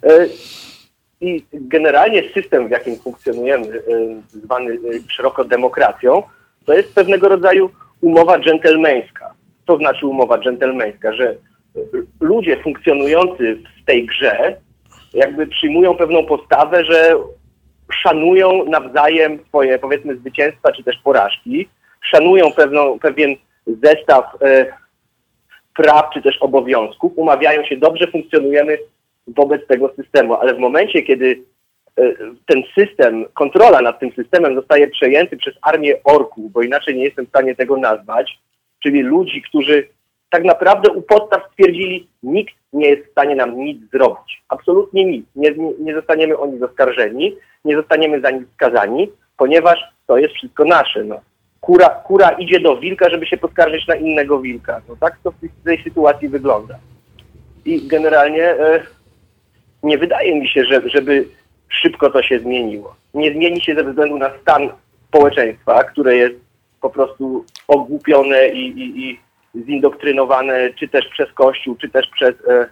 I 1.24 1.44
generalnie 1.52 2.22
system, 2.34 2.68
w 2.68 2.70
jakim 2.70 2.96
funkcjonujemy, 2.96 3.66
e, 3.66 3.80
zwany 4.28 4.72
e, 4.72 4.78
szeroko 5.08 5.44
demokracją, 5.44 6.22
to 6.66 6.74
jest 6.74 6.94
pewnego 6.94 7.28
rodzaju 7.28 7.70
umowa 8.00 8.38
dżentelmeńska. 8.38 9.34
To 9.66 9.76
znaczy 9.76 10.06
umowa 10.06 10.38
dżentelmeńska, 10.38 11.12
że 11.12 11.30
e, 11.30 11.36
ludzie 12.20 12.62
funkcjonujący 12.62 13.58
w 13.82 13.84
tej 13.84 14.06
grze 14.06 14.56
jakby 15.14 15.46
przyjmują 15.46 15.96
pewną 15.96 16.26
postawę, 16.26 16.84
że 16.84 17.14
szanują 17.92 18.64
nawzajem 18.64 19.38
swoje 19.48 19.78
powiedzmy 19.78 20.16
zwycięstwa 20.16 20.72
czy 20.72 20.84
też 20.84 20.96
porażki, 21.04 21.68
szanują 22.02 22.52
pewną, 22.52 22.98
pewien 22.98 23.36
zestaw 23.82 24.24
e, 24.42 24.66
praw 25.76 26.10
czy 26.14 26.22
też 26.22 26.38
obowiązków, 26.40 27.12
umawiają 27.16 27.64
się, 27.64 27.76
dobrze 27.76 28.06
funkcjonujemy 28.06 28.78
wobec 29.26 29.66
tego 29.66 29.90
systemu, 29.96 30.34
ale 30.34 30.54
w 30.54 30.58
momencie, 30.58 31.02
kiedy 31.02 31.42
e, 31.98 32.02
ten 32.46 32.62
system, 32.78 33.24
kontrola 33.34 33.80
nad 33.80 34.00
tym 34.00 34.12
systemem 34.12 34.54
zostaje 34.54 34.88
przejęty 34.88 35.36
przez 35.36 35.54
armię 35.62 36.02
orków, 36.04 36.52
bo 36.52 36.62
inaczej 36.62 36.96
nie 36.96 37.04
jestem 37.04 37.26
w 37.26 37.28
stanie 37.28 37.54
tego 37.54 37.76
nazwać, 37.76 38.38
czyli 38.82 39.02
ludzi, 39.02 39.42
którzy 39.42 39.88
tak 40.30 40.44
naprawdę 40.44 40.90
u 40.90 41.02
podstaw 41.02 41.42
stwierdzili, 41.52 42.08
nikt 42.22 42.54
nie 42.72 42.88
jest 42.88 43.08
w 43.08 43.10
stanie 43.10 43.36
nam 43.36 43.58
nic 43.58 43.90
zrobić. 43.90 44.42
Absolutnie 44.48 45.04
nic. 45.04 45.26
Nie, 45.36 45.50
nie, 45.50 45.72
nie 45.78 45.94
zostaniemy 45.94 46.38
o 46.38 46.46
nic 46.46 46.62
oskarżeni, 46.62 47.36
nie 47.64 47.76
zostaniemy 47.76 48.20
za 48.20 48.30
nic 48.30 48.48
skazani, 48.54 49.10
ponieważ 49.36 49.78
to 50.06 50.18
jest 50.18 50.34
wszystko 50.34 50.64
nasze. 50.64 51.04
No. 51.04 51.20
Kura, 51.60 51.88
kura 51.88 52.30
idzie 52.30 52.60
do 52.60 52.76
wilka, 52.76 53.10
żeby 53.10 53.26
się 53.26 53.36
poskarżyć 53.36 53.86
na 53.86 53.94
innego 53.94 54.40
wilka. 54.40 54.80
No 54.88 54.96
tak 55.00 55.18
to 55.22 55.30
w 55.30 55.40
tej, 55.40 55.50
tej 55.64 55.82
sytuacji 55.84 56.28
wygląda. 56.28 56.78
I 57.64 57.88
generalnie 57.88 58.44
e, 58.44 58.82
nie 59.84 59.98
wydaje 59.98 60.40
mi 60.40 60.48
się, 60.48 60.64
że, 60.64 60.82
żeby 60.84 61.28
szybko 61.68 62.10
to 62.10 62.22
się 62.22 62.38
zmieniło. 62.38 62.94
Nie 63.14 63.32
zmieni 63.32 63.60
się 63.60 63.74
ze 63.74 63.84
względu 63.84 64.18
na 64.18 64.30
stan 64.42 64.68
społeczeństwa, 65.08 65.84
które 65.84 66.16
jest 66.16 66.34
po 66.80 66.90
prostu 66.90 67.44
ogłupione 67.68 68.48
i, 68.48 68.66
i, 68.66 69.10
i 69.10 69.18
zindoktrynowane 69.64 70.70
czy 70.78 70.88
też 70.88 71.08
przez 71.08 71.32
Kościół, 71.32 71.76
czy 71.76 71.88
też 71.88 72.06
przez 72.08 72.34
e, 72.48 72.68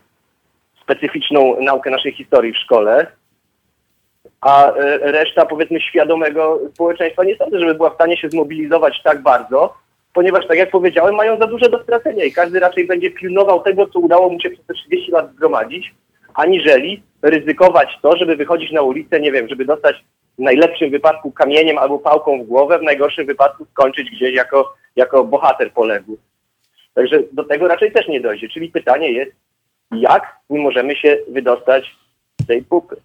specyficzną 0.83 1.61
naukę 1.61 1.91
naszej 1.91 2.13
historii 2.13 2.53
w 2.53 2.59
szkole, 2.59 3.07
a 4.41 4.73
e, 4.73 4.99
reszta 4.99 5.47
powiedzmy 5.47 5.81
świadomego 5.81 6.61
społeczeństwa 6.75 7.25
nie 7.25 7.37
sądzę, 7.37 7.61
żeby 7.61 7.75
była 7.75 7.91
w 7.91 7.95
stanie 7.95 8.17
się 8.17 8.31
zmobilizować 8.31 9.03
tak 9.03 9.23
bardzo, 9.23 9.75
ponieważ 10.13 10.47
tak 10.47 10.59
jak 10.59 10.71
powiedziałem, 10.71 11.15
mają 11.15 11.39
za 11.39 11.47
duże 11.47 11.69
do 11.69 11.83
stracenia 11.83 12.25
i 12.25 12.33
każdy 12.33 12.61
raczej 12.61 12.87
będzie 12.87 13.11
pilnował 13.11 13.63
tego, 13.63 13.87
co 13.87 13.99
udało 13.99 14.29
mu 14.29 14.41
się 14.41 14.51
przez 14.51 14.67
te 14.67 14.75
30 14.75 15.11
lat 15.11 15.33
zgromadzić, 15.33 15.95
aniżeli 16.35 17.03
ryzykować 17.23 17.99
to, 18.03 18.17
żeby 18.17 18.37
wychodzić 18.37 18.73
na 18.73 18.83
ulicę, 18.83 19.21
nie 19.21 19.33
wiem, 19.33 19.49
żeby 19.49 19.65
dostać 19.65 20.05
w 20.39 20.43
najlepszym 20.43 20.91
wypadku 20.91 21.33
kamieniem 21.33 21.79
albo 21.79 21.99
pałką 21.99 22.43
w 22.43 22.47
głowę, 22.47 22.79
w 22.79 22.83
najgorszym 22.83 23.27
wypadku 23.27 23.67
skończyć 23.71 24.11
gdzieś 24.11 24.35
jako, 24.35 24.75
jako 24.97 25.25
bohater 25.25 25.73
poległy. 25.73 26.17
Także 26.95 27.23
do 27.33 27.45
tego 27.45 27.69
raczej 27.69 27.93
też 27.93 28.09
nie 28.09 28.21
dojdzie. 28.21 28.49
Czyli 28.49 28.69
pytanie 28.69 29.13
jest, 29.13 29.33
jak 29.93 30.37
my 30.51 30.59
możemy 30.59 30.97
się 30.97 31.19
wydostać 31.29 31.97
z 32.43 32.47
tej 32.47 32.63
pupy? 32.63 32.97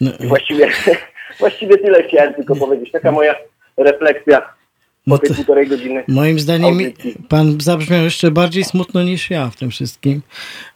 No, 0.00 0.10
właściwie, 0.20 0.68
właściwie 1.40 1.78
tyle 1.78 2.02
chciałem 2.02 2.34
tylko 2.34 2.56
powiedzieć. 2.56 2.90
Taka 2.90 3.12
moja 3.12 3.34
refleksja 3.76 4.54
No 5.06 5.18
tej 5.18 5.28
to- 5.28 5.34
półtorej 5.34 5.68
godziny. 5.68 6.04
Moim 6.08 6.38
zdaniem 6.40 6.72
audycji. 6.74 7.16
pan 7.28 7.60
zabrzmiał 7.60 8.02
jeszcze 8.04 8.30
bardziej 8.30 8.64
smutno 8.64 9.02
niż 9.02 9.30
ja 9.30 9.50
w 9.50 9.56
tym 9.56 9.70
wszystkim, 9.70 10.22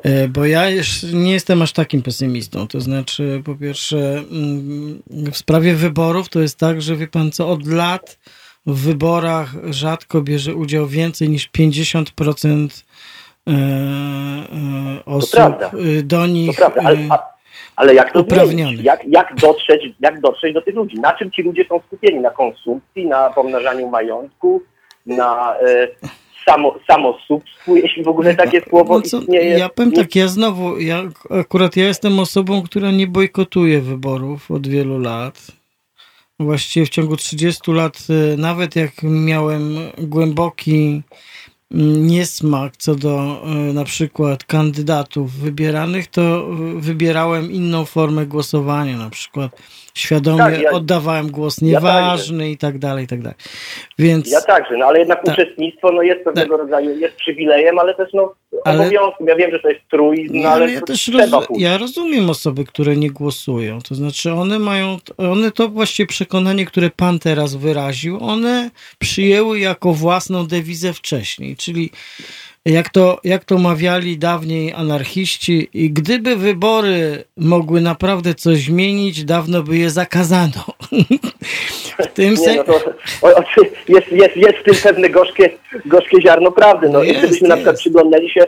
e, 0.02 0.28
bo 0.28 0.44
ja 0.46 0.70
jeszcze 0.70 1.06
nie 1.06 1.32
jestem 1.32 1.62
aż 1.62 1.72
takim 1.72 2.02
pesymistą. 2.02 2.66
To 2.68 2.80
znaczy, 2.80 3.42
po 3.44 3.54
pierwsze, 3.54 4.22
mm, 4.30 5.02
w 5.32 5.36
sprawie 5.36 5.74
wyborów 5.74 6.28
to 6.28 6.40
jest 6.40 6.58
tak, 6.58 6.82
że 6.82 6.96
wie 6.96 7.08
pan 7.08 7.30
co, 7.32 7.48
od 7.48 7.66
lat 7.66 8.18
w 8.66 8.80
wyborach 8.80 9.54
rzadko 9.70 10.22
bierze 10.22 10.54
udział 10.54 10.86
więcej 10.86 11.28
niż 11.30 11.48
50% 11.48 12.84
e, 13.46 13.52
e, 13.52 15.04
osób 15.04 15.30
prawda. 15.30 15.70
e, 15.98 16.02
do 16.02 16.16
To 16.18 16.26
nich. 16.26 16.56
prawda, 16.56 16.80
ale, 16.84 16.98
a, 17.10 17.35
ale 17.76 17.94
jak 17.94 18.12
to 18.12 18.46
zmienić? 18.46 18.80
Jak, 18.80 19.00
jak, 19.08 19.34
dotrzeć, 19.34 19.82
jak 20.00 20.20
dotrzeć 20.20 20.54
do 20.54 20.62
tych 20.62 20.74
ludzi? 20.74 21.00
Na 21.00 21.12
czym 21.12 21.30
ci 21.30 21.42
ludzie 21.42 21.64
są 21.68 21.80
skupieni? 21.86 22.20
Na 22.20 22.30
konsumpcji, 22.30 23.06
na 23.06 23.30
pomnażaniu 23.30 23.88
majątku, 23.88 24.62
na 25.06 25.56
e, 25.56 25.88
samo, 26.48 26.74
samosubstwu, 26.90 27.76
jeśli 27.76 28.02
w 28.02 28.08
ogóle 28.08 28.34
takie 28.34 28.60
słowo 28.60 28.94
No 28.94 29.00
istnieje? 29.00 29.58
ja 29.58 29.68
powiem 29.68 29.92
tak, 29.92 30.16
ja 30.16 30.28
znowu, 30.28 30.78
ja, 30.78 31.02
akurat 31.30 31.76
ja 31.76 31.86
jestem 31.86 32.18
osobą, 32.18 32.62
która 32.62 32.90
nie 32.90 33.06
bojkotuje 33.06 33.80
wyborów 33.80 34.50
od 34.50 34.68
wielu 34.68 34.98
lat. 34.98 35.46
Właściwie 36.40 36.86
w 36.86 36.88
ciągu 36.88 37.16
30 37.16 37.72
lat, 37.72 37.98
y, 38.10 38.36
nawet 38.36 38.76
jak 38.76 38.92
miałem 39.02 39.76
głęboki 39.98 41.02
niesmak 41.70 42.76
co 42.76 42.94
do 42.94 43.42
y, 43.70 43.72
na 43.72 43.84
przykład 43.84 44.44
kandydatów 44.44 45.32
wybieranych, 45.32 46.06
to 46.06 46.48
y, 46.76 46.80
wybierałem 46.80 47.52
inną 47.52 47.84
formę 47.84 48.26
głosowania, 48.26 48.96
na 48.96 49.10
przykład 49.10 49.56
świadomie 49.96 50.38
Tak, 50.38 50.60
ja- 50.60 50.70
oddawałem 50.70 51.30
głos 51.30 51.58
ja 51.62 51.66
nieważny 51.68 52.50
i 52.50 52.56
tak 52.56 52.78
dalej, 52.78 53.04
i 53.04 53.08
tak 53.08 53.22
dalej. 53.22 53.36
Więc 53.98 54.30
Ja 54.32 54.40
także, 54.40 54.76
no 54.76 54.86
ale 54.86 54.98
jednak 54.98 55.24
Tak. 55.24 55.34
uczestnictwo 55.34 55.92
no, 55.92 56.02
jest 56.02 56.24
pewnego 56.24 56.56
rodzaju, 56.56 56.98
jest 56.98 57.16
przywilejem, 57.16 57.78
ale 57.78 57.94
też 57.94 58.08
no, 58.14 58.34
Ale- 58.64 58.80
obowiązkiem. 58.80 59.26
Ja 59.26 59.36
wiem, 59.36 59.50
że 59.50 59.58
to 59.58 59.68
jest 59.68 59.80
truizm, 59.90 60.34
no, 60.40 60.48
ale, 60.48 60.64
ale 60.64 60.72
ja 60.72 60.80
też 60.80 61.08
roz, 61.08 61.46
ja 61.58 61.78
rozumiem 61.78 62.30
osoby, 62.30 62.64
które 62.64 62.96
nie 62.96 63.10
głosują. 63.10 63.78
To 63.88 63.94
znaczy 63.94 64.32
one 64.32 64.58
mają, 64.58 64.98
one 65.18 65.50
to 65.50 65.68
właściwie 65.68 66.06
przekonanie, 66.06 66.66
które 66.66 66.90
pan 66.96 67.18
teraz 67.18 67.54
wyraził, 67.54 68.18
one 68.24 68.70
przyjęły 68.98 69.58
jako 69.60 69.92
własną 69.92 70.46
dewizę 70.46 70.92
wcześniej, 70.92 71.56
czyli 71.56 71.90
jak 72.66 72.88
to, 72.90 73.20
jak 73.24 73.44
to 73.44 73.58
mawiali 73.58 74.18
dawniej 74.18 74.72
anarchiści, 74.72 75.68
i 75.74 75.90
gdyby 75.90 76.36
wybory 76.36 77.24
mogły 77.36 77.80
naprawdę 77.80 78.34
coś 78.34 78.58
zmienić, 78.58 79.24
dawno 79.24 79.62
by 79.62 79.76
je 79.76 79.90
zakazano. 79.90 80.64
w 81.98 82.06
tym 82.06 82.36
sensie... 82.36 82.64
no 83.22 83.32
jest, 83.88 84.12
jest, 84.12 84.36
jest 84.36 84.58
w 84.58 84.62
tym 84.62 84.74
pewne 84.82 85.08
gorzkie, 85.10 85.50
gorzkie 85.86 86.22
ziarno 86.22 86.52
prawdy. 86.52 86.88
No, 86.88 87.02
jest, 87.02 87.18
gdybyśmy 87.18 87.48
na 87.48 87.54
przykład 87.54 87.72
jest. 87.72 87.80
przyglądali 87.80 88.30
się, 88.30 88.40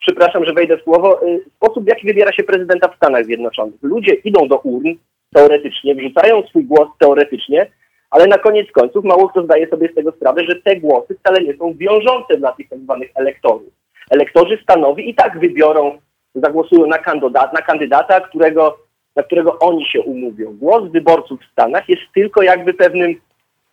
przepraszam, 0.00 0.44
że 0.44 0.52
wejdę 0.52 0.76
w 0.76 0.82
słowo, 0.82 1.26
y, 1.26 1.40
sposób, 1.56 1.84
w 1.84 1.88
jaki 1.88 2.06
wybiera 2.06 2.32
się 2.32 2.42
prezydenta 2.42 2.88
w 2.88 2.96
Stanach 2.96 3.24
Zjednoczonych. 3.24 3.74
Ludzie 3.82 4.14
idą 4.14 4.48
do 4.48 4.56
urn 4.56 4.88
teoretycznie, 5.34 5.94
wrzucają 5.94 6.42
swój 6.42 6.64
głos 6.64 6.88
teoretycznie, 6.98 7.66
ale 8.14 8.26
na 8.26 8.38
koniec 8.38 8.70
końców 8.72 9.04
mało 9.04 9.28
kto 9.28 9.44
zdaje 9.44 9.68
sobie 9.68 9.88
z 9.88 9.94
tego 9.94 10.12
sprawę, 10.12 10.44
że 10.44 10.56
te 10.56 10.76
głosy 10.76 11.16
wcale 11.20 11.40
nie 11.40 11.56
są 11.56 11.74
wiążące 11.74 12.36
dla 12.36 12.52
tych 12.52 12.68
tak 12.68 12.78
zwanych 12.78 13.10
elektorów. 13.14 13.72
Elektorzy 14.10 14.58
stanowi 14.62 15.10
i 15.10 15.14
tak 15.14 15.38
wybiorą, 15.38 15.98
zagłosują 16.34 16.86
na, 16.86 16.98
kandydata, 16.98 17.52
na 17.52 17.62
kandydata, 17.62 18.20
którego, 18.20 18.78
na 19.16 19.22
którego 19.22 19.58
oni 19.58 19.86
się 19.86 20.00
umówią. 20.02 20.56
Głos 20.56 20.90
wyborców 20.90 21.40
w 21.40 21.52
Stanach 21.52 21.88
jest 21.88 22.02
tylko 22.14 22.42
jakby 22.42 22.74
pewnym 22.74 23.14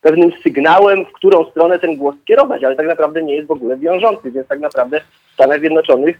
pewnym 0.01 0.31
sygnałem, 0.43 1.05
w 1.05 1.11
którą 1.11 1.45
stronę 1.45 1.79
ten 1.79 1.95
głos 1.97 2.15
kierować, 2.25 2.63
ale 2.63 2.75
tak 2.75 2.87
naprawdę 2.87 3.23
nie 3.23 3.35
jest 3.35 3.47
w 3.47 3.51
ogóle 3.51 3.77
wiążący, 3.77 4.31
więc 4.31 4.47
tak 4.47 4.59
naprawdę 4.59 5.01
w 5.29 5.33
Stanach 5.33 5.59
Zjednoczonych 5.59 6.19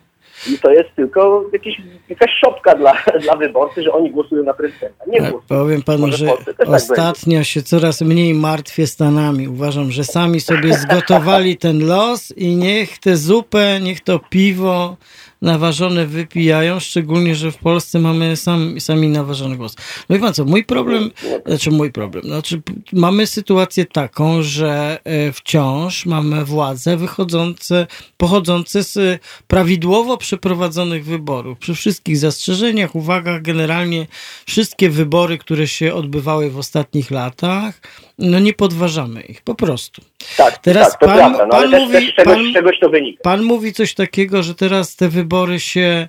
i 0.50 0.60
to 0.60 0.72
jest 0.72 0.90
tylko 0.96 1.46
jakiś, 1.54 1.82
jakaś 2.10 2.32
szopka 2.46 2.76
dla, 2.76 2.94
dla 3.24 3.36
wyborcy, 3.36 3.84
że 3.84 3.92
oni 3.92 4.12
głosują 4.12 4.44
na 4.44 4.54
prezydenta. 4.54 5.06
Nie 5.08 5.20
Tak, 5.22 5.32
głosują. 5.32 5.60
powiem 5.62 5.82
panu, 5.82 6.00
Może 6.08 6.18
że 6.18 6.26
tak 6.58 6.70
ostatnio 6.70 7.44
się 7.44 7.62
coraz 7.64 8.02
mniej 8.02 8.34
martwię 8.34 8.88
Stanami. 8.88 9.48
Uważam, 9.48 9.92
że 9.92 10.04
sami 10.04 10.40
sobie 10.40 10.74
zgotowali 10.74 11.58
ten 11.58 11.88
los 11.88 12.34
i 12.38 12.56
niech 12.56 12.98
tę 12.98 13.18
zupę, 13.18 13.80
niech 13.82 14.02
to 14.02 14.20
piwo 14.30 14.98
naważone 15.42 16.08
wypijają, 16.08 16.80
szczególnie, 16.80 17.36
że 17.36 17.52
w 17.52 17.58
Polsce 17.58 18.00
mamy 18.00 18.36
sam, 18.36 18.80
sami 18.80 19.08
naważony 19.08 19.58
głos. 19.58 19.76
No 20.10 20.16
i 20.16 20.20
pan 20.20 20.34
co, 20.34 20.46
mój 20.46 20.66
problem, 20.66 21.12
znaczy 21.46 21.72
mój 21.72 21.92
problem, 21.92 22.24
znaczy 22.24 22.62
mamy 22.94 23.28
sytuację 23.28 23.86
taką, 23.86 24.44
że 24.44 25.00
e, 25.04 25.32
wciąż 25.32 26.06
mamy 26.06 26.46
władze 26.46 26.98
wychodzące, 26.98 27.88
pochodzące 28.18 28.84
z 28.84 28.98
e, 28.98 29.20
prawidłowo 29.48 30.18
przeprowadzonych 30.18 31.06
wyborów. 31.06 31.58
Przy 31.58 31.76
wszystkich 31.76 32.18
zastrzeżeniach, 32.18 32.96
uwagach, 32.96 33.42
generalnie 33.42 34.08
wszystkie 34.46 34.90
wybory, 34.90 35.38
które 35.38 35.68
się 35.68 35.94
odbywały 35.94 36.52
w 36.52 36.58
ostatnich 36.58 37.12
latach, 37.12 37.82
no 38.22 38.40
nie 38.40 38.54
podważamy 38.54 39.22
ich, 39.22 39.42
po 39.42 39.56
prostu. 39.56 40.02
Tak, 40.38 40.58
Teraz 40.58 40.92
tak, 40.92 41.00
to 41.00 41.06
pan- 41.06 41.18
prawda, 41.18 41.46
no, 41.46 41.56
ale 41.58 41.70
pan 41.72 41.82
mówi- 41.82 41.94
też 41.94 42.12
z, 42.12 42.16
czegoś, 42.16 42.36
pan- 42.36 42.54
czegoś 42.54 42.80
to 42.80 42.90
wynika. 42.90 43.24
Pan 43.24 43.44
mówi 43.44 43.74
coś 43.74 43.94
takiego, 43.94 44.44
że 44.44 44.56
teraz 44.56 44.96
te 44.96 45.10
wybory 45.10 45.60
się, 45.60 46.08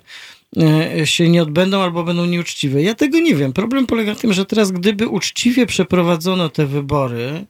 e, 1.01 1.07
się 1.07 1.29
nie 1.29 1.41
odbędą 1.43 1.81
albo 1.81 2.03
będą 2.03 2.25
nieuczciwe. 2.25 2.81
Ja 2.83 2.93
tego 2.95 3.19
nie 3.19 3.35
wiem. 3.35 3.53
Problem 3.53 3.85
polega 3.87 4.13
na 4.13 4.19
tym, 4.19 4.33
że 4.33 4.45
teraz 4.45 4.71
gdyby 4.71 5.07
uczciwie 5.07 5.65
przeprowadzono 5.65 6.49
te 6.49 6.65
wybory, 6.65 7.45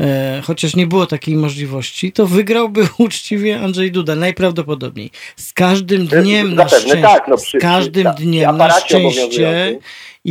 e, 0.00 0.42
chociaż 0.44 0.76
nie 0.76 0.86
było 0.86 1.06
takiej 1.06 1.36
możliwości, 1.36 2.12
to 2.12 2.26
wygrałby 2.26 2.88
uczciwie 2.98 3.60
Andrzej 3.60 3.92
Duda, 3.92 4.14
najprawdopodobniej. 4.14 5.10
Z 5.36 5.52
każdym 5.52 6.06
dniem 6.06 6.54
na 6.54 6.68
szczęście, 6.68 6.96
tak, 7.02 7.28
no, 7.28 7.36
przy- 7.36 7.58
z 7.58 7.62
każdym 7.62 8.06
przy 8.14 8.22
dniem 8.24 8.56
na 8.56 8.70
szczęście. 8.80 9.78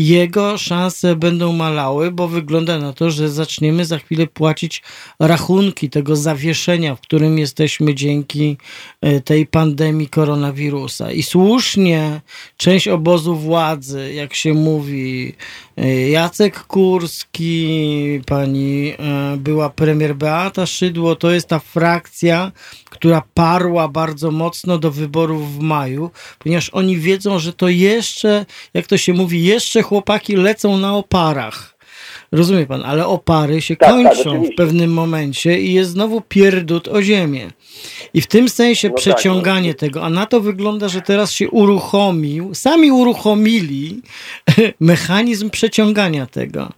Jego 0.04 0.58
szanse 0.58 1.16
będą 1.16 1.54
malały, 1.54 2.12
bo 2.12 2.28
wygląda 2.28 2.80
na 2.80 2.94
to, 2.94 3.12
że 3.12 3.30
zaczniemy 3.30 3.86
za 3.86 4.00
chwilę 4.00 4.28
płacić 4.28 4.84
rachunki 5.20 5.90
tego 5.90 6.16
zawieszenia, 6.16 6.96
w 6.96 7.02
którym 7.02 7.40
jesteśmy 7.40 7.96
dzięki 7.96 8.58
e, 9.02 9.22
tej 9.22 9.48
pandemii 9.48 10.08
koronawirusa. 10.08 11.12
I 11.12 11.24
słusznie 11.24 12.22
część 12.58 12.88
obozu 12.88 13.36
władzy, 13.36 14.14
jak 14.14 14.34
się 14.34 14.54
mówi, 14.54 15.36
Jacek 16.12 16.64
Kurski, 16.64 18.22
pani 18.26 18.94
e, 19.00 19.38
była 19.38 19.70
premier 19.70 20.16
Beata 20.16 20.66
Szydło, 20.66 21.16
to 21.16 21.32
jest 21.32 21.48
ta 21.48 21.60
frakcja, 21.60 22.52
która 22.90 23.24
parła 23.34 23.88
bardzo 23.88 24.32
mocno 24.32 24.78
do 24.78 24.92
wyborów 24.92 25.56
w 25.56 25.60
maju, 25.60 26.12
ponieważ 26.40 26.70
oni 26.70 26.98
wiedzą, 26.98 27.40
że 27.40 27.54
to 27.54 27.70
jeszcze, 27.70 28.46
jak 28.74 28.88
to 28.88 28.98
się 28.98 29.14
mówi, 29.14 29.44
jeszcze 29.44 29.82
chłopaki 29.82 30.36
lecą 30.36 30.78
na 30.78 30.96
oparach. 30.96 31.75
Rozumie 32.32 32.66
pan, 32.66 32.84
ale 32.86 33.08
opary 33.08 33.62
się 33.62 33.76
Tak, 33.76 33.90
tak, 33.90 33.96
kończą 33.98 34.24
w 34.24 34.28
oczywiście. 34.34 34.56
pewnym 34.56 34.94
momencie 34.94 35.60
i 35.60 35.74
jest 35.74 35.90
znowu 35.90 36.22
pierdut 36.22 36.88
o 36.88 37.02
ziemię. 37.02 37.48
I 38.14 38.22
w 38.22 38.28
tym 38.28 38.50
sensie 38.50 38.88
No 38.88 38.94
tak, 38.94 39.02
przeciąganie 39.02 39.74
tego, 39.74 40.04
a 40.04 40.10
na 40.10 40.26
to 40.26 40.42
wygląda, 40.42 40.88
że 40.88 41.02
teraz 41.02 41.32
się 41.32 41.50
uruchomił, 41.50 42.54
sami 42.54 42.92
uruchomili 42.92 44.02
mechanizm 44.80 45.50
przeciągania 45.50 46.26
tego. 46.26 46.70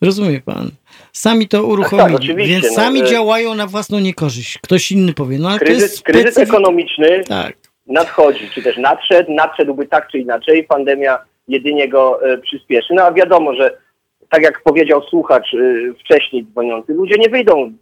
Rozumie 0.00 0.40
pan? 0.40 0.70
Sami 1.12 1.48
to 1.48 1.64
uruchomili, 1.64 2.14
oczywiście, 2.16 2.46
więc 2.54 2.64
no, 2.66 2.72
sami 2.74 3.00
e- 3.00 3.04
działają 3.06 3.54
na 3.54 3.66
własną 3.66 3.98
niekorzyść. 3.98 4.58
Ktoś 4.58 4.92
inny 4.92 5.12
powie, 5.14 5.38
no 5.38 5.48
ale 5.48 5.58
to 5.58 5.64
Kryzys, 5.64 5.82
jest 5.82 6.02
kryzys 6.02 6.34
specyfik- 6.36 6.42
ekonomiczny 6.42 7.24
Tak. 7.28 7.56
nadchodzi, 7.86 8.50
czy 8.54 8.62
też 8.62 8.76
nadszedł, 8.76 9.32
nadszedłby 9.32 9.86
tak 9.86 10.08
czy 10.10 10.18
inaczej, 10.18 10.64
pandemia 10.64 11.18
jedynie 11.48 11.88
go 11.88 12.32
e, 12.32 12.38
przyspieszy. 12.38 12.94
No 12.94 13.02
a 13.02 13.12
wiadomo, 13.12 13.54
że 13.54 13.78
tak 14.30 14.42
jak 14.42 14.62
powiedział 14.62 15.02
słuchacz 15.02 15.54
e, 15.54 15.58
wcześniej 16.00 16.46
dzwoniący, 16.46 16.94
ludzie 16.94 17.14
nie 17.18 17.28
wyjdą 17.28 17.72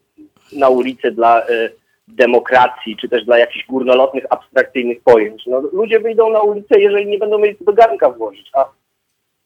na 0.53 0.69
ulicę 0.69 1.11
dla, 1.11 1.43
e, 1.43 1.71
demokracji, 2.09 2.97
czy 2.97 3.09
też 3.09 3.25
dla 3.25 3.39
jakichś 3.39 3.67
górnolotnych, 3.67 4.25
abstrakcyjnych 4.31 5.01
pojęć. 5.03 5.47
No, 5.47 5.61
ludzie 5.73 6.01
wyjdą 6.01 6.31
na 6.31 6.41
ulicę, 6.41 6.81
jeżeli 6.81 7.07
nie 7.07 7.19
będą 7.19 7.39
mieli 7.39 7.57
do 7.61 7.73
garnka 7.73 8.11
włożyć. 8.11 8.51
A, 8.53 8.61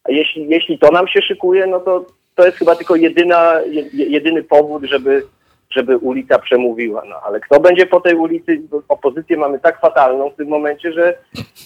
a 0.04 0.12
jeśli, 0.12 0.48
jeśli 0.48 0.78
to 0.78 0.90
nam 0.90 1.08
się 1.08 1.22
szykuje, 1.22 1.66
no 1.66 1.80
to 1.80 2.06
to 2.34 2.46
jest 2.46 2.58
chyba 2.58 2.74
tylko 2.76 2.96
jedyna, 2.96 3.60
jedyny 3.92 4.42
powód, 4.42 4.84
żeby, 4.84 5.26
żeby 5.72 5.98
ulica 5.98 6.38
przemówiła. 6.38 7.02
No, 7.08 7.16
ale 7.24 7.40
kto 7.40 7.60
będzie 7.60 7.86
po 7.86 8.00
tej 8.00 8.14
ulicy? 8.14 8.62
Opozycję 8.88 9.36
mamy 9.36 9.58
tak 9.58 9.80
fatalną 9.80 10.30
w 10.30 10.36
tym 10.36 10.48
momencie, 10.48 10.92
że 10.92 11.18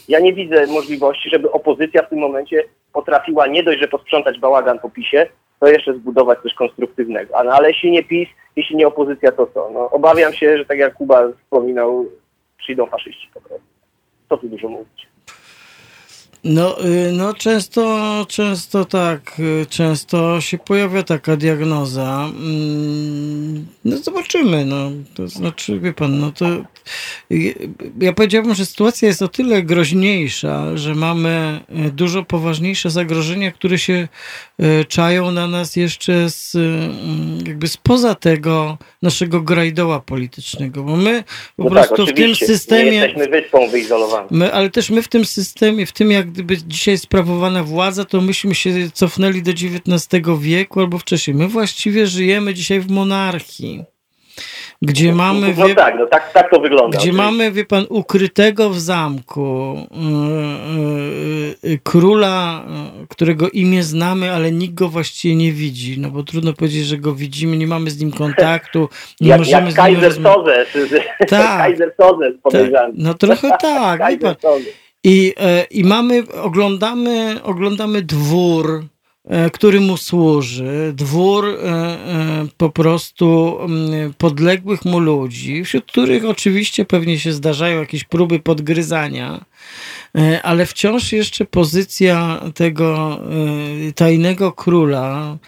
ja 0.08 0.20
nie 0.20 0.32
widzę 0.32 0.66
możliwości, 0.66 1.30
żeby 1.30 1.52
opozycja 1.52 2.02
w 2.02 2.08
tym 2.08 2.18
momencie 2.18 2.64
potrafiła 2.92 3.46
nie 3.46 3.62
dość, 3.62 3.80
że 3.80 3.88
posprzątać 3.88 4.38
bałagan 4.38 4.78
po 4.78 4.90
PiSie, 4.90 5.26
to 5.60 5.68
jeszcze 5.68 5.94
zbudować 5.94 6.38
coś 6.42 6.54
konstruktywnego. 6.54 7.38
A 7.38 7.44
no, 7.44 7.52
ale 7.52 7.68
jeśli 7.68 7.90
nie 7.90 8.02
PiS, 8.02 8.28
jeśli 8.56 8.76
nie 8.76 8.86
opozycja, 8.86 9.32
to 9.32 9.46
co? 9.46 9.70
No, 9.72 9.90
obawiam 9.90 10.32
się, 10.32 10.58
że 10.58 10.64
tak 10.64 10.78
jak 10.78 10.94
Kuba 10.94 11.32
wspominał, 11.42 12.06
przyjdą 12.58 12.86
faszyści 12.86 13.28
po 13.34 13.40
prostu. 13.40 13.66
Co 14.28 14.36
tu 14.36 14.48
dużo 14.48 14.68
mówić. 14.68 15.15
No, 16.48 16.76
y, 16.84 17.12
no 17.12 17.34
często, 17.34 18.26
często 18.28 18.84
tak, 18.84 19.40
y, 19.40 19.66
często 19.66 20.40
się 20.40 20.58
pojawia 20.58 21.02
taka 21.02 21.36
diagnoza. 21.36 22.30
Mm, 22.38 23.66
no 23.84 23.96
zobaczymy, 23.96 24.64
no. 24.64 24.90
To 25.14 25.28
znaczy, 25.28 25.80
wie 25.80 25.92
pan, 25.92 26.20
no 26.20 26.32
to 26.32 26.46
ja 28.00 28.12
powiedziałbym, 28.12 28.54
że 28.54 28.66
sytuacja 28.66 29.08
jest 29.08 29.22
o 29.22 29.28
tyle 29.28 29.62
groźniejsza, 29.62 30.76
że 30.76 30.94
mamy 30.94 31.60
y, 31.86 31.90
dużo 31.90 32.22
poważniejsze 32.22 32.90
zagrożenia, 32.90 33.52
które 33.52 33.78
się 33.78 34.08
czają 34.88 35.30
na 35.30 35.48
nas 35.48 35.76
jeszcze 35.76 36.30
z, 36.30 36.56
jakby 37.46 37.68
spoza 37.68 38.14
tego 38.14 38.78
naszego 39.02 39.40
grajdoła 39.40 40.00
politycznego, 40.00 40.82
bo 40.82 40.96
my 40.96 41.24
po 41.56 41.64
no 41.64 41.70
tak, 41.70 41.88
prostu 41.88 42.06
tak, 42.06 42.14
w 42.14 42.18
tym 42.18 42.34
systemie... 42.34 42.90
Nie 42.90 42.96
jesteśmy 42.96 43.28
wyspą 43.28 43.68
wyizolowaną. 43.68 44.28
My, 44.30 44.52
ale 44.52 44.70
też 44.70 44.90
my 44.90 45.02
w 45.02 45.08
tym 45.08 45.24
systemie, 45.24 45.86
w 45.86 45.92
tym 45.92 46.10
jak 46.10 46.30
gdyby 46.30 46.56
dzisiaj 46.66 46.98
sprawowana 46.98 47.64
władza, 47.64 48.04
to 48.04 48.20
myśmy 48.20 48.54
się 48.54 48.90
cofnęli 48.90 49.42
do 49.42 49.50
XIX 49.50 50.08
wieku 50.40 50.80
albo 50.80 50.98
wcześniej. 50.98 51.36
My 51.36 51.48
właściwie 51.48 52.06
żyjemy 52.06 52.54
dzisiaj 52.54 52.80
w 52.80 52.90
monarchii 52.90 53.84
gdzie 54.82 55.10
no, 55.10 55.16
mamy. 55.16 55.54
No, 55.58 55.66
wie, 55.66 55.74
tak, 55.74 55.94
no 55.98 56.06
tak, 56.06 56.32
tak 56.32 56.50
to 56.50 56.60
wygląda. 56.60 56.98
Gdzie 56.98 57.12
mamy, 57.12 57.52
wie 57.52 57.64
pan, 57.64 57.86
ukrytego 57.88 58.70
w 58.70 58.80
zamku 58.80 59.76
yy, 61.62 61.70
yy, 61.70 61.78
króla, 61.84 62.64
którego 63.08 63.50
imię 63.50 63.82
znamy, 63.82 64.32
ale 64.32 64.52
nikt 64.52 64.74
go 64.74 64.88
właściwie 64.88 65.36
nie 65.36 65.52
widzi. 65.52 66.00
No 66.00 66.10
bo 66.10 66.22
trudno 66.22 66.52
powiedzieć, 66.52 66.86
że 66.86 66.96
go 66.96 67.14
widzimy, 67.14 67.56
nie 67.56 67.66
mamy 67.66 67.90
z 67.90 68.00
nim 68.00 68.12
kontaktu. 68.12 68.88
Nie 69.20 69.28
jak, 69.28 69.38
możemy 69.38 69.64
jak 69.64 69.72
z 69.72 69.76
Kaiser 69.82 70.12
Soze. 70.12 70.66
Tak, 71.28 71.58
Kaiser 71.58 71.94
Soze 72.00 72.32
podejrzany. 72.42 72.92
Tak, 72.92 73.04
no 73.04 73.14
trochę 73.14 73.50
tak. 73.62 74.00
I, 75.04 75.34
e, 75.40 75.64
I 75.70 75.84
mamy, 75.84 76.22
oglądamy, 76.42 77.42
oglądamy 77.42 78.02
dwór, 78.02 78.84
który 79.52 79.80
mu 79.80 79.96
służy, 79.96 80.92
dwór 80.94 81.46
e, 81.46 81.96
po 82.56 82.70
prostu 82.70 83.58
podległych 84.18 84.84
mu 84.84 84.98
ludzi, 84.98 85.64
wśród 85.64 85.84
których 85.84 86.24
oczywiście 86.24 86.84
pewnie 86.84 87.18
się 87.18 87.32
zdarzają 87.32 87.80
jakieś 87.80 88.04
próby 88.04 88.38
podgryzania, 88.38 89.44
ale 90.42 90.66
wciąż 90.66 91.12
jeszcze 91.12 91.44
pozycja 91.44 92.40
tego 92.54 93.20
tajnego 93.94 94.52
króla, 94.52 95.38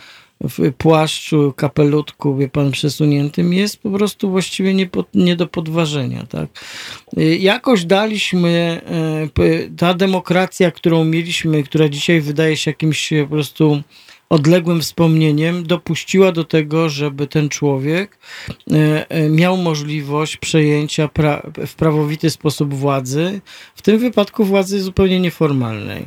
w 0.40 0.72
płaszczu, 0.72 1.52
kapelutku, 1.56 2.36
wie 2.36 2.48
pan, 2.48 2.70
przesuniętym, 2.70 3.52
jest 3.52 3.82
po 3.82 3.90
prostu 3.90 4.30
właściwie 4.30 4.74
nie, 4.74 4.88
nie 5.14 5.36
do 5.36 5.46
podważenia, 5.46 6.26
tak. 6.26 6.48
Jakoś 7.38 7.84
daliśmy, 7.84 8.80
e, 8.86 9.68
ta 9.76 9.94
demokracja, 9.94 10.70
którą 10.70 11.04
mieliśmy, 11.04 11.62
która 11.62 11.88
dzisiaj 11.88 12.20
wydaje 12.20 12.56
się 12.56 12.70
jakimś 12.70 13.10
po 13.22 13.26
prostu 13.30 13.82
odległym 14.30 14.80
wspomnieniem 14.80 15.66
dopuściła 15.66 16.32
do 16.32 16.44
tego, 16.44 16.88
żeby 16.88 17.26
ten 17.26 17.48
człowiek 17.48 18.18
e, 18.72 19.10
e, 19.10 19.28
miał 19.28 19.56
możliwość 19.56 20.36
przejęcia 20.36 21.08
pra 21.08 21.42
w 21.66 21.74
prawowity 21.74 22.30
sposób 22.30 22.74
władzy, 22.74 23.40
w 23.74 23.82
tym 23.82 23.98
wypadku 23.98 24.44
władzy 24.44 24.82
zupełnie 24.82 25.20
nieformalnej. 25.20 26.04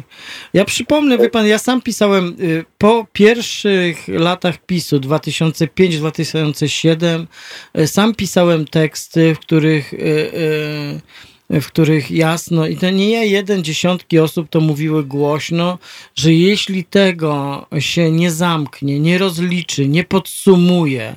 Ja 0.54 0.66
przypomnę, 0.66 1.18
wie 1.18 1.30
pan, 1.30 1.48
ja 1.48 1.60
sam 1.60 1.82
pisałem 1.82 2.36
y, 2.40 2.66
po 2.78 3.08
pierwszych 3.14 4.08
latach 4.08 4.66
PiSu 4.66 4.98
2005-2007, 4.98 7.26
y, 7.80 7.88
sam 7.88 8.16
pisałem 8.16 8.66
teksty, 8.66 9.36
w 9.36 9.40
których 9.40 9.94
y, 9.94 11.02
w 11.52 11.68
których 11.68 12.12
jasno, 12.12 12.68
i 12.68 12.78
to 12.78 12.90
nie 12.90 13.10
ja, 13.10 13.24
jeden, 13.24 13.64
dziesiątki 13.64 14.20
osób 14.20 14.50
to 14.50 14.62
mówiły 14.62 15.04
głośno, 15.04 15.78
że 16.16 16.34
jeśli 16.34 16.84
tego 16.84 17.66
się 17.80 18.12
nie 18.12 18.32
zamknie, 18.32 19.00
nie 19.00 19.18
rozliczy, 19.18 19.88
nie 19.88 20.04
podsumuje, 20.04 21.16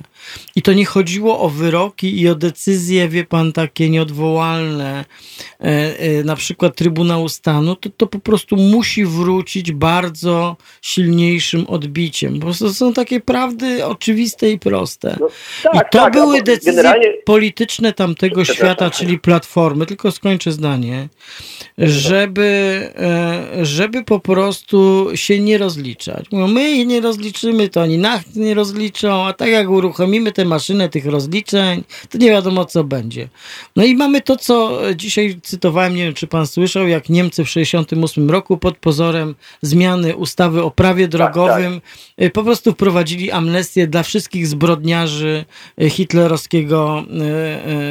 i 0.55 0.61
to 0.61 0.73
nie 0.73 0.85
chodziło 0.85 1.39
o 1.39 1.49
wyroki 1.49 2.21
i 2.21 2.29
o 2.29 2.35
decyzje, 2.35 3.09
wie 3.09 3.23
pan, 3.23 3.53
takie 3.53 3.89
nieodwołalne, 3.89 5.05
e, 5.59 5.99
e, 5.99 6.23
na 6.23 6.35
przykład 6.35 6.75
Trybunału 6.75 7.29
Stanu, 7.29 7.75
to, 7.75 7.89
to 7.97 8.07
po 8.07 8.19
prostu 8.19 8.55
musi 8.57 9.05
wrócić 9.05 9.71
bardzo 9.71 10.57
silniejszym 10.81 11.67
odbiciem. 11.67 12.33
Po 12.33 12.45
prostu 12.45 12.73
są 12.73 12.93
takie 12.93 13.19
prawdy 13.19 13.85
oczywiste 13.85 14.51
i 14.51 14.59
proste. 14.59 15.17
No, 15.19 15.27
tak, 15.63 15.75
I 15.75 15.89
to 15.91 15.99
tak, 15.99 16.13
były 16.13 16.41
decyzje 16.41 16.71
generalnie... 16.71 17.13
polityczne 17.25 17.93
tamtego 17.93 18.45
świata, 18.45 18.89
czyli 18.89 19.19
Platformy, 19.19 19.85
tylko 19.85 20.11
skończę 20.11 20.51
zdanie, 20.51 21.07
żeby, 21.77 22.43
e, 22.95 23.65
żeby 23.65 24.03
po 24.03 24.19
prostu 24.19 25.09
się 25.15 25.39
nie 25.39 25.57
rozliczać. 25.57 26.25
Mówią, 26.31 26.47
my 26.47 26.71
ich 26.71 26.87
nie 26.87 27.01
rozliczymy, 27.01 27.69
to 27.69 27.81
oni 27.81 27.97
nas 27.97 28.21
nie 28.35 28.53
rozliczą, 28.53 29.25
a 29.25 29.33
tak 29.33 29.49
jak 29.49 29.67
uruchomimy 30.15 30.31
tę 30.31 30.45
maszynę 30.45 30.89
tych 30.89 31.05
rozliczeń, 31.05 31.83
to 32.09 32.17
nie 32.17 32.29
wiadomo 32.29 32.65
co 32.65 32.83
będzie. 32.83 33.29
No 33.75 33.83
i 33.83 33.95
mamy 33.95 34.21
to, 34.21 34.37
co 34.37 34.79
dzisiaj 34.95 35.39
cytowałem, 35.43 35.95
nie 35.95 36.03
wiem 36.03 36.13
czy 36.13 36.27
pan 36.27 36.47
słyszał, 36.47 36.87
jak 36.87 37.09
Niemcy 37.09 37.43
w 37.43 37.47
1968 37.47 38.29
roku 38.29 38.57
pod 38.57 38.77
pozorem 38.77 39.35
zmiany 39.61 40.15
ustawy 40.15 40.63
o 40.63 40.71
prawie 40.71 41.07
drogowym 41.07 41.81
tak, 41.81 42.15
tak. 42.15 42.33
po 42.33 42.43
prostu 42.43 42.71
wprowadzili 42.71 43.31
amnestię 43.31 43.87
dla 43.87 44.03
wszystkich 44.03 44.47
zbrodniarzy 44.47 45.45
e, 45.81 45.89
hitlerowskiego 45.89 47.03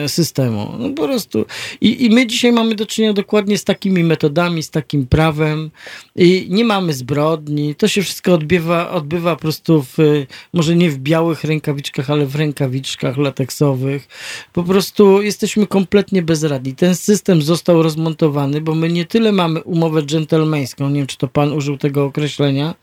systemu. 0.06 0.72
No 0.78 0.90
po 0.90 1.02
prostu. 1.02 1.44
I, 1.80 2.04
i 2.04 2.10
my 2.10 2.26
dzisiaj 2.26 2.52
mamy 2.52 2.74
do 2.74 2.86
czynienia 2.86 3.12
dokładnie 3.12 3.58
z 3.58 3.64
takimi 3.64 4.04
metodami, 4.04 4.62
z 4.62 4.70
takim 4.70 5.06
prawem 5.06 5.70
i 6.16 6.46
nie 6.50 6.64
mamy 6.64 6.92
zbrodni. 6.92 7.74
To 7.74 7.88
się 7.88 8.02
wszystko 8.02 8.32
odbywa, 8.32 8.90
odbywa 8.90 9.34
po 9.34 9.42
prostu 9.42 9.82
w, 9.82 10.26
może 10.52 10.76
nie 10.76 10.90
w 10.90 10.98
białych 10.98 11.44
rękawiczkach, 11.44 12.10
ale 12.14 12.26
w 12.26 12.36
rękawiczkach 12.36 13.16
lateksowych. 13.16 14.08
Po 14.52 14.62
prostu 14.62 15.22
jesteśmy 15.22 15.66
kompletnie 15.66 16.22
bezradni. 16.22 16.74
Ten 16.74 16.94
system 16.94 17.42
został 17.42 17.82
rozmontowany, 17.82 18.60
bo 18.60 18.74
my 18.74 18.88
nie 18.88 19.04
tyle 19.04 19.32
mamy 19.32 19.62
umowę 19.62 20.02
dżentelmeńską, 20.02 20.88
nie 20.88 20.96
wiem, 20.96 21.06
czy 21.06 21.18
to 21.18 21.28
pan 21.28 21.52
użył 21.52 21.76
tego 21.78 22.04
określenia. 22.04 22.74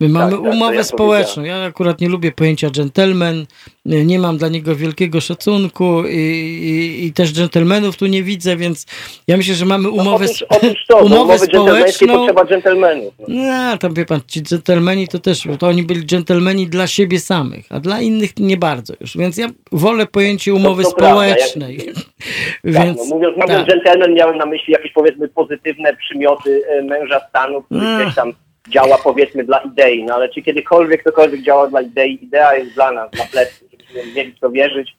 My 0.00 0.08
mamy 0.08 0.32
tak, 0.32 0.42
tak 0.42 0.52
umowę 0.52 0.76
ja 0.76 0.84
społeczną. 0.84 1.42
Ja 1.42 1.64
akurat 1.64 2.00
nie 2.00 2.08
lubię 2.08 2.32
pojęcia 2.32 2.70
dżentelmen, 2.70 3.46
nie 3.84 4.18
mam 4.18 4.38
dla 4.38 4.48
niego 4.48 4.76
wielkiego 4.76 5.20
szacunku 5.20 6.02
i, 6.08 6.16
i, 6.16 7.06
i 7.06 7.12
też 7.12 7.32
dżentelmenów 7.32 7.96
tu 7.96 8.06
nie 8.06 8.22
widzę, 8.22 8.56
więc 8.56 8.86
ja 9.26 9.36
myślę, 9.36 9.54
że 9.54 9.64
mamy 9.64 9.90
umowę, 9.90 10.24
no, 10.24 10.30
otóż, 10.30 10.44
otóż 10.48 10.86
to, 10.88 10.98
umowę 10.98 11.38
społeczną. 11.38 12.18
potrzeba 12.18 12.44
dżentelmenów. 12.44 13.14
No, 13.28 13.78
tam 13.78 13.94
wie 13.94 14.04
pan, 14.04 14.20
ci 14.26 14.42
dżentelmeni 14.42 15.08
to 15.08 15.18
też, 15.18 15.42
to 15.58 15.66
oni 15.66 15.82
byli 15.82 16.06
dżentelmeni 16.06 16.66
dla 16.66 16.86
siebie 16.86 17.20
samych, 17.20 17.66
a 17.70 17.80
dla 17.80 18.00
innych 18.00 18.30
nie 18.38 18.56
bardzo 18.56 18.73
już, 19.00 19.16
więc 19.16 19.36
ja 19.36 19.48
wolę 19.72 20.06
pojęcie 20.06 20.54
umowy 20.54 20.82
to, 20.82 20.90
to 20.90 20.96
społecznej. 20.96 21.76
Jak, 21.76 21.96
więc, 22.64 22.98
tak, 22.98 23.08
no, 23.08 23.16
mówiąc, 23.16 23.36
mówiąc 23.36 23.66
tak. 23.66 23.66
dżentelmen, 23.66 24.14
miałem 24.14 24.36
na 24.36 24.46
myśli 24.46 24.72
jakieś 24.72 24.92
powiedzmy 24.92 25.28
pozytywne 25.28 25.96
przymioty 25.96 26.62
e, 26.68 26.82
męża 26.82 27.20
stanu, 27.28 27.62
który 27.62 27.80
mm. 27.80 28.02
gdzieś 28.02 28.14
tam 28.14 28.32
działa 28.68 28.98
powiedzmy 29.04 29.44
dla 29.44 29.58
idei, 29.58 30.04
no 30.04 30.14
ale 30.14 30.28
czy 30.28 30.42
kiedykolwiek 30.42 31.00
ktokolwiek 31.00 31.42
działa 31.42 31.66
dla 31.66 31.80
idei, 31.80 32.24
idea 32.24 32.54
jest 32.54 32.74
dla 32.74 32.92
nas, 32.92 33.10
dla 33.10 33.24
plecy, 33.24 33.64
żebyśmy 33.70 34.14
mieli 34.14 34.32
w 34.32 34.40
to 34.40 34.50
wierzyć, 34.50 34.96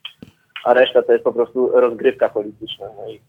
a 0.63 0.73
reszta 0.73 1.01
to 1.01 1.11
jest 1.11 1.23
po 1.23 1.33
prostu 1.33 1.69
rozgrywka 1.73 2.29
polityczna. 2.29 2.85
No 2.97 3.11
i 3.11 3.19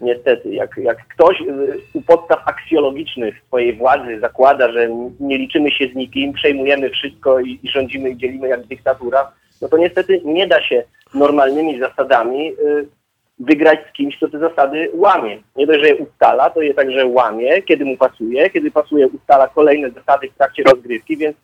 niestety, 0.00 0.54
jak, 0.54 0.76
jak 0.76 1.08
ktoś 1.08 1.40
y, 1.40 1.78
u 1.92 2.02
podstaw 2.02 2.48
aksjologicznych 2.48 3.42
swojej 3.46 3.76
władzy 3.76 4.20
zakłada, 4.20 4.72
że 4.72 4.88
nie 5.20 5.38
liczymy 5.38 5.70
się 5.70 5.88
z 5.92 5.94
nikim, 5.94 6.32
przejmujemy 6.32 6.90
wszystko 6.90 7.40
i, 7.40 7.58
i 7.62 7.68
rządzimy 7.68 8.10
i 8.10 8.16
dzielimy 8.16 8.48
jak 8.48 8.66
dyktatura, 8.66 9.32
no 9.62 9.68
to 9.68 9.76
niestety 9.76 10.20
nie 10.24 10.46
da 10.46 10.62
się 10.62 10.82
normalnymi 11.14 11.80
zasadami 11.80 12.52
y, 12.52 12.88
wygrać 13.38 13.78
z 13.90 13.92
kimś, 13.92 14.16
kto 14.16 14.28
te 14.28 14.38
zasady 14.38 14.90
łamie. 14.94 15.38
Nie 15.56 15.66
dość, 15.66 15.80
że 15.80 15.88
je 15.88 15.96
ustala, 15.96 16.50
to 16.50 16.62
je 16.62 16.74
także 16.74 17.06
łamie, 17.06 17.62
kiedy 17.62 17.84
mu 17.84 17.96
pasuje, 17.96 18.50
kiedy 18.50 18.70
pasuje 18.70 19.08
ustala 19.08 19.48
kolejne 19.48 19.90
zasady 19.90 20.28
w 20.28 20.36
trakcie 20.36 20.62
rozgrywki, 20.62 21.16
więc 21.16 21.36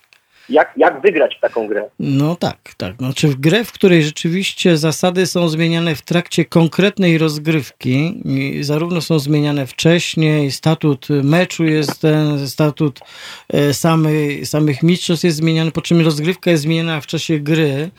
Jak, 0.48 0.72
jak 0.76 1.02
wygrać 1.02 1.38
taką 1.40 1.66
grę? 1.66 1.88
No 1.98 2.36
tak, 2.36 2.58
tak. 2.76 2.96
Znaczy 2.96 3.28
w 3.28 3.36
grę, 3.36 3.64
w 3.64 3.72
której 3.72 4.02
rzeczywiście 4.02 4.76
zasady 4.76 5.26
są 5.26 5.48
zmieniane 5.48 5.94
w 5.94 6.02
trakcie 6.02 6.44
konkretnej 6.44 7.18
rozgrywki, 7.18 8.22
zarówno 8.60 9.00
są 9.00 9.18
zmieniane 9.18 9.66
wcześniej, 9.66 10.50
statut 10.50 11.08
meczu 11.08 11.64
jest 11.64 12.00
ten, 12.00 12.48
statut 12.48 13.00
e, 13.48 13.74
samej, 13.74 14.46
samych 14.46 14.82
mistrzostw 14.82 15.24
jest 15.24 15.36
zmieniany, 15.36 15.70
po 15.70 15.82
czym 15.82 16.00
rozgrywka 16.00 16.50
jest 16.50 16.62
zmieniana 16.62 17.00
w 17.00 17.06
czasie 17.06 17.38
gry, 17.38 17.90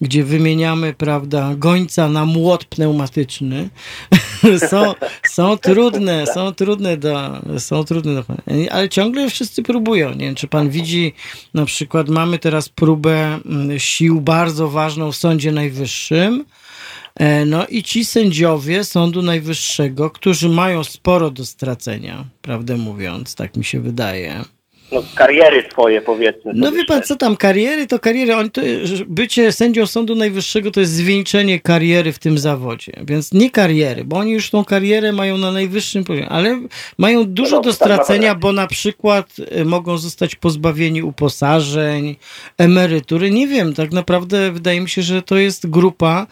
gdzie 0.00 0.24
wymieniamy, 0.24 0.94
prawda, 0.94 1.54
gońca 1.56 2.08
na 2.08 2.24
młot 2.24 2.64
pneumatyczny. 2.64 3.68
są, 4.70 4.94
są 5.28 5.58
trudne, 5.58 6.26
są 6.26 6.54
trudne 6.54 6.96
do, 6.96 7.40
są 7.58 7.84
trudne 7.84 8.14
do, 8.14 8.24
ale 8.70 8.88
ciągle 8.88 9.30
wszyscy 9.30 9.62
próbują. 9.62 10.10
Nie 10.10 10.26
wiem, 10.26 10.34
czy 10.34 10.48
pan 10.48 10.70
widzi 10.70 11.12
na 11.54 11.64
przykład 11.64 11.89
mamy 12.08 12.38
teraz 12.38 12.68
próbę 12.68 13.40
mm, 13.46 13.78
sił 13.78 14.20
bardzo 14.20 14.70
ważną 14.70 15.12
w 15.12 15.16
Sądzie 15.16 15.52
Najwyższym. 15.52 16.44
E, 17.14 17.44
no 17.44 17.66
i 17.66 17.82
ci 17.82 18.04
sędziowie 18.04 18.84
Sądu 18.84 19.22
Najwyższego, 19.22 20.10
którzy 20.10 20.48
mają 20.48 20.84
sporo 20.84 21.30
do 21.30 21.46
stracenia, 21.46 22.24
prawdę 22.42 22.76
mówiąc, 22.76 23.34
tak 23.34 23.56
mi 23.56 23.64
się 23.64 23.80
wydaje 23.80 24.44
no, 24.92 25.02
kariery 25.14 25.68
swoje, 25.72 26.00
powiedzmy. 26.00 26.52
No 26.54 26.72
wie 26.72 26.84
pan, 26.84 27.02
co 27.02 27.16
tam, 27.16 27.36
kariery 27.36 27.86
to 27.86 27.98
kariery. 27.98 28.36
On 28.36 28.50
to, 28.50 28.60
bycie 29.06 29.52
sędzią 29.52 29.86
Sądu 29.86 30.14
Najwyższego 30.14 30.70
to 30.70 30.80
jest 30.80 30.92
zwieńczenie 30.92 31.60
kariery 31.60 32.12
w 32.12 32.18
tym 32.18 32.38
zawodzie. 32.38 32.92
Więc 33.02 33.32
nie 33.32 33.50
kariery, 33.50 34.04
bo 34.04 34.16
oni 34.16 34.32
już 34.32 34.50
tą 34.50 34.64
karierę 34.64 35.12
mają 35.12 35.38
na 35.38 35.52
najwyższym 35.52 36.04
poziomie, 36.04 36.28
ale 36.28 36.60
mają 36.98 37.24
dużo 37.24 37.56
no, 37.56 37.62
do 37.62 37.70
tak 37.70 37.76
stracenia, 37.76 38.34
bo 38.34 38.52
na 38.52 38.66
przykład 38.66 39.26
y, 39.60 39.64
mogą 39.64 39.98
zostać 39.98 40.34
pozbawieni 40.34 41.02
uposażeń, 41.02 42.16
emerytury. 42.58 43.30
Nie 43.30 43.46
wiem, 43.46 43.74
tak 43.74 43.92
naprawdę 43.92 44.52
wydaje 44.52 44.80
mi 44.80 44.88
się, 44.88 45.02
że 45.02 45.22
to 45.22 45.36
jest 45.36 45.70
grupa, 45.70 46.26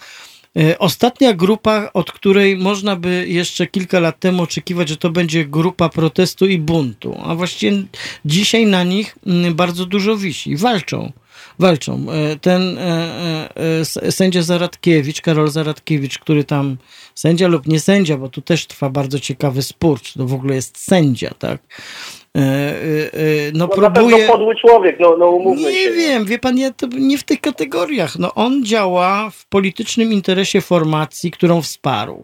ostatnia 0.79 1.33
grupa, 1.33 1.91
od 1.95 2.13
której 2.13 2.57
można 2.57 2.97
by 2.97 3.25
jeszcze 3.29 3.67
kilka 3.67 4.01
lat 4.01 4.21
temu 4.21 4.43
oczekiwać, 4.43 4.89
że 4.89 4.97
to 4.97 5.11
będzie 5.11 5.45
grupa 5.45 5.89
protestu 5.89 6.47
i 6.47 6.59
buntu, 6.59 7.21
a 7.25 7.35
właściwie 7.35 7.83
dzisiaj 8.25 8.67
na 8.67 8.85
nich 8.85 9.17
mm, 9.27 9.55
bardzo 9.55 9.87
dużo 9.87 10.17
wisi. 10.17 10.57
Walczą. 10.57 11.13
Walczą. 11.59 12.07
E, 12.11 12.37
ten 12.37 12.79
e, 12.79 13.85
sędzia 14.11 14.43
Zaradkiewicz, 14.43 15.21
Karol 15.21 15.51
Zaradkiewicz, 15.51 16.19
który 16.19 16.45
tam 16.45 16.77
sędzia 17.15 17.49
lub 17.49 17.67
nie 17.67 17.81
sędzia, 17.81 18.17
bo 18.17 18.29
tu 18.29 18.43
też 18.43 18.67
trwa 18.67 18.91
bardzo 18.91 19.21
ciekawy 19.21 19.63
spór, 19.63 20.01
czy 20.01 20.19
to 20.19 20.27
w 20.27 20.35
ogóle 20.35 20.55
jest 20.55 20.79
sędzia, 20.79 21.35
tak? 21.39 21.61
E, 22.39 22.41
e, 22.41 22.45
e, 22.45 23.53
no, 23.53 23.67
no 23.67 23.69
próbuje... 23.69 24.27
podły 24.27 24.57
człowiek, 24.57 25.01
no, 25.01 25.17
no 25.17 25.27
umówmy 25.27 25.63
nie 25.63 25.73
się. 25.73 25.91
Nie 25.91 25.97
wiem, 25.97 26.25
wie 26.25 26.39
pan, 26.39 26.59
ja 26.59 26.73
to 26.73 26.87
nie 26.99 27.19
w 27.19 27.25
tych 27.25 27.41
kategoriach. 27.41 28.19
No 28.19 28.35
on 28.35 28.65
działa 28.65 29.31
w 29.31 29.47
politycznym 29.49 30.13
interesie 30.13 30.61
formacji, 30.61 31.31
którą 31.31 31.63
wsparł. 31.63 32.23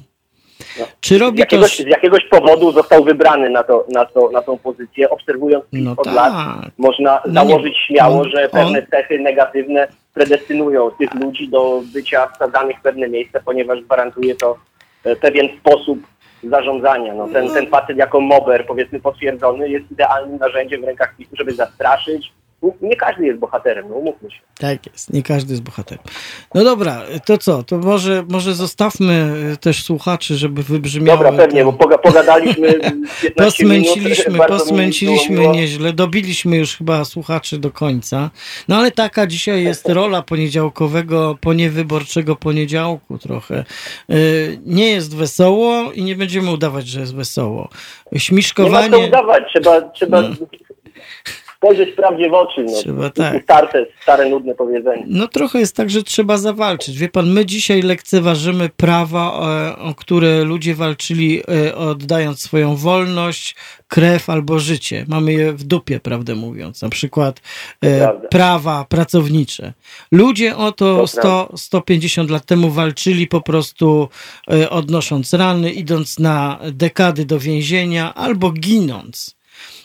No, 0.79 0.87
Czy 1.01 1.19
robi 1.19 1.37
z 1.37 1.41
jakiegoś, 1.41 1.77
to... 1.77 1.83
z 1.83 1.87
jakiegoś 1.87 2.25
powodu 2.25 2.73
został 2.73 3.05
wybrany 3.05 3.51
na, 3.51 3.63
to, 3.63 3.87
na, 3.89 4.05
to, 4.05 4.31
na 4.31 4.43
tą 4.43 4.59
pozycję. 4.59 5.11
Obserwując 5.11 5.65
no 5.73 5.93
od 5.97 6.05
tak. 6.05 6.15
lat, 6.15 6.33
można 6.79 7.21
no 7.27 7.33
założyć 7.33 7.75
nie, 7.75 7.97
śmiało, 7.97 8.21
on, 8.21 8.31
że 8.31 8.49
pewne 8.49 8.79
on... 8.79 8.87
cechy 8.91 9.19
negatywne 9.19 9.89
predestynują 10.15 10.91
tych 10.91 11.15
ludzi 11.15 11.49
do 11.49 11.83
bycia 11.93 12.27
wsadzanych 12.27 12.79
w 12.79 12.83
pewne 12.83 13.09
miejsce, 13.09 13.41
ponieważ 13.45 13.81
gwarantuje 13.81 14.35
to 14.35 14.59
pewien 15.21 15.49
sposób 15.61 15.99
zarządzania. 16.49 17.15
No, 17.15 17.29
ten, 17.29 17.51
ten 17.51 17.67
facet 17.67 17.97
jako 17.97 18.21
mober, 18.21 18.67
powiedzmy 18.67 19.01
potwierdzony, 19.01 19.69
jest 19.69 19.91
idealnym 19.91 20.39
narzędziem 20.39 20.81
w 20.81 20.85
rękach 20.85 21.17
PiSu, 21.17 21.37
żeby 21.37 21.53
zastraszyć. 21.53 22.33
Nie 22.83 22.97
każdy 22.97 23.27
jest 23.27 23.39
bohaterem, 23.39 23.89
no 23.89 23.95
umówmy 23.95 24.31
się. 24.31 24.39
Tak 24.59 24.87
jest, 24.87 25.13
nie 25.13 25.23
każdy 25.23 25.53
jest 25.53 25.63
bohaterem. 25.63 26.05
No 26.55 26.65
dobra, 26.65 27.03
to 27.27 27.39
co? 27.39 27.63
To 27.63 27.79
może, 27.79 28.25
może 28.29 28.55
zostawmy 28.55 29.33
też 29.61 29.85
słuchaczy, 29.85 30.37
żeby 30.37 30.63
wybrzmiało. 30.63 31.19
Dobra, 31.19 31.33
pewnie, 31.33 31.65
to... 31.65 31.73
bo 31.73 31.99
pogadaliśmy 31.99 32.73
15 33.23 33.35
posmęciliśmy, 33.37 34.33
minut. 34.33 34.47
Posmęciliśmy 34.49 35.49
nieźle, 35.49 35.93
dobiliśmy 35.93 36.57
już 36.57 36.77
chyba 36.77 37.05
słuchaczy 37.05 37.59
do 37.59 37.71
końca. 37.71 38.31
No 38.69 38.77
ale 38.77 38.91
taka 38.91 39.27
dzisiaj 39.27 39.65
jest 39.65 39.89
rola 39.89 40.23
poniedziałkowego, 40.23 41.39
poniewyborczego 41.41 42.37
poniedziałku 42.37 43.19
trochę. 43.19 43.65
Y, 44.11 44.59
nie 44.67 44.91
jest 44.91 45.17
wesoło 45.17 45.93
i 45.93 46.03
nie 46.05 46.17
będziemy 46.17 46.51
udawać, 46.51 46.87
że 46.87 47.01
jest 47.01 47.15
wesoło. 47.15 47.69
Śmiszkowanie... 48.17 48.85
Nie 48.85 48.91
ma 48.91 49.03
co 49.03 49.09
udawać, 49.09 49.43
trzeba, 49.49 49.81
trzeba 49.81 50.21
no 50.23 50.29
spojrzeć 51.65 51.95
prawdzie 51.95 52.31
w 52.31 52.35
oczy. 52.35 52.65
No. 52.65 52.73
Trzeba 52.73 53.11
tak. 53.11 53.43
Starte, 53.43 53.87
stare, 54.03 54.29
nudne 54.29 54.55
powiedzenie. 54.55 55.05
No 55.07 55.29
trochę 55.29 55.59
jest 55.59 55.77
tak, 55.77 55.91
że 55.91 56.03
trzeba 56.03 56.37
zawalczyć. 56.37 56.99
Wie 56.99 57.09
pan, 57.09 57.33
my 57.33 57.47
dzisiaj 57.47 57.83
lekceważymy 57.83 58.69
prawa, 58.69 59.41
e, 59.73 59.79
o 59.79 59.95
które 59.95 60.45
ludzie 60.45 60.75
walczyli 60.75 61.43
e, 61.67 61.77
oddając 61.77 62.41
swoją 62.41 62.77
wolność, 62.77 63.57
krew 63.89 64.31
albo 64.31 64.59
życie. 64.59 65.05
Mamy 65.09 65.33
je 65.33 65.53
w 65.53 65.65
dupie, 65.65 66.01
prawdę 66.01 66.35
mówiąc. 66.35 66.83
Na 66.83 66.89
przykład 66.89 67.41
e, 67.85 68.13
prawa 68.31 68.87
pracownicze. 68.89 69.73
Ludzie 70.13 70.57
o 70.57 70.73
to, 70.73 70.97
to 70.97 71.07
100, 71.07 71.53
150 71.57 72.31
lat 72.31 72.45
temu 72.45 72.71
walczyli 72.71 73.27
po 73.27 73.41
prostu 73.41 74.09
odnosząc 74.71 75.35
rany, 75.35 75.73
idąc 75.73 76.19
na 76.19 76.59
dekady 76.73 77.25
do 77.25 77.39
więzienia 77.39 78.15
albo 78.15 78.51
ginąc 78.51 79.37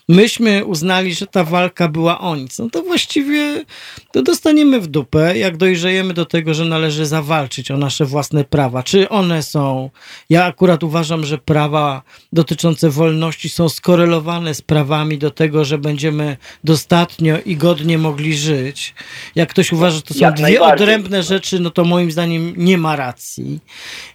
myśmy 0.09 0.65
uznali, 0.65 1.13
że 1.13 1.27
ta 1.27 1.43
walka 1.43 1.87
była 1.87 2.19
o 2.19 2.35
nic, 2.35 2.59
no 2.59 2.69
to 2.69 2.81
właściwie 2.81 3.65
to 4.11 4.21
dostaniemy 4.21 4.79
w 4.79 4.87
dupę, 4.87 5.37
jak 5.37 5.57
dojrzejemy 5.57 6.13
do 6.13 6.25
tego, 6.25 6.53
że 6.53 6.65
należy 6.65 7.05
zawalczyć 7.05 7.71
o 7.71 7.77
nasze 7.77 8.05
własne 8.05 8.43
prawa. 8.43 8.83
Czy 8.83 9.09
one 9.09 9.43
są, 9.43 9.89
ja 10.29 10.45
akurat 10.45 10.83
uważam, 10.83 11.25
że 11.25 11.37
prawa 11.37 12.01
dotyczące 12.33 12.89
wolności 12.89 13.49
są 13.49 13.69
skorelowane 13.69 14.53
z 14.53 14.61
prawami 14.61 15.17
do 15.17 15.31
tego, 15.31 15.65
że 15.65 15.77
będziemy 15.77 16.37
dostatnio 16.63 17.37
i 17.45 17.55
godnie 17.55 17.97
mogli 17.97 18.33
żyć. 18.33 18.93
Jak 19.35 19.49
ktoś 19.49 19.71
uważa, 19.71 19.95
że 19.95 20.01
to 20.01 20.13
są 20.13 20.19
jak 20.19 20.33
dwie 20.33 20.61
odrębne 20.61 21.23
rzeczy, 21.23 21.59
no 21.59 21.69
to 21.69 21.83
moim 21.83 22.11
zdaniem 22.11 22.53
nie 22.57 22.77
ma 22.77 22.95
racji. 22.95 23.59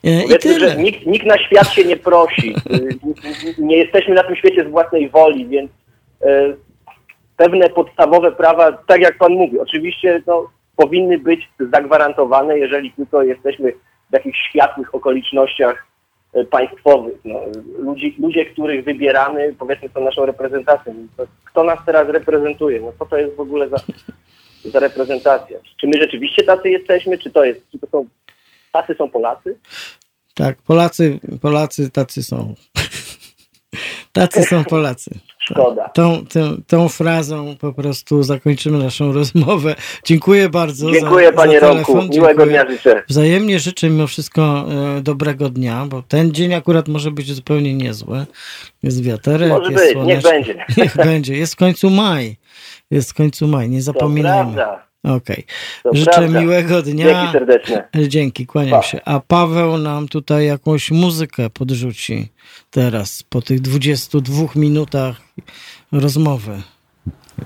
E, 0.04 0.24
I 0.24 0.38
tyle. 0.38 0.70
Że 0.70 0.76
nikt, 0.76 1.06
nikt 1.06 1.26
na 1.26 1.38
świat 1.38 1.72
się 1.72 1.84
nie 1.84 1.96
prosi. 1.96 2.54
nie 3.58 3.76
jesteśmy 3.76 4.14
na 4.14 4.22
tym 4.22 4.36
świecie 4.36 4.64
z 4.68 4.70
własnej 4.70 5.10
woli, 5.10 5.46
więc 5.46 5.70
pewne 7.36 7.70
podstawowe 7.70 8.32
prawa, 8.32 8.72
tak 8.72 9.00
jak 9.00 9.18
Pan 9.18 9.32
mówi, 9.32 9.58
oczywiście 9.58 10.22
no, 10.26 10.50
powinny 10.76 11.18
być 11.18 11.50
zagwarantowane, 11.72 12.58
jeżeli 12.58 12.92
tylko 12.92 13.22
jesteśmy 13.22 13.72
w 14.10 14.12
jakichś 14.12 14.38
światłych 14.48 14.94
okolicznościach 14.94 15.86
e, 16.34 16.44
państwowych. 16.44 17.14
No, 17.24 17.40
ludzi, 17.78 18.16
ludzie, 18.18 18.46
których 18.46 18.84
wybieramy, 18.84 19.54
powiedzmy, 19.58 19.88
są 19.94 20.04
naszą 20.04 20.26
reprezentacją. 20.26 20.94
Kto 21.44 21.64
nas 21.64 21.78
teraz 21.86 22.08
reprezentuje? 22.08 22.80
No 22.80 22.92
co 22.98 23.06
to 23.06 23.16
jest 23.16 23.36
w 23.36 23.40
ogóle 23.40 23.68
za, 23.68 23.76
za 24.64 24.80
reprezentacja? 24.80 25.58
Czy 25.80 25.86
my 25.86 25.92
rzeczywiście 26.00 26.42
tacy 26.42 26.70
jesteśmy? 26.70 27.18
Czy 27.18 27.30
to 27.30 27.44
jest, 27.44 27.70
czy 27.72 27.78
to 27.78 27.86
są, 27.86 28.06
tacy 28.72 28.94
są 28.94 29.10
Polacy? 29.10 29.58
Tak, 30.34 30.62
Polacy, 30.62 31.20
Polacy 31.42 31.90
tacy 31.90 32.22
są. 32.22 32.54
tacy 34.12 34.42
są 34.42 34.64
Polacy. 34.64 35.10
Szkoda. 35.50 35.88
Tą, 35.88 36.26
tą, 36.26 36.56
tą 36.66 36.88
frazą 36.88 37.56
po 37.60 37.72
prostu 37.72 38.22
zakończymy 38.22 38.78
naszą 38.78 39.12
rozmowę. 39.12 39.74
Dziękuję 40.04 40.48
bardzo. 40.48 40.92
Dziękuję 40.92 41.26
za, 41.26 41.32
panie 41.32 41.60
za 41.60 41.68
Romku. 41.68 42.02
Miłego 42.02 42.46
dnia 42.46 42.70
życzę. 42.70 43.02
Wzajemnie 43.08 43.58
życzę 43.58 43.90
mimo 43.90 44.06
wszystko 44.06 44.66
e, 44.96 45.00
dobrego 45.00 45.48
dnia, 45.48 45.86
bo 45.86 46.02
ten 46.02 46.32
dzień 46.32 46.54
akurat 46.54 46.88
może 46.88 47.10
być 47.10 47.32
zupełnie 47.32 47.74
niezły. 47.74 48.26
Jest 48.82 49.02
wiaterek, 49.02 49.48
może 49.48 49.72
jest 49.72 49.84
być, 49.84 49.92
słoneczny. 49.92 50.14
niech 50.14 50.22
będzie. 50.22 50.64
Niech 50.82 50.96
będzie. 50.96 51.36
Jest 51.36 51.52
w 51.52 51.56
końcu 51.56 51.90
maj. 51.90 52.36
Jest 52.90 53.10
w 53.10 53.14
końcu 53.14 53.48
maj, 53.48 53.68
nie 53.68 53.82
zapominajmy. 53.82 54.50
To 54.50 54.54
prawda. 54.56 54.83
Okej. 55.04 55.46
Okay. 55.84 55.98
Życzę 55.98 56.10
prawda. 56.12 56.40
miłego 56.40 56.82
dnia. 56.82 57.06
Dzięki 57.06 57.32
serdecznie. 57.32 57.84
Dzięki, 58.08 58.46
kłaniam 58.46 58.80
pa. 58.80 58.86
się. 58.86 59.00
A 59.04 59.20
Paweł 59.20 59.78
nam 59.78 60.08
tutaj 60.08 60.46
jakąś 60.46 60.90
muzykę 60.90 61.50
podrzuci 61.50 62.28
teraz, 62.70 63.22
po 63.22 63.42
tych 63.42 63.60
22 63.60 64.46
minutach 64.56 65.20
rozmowy. 65.92 66.62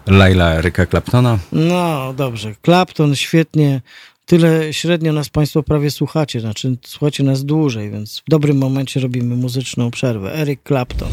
Laila 0.07 0.61
Ryka 0.61 0.87
Claptona. 0.87 1.39
No, 1.53 2.15
dobrze. 2.17 2.55
Clapton, 2.65 3.17
świetnie. 3.17 3.81
Tyle 4.27 4.73
średnio 4.73 5.13
nas 5.13 5.29
Państwo 5.29 5.63
prawie 5.63 5.91
słuchacie, 5.91 6.41
znaczy 6.41 6.77
słuchacie 6.87 7.25
nas 7.25 7.45
dłużej, 7.45 7.91
więc 7.91 8.19
w 8.19 8.31
dobrym 8.31 8.59
momencie 8.59 9.01
robimy 9.01 9.37
muzyczną 9.37 9.91
przerwę. 9.91 10.35
Eric 10.35 10.61
Clapton. 10.65 11.09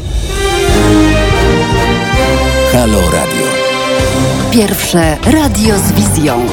Halo 2.72 3.10
Radio. 3.10 3.55
Pierwsze 4.52 5.18
radio 5.24 5.78
z 5.78 5.92
wizją. 5.92 6.46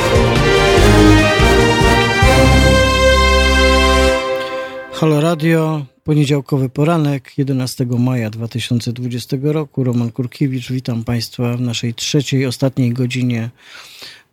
Halo 4.93 5.21
Radio, 5.21 5.85
poniedziałkowy 6.03 6.69
poranek 6.69 7.37
11 7.37 7.85
maja 7.85 8.29
2020 8.29 9.37
roku. 9.41 9.83
Roman 9.83 10.11
Kurkiewicz, 10.11 10.71
witam 10.71 11.03
Państwa 11.03 11.57
w 11.57 11.61
naszej 11.61 11.93
trzeciej, 11.93 12.45
ostatniej 12.45 12.93
godzinie 12.93 13.49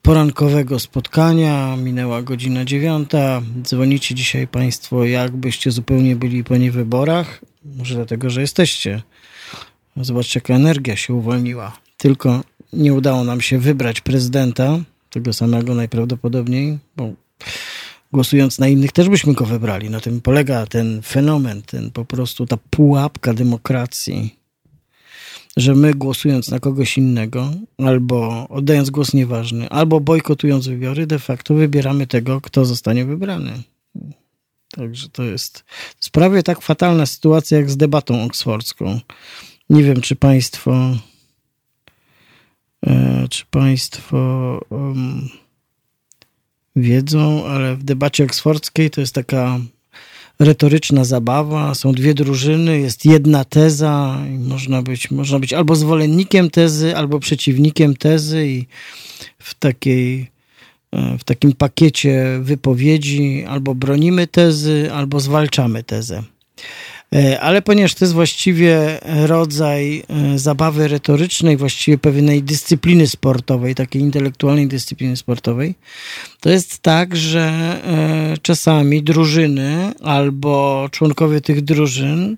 porankowego 0.03 0.79
spotkania. 0.79 1.77
Minęła 1.77 2.23
godzina 2.23 2.65
dziewiąta. 2.65 3.43
Dzwonicie 3.63 4.15
dzisiaj 4.15 4.49
Państwo, 4.49 5.05
jakbyście 5.05 5.71
zupełnie 5.71 6.17
byli 6.17 6.45
po 6.45 6.57
niewyborach. 6.57 7.41
Może 7.79 7.95
dlatego, 7.95 8.31
że 8.31 8.41
jesteście. 8.41 9.03
Zobaczcie, 9.97 10.41
jaka 10.41 10.55
energia 10.55 10.97
się 10.97 11.15
uwolniła. 11.15 11.77
Tylko 11.97 12.41
nie 12.73 12.95
udało 12.95 13.25
nam 13.25 13.41
się 13.41 13.59
wybrać 13.59 14.01
prezydenta, 14.01 14.79
tego 15.11 15.33
samego 15.33 15.75
najprawdopodobniej, 15.75 16.79
bo 16.97 17.13
głosując 18.13 18.59
na 18.59 18.69
innych 18.69 18.93
też 18.93 19.09
byśmy 19.09 19.35
go 19.35 19.45
wybrali. 19.45 19.91
Na 19.91 20.01
tym 20.01 20.21
polega 20.21 20.67
ten 20.67 21.03
fenomen, 21.03 21.63
ten 21.63 21.91
po 21.91 22.05
prostu 22.05 22.47
ta 22.47 22.57
pułapka 22.71 23.35
demokracji, 23.35 24.37
że 25.57 25.75
my 25.75 25.95
głosując 25.95 26.51
na 26.51 26.61
kogoś 26.61 26.99
innego, 26.99 27.53
albo 27.79 28.49
oddając 28.49 28.91
głos 28.91 29.15
nieważny, 29.15 29.69
albo 29.69 30.01
bojkotując 30.01 30.69
wybory, 30.69 31.07
de 31.07 31.19
facto 31.19 31.55
wybieramy 31.55 32.07
tego, 32.07 32.41
kto 32.41 32.65
zostanie 32.65 33.05
wybrany. 33.05 33.63
Także 34.71 35.09
to 35.09 35.23
jest, 35.23 35.65
to 36.01 36.09
prawie 36.13 36.43
tak 36.43 36.61
fatalna 36.61 37.07
sytuacja 37.07 37.59
jak 37.59 37.71
z 37.71 37.77
debatą 37.77 38.25
oksfordzką. 38.25 39.01
Nie 39.71 39.83
wiem, 39.83 40.01
czy 40.01 40.17
Państwo 40.17 40.97
czy 43.31 43.45
Państwo 43.51 44.61
um, 44.71 45.29
wiedzą, 46.77 47.47
ale 47.47 47.77
w 47.77 47.83
debacie 47.83 48.25
oksfordzkiej 48.25 48.91
to 48.91 49.01
jest 49.01 49.15
taka 49.15 49.61
retoryczna 50.39 51.05
zabawa. 51.05 51.75
Są 51.75 51.93
dwie 51.93 52.15
drużyny, 52.15 52.81
jest 52.81 53.05
jedna 53.05 53.45
teza 53.45 54.19
i 54.31 54.39
można 54.39 54.83
być, 54.83 55.11
można 55.11 55.39
być 55.39 55.53
albo 55.53 55.77
zwolennikiem 55.77 56.51
tezy, 56.51 56.97
albo 56.97 57.21
przeciwnikiem 57.21 57.97
tezy 57.97 58.47
i 58.47 58.67
w 59.39 59.55
takiej 59.55 60.31
e, 60.93 61.19
w 61.19 61.25
takim 61.25 61.53
pakiecie 61.53 62.39
wypowiedzi 62.43 63.45
albo 63.49 63.75
bronimy 63.75 64.27
tezy, 64.27 64.93
albo 64.93 65.21
zwalczamy 65.21 65.83
tezę. 65.83 66.23
E, 67.15 67.41
ale 67.41 67.63
ponieważ 67.63 67.95
to 67.95 68.05
jest 68.05 68.15
właściwie 68.15 69.01
rodzaj 69.27 70.03
e, 70.09 70.39
zabawy 70.39 70.89
retorycznej, 70.89 71.57
właściwie 71.57 71.99
pewnej 71.99 72.43
dyscypliny 72.43 73.07
sportowej, 73.07 73.75
takiej 73.75 74.03
intelektualnej 74.03 74.69
dyscypliny 74.69 75.17
sportowej, 75.17 75.75
to 76.41 76.51
jest 76.51 76.79
tak, 76.79 77.17
że 77.17 77.41
e, 77.41 78.37
czasami 78.43 79.03
drużyny 79.03 79.93
albo 80.03 80.89
członkowie 80.91 81.41
tych 81.41 81.63
drużyn 81.63 82.37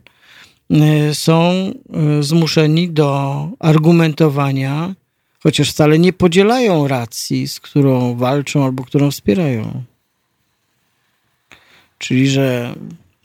są 1.13 1.73
zmuszeni 2.21 2.91
do 2.91 3.49
argumentowania, 3.59 4.95
chociaż 5.43 5.71
wcale 5.71 5.99
nie 5.99 6.13
podzielają 6.13 6.89
racji, 6.89 7.49
z 7.49 7.61
którą 7.61 8.15
walczą 8.15 8.65
albo 8.65 8.85
którą 8.85 9.11
wspierają. 9.11 9.83
Czyli, 11.99 12.29
że 12.29 12.75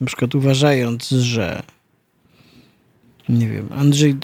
na 0.01 0.07
przykład 0.07 0.35
uważając, 0.35 1.09
że 1.09 1.63
nie 3.29 3.49
wiem, 3.49 3.69
Andrzej, 3.75 4.15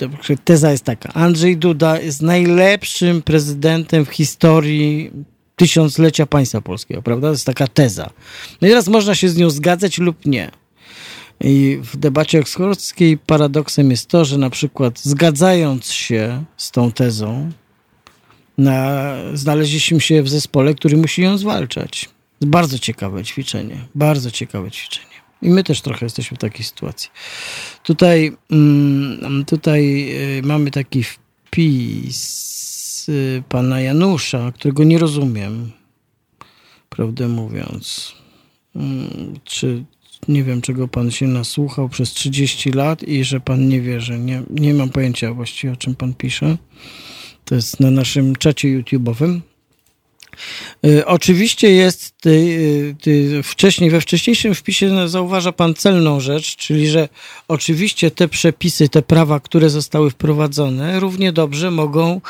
teza 0.43 0.71
jest 0.71 0.83
taka, 0.83 1.13
Andrzej 1.13 1.57
Duda 1.57 1.99
jest 1.99 2.21
najlepszym 2.21 3.21
prezydentem 3.21 4.05
w 4.05 4.09
historii 4.09 5.11
tysiąclecia 5.55 6.25
państwa 6.25 6.61
polskiego, 6.61 7.01
prawda? 7.01 7.27
To 7.27 7.31
jest 7.31 7.45
taka 7.45 7.67
teza. 7.67 8.09
No 8.61 8.67
i 8.67 8.71
teraz 8.71 8.87
można 8.87 9.15
się 9.15 9.29
z 9.29 9.37
nią 9.37 9.49
zgadzać 9.49 9.97
lub 9.97 10.25
nie. 10.25 10.51
I 11.41 11.79
w 11.83 11.97
debacie 11.97 12.39
oksfordzkiej 12.39 13.17
paradoksem 13.17 13.91
jest 13.91 14.07
to, 14.07 14.25
że 14.25 14.37
na 14.37 14.49
przykład 14.49 14.99
zgadzając 14.99 15.91
się 15.91 16.43
z 16.57 16.71
tą 16.71 16.91
tezą, 16.91 17.51
na, 18.57 19.15
znaleźliśmy 19.33 20.01
się 20.01 20.23
w 20.23 20.29
zespole, 20.29 20.73
który 20.73 20.97
musi 20.97 21.21
ją 21.21 21.37
zwalczać. 21.37 22.09
Bardzo 22.41 22.79
ciekawe 22.79 23.23
ćwiczenie, 23.23 23.77
bardzo 23.95 24.31
ciekawe 24.31 24.71
ćwiczenie. 24.71 25.12
I 25.43 25.49
my 25.49 25.63
też 25.63 25.81
trochę 25.81 26.05
jesteśmy 26.05 26.37
w 26.37 26.39
takiej 26.39 26.65
sytuacji. 26.65 27.09
Tutaj, 27.83 28.37
mm, 28.51 29.45
tutaj 29.45 30.09
y, 30.37 30.41
mamy 30.43 30.71
taki 30.71 31.03
wpis 31.03 32.19
y, 33.09 33.43
pana 33.49 33.81
Janusza, 33.81 34.51
którego 34.51 34.83
nie 34.83 34.99
rozumiem, 34.99 35.71
prawdę 36.89 37.27
mówiąc. 37.27 38.15
Mm, 38.75 39.39
czy 39.43 39.85
nie 40.27 40.43
wiem, 40.43 40.61
czego 40.61 40.87
pan 40.87 41.11
się 41.11 41.27
nasłuchał 41.27 41.89
przez 41.89 42.11
30 42.11 42.71
lat 42.71 43.03
i 43.03 43.23
że 43.23 43.39
pan 43.39 43.67
nie 43.67 43.81
wierzy. 43.81 44.19
Nie, 44.19 44.43
nie 44.49 44.73
mam 44.73 44.89
pojęcia 44.89 45.33
właściwie, 45.33 45.73
o 45.73 45.75
czym 45.75 45.95
pan 45.95 46.13
pisze. 46.13 46.57
To 47.45 47.55
jest 47.55 47.79
na 47.79 47.91
naszym 47.91 48.35
czacie 48.35 48.67
YouTube'owym. 48.67 49.39
Y, 50.85 51.05
oczywiście 51.05 51.71
jest 51.71 52.17
ty, 52.21 52.95
ty, 53.01 53.43
wcześniej, 53.43 53.89
we 53.89 54.01
wcześniejszym 54.01 54.55
wpisie 54.55 55.07
zauważa 55.09 55.51
pan 55.51 55.73
celną 55.73 56.19
rzecz, 56.19 56.55
czyli 56.55 56.87
że 56.87 57.09
oczywiście 57.47 58.11
te 58.11 58.27
przepisy, 58.27 58.89
te 58.89 59.01
prawa, 59.01 59.39
które 59.39 59.69
zostały 59.69 60.09
wprowadzone, 60.09 60.99
równie 60.99 61.31
dobrze 61.31 61.71
mogą 61.71 62.21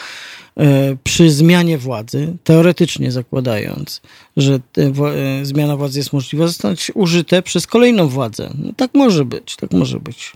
E, 0.58 0.96
przy 1.04 1.32
zmianie 1.32 1.78
władzy, 1.78 2.38
teoretycznie 2.44 3.12
zakładając, 3.12 4.02
że 4.38 4.60
e, 4.78 5.46
zmiana 5.46 5.78
władzy 5.78 6.00
jest 6.00 6.14
możliwa, 6.14 6.48
zostać 6.48 6.92
użyte 6.94 7.42
przez 7.42 7.68
kolejną 7.68 8.08
władzę. 8.08 8.50
No, 8.58 8.72
tak 8.78 8.94
może 8.94 9.26
być, 9.26 9.56
tak 9.56 9.72
może 9.72 10.00
być. 10.00 10.32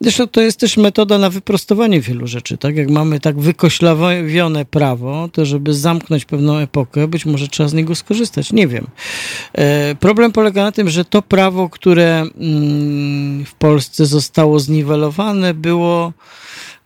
Zresztą 0.00 0.26
to 0.26 0.40
jest 0.40 0.60
też 0.60 0.76
metoda 0.76 1.18
na 1.18 1.30
wyprostowanie 1.30 2.00
wielu 2.00 2.26
rzeczy. 2.26 2.58
Tak 2.58 2.76
jak 2.76 2.90
mamy 2.90 3.20
tak 3.20 3.40
wykoślawione 3.40 4.64
prawo, 4.64 5.28
to 5.32 5.46
żeby 5.46 5.74
zamknąć 5.74 6.24
pewną 6.24 6.58
epokę, 6.58 7.08
być 7.08 7.26
może 7.26 7.48
trzeba 7.48 7.68
z 7.68 7.74
niego 7.74 7.94
skorzystać. 7.94 8.52
Nie 8.52 8.68
wiem. 8.68 8.86
E, 9.52 9.94
problem 9.94 10.32
polega 10.32 10.62
na 10.62 10.72
tym, 10.72 10.90
że 10.90 11.04
to 11.04 11.22
prawo, 11.22 11.68
które 11.68 12.26
mm, 12.40 13.44
w 13.44 13.54
Polsce 13.54 14.06
zostało 14.06 14.60
zniwelowane, 14.60 15.54
było 15.54 16.12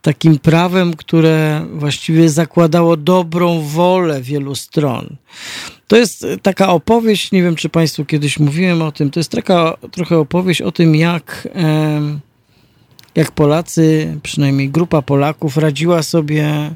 takim 0.01 0.39
prawem, 0.39 0.93
które 0.93 1.65
właściwie 1.73 2.29
zakładało 2.29 2.97
dobrą 2.97 3.61
wolę 3.61 4.21
wielu 4.21 4.55
stron. 4.55 5.15
To 5.87 5.97
jest 5.97 6.25
taka 6.41 6.69
opowieść, 6.69 7.31
nie 7.31 7.43
wiem 7.43 7.55
czy 7.55 7.69
Państwu 7.69 8.05
kiedyś 8.05 8.39
mówiłem 8.39 8.81
o 8.81 8.91
tym, 8.91 9.11
to 9.11 9.19
jest 9.19 9.31
taka 9.31 9.77
trochę 9.91 10.17
opowieść 10.17 10.61
o 10.61 10.71
tym, 10.71 10.95
jak, 10.95 11.47
jak 13.15 13.31
Polacy, 13.31 14.17
przynajmniej 14.23 14.69
grupa 14.69 15.01
Polaków, 15.01 15.57
radziła 15.57 16.03
sobie 16.03 16.71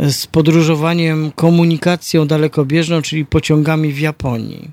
z 0.00 0.26
podróżowaniem 0.26 1.30
komunikacją 1.30 2.26
dalekobieżną, 2.26 3.02
czyli 3.02 3.26
pociągami 3.26 3.92
w 3.92 4.00
Japonii. 4.00 4.70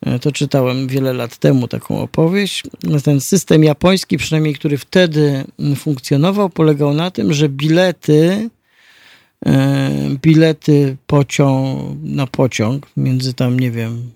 E, 0.00 0.18
to 0.18 0.32
czytałem 0.32 0.88
wiele 0.88 1.12
lat 1.12 1.36
temu 1.38 1.68
taką 1.68 2.00
opowieść. 2.00 2.62
Ten 3.04 3.20
system 3.20 3.64
japoński, 3.64 4.16
przynajmniej 4.16 4.54
który 4.54 4.78
wtedy 4.78 5.44
funkcjonował, 5.76 6.50
polegał 6.50 6.94
na 6.94 7.10
tym, 7.10 7.32
że 7.32 7.48
bilety 7.48 8.50
e, 9.46 9.90
bilety 10.22 10.96
pociąg, 11.06 11.98
na 12.02 12.26
pociąg 12.26 12.86
między 12.96 13.34
tam, 13.34 13.60
nie 13.60 13.70
wiem, 13.70 14.10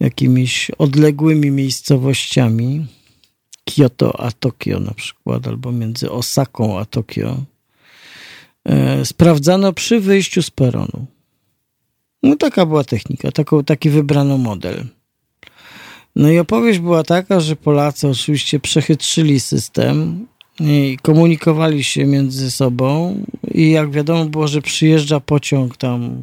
jakimiś 0.00 0.70
odległymi 0.78 1.50
miejscowościami, 1.50 2.86
Kyoto 3.74 4.20
a 4.20 4.32
Tokio 4.32 4.80
na 4.80 4.94
przykład, 4.94 5.46
albo 5.46 5.72
między 5.72 6.10
Osaką 6.10 6.78
a 6.78 6.84
Tokio, 6.84 7.36
e, 8.64 9.04
sprawdzano 9.04 9.72
przy 9.72 10.00
wyjściu 10.00 10.42
z 10.42 10.50
peronu. 10.50 11.06
No 12.22 12.36
taka 12.36 12.66
była 12.66 12.84
technika, 12.84 13.28
taki 13.66 13.90
wybrano 13.90 14.38
model. 14.38 14.86
No 16.16 16.30
i 16.30 16.38
opowieść 16.38 16.78
była 16.78 17.02
taka, 17.02 17.40
że 17.40 17.56
Polacy 17.56 18.08
oczywiście 18.08 18.60
przechytrzyli 18.60 19.40
system 19.40 20.26
i 20.60 20.98
komunikowali 21.02 21.84
się 21.84 22.06
między 22.06 22.50
sobą 22.50 23.16
i 23.54 23.70
jak 23.70 23.90
wiadomo 23.90 24.24
było, 24.24 24.48
że 24.48 24.62
przyjeżdża 24.62 25.20
pociąg 25.20 25.76
tam 25.76 26.22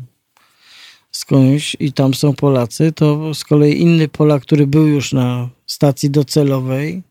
skądś 1.11 1.77
i 1.79 1.93
tam 1.93 2.13
są 2.13 2.33
Polacy, 2.33 2.91
to 2.91 3.33
z 3.33 3.43
kolei 3.43 3.81
inny 3.81 4.07
Polak, 4.07 4.41
który 4.41 4.67
był 4.67 4.87
już 4.87 5.13
na 5.13 5.49
stacji 5.65 6.09
docelowej, 6.09 7.03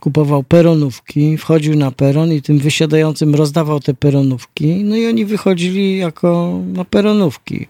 kupował 0.00 0.42
peronówki, 0.42 1.38
wchodził 1.38 1.76
na 1.76 1.90
peron 1.90 2.32
i 2.32 2.42
tym 2.42 2.58
wysiadającym 2.58 3.34
rozdawał 3.34 3.80
te 3.80 3.94
peronówki, 3.94 4.84
no 4.84 4.96
i 4.96 5.06
oni 5.06 5.24
wychodzili 5.24 5.98
jako 5.98 6.60
na 6.72 6.84
peronówki. 6.84 7.66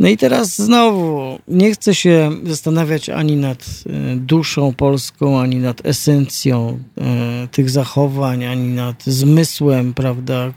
No 0.00 0.08
i 0.08 0.16
teraz 0.16 0.56
znowu 0.56 1.38
nie 1.48 1.72
chcę 1.72 1.94
się 1.94 2.30
zastanawiać 2.44 3.08
ani 3.08 3.36
nad 3.36 3.66
e, 3.86 4.16
duszą 4.16 4.74
polską, 4.74 5.40
ani 5.40 5.56
nad 5.56 5.86
esencją 5.86 6.78
e, 6.98 7.48
tych 7.48 7.70
zachowań, 7.70 8.44
ani 8.44 8.68
nad 8.68 9.04
zmysłem, 9.04 9.94
prawda? 9.94 10.52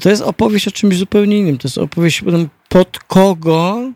To 0.00 0.10
jest 0.10 0.22
opowieść 0.22 0.68
o 0.68 0.70
czymś 0.70 0.96
zupełnie 0.96 1.38
innym. 1.38 1.58
To 1.58 1.68
jest 1.68 1.78
opowieść 1.78 2.24
pod 2.68 2.98
kogo 2.98 3.92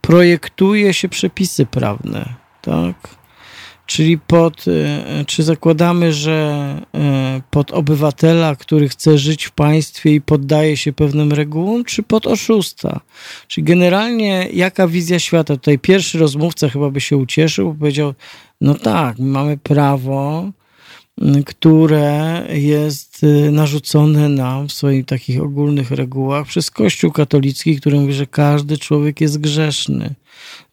projektuje 0.00 0.94
się 0.94 1.08
przepisy 1.08 1.66
prawne, 1.66 2.34
tak? 2.62 3.17
Czyli 3.88 4.18
pod, 4.18 4.64
e, 4.68 5.24
czy 5.24 5.42
zakładamy, 5.42 6.12
że 6.12 6.36
e, 6.94 7.40
pod 7.50 7.70
obywatela, 7.70 8.56
który 8.56 8.88
chce 8.88 9.18
żyć 9.18 9.44
w 9.44 9.50
państwie 9.50 10.14
i 10.14 10.20
poddaje 10.20 10.76
się 10.76 10.92
pewnym 10.92 11.32
regułom, 11.32 11.84
czy 11.84 12.02
pod 12.02 12.26
oszusta? 12.26 13.00
Czyli 13.46 13.64
generalnie 13.64 14.48
jaka 14.52 14.88
wizja 14.88 15.18
świata? 15.18 15.54
Tutaj 15.54 15.78
pierwszy 15.78 16.18
rozmówca 16.18 16.68
chyba 16.68 16.90
by 16.90 17.00
się 17.00 17.16
ucieszył, 17.16 17.74
powiedział, 17.74 18.14
no 18.60 18.74
tak, 18.74 19.18
mamy 19.18 19.56
prawo, 19.56 20.50
które 21.46 22.42
jest 22.50 23.24
y, 23.24 23.50
narzucone 23.50 24.28
nam 24.28 24.68
w 24.68 24.72
swoich 24.72 25.06
takich 25.06 25.42
ogólnych 25.42 25.90
regułach 25.90 26.46
przez 26.46 26.70
Kościół 26.70 27.12
katolicki, 27.12 27.76
który 27.76 28.00
mówi, 28.00 28.12
że 28.12 28.26
każdy 28.26 28.78
człowiek 28.78 29.20
jest 29.20 29.38
grzeszny, 29.38 30.14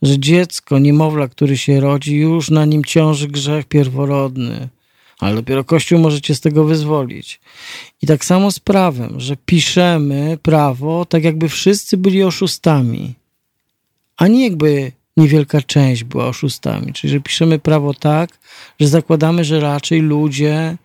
że 0.06 0.20
dziecko, 0.20 0.80
niemowla, 0.80 1.28
który 1.28 1.58
się 1.58 1.80
rodzi, 1.80 2.16
już 2.16 2.50
na 2.50 2.66
nim 2.66 2.84
ciąży 2.84 3.28
grzech 3.28 3.66
pierworodny, 3.66 4.70
ale 5.20 5.36
dopiero 5.36 5.64
Kościół 5.64 6.00
może 6.00 6.22
cię 6.22 6.36
z 6.36 6.42
tego 6.42 6.64
wyzwolić. 6.64 7.40
I 8.02 8.08
tak 8.08 8.26
samo 8.26 8.52
z 8.52 8.60
prawem, 8.60 9.20
że 9.20 9.38
piszemy 9.46 10.38
prawo 10.42 11.06
tak, 11.06 11.24
jakby 11.24 11.50
wszyscy 11.50 11.98
byli 11.98 12.24
oszustami, 12.24 13.14
a 14.18 14.28
nie 14.28 14.44
jakby 14.44 14.92
niewielka 15.18 15.62
część 15.62 16.04
była 16.04 16.28
oszustami. 16.28 16.94
Czyli, 16.94 17.14
że 17.14 17.20
piszemy 17.20 17.60
prawo 17.60 17.94
tak, 17.94 18.40
że 18.80 18.88
zakładamy, 18.88 19.44
że 19.44 19.60
raczej 19.60 20.02
ludzie 20.02 20.78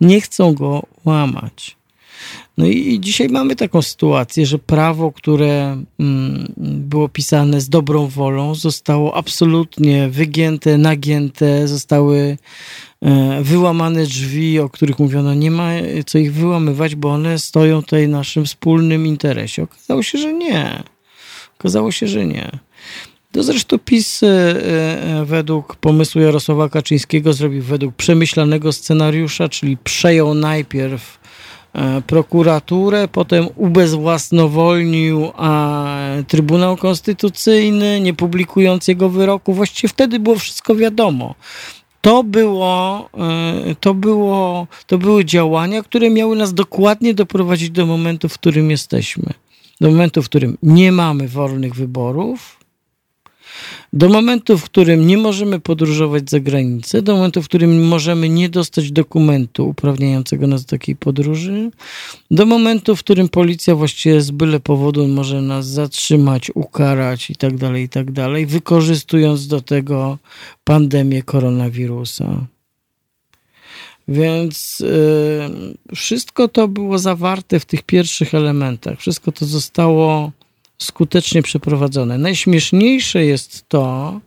nie 0.00 0.20
chcą 0.20 0.54
go 0.54 0.82
łamać. 1.04 1.77
No 2.58 2.66
i 2.66 3.00
dzisiaj 3.00 3.28
mamy 3.28 3.56
taką 3.56 3.82
sytuację, 3.82 4.46
że 4.46 4.58
prawo, 4.58 5.12
które 5.12 5.82
mm, 6.00 6.52
było 6.58 7.08
pisane 7.08 7.60
z 7.60 7.68
dobrą 7.68 8.06
wolą, 8.06 8.54
zostało 8.54 9.14
absolutnie 9.14 10.08
wygięte, 10.08 10.78
nagięte, 10.78 11.68
zostały 11.68 12.36
e, 13.02 13.42
wyłamane 13.42 14.04
drzwi, 14.04 14.60
o 14.60 14.68
których 14.68 14.98
mówiono, 14.98 15.34
nie 15.34 15.50
ma 15.50 15.70
co 16.06 16.18
ich 16.18 16.32
wyłamywać, 16.32 16.94
bo 16.94 17.10
one 17.10 17.38
stoją 17.38 17.82
tutaj 17.82 18.06
w 18.06 18.10
naszym 18.10 18.44
wspólnym 18.44 19.06
interesie. 19.06 19.62
Okazało 19.62 20.02
się, 20.02 20.18
że 20.18 20.32
nie. 20.32 20.82
Okazało 21.58 21.92
się, 21.92 22.08
że 22.08 22.26
nie. 22.26 22.50
To 23.32 23.42
zresztą 23.42 23.78
PiS 23.78 24.22
e, 24.22 24.26
e, 24.28 25.24
według 25.24 25.76
pomysłu 25.76 26.20
Jarosława 26.20 26.68
Kaczyńskiego 26.68 27.32
zrobił 27.32 27.62
według 27.62 27.94
przemyślanego 27.94 28.72
scenariusza, 28.72 29.48
czyli 29.48 29.76
przejął 29.76 30.34
najpierw 30.34 31.17
prokuraturę, 32.06 33.08
potem 33.08 33.46
ubezwłasnowolnił 33.56 35.30
a 35.36 35.86
Trybunał 36.28 36.76
Konstytucyjny, 36.76 38.00
nie 38.00 38.14
publikując 38.14 38.88
jego 38.88 39.08
wyroku. 39.08 39.54
Właściwie 39.54 39.88
wtedy 39.88 40.18
było 40.18 40.36
wszystko 40.36 40.74
wiadomo. 40.74 41.34
To 42.00 42.24
było, 42.24 43.08
to 43.80 43.94
było, 43.94 44.66
to 44.86 44.98
były 44.98 45.24
działania, 45.24 45.82
które 45.82 46.10
miały 46.10 46.36
nas 46.36 46.54
dokładnie 46.54 47.14
doprowadzić 47.14 47.70
do 47.70 47.86
momentu, 47.86 48.28
w 48.28 48.34
którym 48.34 48.70
jesteśmy. 48.70 49.32
Do 49.80 49.90
momentu, 49.90 50.22
w 50.22 50.24
którym 50.24 50.58
nie 50.62 50.92
mamy 50.92 51.28
wolnych 51.28 51.74
wyborów, 51.74 52.57
do 53.92 54.08
momentu, 54.08 54.58
w 54.58 54.64
którym 54.64 55.06
nie 55.06 55.18
możemy 55.18 55.60
podróżować 55.60 56.30
za 56.30 56.40
granicę, 56.40 57.02
do 57.02 57.14
momentu, 57.14 57.42
w 57.42 57.48
którym 57.48 57.86
możemy 57.86 58.28
nie 58.28 58.48
dostać 58.48 58.92
dokumentu 58.92 59.68
uprawniającego 59.68 60.46
nas 60.46 60.64
do 60.64 60.70
takiej 60.70 60.96
podróży, 60.96 61.70
do 62.30 62.46
momentu, 62.46 62.96
w 62.96 63.00
którym 63.00 63.28
policja 63.28 63.74
właściwie 63.74 64.20
z 64.20 64.30
byle 64.30 64.60
powodu 64.60 65.08
może 65.08 65.42
nas 65.42 65.66
zatrzymać, 65.66 66.50
ukarać 66.54 67.30
i 67.30 67.36
tak 67.36 67.56
dalej, 67.56 67.84
i 67.84 67.88
tak 67.88 68.12
dalej, 68.12 68.46
wykorzystując 68.46 69.46
do 69.46 69.60
tego 69.60 70.18
pandemię 70.64 71.22
koronawirusa. 71.22 72.46
Więc 74.08 74.80
yy, 74.80 75.96
wszystko 75.96 76.48
to 76.48 76.68
było 76.68 76.98
zawarte 76.98 77.60
w 77.60 77.64
tych 77.64 77.82
pierwszych 77.82 78.34
elementach. 78.34 78.98
Wszystko 78.98 79.32
to 79.32 79.46
zostało 79.46 80.32
skutecznie 80.82 81.42
przeprowadzone. 81.42 82.18
Najśmieszniejsze 82.18 83.24
jest 83.24 83.68
to, 83.68 84.20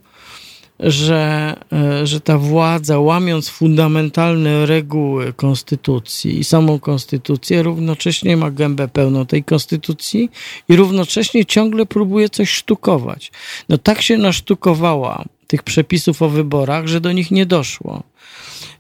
że, 0.80 1.56
e, 1.74 2.08
że 2.08 2.22
ta 2.22 2.38
władza, 2.38 3.00
łamiąc 3.00 3.50
fundamentalne 3.50 4.66
reguły 4.66 5.34
konstytucji 5.34 6.40
i 6.40 6.44
samą 6.44 6.80
konstytucję, 6.80 7.64
równocześnie 7.64 8.38
ma 8.38 8.52
gębę 8.52 8.88
pełną 8.88 9.26
tej 9.26 9.44
konstytucji 9.44 10.30
i 10.70 10.76
równocześnie 10.76 11.46
ciągle 11.46 11.86
próbuje 11.86 12.30
coś 12.30 12.50
sztukować. 12.50 13.32
No 13.70 13.78
tak 13.78 14.02
się 14.02 14.18
nasztukowała 14.18 15.26
tych 15.48 15.64
przepisów 15.64 16.22
o 16.22 16.30
wyborach, 16.30 16.88
że 16.88 17.02
do 17.02 17.12
nich 17.12 17.32
nie 17.32 17.46
doszło. 17.46 18.04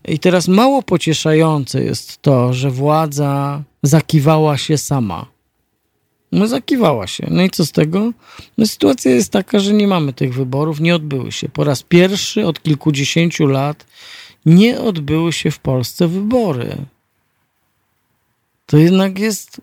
I 0.07 0.19
teraz 0.19 0.47
mało 0.47 0.83
pocieszające 0.83 1.83
jest 1.83 2.21
to, 2.21 2.53
że 2.53 2.71
władza 2.71 3.63
zakiwała 3.83 4.57
się 4.57 4.77
sama. 4.77 5.30
No 6.31 6.47
zakiwała 6.47 7.07
się. 7.07 7.27
No 7.31 7.43
i 7.43 7.49
co 7.49 7.65
z 7.65 7.71
tego? 7.71 8.11
No 8.57 8.65
sytuacja 8.65 9.11
jest 9.11 9.31
taka, 9.31 9.59
że 9.59 9.73
nie 9.73 9.87
mamy 9.87 10.13
tych 10.13 10.33
wyborów, 10.33 10.79
nie 10.79 10.95
odbyły 10.95 11.31
się. 11.31 11.49
Po 11.49 11.63
raz 11.63 11.83
pierwszy 11.83 12.47
od 12.47 12.61
kilkudziesięciu 12.63 13.45
lat 13.45 13.85
nie 14.45 14.79
odbyły 14.79 15.33
się 15.33 15.51
w 15.51 15.59
Polsce 15.59 16.07
wybory. 16.07 16.77
To 18.65 18.77
jednak 18.77 19.19
jest 19.19 19.61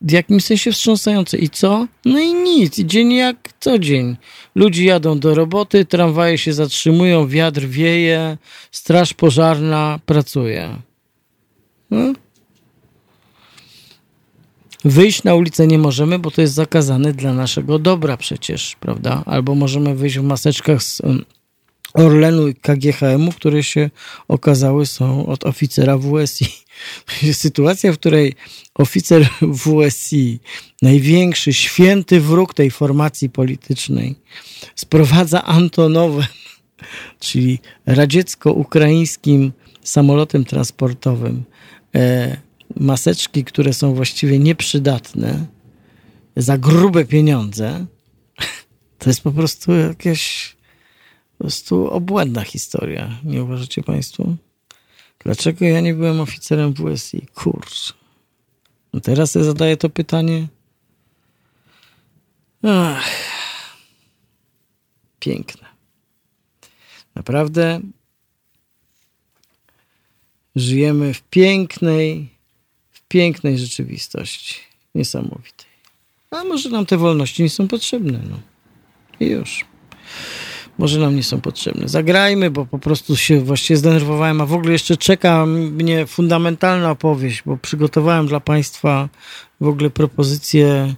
w 0.00 0.10
jakimś 0.10 0.44
sensie 0.44 0.72
wstrząsające. 0.72 1.38
I 1.38 1.50
co? 1.50 1.86
No 2.04 2.18
i 2.18 2.34
nic. 2.34 2.80
Dzień 2.80 3.12
jak 3.12 3.48
co 3.60 3.78
dzień. 3.78 4.16
Ludzie 4.54 4.84
jadą 4.84 5.18
do 5.18 5.34
roboty, 5.34 5.84
tramwaje 5.84 6.38
się 6.38 6.52
zatrzymują, 6.52 7.28
wiatr 7.28 7.66
wieje, 7.66 8.38
straż 8.70 9.14
pożarna 9.14 10.00
pracuje. 10.06 10.76
No? 11.90 12.12
Wyjść 14.84 15.24
na 15.24 15.34
ulicę 15.34 15.66
nie 15.66 15.78
możemy, 15.78 16.18
bo 16.18 16.30
to 16.30 16.40
jest 16.40 16.54
zakazane 16.54 17.12
dla 17.12 17.32
naszego 17.32 17.78
dobra 17.78 18.16
przecież, 18.16 18.76
prawda? 18.80 19.22
Albo 19.26 19.54
możemy 19.54 19.94
wyjść 19.94 20.18
w 20.18 20.22
maseczkach 20.22 20.82
z 20.82 21.02
Orlenu 21.94 22.48
i 22.48 22.54
KGHM-u, 22.54 23.32
które 23.32 23.62
się 23.62 23.90
okazały 24.28 24.86
są 24.86 25.26
od 25.26 25.46
oficera 25.46 25.98
WSI. 25.98 26.46
Sytuacja, 27.32 27.92
w 27.92 27.98
której 27.98 28.34
oficer 28.74 29.28
WSI, 29.40 30.38
największy, 30.82 31.52
święty 31.52 32.20
wróg 32.20 32.54
tej 32.54 32.70
formacji 32.70 33.30
politycznej, 33.30 34.14
sprowadza 34.74 35.44
Antonowem, 35.44 36.26
czyli 37.20 37.58
radziecko-ukraińskim 37.86 39.52
samolotem 39.82 40.44
transportowym, 40.44 41.44
e, 41.94 42.36
maseczki, 42.76 43.44
które 43.44 43.72
są 43.72 43.94
właściwie 43.94 44.38
nieprzydatne 44.38 45.46
za 46.36 46.58
grube 46.58 47.04
pieniądze, 47.04 47.86
to 48.98 49.10
jest 49.10 49.20
po 49.22 49.32
prostu 49.32 49.72
jakaś 49.72 50.56
po 51.38 51.44
prostu 51.44 51.90
obłędna 51.90 52.42
historia. 52.42 53.18
Nie 53.24 53.42
uważacie 53.42 53.82
Państwo? 53.82 54.36
Dlaczego 55.18 55.64
ja 55.64 55.80
nie 55.80 55.94
byłem 55.94 56.20
oficerem 56.20 56.74
WSI? 56.74 57.26
Kurczę. 57.34 57.92
No 58.92 59.00
teraz 59.00 59.34
ja 59.34 59.44
zadaję 59.44 59.76
to 59.76 59.90
pytanie. 59.90 60.48
Ach. 62.62 63.10
Piękne. 65.20 65.68
Naprawdę 67.14 67.80
żyjemy 70.56 71.14
w 71.14 71.22
pięknej, 71.22 72.28
pięknej 73.10 73.58
rzeczywistości. 73.58 74.54
Niesamowitej. 74.94 75.70
A 76.30 76.44
może 76.44 76.70
nam 76.70 76.86
te 76.86 76.96
wolności 76.96 77.42
nie 77.42 77.50
są 77.50 77.68
potrzebne. 77.68 78.20
No. 78.30 78.36
I 79.20 79.30
już. 79.30 79.64
Może 80.78 81.00
nam 81.00 81.16
nie 81.16 81.22
są 81.22 81.40
potrzebne. 81.40 81.88
Zagrajmy, 81.88 82.50
bo 82.50 82.66
po 82.66 82.78
prostu 82.78 83.16
się 83.16 83.40
właściwie 83.40 83.76
zdenerwowałem, 83.76 84.40
a 84.40 84.46
w 84.46 84.52
ogóle 84.52 84.72
jeszcze 84.72 84.96
czeka 84.96 85.46
mnie 85.46 86.06
fundamentalna 86.06 86.90
opowieść, 86.90 87.42
bo 87.46 87.56
przygotowałem 87.56 88.26
dla 88.26 88.40
Państwa 88.40 89.08
w 89.60 89.66
ogóle 89.66 89.90
propozycję 89.90 90.94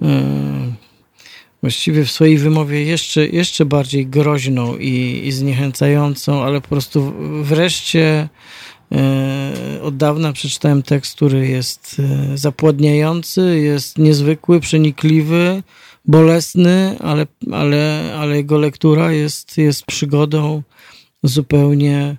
yy, 0.00 0.08
właściwie 1.62 2.04
w 2.04 2.10
swojej 2.10 2.38
wymowie 2.38 2.84
jeszcze, 2.84 3.26
jeszcze 3.26 3.64
bardziej 3.64 4.06
groźną 4.06 4.76
i, 4.76 5.22
i 5.24 5.32
zniechęcającą, 5.32 6.42
ale 6.42 6.60
po 6.60 6.68
prostu 6.68 7.12
wreszcie 7.42 8.28
E, 8.28 8.28
od 9.82 9.96
dawna 9.96 10.32
przeczytałem 10.32 10.82
tekst, 10.82 11.16
który 11.16 11.48
jest 11.48 11.96
e, 11.98 12.38
zapładniający, 12.38 13.60
jest 13.60 13.98
niezwykły, 13.98 14.60
przenikliwy, 14.60 15.62
bolesny, 16.04 16.96
ale, 17.00 17.26
ale, 17.52 18.12
ale 18.18 18.36
jego 18.36 18.58
lektura 18.58 19.12
jest, 19.12 19.58
jest 19.58 19.86
przygodą 19.86 20.62
zupełnie 21.22 22.16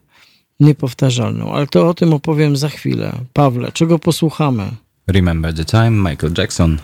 niepowtarzalną. 0.60 1.54
Ale 1.54 1.68
to 1.68 1.90
o 1.90 1.94
tym 1.94 2.14
opowiem 2.14 2.58
za 2.58 2.70
chwilę. 2.70 3.12
Pawle, 3.34 3.72
czego 3.72 4.00
posłuchamy? 4.00 4.72
Remember 5.08 5.54
the 5.54 5.66
Time, 5.66 5.91
Michael 5.91 6.34
Jackson. 6.38 6.80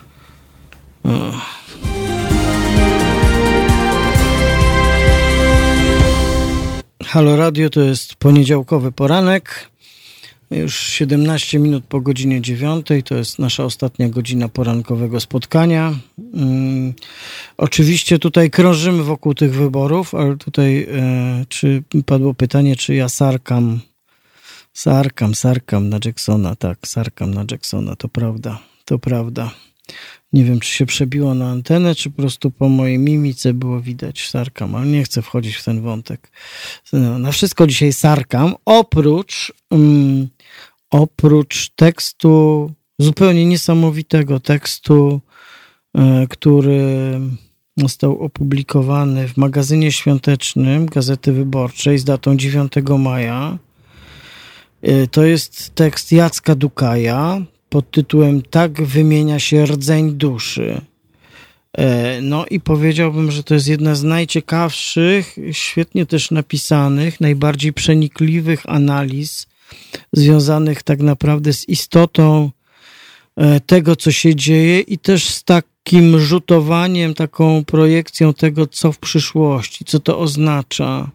Halo 7.06 7.36
Radio 7.36 7.70
to 7.70 7.82
jest 7.82 8.16
poniedziałkowy 8.16 8.92
poranek. 8.92 9.70
Już 10.52 10.80
17 10.80 11.60
minut 11.60 11.86
po 11.86 12.02
godzinie 12.02 12.42
9 12.42 12.88
to 13.06 13.16
jest 13.16 13.40
nasza 13.40 13.64
ostatnia 13.64 14.10
godzina 14.10 14.50
porankowego 14.50 15.20
spotkania. 15.20 15.94
Hmm, 16.34 16.94
oczywiście 17.58 18.20
tutaj 18.20 18.50
krążymy 18.50 19.04
wokół 19.04 19.34
tych 19.34 19.54
wyborów, 19.54 20.16
ale 20.16 20.38
tutaj 20.38 20.88
e, 20.92 21.46
czy 21.50 21.84
padło 22.06 22.34
pytanie, 22.34 22.76
czy 22.76 22.96
ja 22.96 23.10
sarkam, 23.10 23.80
sarkam, 24.74 25.36
sarkam 25.36 25.90
na 25.90 26.00
Jacksona. 26.06 26.56
Tak, 26.56 26.78
sarkam 26.88 27.34
na 27.34 27.46
Jacksona, 27.52 27.96
to 27.96 28.10
prawda, 28.10 28.60
to 28.86 29.00
prawda. 29.00 29.52
Nie 30.34 30.44
wiem, 30.44 30.60
czy 30.60 30.74
się 30.74 30.86
przebiło 30.86 31.34
na 31.34 31.50
antenę, 31.50 31.96
czy 31.96 32.10
po 32.10 32.22
prostu 32.22 32.52
po 32.52 32.70
mojej 32.70 32.98
mimice 33.00 33.54
było 33.54 33.82
widać 33.82 34.30
sarkam, 34.30 34.76
ale 34.76 34.86
nie 34.86 35.04
chcę 35.04 35.22
wchodzić 35.22 35.56
w 35.56 35.64
ten 35.64 35.82
wątek. 35.82 36.32
No, 36.94 37.20
na 37.20 37.32
wszystko 37.32 37.68
dzisiaj 37.68 37.94
sarkam, 37.94 38.56
oprócz, 38.66 39.54
um, 39.72 40.28
oprócz 40.90 41.70
tekstu, 41.70 42.72
zupełnie 43.00 43.46
niesamowitego 43.46 44.40
tekstu, 44.40 45.22
e, 45.98 46.28
który 46.30 47.20
został 47.78 48.20
opublikowany 48.20 49.28
w 49.28 49.38
magazynie 49.38 49.92
świątecznym 49.92 50.86
Gazety 50.86 51.32
Wyborczej 51.32 52.00
z 52.00 52.04
datą 52.04 52.38
9 52.38 52.74
maja. 53.00 53.58
E, 54.82 55.08
to 55.08 55.24
jest 55.24 55.76
tekst 55.76 56.12
Jacka 56.12 56.56
Dukaja, 56.56 57.42
pod 57.76 57.92
tytułem 57.92 58.42
Tak 58.42 58.82
wymienia 58.82 59.40
się 59.40 59.66
rdzeń 59.66 60.12
duszy. 60.12 60.82
E, 61.74 62.22
no 62.22 62.46
i 62.46 62.60
powiedziałbym, 62.60 63.32
że 63.32 63.44
to 63.44 63.54
jest 63.54 63.68
jedna 63.68 63.96
z 63.96 64.04
najciekawszych, 64.04 65.36
świetnie 65.52 66.06
też 66.06 66.32
napisanych, 66.32 67.22
najbardziej 67.22 67.74
przenikliwych 67.74 68.64
analiz 68.70 69.48
związanych 70.14 70.84
tak 70.84 71.00
naprawdę 71.00 71.54
z 71.54 71.70
istotą 71.70 72.52
e, 73.36 73.60
tego, 73.60 73.96
co 73.96 74.12
się 74.12 74.36
dzieje 74.36 74.80
i 74.80 74.98
też 74.98 75.30
z 75.30 75.44
takim 75.44 76.20
rzutowaniem, 76.20 77.14
taką 77.14 77.66
projekcją 77.66 78.34
tego, 78.34 78.68
co 78.68 78.92
w 78.92 79.00
przyszłości, 79.00 79.86
co 79.86 80.00
to 80.00 80.20
oznacza. 80.20 81.10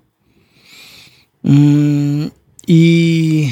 Mm, 1.45 2.31
I 2.69 3.51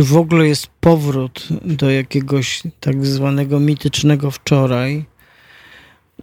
czy 0.00 0.04
w 0.04 0.16
ogóle 0.16 0.48
jest 0.48 0.66
powrót 0.66 1.48
do 1.64 1.90
jakiegoś 1.90 2.62
tak 2.80 3.06
zwanego 3.06 3.60
mitycznego 3.60 4.30
wczoraj. 4.30 5.04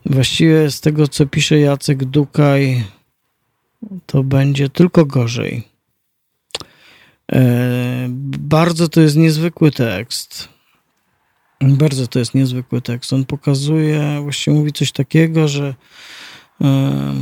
Właściwie 0.06 0.72
z 0.72 0.82
tego, 0.82 1.08
co 1.08 1.26
pisze 1.26 1.60
Jacek 1.60 2.06
Dukaj, 2.06 2.84
to 4.06 4.24
będzie 4.24 4.70
tylko 4.70 5.06
gorzej. 5.06 5.64
E, 7.32 8.08
bardzo 8.40 8.88
to 8.88 9.02
jest 9.02 9.16
niezwykły 9.16 9.72
tekst. 9.72 10.50
Bardzo 11.62 12.08
to 12.08 12.20
jest 12.20 12.36
niezwykły 12.36 12.82
tekst. 12.82 13.14
On 13.14 13.26
pokazuje, 13.26 14.20
właściwie 14.22 14.58
mówi 14.58 14.74
coś 14.74 14.92
takiego, 14.92 15.48
że, 15.48 15.76
e, 16.62 17.14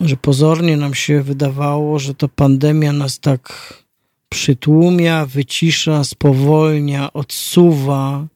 że 0.00 0.16
pozornie 0.16 0.76
nam 0.76 0.94
się 0.94 1.22
wydawało, 1.22 1.98
że 1.98 2.14
to 2.14 2.28
pandemia 2.28 2.92
nas 2.92 3.20
tak 3.20 3.74
przytłumia, 4.34 5.26
wycisza, 5.26 6.04
spowolnia, 6.04 7.12
odsuwa 7.12 8.26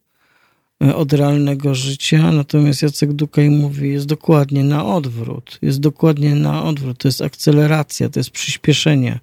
e, 0.85 0.97
od 0.97 1.12
realnego 1.12 1.75
życia. 1.75 2.33
Natomiast 2.33 2.83
Jacek 2.83 3.12
Dukaj 3.12 3.51
mówi, 3.51 3.93
jest 3.93 4.07
dokładnie 4.07 4.65
na 4.65 4.87
odwrót. 4.87 5.59
Jest 5.62 5.81
dokładnie 5.81 6.35
na 6.35 6.65
odwrót. 6.65 6.99
To 6.99 7.09
jest 7.09 7.23
akceleracja, 7.23 8.09
to 8.09 8.20
jest 8.20 8.31
przyspieszenie. 8.31 9.19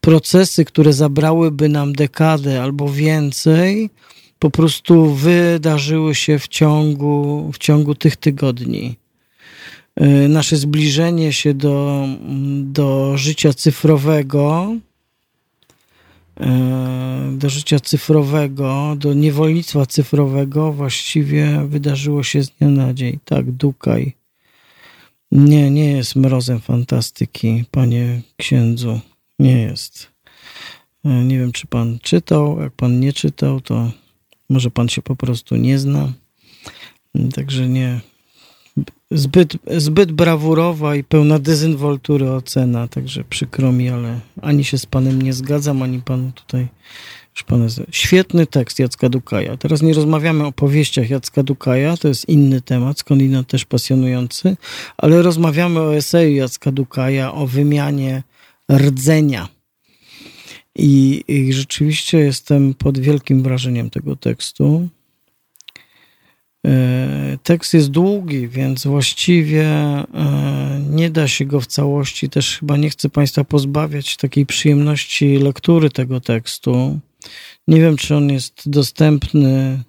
Procesy, 0.00 0.64
które 0.64 0.92
zabrałyby 0.92 1.68
nam 1.68 1.92
dekadę 1.92 2.62
albo 2.62 2.88
więcej, 2.88 3.90
po 4.38 4.50
prostu 4.50 5.14
wydarzyły 5.14 6.14
się 6.14 6.38
w 6.38 6.48
ciągu, 6.48 7.50
w 7.54 7.58
ciągu 7.58 7.94
tych 7.94 8.16
tygodni. 8.16 8.96
E, 9.96 10.28
nasze 10.28 10.56
zbliżenie 10.56 11.32
się 11.32 11.54
do, 11.54 12.06
do 12.62 13.12
życia 13.16 13.52
cyfrowego, 13.52 14.74
do 17.32 17.50
życia 17.50 17.80
cyfrowego, 17.80 18.96
do 18.98 19.14
niewolnictwa 19.14 19.86
cyfrowego 19.86 20.72
właściwie 20.72 21.66
wydarzyło 21.68 22.22
się 22.22 22.42
z 22.42 22.50
dnia 22.50 22.68
na 22.68 22.94
dzień. 22.94 23.18
Tak, 23.24 23.50
Dukaj. 23.50 24.12
Nie, 25.32 25.70
nie 25.70 25.92
jest 25.92 26.16
mrozem 26.16 26.60
fantastyki, 26.60 27.64
panie 27.70 28.20
księdzu. 28.36 29.00
Nie 29.38 29.62
jest. 29.62 30.10
E, 31.04 31.24
nie 31.24 31.38
wiem, 31.38 31.52
czy 31.52 31.66
pan 31.66 31.98
czytał. 32.02 32.60
Jak 32.60 32.72
pan 32.72 33.00
nie 33.00 33.12
czytał, 33.12 33.60
to 33.60 33.90
może 34.48 34.70
pan 34.70 34.88
się 34.88 35.02
po 35.02 35.16
prostu 35.16 35.56
nie 35.56 35.78
zna. 35.78 36.12
Także 37.34 37.68
nie, 37.68 38.00
zbyt, 39.10 39.56
zbyt 39.76 40.12
brawurowa 40.12 40.96
i 40.96 41.04
pełna 41.04 41.38
dezynwoltury 41.38 42.30
ocena, 42.30 42.88
także 42.88 43.24
przykro 43.24 43.72
mi, 43.72 43.88
ale 43.88 44.20
ani 44.42 44.64
się 44.64 44.78
z 44.78 44.86
panem 44.86 45.22
nie 45.22 45.32
zgadzam, 45.32 45.82
ani 45.82 46.00
panu 46.00 46.32
tutaj 46.34 46.68
już. 47.48 47.86
Świetny 47.90 48.46
tekst 48.46 48.78
Jacka 48.78 49.08
Dukaja. 49.08 49.56
Teraz 49.56 49.82
nie 49.82 49.94
rozmawiamy 49.94 50.46
o 50.46 50.52
powieściach 50.52 51.10
Jacka 51.10 51.42
Dukaja, 51.42 51.96
to 51.96 52.08
jest 52.08 52.28
inny 52.28 52.60
temat, 52.60 52.98
skądinąd 52.98 53.48
też 53.48 53.64
pasjonujący, 53.64 54.56
ale 54.96 55.22
rozmawiamy 55.22 55.80
o 55.80 55.96
eseju 55.96 56.36
Jacka 56.36 56.72
Dukaja, 56.72 57.32
o 57.32 57.46
wymianie 57.46 58.22
rdzenia. 58.72 59.48
I, 60.76 61.24
I 61.28 61.52
rzeczywiście 61.52 62.18
jestem 62.18 62.74
pod 62.74 62.98
wielkim 62.98 63.42
wrażeniem 63.42 63.90
tego 63.90 64.16
tekstu. 64.16 64.88
E, 66.66 67.38
tekst 67.42 67.74
jest 67.74 67.90
długi, 67.90 68.48
więc 68.48 68.86
właściwie 68.86 69.64
e, 69.64 70.06
nie 70.90 71.10
da 71.10 71.28
się 71.28 71.44
go 71.44 71.60
w 71.60 71.66
całości. 71.66 72.28
Też 72.28 72.58
chyba 72.58 72.76
nie 72.76 72.90
chcę 72.90 73.08
Państwa 73.08 73.44
pozbawiać 73.44 74.16
takiej 74.16 74.46
przyjemności 74.46 75.36
lektury 75.36 75.90
tego 75.90 76.20
tekstu. 76.20 76.98
Nie 77.68 77.80
wiem, 77.80 77.96
czy 77.96 78.16
on 78.16 78.30
jest 78.30 78.70
dostępny 78.70 79.82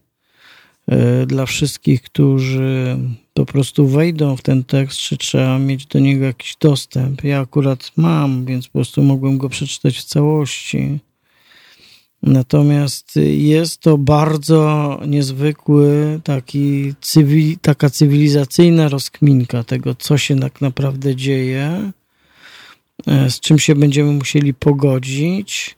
e, 0.88 1.26
dla 1.26 1.46
wszystkich, 1.46 2.02
którzy 2.02 2.98
po 3.34 3.46
prostu 3.46 3.88
wejdą 3.88 4.36
w 4.36 4.42
ten 4.42 4.64
tekst, 4.64 5.00
czy 5.00 5.18
trzeba 5.18 5.60
mieć 5.60 5.86
do 5.86 6.00
niego 6.00 6.26
jakiś 6.26 6.56
dostęp. 6.60 7.24
Ja 7.24 7.40
akurat 7.40 7.92
mam, 7.98 8.46
więc 8.46 8.68
po 8.68 8.74
prostu 8.74 9.04
mogłem 9.04 9.38
go 9.38 9.50
przeczytać 9.50 9.98
w 9.98 10.04
całości. 10.04 11.00
Natomiast 12.24 13.20
jest 13.38 13.82
to 13.82 13.98
bardzo 13.98 15.00
niezwykły, 15.08 16.20
taki 16.24 16.94
cywil, 17.02 17.58
taka 17.62 17.90
cywilizacyjna 17.90 18.90
rozkminka 18.90 19.64
tego, 19.64 19.96
co 19.96 20.18
się 20.18 20.40
tak 20.40 20.62
naprawdę 20.62 21.16
dzieje, 21.16 21.92
e, 23.08 23.30
z 23.30 23.40
czym 23.40 23.60
się 23.60 23.76
będziemy 23.76 24.12
musieli 24.12 24.54
pogodzić, 24.54 25.78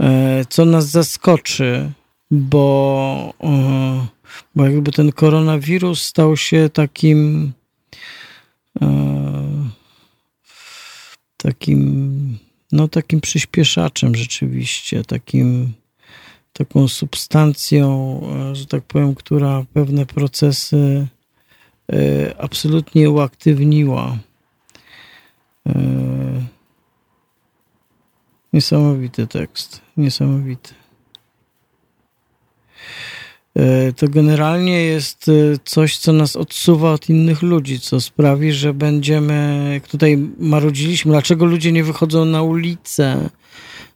e, 0.00 0.44
co 0.48 0.64
nas 0.64 0.86
zaskoczy, 0.86 1.92
bo, 2.30 3.34
e, 3.42 4.06
bo 4.54 4.64
jakby 4.64 4.92
ten 4.92 5.12
koronawirus 5.12 6.02
stał 6.02 6.36
się 6.36 6.70
takim 6.72 7.52
takim 11.36 12.38
no 12.72 12.88
takim 12.88 13.20
przyspieszaczem 13.20 14.14
rzeczywiście, 14.16 15.04
takim, 15.04 15.72
taką 16.52 16.88
substancją, 16.88 18.20
e, 18.50 18.56
że 18.56 18.66
tak 18.66 18.82
powiem, 18.82 19.14
która 19.14 19.64
pewne 19.72 20.06
procesy 20.06 21.06
e, 21.92 22.34
absolutnie 22.38 23.10
uaktywniła. 23.10 24.18
E, 25.66 25.80
niesamowity 28.52 29.26
tekst, 29.26 29.80
niesamowity. 29.96 30.74
E, 33.56 33.92
to 33.92 34.08
generalnie 34.08 34.80
jest 34.82 35.28
e, 35.28 35.32
coś, 35.64 35.98
co 35.98 36.12
nas 36.12 36.36
odsuwa 36.36 36.92
od 36.92 37.08
innych 37.08 37.42
ludzi, 37.42 37.80
co 37.80 38.00
sprawi, 38.00 38.52
że 38.52 38.74
będziemy, 38.74 39.70
jak 39.72 39.88
tutaj 39.88 40.18
marudziliśmy, 40.38 41.12
dlaczego 41.12 41.44
ludzie 41.44 41.72
nie 41.72 41.84
wychodzą 41.84 42.24
na 42.24 42.42
ulicę, 42.42 43.30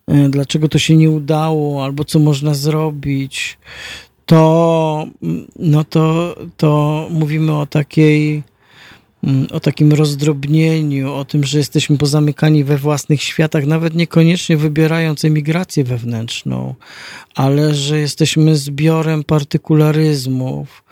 e, 0.07 0.29
dlaczego 0.29 0.69
to 0.69 0.79
się 0.79 0.97
nie 0.97 1.11
udało, 1.11 1.85
albo 1.85 2.05
co 2.05 2.19
można 2.19 2.55
zrobić, 2.55 3.59
to, 4.27 5.07
mm, 5.23 5.47
no 5.57 5.85
to, 5.85 6.37
to 6.57 7.07
mówimy 7.11 7.59
o 7.59 7.67
takiej 7.67 8.43
o 9.53 9.61
takim 9.61 9.93
rozdrobnieniu, 9.93 11.13
o 11.13 11.25
tym, 11.25 11.45
że 11.45 11.59
jesteśmy 11.59 11.99
pozamykani 11.99 12.65
we 12.65 12.79
własnych 12.79 13.23
światach, 13.23 13.67
nawet 13.67 13.95
niekoniecznie 13.95 14.57
wybierając 14.57 15.25
emigrację 15.25 15.85
wewnętrzną, 15.85 16.75
ale 17.35 17.75
że 17.75 17.99
jesteśmy 17.99 18.57
zbiorem 18.57 19.25
partykularyzmów, 19.25 20.85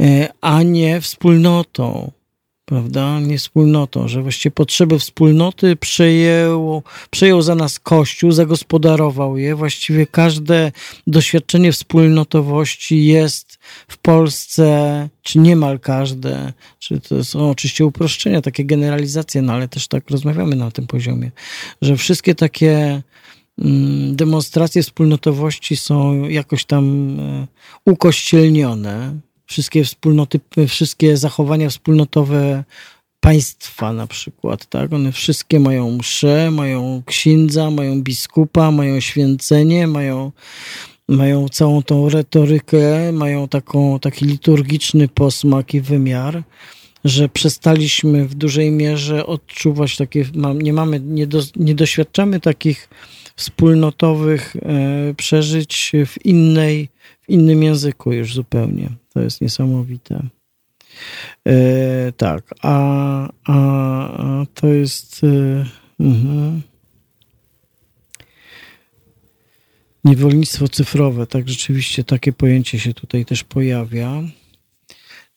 e, 0.00 0.28
a 0.40 0.62
nie 0.62 1.00
wspólnotą. 1.00 2.10
Prawda, 2.64 3.20
nie 3.20 3.38
wspólnotą, 3.38 4.08
że 4.08 4.22
właściwie 4.22 4.50
potrzeby 4.50 4.98
wspólnoty 4.98 5.76
przejął, 5.76 6.82
przejął 7.10 7.42
za 7.42 7.54
nas 7.54 7.78
Kościół, 7.80 8.32
zagospodarował 8.32 9.38
je. 9.38 9.54
Właściwie 9.54 10.06
każde 10.06 10.72
doświadczenie 11.06 11.72
wspólnotowości 11.72 13.04
jest 13.04 13.58
w 13.88 13.98
Polsce, 13.98 15.08
czy 15.22 15.38
niemal 15.38 15.80
każde, 15.80 16.52
czy 16.78 17.00
to 17.00 17.24
są 17.24 17.50
oczywiście 17.50 17.86
uproszczenia, 17.86 18.42
takie 18.42 18.64
generalizacje, 18.64 19.42
no 19.42 19.52
ale 19.52 19.68
też 19.68 19.88
tak 19.88 20.10
rozmawiamy 20.10 20.56
na 20.56 20.70
tym 20.70 20.86
poziomie, 20.86 21.30
że 21.82 21.96
wszystkie 21.96 22.34
takie 22.34 23.02
mm, 23.58 24.16
demonstracje 24.16 24.82
wspólnotowości 24.82 25.76
są 25.76 26.28
jakoś 26.28 26.64
tam 26.64 27.16
e, 27.20 27.46
ukościelnione, 27.84 29.20
wszystkie 29.52 29.84
wspólnoty, 29.84 30.40
wszystkie 30.68 31.16
zachowania 31.16 31.68
wspólnotowe 31.68 32.64
państwa 33.20 33.92
na 33.92 34.06
przykład, 34.06 34.66
tak? 34.66 34.92
One 34.92 35.12
wszystkie 35.12 35.60
mają 35.60 35.90
msze, 35.90 36.50
mają 36.50 37.02
księdza, 37.06 37.70
mają 37.70 38.02
biskupa, 38.02 38.70
mają 38.70 39.00
święcenie, 39.00 39.86
mają, 39.86 40.32
mają 41.08 41.48
całą 41.48 41.82
tą 41.82 42.08
retorykę, 42.08 43.12
mają 43.12 43.48
taką, 43.48 43.98
taki 43.98 44.24
liturgiczny 44.26 45.08
posmak 45.08 45.74
i 45.74 45.80
wymiar, 45.80 46.42
że 47.04 47.28
przestaliśmy 47.28 48.28
w 48.28 48.34
dużej 48.34 48.70
mierze 48.70 49.26
odczuwać 49.26 49.96
takie, 49.96 50.24
nie 50.54 50.72
mamy, 50.72 51.00
nie, 51.00 51.26
do, 51.26 51.40
nie 51.56 51.74
doświadczamy 51.74 52.40
takich 52.40 52.88
wspólnotowych 53.36 54.56
e, 54.56 55.14
przeżyć 55.14 55.92
w 56.06 56.26
innej, 56.26 56.88
w 57.20 57.28
innym 57.28 57.62
języku 57.62 58.12
już 58.12 58.34
zupełnie. 58.34 59.01
To 59.14 59.20
jest 59.20 59.40
niesamowite. 59.40 60.22
E, 61.48 62.12
tak, 62.12 62.54
a, 62.62 63.28
a, 63.44 63.58
a, 64.22 64.46
to 64.54 64.66
jest. 64.66 65.24
E, 65.24 65.66
uh, 65.98 66.72
niewolnictwo 70.04 70.68
cyfrowe, 70.68 71.26
tak 71.26 71.48
rzeczywiście 71.48 72.04
takie 72.04 72.32
pojęcie 72.32 72.78
się 72.78 72.94
tutaj 72.94 73.24
też 73.24 73.44
pojawia. 73.44 74.22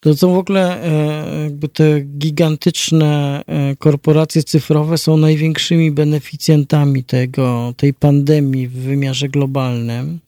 To 0.00 0.16
są 0.16 0.34
w 0.34 0.38
ogóle 0.38 0.82
e, 0.82 1.42
jakby 1.42 1.68
te 1.68 2.00
gigantyczne 2.00 3.42
e, 3.46 3.76
korporacje 3.76 4.42
cyfrowe 4.42 4.98
są 4.98 5.16
największymi 5.16 5.90
beneficjentami 5.90 7.04
tego, 7.04 7.74
tej 7.76 7.94
pandemii 7.94 8.68
w 8.68 8.72
wymiarze 8.72 9.28
globalnym. 9.28 10.18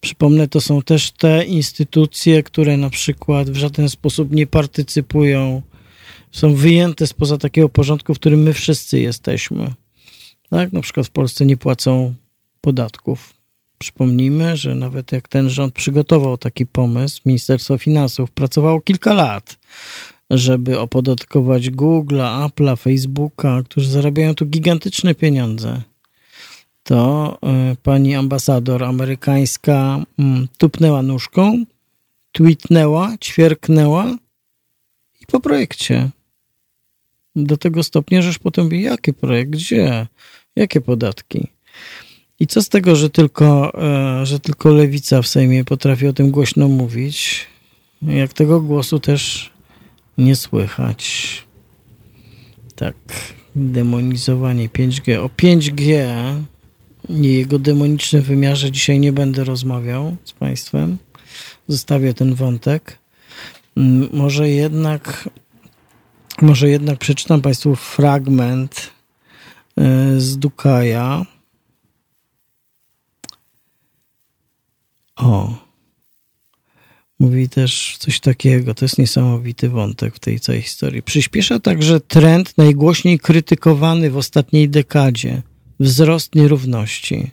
Przypomnę, 0.00 0.48
to 0.48 0.60
są 0.60 0.82
też 0.82 1.10
te 1.10 1.44
instytucje, 1.44 2.42
które 2.42 2.76
na 2.76 2.90
przykład 2.90 3.50
w 3.50 3.56
żaden 3.56 3.88
sposób 3.88 4.32
nie 4.32 4.46
partycypują, 4.46 5.62
są 6.32 6.54
wyjęte 6.54 7.06
spoza 7.06 7.38
takiego 7.38 7.68
porządku, 7.68 8.14
w 8.14 8.18
którym 8.18 8.42
my 8.42 8.52
wszyscy 8.52 9.00
jesteśmy. 9.00 9.74
Tak? 10.50 10.72
Na 10.72 10.80
przykład 10.80 11.06
w 11.06 11.10
Polsce 11.10 11.46
nie 11.46 11.56
płacą 11.56 12.14
podatków. 12.60 13.34
Przypomnijmy, 13.78 14.56
że 14.56 14.74
nawet 14.74 15.12
jak 15.12 15.28
ten 15.28 15.50
rząd 15.50 15.74
przygotował 15.74 16.38
taki 16.38 16.66
pomysł, 16.66 17.20
Ministerstwo 17.26 17.78
Finansów 17.78 18.30
pracowało 18.30 18.80
kilka 18.80 19.14
lat, 19.14 19.58
żeby 20.30 20.78
opodatkować 20.78 21.70
Google'a, 21.70 22.48
Apple'a, 22.48 22.76
Facebooka, 22.76 23.62
którzy 23.62 23.90
zarabiają 23.90 24.34
tu 24.34 24.46
gigantyczne 24.46 25.14
pieniądze 25.14 25.82
to 26.86 27.38
e, 27.42 27.76
pani 27.82 28.14
ambasador 28.14 28.84
amerykańska 28.84 30.04
mm, 30.18 30.48
tupnęła 30.58 31.02
nóżką, 31.02 31.64
tweetnęła, 32.32 33.16
ćwierknęła 33.20 34.16
i 35.20 35.26
po 35.26 35.40
projekcie. 35.40 36.10
Do 37.36 37.56
tego 37.56 37.82
stopnia, 37.82 38.22
że 38.22 38.28
już 38.28 38.38
potem 38.38 38.64
mówi, 38.64 38.82
jaki 38.82 39.12
projekt, 39.12 39.50
gdzie, 39.50 40.06
jakie 40.56 40.80
podatki. 40.80 41.48
I 42.40 42.46
co 42.46 42.62
z 42.62 42.68
tego, 42.68 42.96
że 42.96 43.10
tylko, 43.10 43.72
e, 43.82 44.26
że 44.26 44.40
tylko 44.40 44.70
lewica 44.70 45.22
w 45.22 45.26
Sejmie 45.26 45.64
potrafi 45.64 46.06
o 46.06 46.12
tym 46.12 46.30
głośno 46.30 46.68
mówić, 46.68 47.46
jak 48.02 48.32
tego 48.32 48.60
głosu 48.60 49.00
też 49.00 49.50
nie 50.18 50.36
słychać. 50.36 51.32
Tak, 52.74 52.94
demonizowanie 53.56 54.68
5G. 54.68 55.18
O 55.18 55.28
5G 55.28 56.06
i 57.08 57.32
jego 57.32 57.58
demonicznym 57.58 58.22
wymiarze 58.22 58.70
dzisiaj 58.70 59.00
nie 59.00 59.12
będę 59.12 59.44
rozmawiał 59.44 60.16
z 60.24 60.32
Państwem. 60.32 60.98
Zostawię 61.68 62.14
ten 62.14 62.34
wątek. 62.34 62.98
Mm, 63.76 64.08
może 64.12 64.48
jednak, 64.48 65.28
może 66.42 66.68
jednak 66.68 66.98
przeczytam 66.98 67.42
Państwu 67.42 67.76
fragment 67.76 68.90
e, 69.78 70.20
z 70.20 70.38
Dukaja. 70.38 71.26
O. 75.16 75.66
Mówi 77.18 77.48
też 77.48 77.96
coś 77.98 78.20
takiego, 78.20 78.74
to 78.74 78.84
jest 78.84 78.98
niesamowity 78.98 79.68
wątek 79.68 80.14
w 80.14 80.18
tej 80.18 80.40
całej 80.40 80.62
historii. 80.62 81.02
Przyspiesza 81.02 81.60
także 81.60 82.00
trend 82.00 82.58
najgłośniej 82.58 83.18
krytykowany 83.18 84.10
w 84.10 84.16
ostatniej 84.16 84.68
dekadzie– 84.68 85.42
wzrost 85.80 86.34
nierówności. 86.34 87.30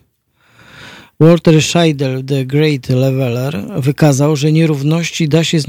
Walter 1.20 1.62
Scheidel, 1.62 2.24
The 2.24 2.46
Great 2.46 2.90
Leveler, 2.90 3.64
wykazał, 3.78 4.36
że 4.36 4.52
nierówności 4.52 5.30
da 5.30 5.44
się 5.44 5.60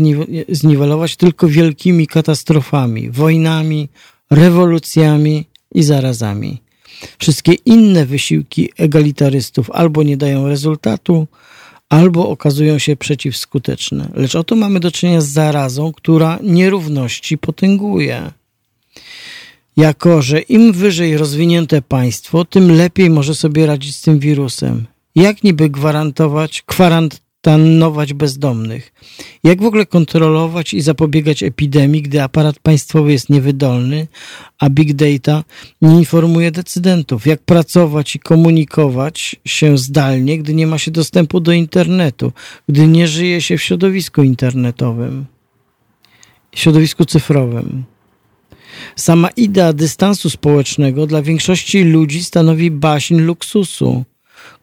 zniwelować 0.48 1.16
tylko 1.16 1.48
wielkimi 1.48 2.06
katastrofami, 2.06 3.10
wojnami, 3.10 3.88
rewolucjami 4.30 5.44
i 5.74 5.82
zarazami. 5.82 6.58
Wszystkie 7.18 7.52
inne 7.52 8.06
wysiłki 8.06 8.70
egalitarystów 8.78 9.70
albo 9.70 10.02
nie 10.02 10.16
dają 10.16 10.48
rezultatu, 10.48 11.26
albo 11.88 12.28
okazują 12.28 12.78
się 12.78 12.96
przeciwskuteczne. 12.96 14.08
Lecz 14.14 14.34
oto 14.34 14.56
mamy 14.56 14.80
do 14.80 14.90
czynienia 14.90 15.20
z 15.20 15.28
zarazą, 15.28 15.92
która 15.92 16.38
nierówności 16.42 17.38
potęguje 17.38 18.30
jako 19.76 20.22
że 20.22 20.40
im 20.40 20.72
wyżej 20.72 21.16
rozwinięte 21.16 21.82
państwo, 21.82 22.44
tym 22.44 22.72
lepiej 22.72 23.10
może 23.10 23.34
sobie 23.34 23.66
radzić 23.66 23.96
z 23.96 24.02
tym 24.02 24.18
wirusem. 24.18 24.86
Jak 25.14 25.44
niby 25.44 25.70
gwarantować, 25.70 26.62
kwarantannować 26.62 28.12
bezdomnych? 28.12 28.92
Jak 29.44 29.62
w 29.62 29.66
ogóle 29.66 29.86
kontrolować 29.86 30.74
i 30.74 30.80
zapobiegać 30.80 31.42
epidemii, 31.42 32.02
gdy 32.02 32.22
aparat 32.22 32.58
państwowy 32.58 33.12
jest 33.12 33.30
niewydolny, 33.30 34.06
a 34.58 34.70
big 34.70 34.92
data 34.92 35.44
nie 35.82 35.98
informuje 35.98 36.50
decydentów? 36.50 37.26
Jak 37.26 37.42
pracować 37.42 38.16
i 38.16 38.18
komunikować 38.18 39.36
się 39.44 39.78
zdalnie, 39.78 40.38
gdy 40.38 40.54
nie 40.54 40.66
ma 40.66 40.78
się 40.78 40.90
dostępu 40.90 41.40
do 41.40 41.52
internetu, 41.52 42.32
gdy 42.68 42.86
nie 42.86 43.08
żyje 43.08 43.40
się 43.40 43.58
w 43.58 43.62
środowisku 43.62 44.22
internetowym, 44.22 45.26
środowisku 46.54 47.04
cyfrowym? 47.04 47.93
Sama 48.96 49.28
idea 49.36 49.72
dystansu 49.72 50.30
społecznego 50.30 51.06
dla 51.06 51.22
większości 51.22 51.84
ludzi 51.84 52.24
stanowi 52.24 52.70
baśń 52.70 53.14
luksusu. 53.14 54.04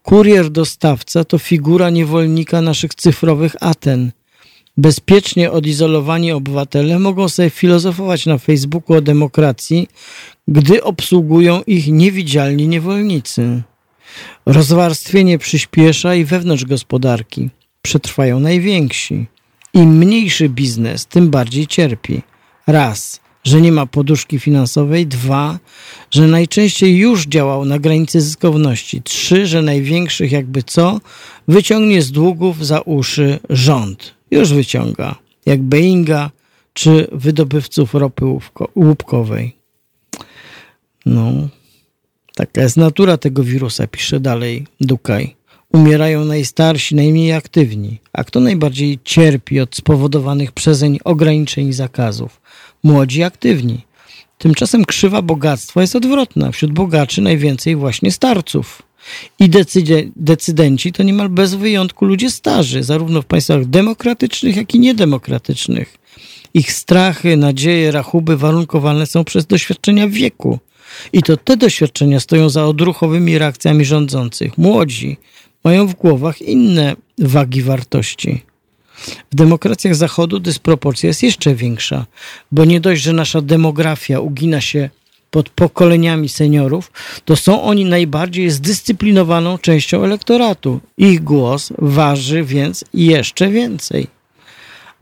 Kurier 0.04 0.50
dostawca 0.50 1.24
to 1.24 1.38
figura 1.38 1.90
niewolnika 1.90 2.62
naszych 2.62 2.96
cyfrowych 2.96 3.56
Aten. 3.60 4.12
Bezpiecznie 4.78 5.52
odizolowani 5.52 6.32
obywatele 6.32 7.00
mogą 7.00 7.30
sobie 7.30 7.50
filozofować 7.50 8.26
na 8.26 8.38
Facebooku 8.38 8.98
o 8.98 9.02
demokracji, 9.02 9.88
gdy 10.48 10.84
obsługują 10.84 11.62
ich 11.68 11.88
niewidzialni 11.88 12.68
niewolnicy. 12.68 13.62
Rozwarstwienie 14.46 15.38
przyspiesza 15.38 16.16
i 16.16 16.26
wewnątrz 16.26 16.66
gospodarki. 16.66 17.50
Przetrwają 17.82 18.40
najwięksi. 18.40 19.26
Im 19.74 19.98
mniejszy 19.98 20.50
biznes, 20.50 21.06
tym 21.06 21.30
bardziej 21.30 21.68
cierpi. 21.68 22.22
Raz– 22.68 23.20
że 23.44 23.62
nie 23.62 23.72
ma 23.72 23.86
poduszki 23.86 24.40
finansowej. 24.40 25.08
Dwa, 25.08 25.60
że 26.12 26.28
najczęściej 26.28 26.98
już 26.98 27.26
działał 27.26 27.66
na 27.66 27.80
granicy 27.80 28.22
zyskowności. 28.22 29.02
Trzy, 29.02 29.48
że 29.48 29.62
największych 29.62 30.32
jakby 30.32 30.64
co 30.64 31.00
wyciągnie 31.48 32.02
z 32.02 32.12
długów 32.12 32.66
za 32.66 32.82
uszy 32.82 33.40
rząd. 33.50 34.14
Już 34.32 34.54
wyciąga. 34.54 35.16
Jak 35.46 35.62
Boeinga 35.62 36.32
czy 36.74 37.08
wydobywców 37.12 37.94
ropy 37.94 38.26
łupkowej. 38.76 39.56
No, 41.06 41.32
taka 42.36 42.62
jest 42.62 42.78
natura 42.78 43.18
tego 43.18 43.44
wirusa, 43.44 43.88
pisze 43.88 44.20
dalej 44.20 44.68
Dukaj. 44.82 45.36
Umierają 45.74 46.26
najstarsi, 46.26 46.96
najmniej 46.96 47.34
aktywni. 47.34 48.00
A 48.14 48.24
kto 48.24 48.40
najbardziej 48.40 49.00
cierpi 49.04 49.60
od 49.60 49.76
spowodowanych 49.76 50.52
przezeń 50.52 51.00
ograniczeń 51.04 51.68
i 51.68 51.74
zakazów? 51.74 52.41
Młodzi 52.84 53.24
aktywni. 53.24 53.82
Tymczasem 54.38 54.86
krzywa 54.86 55.22
bogactwa 55.22 55.82
jest 55.82 55.96
odwrotna. 55.96 56.52
Wśród 56.52 56.72
bogaczy 56.72 57.22
najwięcej 57.22 57.76
właśnie 57.76 58.12
starców. 58.12 58.82
I 59.40 59.50
decydenci 60.16 60.92
to 60.92 61.04
niemal 61.04 61.30
bez 61.30 61.56
wyjątku 61.56 62.06
ludzie 62.06 62.32
starzy, 62.32 62.84
zarówno 62.84 63.22
w 63.22 63.26
państwach 63.26 63.66
demokratycznych, 63.66 64.56
jak 64.56 64.76
i 64.76 64.80
niedemokratycznych. 64.80 65.98
Ich 66.54 66.74
strachy, 66.74 67.38
nadzieje, 67.38 67.92
rachuby 67.92 68.38
warunkowane 68.38 69.06
są 69.06 69.24
przez 69.24 69.46
doświadczenia 69.46 70.08
wieku. 70.08 70.60
I 71.14 71.24
to 71.24 71.38
te 71.38 71.58
doświadczenia 71.58 72.20
stoją 72.20 72.50
za 72.50 72.66
odruchowymi 72.66 73.38
reakcjami 73.38 73.86
rządzących. 73.86 74.58
Młodzi 74.58 75.18
mają 75.64 75.88
w 75.88 75.96
głowach 75.96 76.42
inne 76.42 76.96
wagi 77.18 77.62
wartości. 77.62 78.42
W 79.32 79.36
demokracjach 79.36 79.96
Zachodu 79.96 80.40
dysproporcja 80.40 81.08
jest 81.08 81.24
jeszcze 81.24 81.56
większa, 81.56 82.06
bo 82.52 82.66
nie 82.66 82.80
dość, 82.80 83.02
że 83.02 83.14
nasza 83.14 83.42
demografia 83.42 84.20
ugina 84.20 84.62
się 84.62 84.90
pod 85.32 85.50
pokoleniami 85.50 86.30
seniorów, 86.30 86.92
to 87.26 87.36
są 87.36 87.64
oni 87.64 87.86
najbardziej 87.86 88.50
zdyscyplinowaną 88.50 89.58
częścią 89.58 90.04
elektoratu. 90.04 90.80
Ich 90.98 91.24
głos 91.24 91.74
waży 91.78 92.44
więc 92.44 92.86
jeszcze 92.94 93.50
więcej. 93.50 94.08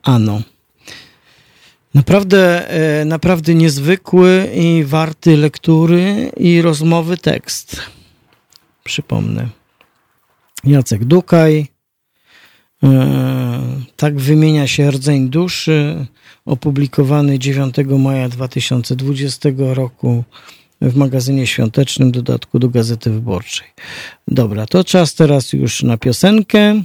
Ano. 0.04 0.42
Naprawdę, 1.94 2.70
e, 2.70 3.06
naprawdę 3.06 3.56
niezwykły 3.56 4.50
i 4.56 4.84
warty 4.84 5.38
lektury 5.38 6.32
i 6.38 6.62
rozmowy 6.62 7.18
tekst. 7.18 7.82
Przypomnę. 8.84 9.50
Jacek 10.64 11.06
Dukaj. 11.06 11.68
E, 12.84 13.60
tak 13.95 14.19
wymienia 14.19 14.68
się 14.68 14.91
rdzeń 14.91 15.30
duszy, 15.30 16.06
opublikowany 16.45 17.39
9 17.39 17.76
maja 17.99 18.30
2020 18.30 19.49
roku 19.57 20.23
w 20.81 20.95
magazynie 20.95 21.47
świątecznym, 21.47 22.11
dodatku 22.11 22.60
do 22.60 22.69
Gazety 22.69 23.10
Wyborczej. 23.10 23.68
Dobra, 24.27 24.65
to 24.65 24.84
czas 24.84 25.14
teraz 25.14 25.53
już 25.53 25.84
na 25.84 25.97
piosenkę. 25.97 26.81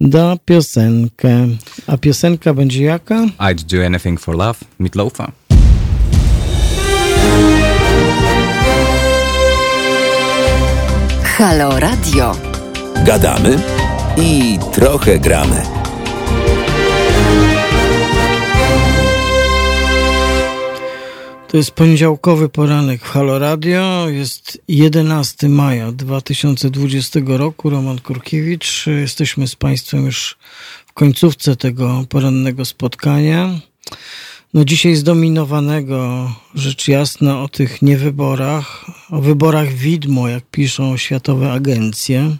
Da 0.00 0.36
piosenkę. 0.44 1.48
A 1.86 1.96
piosenka 1.96 2.54
będzie 2.54 2.84
jaka? 2.84 3.26
I'd 3.38 3.62
do 3.62 3.86
anything 3.86 4.20
for 4.20 4.36
love, 4.36 4.64
Meatloafa. 4.78 5.32
Halo 11.22 11.80
Radio. 11.80 12.36
Gadamy 13.04 13.58
i 14.18 14.58
trochę 14.72 15.18
gramy. 15.18 15.62
To 21.48 21.56
jest 21.56 21.70
poniedziałkowy 21.70 22.48
poranek 22.48 23.00
w 23.00 23.08
Halo 23.08 23.38
Radio. 23.38 24.08
Jest 24.08 24.62
11 24.68 25.48
maja 25.48 25.92
2020 25.92 27.20
roku. 27.26 27.70
Roman 27.70 27.98
Kurkiewicz. 27.98 28.86
Jesteśmy 28.86 29.48
z 29.48 29.56
Państwem 29.56 30.06
już 30.06 30.36
w 30.86 30.92
końcówce 30.92 31.56
tego 31.56 32.04
porannego 32.08 32.64
spotkania. 32.64 33.60
No 34.54 34.64
dzisiaj 34.64 34.94
zdominowanego, 34.94 36.30
rzecz 36.54 36.88
jasna, 36.88 37.42
o 37.42 37.48
tych 37.48 37.82
niewyborach, 37.82 38.84
o 39.10 39.20
wyborach 39.20 39.72
widmo, 39.72 40.28
jak 40.28 40.44
piszą 40.50 40.96
światowe 40.96 41.52
agencje. 41.52 42.36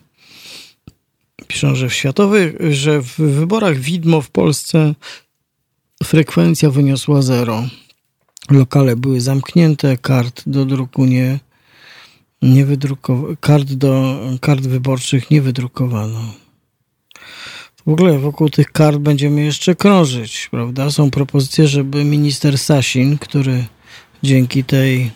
Piszą, 1.46 1.74
że 1.74 1.88
w 1.88 1.94
światowych, 1.94 2.54
że 2.70 3.02
w 3.02 3.16
wyborach 3.16 3.78
widmo 3.78 4.20
w 4.20 4.30
Polsce 4.30 4.94
frekwencja 6.04 6.70
wyniosła 6.70 7.22
zero. 7.22 7.62
Lokale 8.50 8.96
były 8.96 9.20
zamknięte, 9.20 9.96
kart 9.96 10.42
do 10.46 10.64
druku 10.64 11.04
nie, 11.04 11.40
nie 12.42 12.64
wydrukowano, 12.64 13.36
kart, 13.40 13.72
do, 13.72 14.20
kart 14.40 14.60
wyborczych 14.60 15.30
nie 15.30 15.42
wydrukowano. 15.42 16.34
W 17.86 17.88
ogóle 17.88 18.18
wokół 18.18 18.50
tych 18.50 18.72
kart 18.72 18.98
będziemy 18.98 19.44
jeszcze 19.44 19.74
krążyć, 19.74 20.48
prawda? 20.50 20.90
Są 20.90 21.10
propozycje, 21.10 21.68
żeby 21.68 22.04
minister 22.04 22.58
Sasin, 22.58 23.18
który 23.18 23.64
dzięki 24.22 24.64
tej 24.64 25.10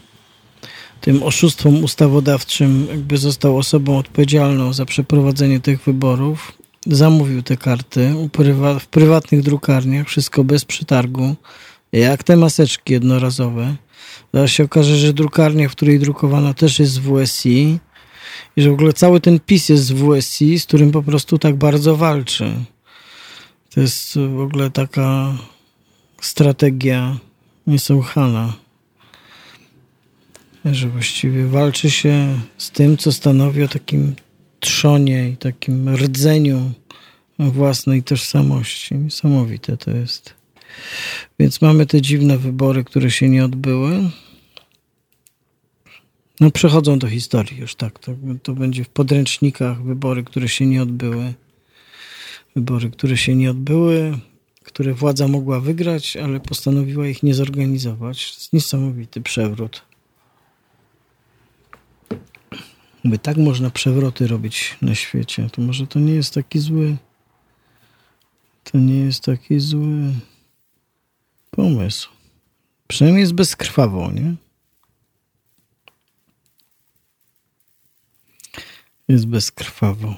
tym 1.01 1.23
oszustwom 1.23 1.85
ustawodawczym 1.85 2.87
jakby 2.91 3.19
został 3.19 3.59
osobą 3.59 3.99
odpowiedzialną 3.99 4.73
za 4.73 4.85
przeprowadzenie 4.85 5.61
tych 5.61 5.85
wyborów, 5.85 6.53
zamówił 6.87 7.43
te 7.43 7.57
karty 7.57 8.15
w 8.81 8.87
prywatnych 8.87 9.43
drukarniach, 9.43 10.07
wszystko 10.07 10.45
bez 10.45 10.65
przetargu, 10.65 11.37
jak 11.93 12.23
te 12.23 12.37
maseczki 12.37 12.93
jednorazowe. 12.93 13.77
Zaraz 14.35 14.51
się 14.51 14.65
okaże, 14.65 14.97
że 14.97 15.12
drukarnia, 15.12 15.69
w 15.69 15.73
której 15.73 15.99
drukowano 15.99 16.55
też 16.55 16.79
jest 16.79 16.93
z 16.93 16.99
WSI 16.99 17.79
i 18.57 18.62
że 18.62 18.70
w 18.70 18.73
ogóle 18.73 18.93
cały 18.93 19.20
ten 19.20 19.41
PiS 19.41 19.69
jest 19.69 19.85
z 19.85 19.93
WSI, 19.93 20.59
z 20.59 20.66
którym 20.66 20.91
po 20.91 21.03
prostu 21.03 21.39
tak 21.39 21.57
bardzo 21.57 21.97
walczy. 21.97 22.53
To 23.75 23.81
jest 23.81 24.19
w 24.37 24.41
ogóle 24.41 24.70
taka 24.70 25.35
strategia 26.20 27.16
niesłychana 27.66 28.53
że 30.64 30.89
właściwie 30.89 31.47
walczy 31.47 31.90
się 31.90 32.40
z 32.59 32.70
tym, 32.70 32.97
co 32.97 33.12
stanowi 33.12 33.62
o 33.62 33.68
takim 33.68 34.14
trzonie 34.60 35.28
i 35.28 35.36
takim 35.36 35.97
rdzeniu 35.97 36.72
własnej 37.39 38.02
tożsamości. 38.02 38.94
Niesamowite 38.94 39.76
to 39.76 39.90
jest. 39.90 40.35
Więc 41.39 41.62
mamy 41.62 41.86
te 41.86 42.02
dziwne 42.02 42.39
wybory, 42.39 42.85
które 42.85 43.10
się 43.10 43.28
nie 43.28 43.44
odbyły. 43.44 44.10
No, 46.40 46.51
przechodzą 46.51 46.98
do 46.98 47.09
historii 47.09 47.60
już 47.60 47.74
tak. 47.74 47.98
To, 47.98 48.12
to 48.43 48.52
będzie 48.52 48.85
w 48.85 48.89
podręcznikach 48.89 49.82
wybory, 49.82 50.24
które 50.24 50.48
się 50.48 50.66
nie 50.66 50.82
odbyły. 50.82 51.35
Wybory, 52.56 52.90
które 52.90 53.16
się 53.16 53.35
nie 53.35 53.51
odbyły, 53.51 54.18
które 54.62 54.94
władza 54.94 55.28
mogła 55.28 55.60
wygrać, 55.60 56.16
ale 56.16 56.40
postanowiła 56.40 57.09
ich 57.09 57.22
nie 57.22 57.35
zorganizować. 57.35 58.30
To 58.30 58.40
jest 58.40 58.52
niesamowity 58.52 59.20
przewrót. 59.20 59.88
By 63.09 63.18
tak 63.18 63.36
można 63.36 63.70
przewroty 63.70 64.26
robić 64.26 64.76
na 64.82 64.94
świecie, 64.94 65.48
to 65.52 65.62
może 65.62 65.86
to 65.86 65.98
nie 65.98 66.14
jest 66.14 66.35
taki 66.35 66.59
zły. 66.59 66.97
To 68.64 68.78
nie 68.78 68.94
jest 68.94 69.24
taki 69.24 69.60
zły 69.60 70.12
pomysł. 71.51 72.09
Przynajmniej 72.89 73.20
jest 73.20 73.35
bezkrwawo, 73.35 74.12
nie? 74.12 74.35
Jest 79.09 79.26
bezkrwawo. 79.26 80.14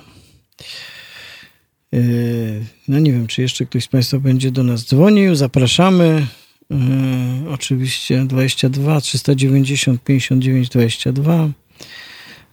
Yy, 1.92 2.64
no 2.88 2.98
nie 2.98 3.12
wiem, 3.12 3.26
czy 3.26 3.42
jeszcze 3.42 3.66
ktoś 3.66 3.84
z 3.84 3.88
Państwa 3.88 4.18
będzie 4.18 4.50
do 4.50 4.62
nas 4.62 4.86
dzwonił. 4.86 5.34
Zapraszamy. 5.34 6.26
Yy, 6.70 7.50
oczywiście 7.50 8.24
22 8.24 9.00
390 9.00 10.04
59 10.04 10.68
22. 10.68 11.48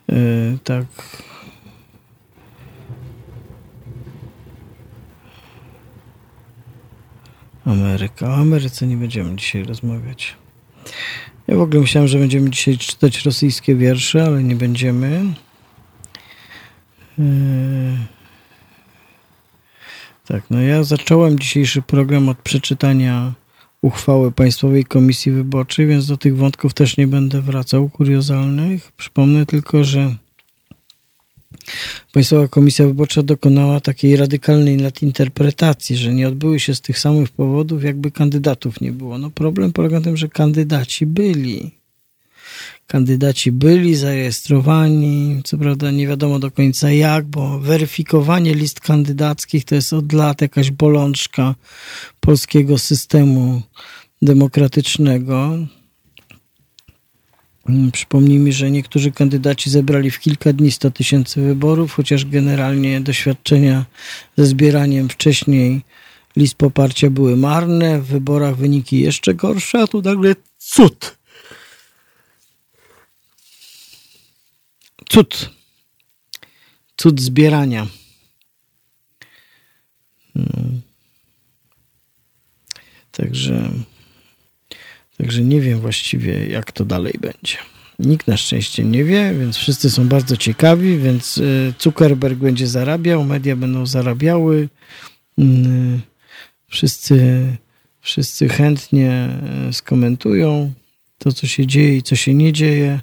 Yy, 0.08 0.58
tak. 0.64 0.86
Ameryka. 7.66 8.28
O 8.28 8.36
Ameryce 8.36 8.88
nie 8.88 8.98
będziemy 8.98 9.36
dzisiaj 9.36 9.64
rozmawiać. 9.64 10.36
Ja 11.48 11.56
w 11.56 11.62
ogóle 11.62 11.82
myślałem, 11.82 12.08
że 12.08 12.20
będziemy 12.20 12.50
dzisiaj 12.50 12.78
czytać 12.78 13.26
rosyjskie 13.26 13.76
wiersze, 13.76 14.26
ale 14.26 14.44
nie 14.44 14.56
będziemy. 14.56 15.34
Yy... 17.18 17.98
Tak, 20.28 20.44
no 20.50 20.62
ja 20.62 20.84
zacząłem 20.84 21.40
dzisiejszy 21.40 21.82
program 21.82 22.30
od 22.30 22.38
przeczytania 22.38 23.34
uchwały 23.82 24.32
Państwowej 24.32 24.86
Komisji 24.86 25.32
Wyborczej, 25.32 25.88
więc 25.88 26.08
do 26.08 26.18
tych 26.18 26.38
wątków 26.38 26.74
też 26.74 26.98
nie 26.98 27.08
będę 27.08 27.42
wracał, 27.42 27.90
kuriozalnych. 27.90 28.92
Przypomnę 28.92 29.46
tylko, 29.46 29.84
że 29.84 30.16
Państwowa 32.12 32.48
Komisja 32.48 32.88
Wyborcza 32.88 33.24
dokonała 33.24 33.80
takiej 33.80 34.16
radykalnej 34.16 34.78
nadinterpretacji, 34.78 35.98
że 35.98 36.14
nie 36.14 36.28
odbyły 36.28 36.60
się 36.60 36.76
z 36.76 36.82
tych 36.82 37.00
samych 37.00 37.30
powodów, 37.30 37.84
jakby 37.84 38.12
kandydatów 38.12 38.82
nie 38.82 38.92
było. 38.92 39.18
No 39.18 39.30
problem 39.30 39.74
polega 39.74 39.98
na 39.98 40.04
tym, 40.04 40.18
że 40.18 40.30
kandydaci 40.30 41.06
byli. 41.06 41.77
Kandydaci 42.88 43.52
byli 43.52 43.96
zarejestrowani, 43.96 45.42
co 45.44 45.58
prawda 45.58 45.92
nie 45.92 46.08
wiadomo 46.08 46.40
do 46.40 46.52
końca 46.52 46.92
jak, 46.92 47.26
bo 47.26 47.60
weryfikowanie 47.60 48.56
list 48.56 48.80
kandydackich 48.80 49.66
to 49.66 49.76
jest 49.76 49.94
od 49.94 50.14
lat 50.14 50.42
jakaś 50.42 50.72
bolączka 50.72 51.56
polskiego 52.20 52.78
systemu 52.78 53.62
demokratycznego. 54.22 55.58
Przypomnijmy, 57.92 58.52
że 58.52 58.72
niektórzy 58.72 59.12
kandydaci 59.12 59.70
zebrali 59.70 60.12
w 60.12 60.20
kilka 60.20 60.54
dni 60.54 60.72
100 60.72 60.92
tysięcy 60.92 61.42
wyborów, 61.42 61.94
chociaż 61.94 62.26
generalnie 62.26 63.02
doświadczenia 63.02 63.86
ze 64.38 64.46
zbieraniem 64.46 65.10
wcześniej 65.10 65.82
list 66.36 66.56
poparcia 66.56 67.10
były 67.10 67.38
marne, 67.38 68.02
w 68.02 68.06
wyborach 68.06 68.56
wyniki 68.56 69.00
jeszcze 69.00 69.34
gorsze, 69.34 69.82
a 69.82 69.88
tu 69.88 70.02
nagle 70.02 70.36
cud. 70.58 71.18
Cud. 75.10 75.50
Cud 76.98 77.22
zbierania. 77.22 77.88
Hmm. 80.34 80.82
Także, 83.12 83.70
także 85.18 85.42
nie 85.42 85.62
wiem 85.62 85.80
właściwie, 85.80 86.48
jak 86.48 86.72
to 86.72 86.86
dalej 86.86 87.14
będzie. 87.22 87.58
Nikt 88.00 88.28
na 88.28 88.38
szczęście 88.38 88.84
nie 88.84 89.04
wie, 89.04 89.34
więc 89.40 89.58
wszyscy 89.58 89.90
są 89.90 90.08
bardzo 90.08 90.38
ciekawi, 90.38 90.98
więc 90.98 91.38
y, 91.38 91.74
Zuckerberg 91.80 92.36
będzie 92.36 92.68
zarabiał, 92.68 93.24
media 93.24 93.56
będą 93.56 93.86
zarabiały. 93.86 94.70
Y, 95.40 95.44
wszyscy, 96.68 97.48
wszyscy 98.02 98.50
chętnie 98.50 99.30
y, 99.70 99.74
skomentują 99.74 100.74
to, 101.18 101.32
co 101.32 101.48
się 101.48 101.68
dzieje 101.68 101.98
i 101.98 102.04
co 102.04 102.16
się 102.16 102.34
nie 102.34 102.54
dzieje. 102.54 103.00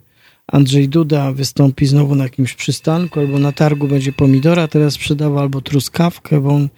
Andrzej 0.53 0.89
Duda 0.89 1.33
wystąpi 1.33 1.87
znowu 1.87 2.15
na 2.15 2.25
jakimś 2.25 2.55
przystanku 2.55 3.21
albo 3.21 3.39
na 3.39 3.53
targu 3.53 3.89
będzie 3.89 4.13
pomidora 4.13 4.69
teraz 4.69 4.95
sprzedawał 4.95 5.39
albo 5.39 5.61
truskawkę, 5.61 6.41
bo 6.41 6.51
on 6.51 6.69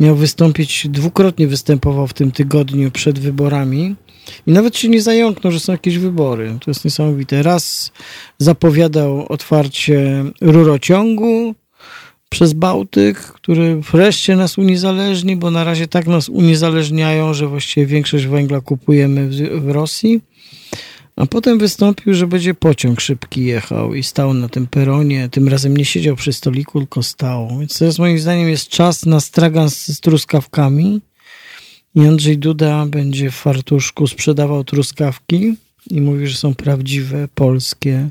miał 0.00 0.16
wystąpić, 0.16 0.88
dwukrotnie 0.88 1.46
występował 1.46 2.06
w 2.06 2.14
tym 2.14 2.32
tygodniu 2.32 2.90
przed 2.90 3.18
wyborami 3.18 3.94
i 4.46 4.52
nawet 4.52 4.76
się 4.76 4.88
nie 4.88 5.02
zająknął, 5.02 5.52
że 5.52 5.60
są 5.60 5.72
jakieś 5.72 5.98
wybory. 5.98 6.58
To 6.64 6.70
jest 6.70 6.84
niesamowite. 6.84 7.42
Raz 7.42 7.92
zapowiadał 8.38 9.26
otwarcie 9.28 10.24
rurociągu 10.40 11.54
przez 12.28 12.52
Bałtyk, 12.52 13.18
który 13.18 13.76
wreszcie 13.76 14.36
nas 14.36 14.58
uniezależni, 14.58 15.36
bo 15.36 15.50
na 15.50 15.64
razie 15.64 15.88
tak 15.88 16.06
nas 16.06 16.28
uniezależniają, 16.28 17.34
że 17.34 17.46
właściwie 17.48 17.86
większość 17.86 18.26
węgla 18.26 18.60
kupujemy 18.60 19.28
w, 19.28 19.34
w 19.64 19.70
Rosji. 19.70 20.20
A 21.16 21.26
potem 21.26 21.58
wystąpił, 21.58 22.14
że 22.14 22.26
będzie 22.26 22.54
pociąg 22.54 23.00
szybki 23.00 23.44
jechał 23.44 23.94
i 23.94 24.02
stał 24.02 24.34
na 24.34 24.48
tym 24.48 24.66
peronie. 24.66 25.28
Tym 25.28 25.48
razem 25.48 25.76
nie 25.76 25.84
siedział 25.84 26.16
przy 26.16 26.32
stoliku, 26.32 26.78
tylko 26.78 27.02
stał. 27.02 27.58
Więc 27.60 27.78
teraz 27.78 27.98
moim 27.98 28.18
zdaniem 28.18 28.48
jest 28.48 28.68
czas 28.68 29.06
na 29.06 29.20
stragan 29.20 29.70
z, 29.70 29.86
z 29.86 30.00
truskawkami. 30.00 31.00
I 31.94 32.00
Andrzej 32.00 32.38
Duda 32.38 32.86
będzie 32.86 33.30
w 33.30 33.34
fartuszku 33.34 34.06
sprzedawał 34.06 34.64
truskawki 34.64 35.54
i 35.90 36.00
mówi, 36.00 36.26
że 36.26 36.36
są 36.36 36.54
prawdziwe, 36.54 37.28
polskie, 37.34 38.08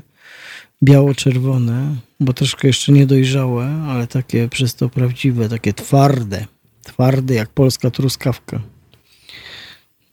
biało-czerwone, 0.82 1.96
bo 2.20 2.32
troszkę 2.32 2.66
jeszcze 2.66 2.92
niedojrzałe, 2.92 3.66
ale 3.88 4.06
takie 4.06 4.48
przez 4.48 4.74
to 4.74 4.88
prawdziwe, 4.88 5.48
takie 5.48 5.72
twarde. 5.72 6.46
Twarde 6.82 7.34
jak 7.34 7.48
polska 7.48 7.90
truskawka. 7.90 8.75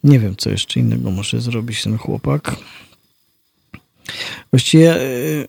Nie 0.03 0.19
wiem, 0.19 0.35
co 0.38 0.49
jeszcze 0.49 0.80
innego 0.80 1.11
może 1.11 1.41
zrobić 1.41 1.84
ten 1.84 1.97
chłopak. 1.97 2.55
Właściwie 4.51 5.01
e, 5.01 5.47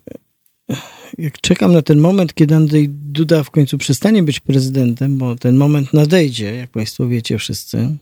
jak 1.18 1.40
czekam 1.40 1.72
na 1.72 1.82
ten 1.82 2.01
moment, 2.01 2.35
kiedy 2.35 2.55
Andrzej 2.55 2.89
Duda 2.89 3.43
w 3.43 3.51
końcu 3.51 3.78
przestanie 3.78 4.22
być 4.22 4.40
prezydentem, 4.40 5.18
bo 5.18 5.36
ten 5.36 5.56
moment 5.56 5.93
nadejdzie, 5.93 6.55
jak 6.55 6.70
Państwo 6.70 7.09
wiecie 7.09 7.39
wszyscy. 7.39 7.97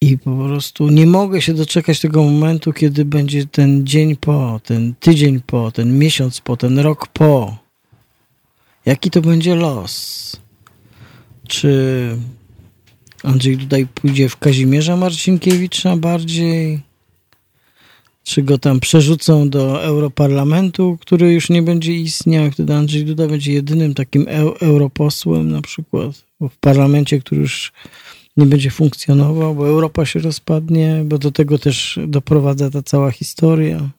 I 0.00 0.18
po 0.18 0.36
prostu 0.36 0.88
nie 0.88 1.06
mogę 1.06 1.42
się 1.42 1.54
doczekać 1.54 2.00
tego 2.00 2.22
momentu, 2.22 2.72
kiedy 2.72 3.04
będzie 3.04 3.46
ten 3.46 3.86
dzień 3.86 4.16
po, 4.16 4.60
ten 4.64 4.94
tydzień 5.00 5.40
po, 5.46 5.72
ten 5.72 5.98
miesiąc 5.98 6.40
po, 6.40 6.56
ten 6.56 6.78
rok 6.78 7.08
po. 7.08 7.58
Jaki 8.86 9.10
to 9.10 9.20
będzie 9.20 9.54
los? 9.54 10.36
Czy 11.48 12.16
Andrzej 13.22 13.58
tutaj 13.58 13.86
pójdzie 13.86 14.28
w 14.28 14.36
Kazimierza 14.36 14.96
Marcinkiewicza 14.96 15.96
bardziej? 15.96 16.80
Czy 18.24 18.42
go 18.42 18.58
tam 18.58 18.80
przerzucą 18.80 19.50
do 19.50 19.84
Europarlamentu, 19.84 20.98
który 21.00 21.32
już 21.32 21.50
nie 21.50 21.62
będzie 21.62 21.92
istniał? 21.92 22.50
Wtedy 22.50 22.74
Andrzej 22.74 23.04
Duda 23.04 23.26
będzie 23.26 23.52
jedynym 23.52 23.94
takim 23.94 24.28
eu 24.28 24.54
europosłem 24.60 25.50
na 25.50 25.62
przykład 25.62 26.24
w 26.40 26.56
parlamencie, 26.60 27.20
który 27.20 27.40
już 27.40 27.72
nie 28.36 28.46
będzie 28.46 28.70
funkcjonował, 28.70 29.54
bo 29.54 29.68
Europa 29.68 30.06
się 30.06 30.18
rozpadnie, 30.18 31.02
bo 31.04 31.18
do 31.18 31.30
tego 31.30 31.58
też 31.58 31.98
doprowadza 32.06 32.70
ta 32.70 32.82
cała 32.82 33.10
historia. 33.10 33.90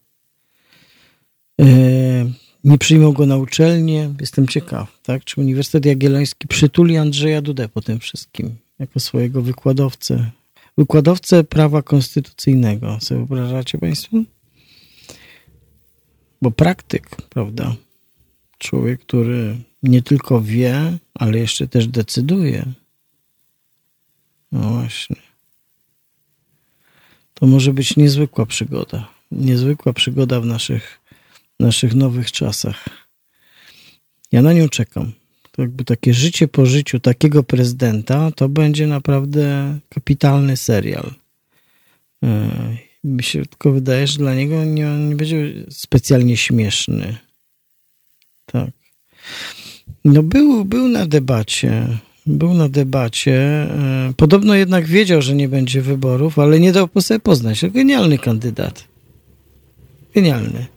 E, 1.61 1.65
nie 2.63 2.77
przyjmą 2.77 3.11
go 3.11 3.25
na 3.25 3.37
uczelnię. 3.37 4.13
Jestem 4.21 4.47
ciekaw, 4.47 4.99
tak? 5.03 5.23
czy 5.23 5.41
Uniwersytet 5.41 5.85
Jagielloński 5.85 6.47
przytuli 6.47 6.97
Andrzeja 6.97 7.41
Dudę 7.41 7.69
po 7.69 7.81
tym 7.81 7.99
wszystkim 7.99 8.66
jako 8.79 8.99
swojego 8.99 9.41
wykładowcę. 9.41 10.31
Wykładowcę 10.77 11.43
prawa 11.43 11.81
konstytucyjnego. 11.81 12.97
Co 13.01 13.15
wyobrażacie 13.15 13.77
Państwo? 13.77 14.17
Bo 16.41 16.51
praktyk, 16.51 17.15
prawda? 17.29 17.75
Człowiek, 18.57 19.01
który 19.01 19.57
nie 19.83 20.01
tylko 20.01 20.41
wie, 20.41 20.97
ale 21.13 21.37
jeszcze 21.37 21.67
też 21.67 21.87
decyduje. 21.87 22.65
No 24.51 24.59
właśnie. 24.69 25.15
To 27.33 27.47
może 27.47 27.73
być 27.73 27.97
niezwykła 27.97 28.45
przygoda. 28.45 29.09
Niezwykła 29.31 29.93
przygoda 29.93 30.41
w 30.41 30.45
naszych, 30.45 30.99
naszych 31.59 31.95
nowych 31.95 32.31
czasach. 32.31 32.85
Ja 34.31 34.41
na 34.41 34.53
nią 34.53 34.69
czekam 34.69 35.11
jakby 35.57 35.83
takie 35.83 36.13
życie 36.13 36.47
po 36.47 36.65
życiu 36.65 36.99
takiego 36.99 37.43
prezydenta, 37.43 38.31
to 38.31 38.49
będzie 38.49 38.87
naprawdę 38.87 39.77
kapitalny 39.89 40.57
serial. 40.57 41.13
E, 42.23 42.49
mi 43.03 43.23
się 43.23 43.45
tylko 43.45 43.71
wydaje, 43.71 44.07
że 44.07 44.17
dla 44.17 44.35
niego 44.35 44.65
nie, 44.65 44.85
nie 44.85 45.15
będzie 45.15 45.53
specjalnie 45.69 46.37
śmieszny. 46.37 47.17
Tak. 48.45 48.69
No 50.05 50.23
był, 50.23 50.65
był 50.65 50.87
na 50.87 51.05
debacie. 51.05 51.87
Był 52.25 52.53
na 52.53 52.69
debacie. 52.69 53.33
E, 53.33 54.13
podobno 54.17 54.55
jednak 54.55 54.85
wiedział, 54.85 55.21
że 55.21 55.35
nie 55.35 55.49
będzie 55.49 55.81
wyborów, 55.81 56.39
ale 56.39 56.59
nie 56.59 56.71
dał 56.71 56.89
sobie 56.99 57.19
poznać. 57.19 57.65
Genialny 57.65 58.17
kandydat. 58.17 58.83
Genialny 60.13 60.76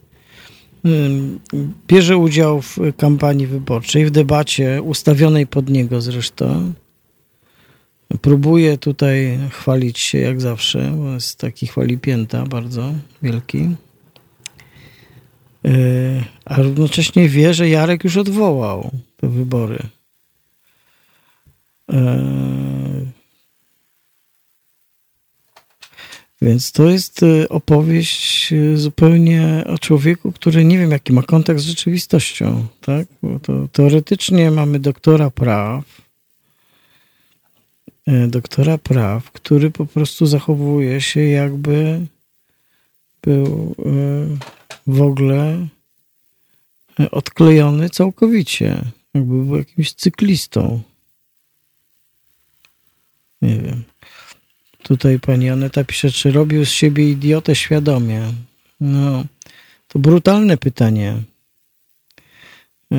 bierze 1.87 2.17
udział 2.17 2.63
w 2.63 2.79
kampanii 2.97 3.47
wyborczej, 3.47 4.07
w 4.07 4.11
debacie 4.11 4.83
ustawionej 4.83 5.47
pod 5.47 5.71
niego 5.71 6.01
zresztą. 6.01 6.73
Próbuje 8.21 8.79
tutaj 8.79 9.39
chwalić 9.51 9.99
się 9.99 10.19
jak 10.19 10.41
zawsze, 10.41 10.93
bo 10.97 11.15
jest 11.15 11.39
taki 11.39 11.67
chwalipięta 11.67 12.47
bardzo 12.47 12.95
wielki. 13.23 13.69
E, 15.65 15.71
a 16.45 16.57
równocześnie 16.57 17.29
wie, 17.29 17.55
że 17.55 17.69
Jarek 17.69 18.05
już 18.05 18.17
odwołał 18.17 18.91
te 19.17 19.29
wybory. 19.29 19.79
E, 21.93 22.51
Więc 26.43 26.73
to 26.73 26.91
jest 26.91 27.23
y, 27.23 27.49
opowieść 27.49 28.53
y, 28.53 28.79
zupełnie 28.79 29.65
o 29.67 29.79
człowieku, 29.79 30.33
który 30.33 30.65
nie 30.65 30.79
wiem, 30.79 30.91
jaki 30.91 31.13
ma 31.13 31.23
kontakt 31.23 31.61
z 31.61 31.65
rzeczywistością. 31.65 32.67
Tak? 32.81 33.09
Bo 33.23 33.39
to 33.41 33.69
teoretycznie 33.73 34.51
mamy 34.51 34.79
doktora 34.79 35.31
praw, 35.31 35.85
y, 38.09 38.29
doktora 38.29 38.79
praw, 38.79 39.31
który 39.31 39.71
po 39.71 39.87
prostu 39.87 40.27
zachowuje 40.27 41.01
się 41.01 41.21
jakby 41.21 42.07
był 43.23 43.75
w 44.87 45.03
ogóle 45.03 45.67
odklejony 47.11 47.91
całkowicie. 47.91 48.85
Jakby 49.15 49.45
był 49.45 49.57
jakimś 49.57 49.93
cyklistą. 49.93 50.83
Nie 53.43 53.57
wiem. 53.57 53.85
Tutaj 54.83 55.19
pani 55.19 55.51
Aneta 55.51 55.85
pisze, 55.85 56.11
czy 56.11 56.33
robił 56.33 56.65
z 56.65 56.71
siebie 56.71 57.11
idiotę 57.11 57.55
świadomie? 57.57 58.23
No, 58.81 59.25
to 59.89 59.99
brutalne 59.99 60.57
pytanie. 60.57 61.17
E, 62.93 62.97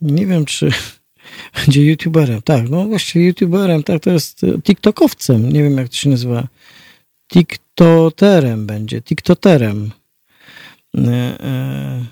nie 0.00 0.26
wiem, 0.26 0.44
czy 0.44 0.70
będzie 1.56 1.84
youtuberem. 1.84 2.42
Tak, 2.42 2.70
no 2.70 2.84
właściwie 2.84 3.26
youtuberem, 3.26 3.82
tak, 3.82 4.02
to 4.02 4.10
jest 4.10 4.44
e, 4.44 4.62
tiktokowcem. 4.62 5.52
Nie 5.52 5.62
wiem, 5.62 5.76
jak 5.76 5.88
to 5.88 5.94
się 5.94 6.10
nazywa. 6.10 6.48
Tiktoterem 7.32 8.66
będzie, 8.66 9.02
tiktoterem. 9.02 9.90
E, 10.98 12.04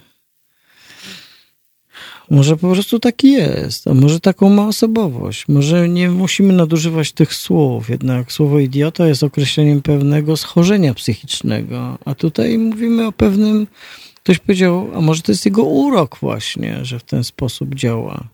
może 2.30 2.56
po 2.56 2.72
prostu 2.72 2.98
taki 2.98 3.32
jest, 3.32 3.88
a 3.88 3.94
może 3.94 4.20
taką 4.20 4.48
ma 4.48 4.68
osobowość. 4.68 5.48
Może 5.48 5.88
nie 5.88 6.10
musimy 6.10 6.52
nadużywać 6.52 7.12
tych 7.12 7.34
słów. 7.34 7.90
Jednak 7.90 8.32
słowo 8.32 8.58
idiota 8.58 9.06
jest 9.06 9.22
określeniem 9.22 9.82
pewnego 9.82 10.36
schorzenia 10.36 10.94
psychicznego, 10.94 11.98
a 12.04 12.14
tutaj 12.14 12.58
mówimy 12.58 13.06
o 13.06 13.12
pewnym. 13.12 13.66
Ktoś 14.14 14.38
powiedział, 14.38 14.90
a 14.94 15.00
może 15.00 15.22
to 15.22 15.32
jest 15.32 15.44
jego 15.44 15.64
urok, 15.64 16.18
właśnie, 16.20 16.84
że 16.84 16.98
w 16.98 17.04
ten 17.04 17.24
sposób 17.24 17.74
działa. 17.74 18.24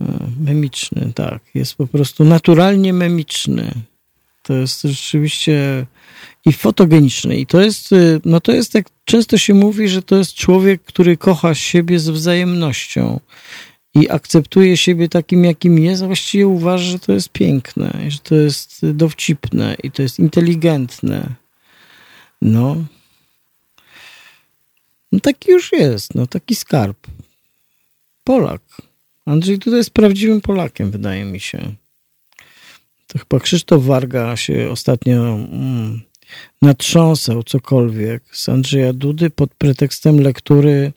E, 0.00 0.06
memiczny, 0.40 1.12
tak. 1.14 1.42
Jest 1.54 1.74
po 1.74 1.86
prostu 1.86 2.24
naturalnie 2.24 2.92
memiczny. 2.92 3.72
To 4.42 4.54
jest 4.54 4.82
rzeczywiście 4.82 5.86
i 6.44 6.52
fotogeniczny. 6.52 7.36
I 7.36 7.46
to 7.46 7.60
jest, 7.60 7.92
y, 7.92 8.20
no 8.24 8.40
to 8.40 8.52
jest 8.52 8.74
jak 8.74 8.86
często 9.04 9.38
się 9.38 9.54
mówi, 9.54 9.88
że 9.88 10.02
to 10.02 10.16
jest 10.16 10.34
człowiek, 10.34 10.82
który 10.82 11.16
kocha 11.16 11.54
siebie 11.54 11.98
z 11.98 12.08
wzajemnością. 12.08 13.20
i 13.96 14.10
akceptuje 14.10 14.76
siebie 14.76 15.08
takim, 15.08 15.44
jakim 15.44 15.78
jest, 15.78 16.02
a 16.02 16.06
właściwie 16.06 16.46
uważa, 16.46 16.84
że 16.84 16.98
to 16.98 17.12
jest 17.12 17.28
piękne, 17.28 18.00
że 18.08 18.18
to 18.18 18.34
jest 18.34 18.86
dowcipne 18.92 19.76
i 19.82 19.90
to 19.90 20.02
jest 20.02 20.18
inteligentne. 20.18 21.34
No. 22.42 22.84
No 25.12 25.20
taki 25.20 25.50
już 25.50 25.72
jest, 25.72 26.14
no 26.14 26.26
taki 26.26 26.54
skarb. 26.54 27.06
Polak. 28.24 28.62
Andrzej 29.26 29.58
tutaj 29.58 29.78
jest 29.78 29.90
prawdziwym 29.90 30.40
Polakiem, 30.40 30.90
wydaje 30.90 31.24
mi 31.24 31.40
się. 31.40 31.74
To 33.06 33.18
chyba 33.18 33.40
Krzysztof 33.40 33.84
Warga 33.84 34.36
się 34.36 34.70
ostatnio 34.70 35.34
mm, 35.34 36.00
natrząsał 36.62 37.42
cokolwiek. 37.42 38.22
Z 38.32 38.48
Andrzeja 38.48 38.92
Dudy 38.92 39.30
pod 39.30 39.54
pretekstem 39.54 40.20
lektury 40.20 40.92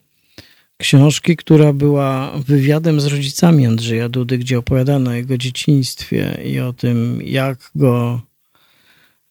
książki, 0.77 1.35
która 1.35 1.73
była 1.73 2.31
wywiadem 2.37 3.01
z 3.01 3.05
rodzicami 3.05 3.65
Andrzeja 3.65 4.09
Dudy, 4.09 4.37
gdzie 4.37 4.59
opowiadano 4.59 5.11
o 5.11 5.13
jego 5.13 5.37
dzieciństwie 5.37 6.37
i 6.45 6.59
o 6.59 6.73
tym, 6.73 7.21
jak 7.23 7.71
go 7.75 8.21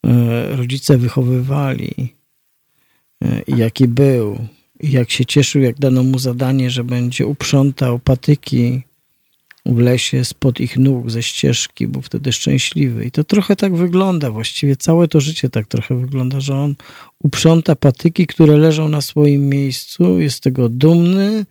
e, 0.07 0.57
rodzice 0.57 0.99
wychowywali 0.99 2.15
e, 3.25 3.43
i 3.47 3.59
jaki 3.59 3.89
był, 3.89 4.39
i 4.81 4.91
jak 4.91 5.11
się 5.11 5.25
cieszył, 5.25 5.63
jak 5.63 5.79
dano 5.79 6.03
mu 6.03 6.19
zadanie, 6.19 6.71
że 6.71 6.85
będzie 6.85 7.27
uprzątał 7.27 7.99
patyki 7.99 8.83
w 9.75 9.79
lesie 9.79 10.25
spod 10.25 10.61
ich 10.61 10.77
nóg, 10.77 11.11
ze 11.11 11.23
ścieżki, 11.23 11.89
był 11.89 12.03
wtedy 12.03 12.33
szczęśliwy. 12.33 13.05
I 13.05 13.11
to 13.11 13.25
trochę 13.25 13.57
tak 13.57 13.77
wygląda, 13.77 14.31
właściwie 14.31 14.77
całe 14.77 15.09
to 15.09 15.21
życie 15.21 15.51
tak 15.51 15.67
trochę 15.67 16.01
wygląda, 16.01 16.41
że 16.41 16.55
on 16.55 16.75
uprząta 17.23 17.77
patyki, 17.77 18.27
które 18.27 18.57
leżą 18.57 18.89
na 18.89 19.01
swoim 19.01 19.49
miejscu, 19.49 20.21
jest 20.21 20.43
tego 20.43 20.69
dumny, 20.69 21.47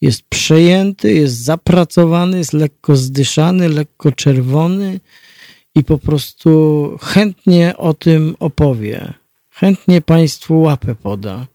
jest 0.00 0.22
przejęty, 0.22 1.12
jest 1.12 1.44
zapracowany, 1.44 2.38
jest 2.38 2.52
lekko 2.52 2.96
zdyszany, 2.96 3.68
lekko 3.68 4.12
czerwony 4.12 5.00
i 5.74 5.84
po 5.84 5.98
prostu 5.98 6.90
chętnie 7.02 7.76
o 7.76 7.94
tym 7.94 8.36
opowie. 8.40 9.14
Chętnie 9.50 10.00
Państwu 10.00 10.60
łapę 10.60 10.94
poda. 10.94 11.46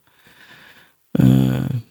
E, 1.19 1.90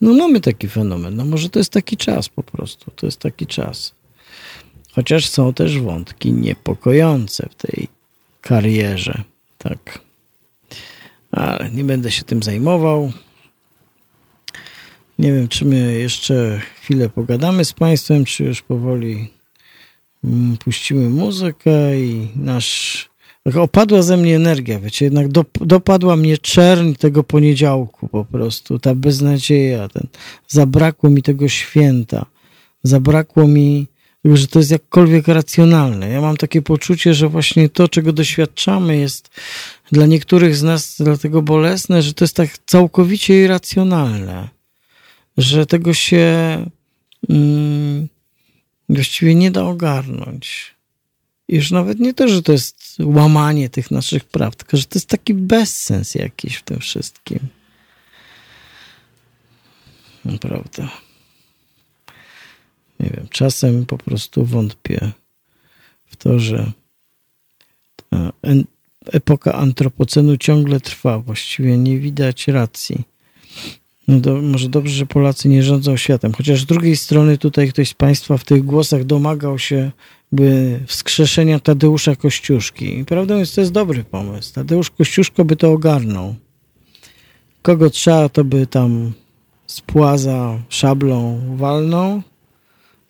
no 0.00 0.14
mamy 0.14 0.40
taki 0.40 0.68
fenomen. 0.68 1.16
No 1.16 1.24
może 1.24 1.48
to 1.48 1.58
jest 1.58 1.72
taki 1.72 1.96
czas 1.96 2.28
po 2.28 2.42
prostu. 2.42 2.90
To 2.90 3.06
jest 3.06 3.20
taki 3.20 3.46
czas. 3.46 3.94
Chociaż 4.92 5.28
są 5.28 5.54
też 5.54 5.78
wątki 5.78 6.32
niepokojące 6.32 7.48
w 7.50 7.54
tej 7.54 7.88
karierze. 8.40 9.22
Tak. 9.58 9.98
Ale 11.32 11.70
nie 11.70 11.84
będę 11.84 12.10
się 12.10 12.22
tym 12.22 12.42
zajmował. 12.42 13.12
Nie 15.18 15.32
wiem, 15.32 15.48
czy 15.48 15.64
my 15.64 15.92
jeszcze 15.92 16.60
chwilę 16.80 17.08
pogadamy 17.08 17.64
z 17.64 17.72
Państwem, 17.72 18.24
czy 18.24 18.44
już 18.44 18.62
powoli 18.62 19.30
mm, 20.24 20.56
puścimy 20.56 21.10
muzykę 21.10 22.00
i 22.00 22.28
nasz 22.36 23.08
opadła 23.54 24.02
ze 24.02 24.16
mnie 24.16 24.36
energia, 24.36 24.80
wiecie, 24.80 25.04
jednak 25.04 25.28
do, 25.28 25.44
dopadła 25.60 26.16
mnie 26.16 26.38
czerń 26.38 26.94
tego 26.94 27.24
poniedziałku 27.24 28.08
po 28.08 28.24
prostu, 28.24 28.78
ta 28.78 28.94
beznadzieja, 28.94 29.88
ten, 29.88 30.06
zabrakło 30.48 31.10
mi 31.10 31.22
tego 31.22 31.48
święta, 31.48 32.26
zabrakło 32.82 33.48
mi 33.48 33.86
że 34.24 34.46
to 34.46 34.58
jest 34.58 34.70
jakkolwiek 34.70 35.28
racjonalne. 35.28 36.08
Ja 36.08 36.20
mam 36.20 36.36
takie 36.36 36.62
poczucie, 36.62 37.14
że 37.14 37.28
właśnie 37.28 37.68
to, 37.68 37.88
czego 37.88 38.12
doświadczamy 38.12 38.96
jest 38.96 39.30
dla 39.92 40.06
niektórych 40.06 40.56
z 40.56 40.62
nas 40.62 40.96
dlatego 40.98 41.42
bolesne, 41.42 42.02
że 42.02 42.14
to 42.14 42.24
jest 42.24 42.36
tak 42.36 42.50
całkowicie 42.66 43.42
irracjonalne, 43.42 44.48
że 45.36 45.66
tego 45.66 45.94
się 45.94 46.26
mm, 47.28 48.08
właściwie 48.88 49.34
nie 49.34 49.50
da 49.50 49.64
ogarnąć 49.64 50.74
już 51.48 51.70
nawet 51.70 51.98
nie 52.00 52.14
to, 52.14 52.28
że 52.28 52.42
to 52.42 52.52
jest 52.52 52.83
łamanie 53.00 53.68
tych 53.68 53.90
naszych 53.90 54.24
praw, 54.24 54.56
tylko 54.56 54.76
że 54.76 54.84
to 54.84 54.98
jest 54.98 55.08
taki 55.08 55.34
bezsens 55.34 56.14
jakiś 56.14 56.56
w 56.56 56.62
tym 56.62 56.80
wszystkim. 56.80 57.38
Naprawdę. 60.24 60.88
Nie 63.00 63.10
wiem, 63.10 63.26
czasem 63.30 63.86
po 63.86 63.98
prostu 63.98 64.44
wątpię 64.44 65.12
w 66.06 66.16
to, 66.16 66.38
że 66.38 66.72
epoka 69.12 69.52
antropocenu 69.52 70.36
ciągle 70.36 70.80
trwa. 70.80 71.18
Właściwie 71.18 71.78
nie 71.78 71.98
widać 71.98 72.48
racji. 72.48 73.13
No 74.08 74.20
do, 74.20 74.42
może 74.42 74.68
dobrze, 74.68 74.94
że 74.94 75.06
Polacy 75.06 75.48
nie 75.48 75.62
rządzą 75.62 75.96
światem. 75.96 76.32
Chociaż 76.32 76.62
z 76.62 76.66
drugiej 76.66 76.96
strony 76.96 77.38
tutaj 77.38 77.68
ktoś 77.68 77.88
z 77.88 77.94
Państwa 77.94 78.36
w 78.36 78.44
tych 78.44 78.64
głosach 78.64 79.04
domagał 79.04 79.58
się 79.58 79.90
by 80.32 80.80
wskrzeszenia 80.86 81.60
Tadeusza 81.60 82.16
Kościuszki. 82.16 82.98
I 82.98 83.04
prawdą 83.04 83.38
jest, 83.38 83.54
to 83.54 83.60
jest 83.60 83.72
dobry 83.72 84.04
pomysł. 84.04 84.54
Tadeusz 84.54 84.90
Kościuszko 84.90 85.44
by 85.44 85.56
to 85.56 85.72
ogarnął. 85.72 86.34
Kogo 87.62 87.90
trzeba, 87.90 88.28
to 88.28 88.44
by 88.44 88.66
tam 88.66 89.12
z 89.66 89.80
płaza 89.80 90.58
szablą 90.68 91.40
walnął. 91.56 92.22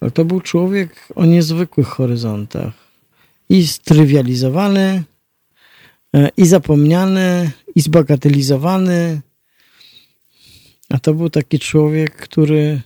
Ale 0.01 0.11
to 0.11 0.25
był 0.25 0.41
człowiek 0.41 1.09
o 1.15 1.25
niezwykłych 1.25 1.87
horyzontach. 1.87 2.73
I 3.49 3.67
strywializowany, 3.67 5.03
e, 6.15 6.29
i 6.37 6.47
zapomniany, 6.47 7.51
i 7.75 7.81
zbagatelizowany. 7.81 9.21
A 10.89 10.99
to 10.99 11.15
był 11.15 11.31
taki 11.31 11.59
człowiek, 11.59 12.17
który 12.17 12.81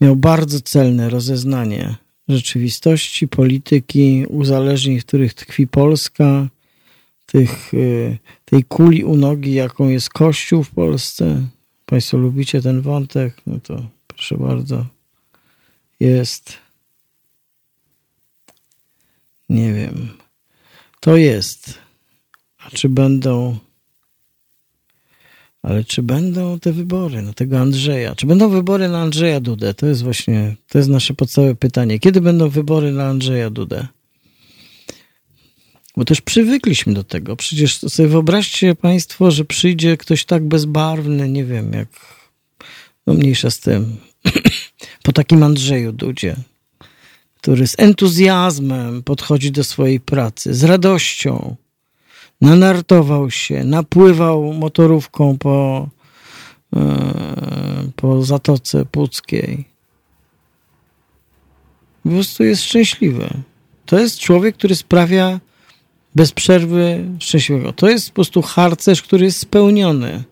miał 0.00 0.16
bardzo 0.16 0.60
celne 0.60 1.10
rozeznanie 1.10 1.94
rzeczywistości, 2.28 3.28
polityki, 3.28 4.26
uzależnień, 4.28 5.00
w 5.00 5.06
których 5.06 5.34
tkwi 5.34 5.66
Polska, 5.66 6.48
tych, 7.26 7.74
y, 7.74 8.18
tej 8.44 8.64
kuli 8.64 9.04
u 9.04 9.16
nogi, 9.16 9.54
jaką 9.54 9.88
jest 9.88 10.10
Kościół 10.10 10.62
w 10.62 10.70
Polsce. 10.70 11.46
Państwo 11.86 12.16
lubicie 12.16 12.62
ten 12.62 12.80
wątek? 12.80 13.36
No 13.46 13.60
to 13.60 13.86
proszę 14.06 14.36
bardzo. 14.36 14.86
Jest. 16.00 16.58
Nie 19.48 19.72
wiem. 19.72 20.08
To 21.00 21.16
jest. 21.16 21.78
A 22.58 22.70
czy 22.70 22.88
będą 22.88 23.58
ale 25.64 25.84
czy 25.84 26.02
będą 26.02 26.60
te 26.60 26.72
wybory 26.72 27.22
na 27.22 27.32
tego 27.32 27.60
Andrzeja? 27.60 28.14
Czy 28.14 28.26
będą 28.26 28.48
wybory 28.48 28.88
na 28.88 29.00
Andrzeja 29.00 29.40
Dudę? 29.40 29.74
To 29.74 29.86
jest 29.86 30.02
właśnie, 30.02 30.56
to 30.68 30.78
jest 30.78 30.90
nasze 30.90 31.14
podstawowe 31.14 31.54
pytanie. 31.54 31.98
Kiedy 31.98 32.20
będą 32.20 32.48
wybory 32.48 32.92
na 32.92 33.04
Andrzeja 33.06 33.50
Dudę? 33.50 33.86
Bo 35.96 36.04
też 36.04 36.20
przywykliśmy 36.20 36.94
do 36.94 37.04
tego. 37.04 37.36
Przecież 37.36 37.78
sobie 37.78 38.08
wyobraźcie 38.08 38.74
Państwo, 38.74 39.30
że 39.30 39.44
przyjdzie 39.44 39.96
ktoś 39.96 40.24
tak 40.24 40.48
bezbarwny, 40.48 41.28
nie 41.28 41.44
wiem, 41.44 41.72
jak 41.72 41.88
no 43.06 43.14
mniejsza 43.14 43.50
z 43.50 43.60
tym, 43.60 43.96
po 45.02 45.12
takim 45.12 45.42
Andrzeju 45.42 45.92
Dudzie, 45.92 46.36
który 47.34 47.66
z 47.66 47.74
entuzjazmem 47.78 49.02
podchodzi 49.02 49.52
do 49.52 49.64
swojej 49.64 50.00
pracy, 50.00 50.54
z 50.54 50.64
radością, 50.64 51.56
nanartował 52.40 53.30
się, 53.30 53.64
napływał 53.64 54.52
motorówką 54.52 55.38
po, 55.38 55.88
e, 56.76 57.90
po 57.96 58.22
Zatoce 58.22 58.84
Puckiej. 58.84 59.64
Po 62.02 62.08
prostu 62.10 62.44
jest 62.44 62.62
szczęśliwy. 62.62 63.28
To 63.86 63.98
jest 63.98 64.18
człowiek, 64.18 64.56
który 64.56 64.74
sprawia 64.74 65.40
bez 66.14 66.32
przerwy 66.32 67.04
szczęśliwego. 67.18 67.72
To 67.72 67.88
jest 67.88 68.08
po 68.08 68.14
prostu 68.14 68.42
harcerz, 68.42 69.02
który 69.02 69.24
jest 69.24 69.38
spełniony. 69.38 70.24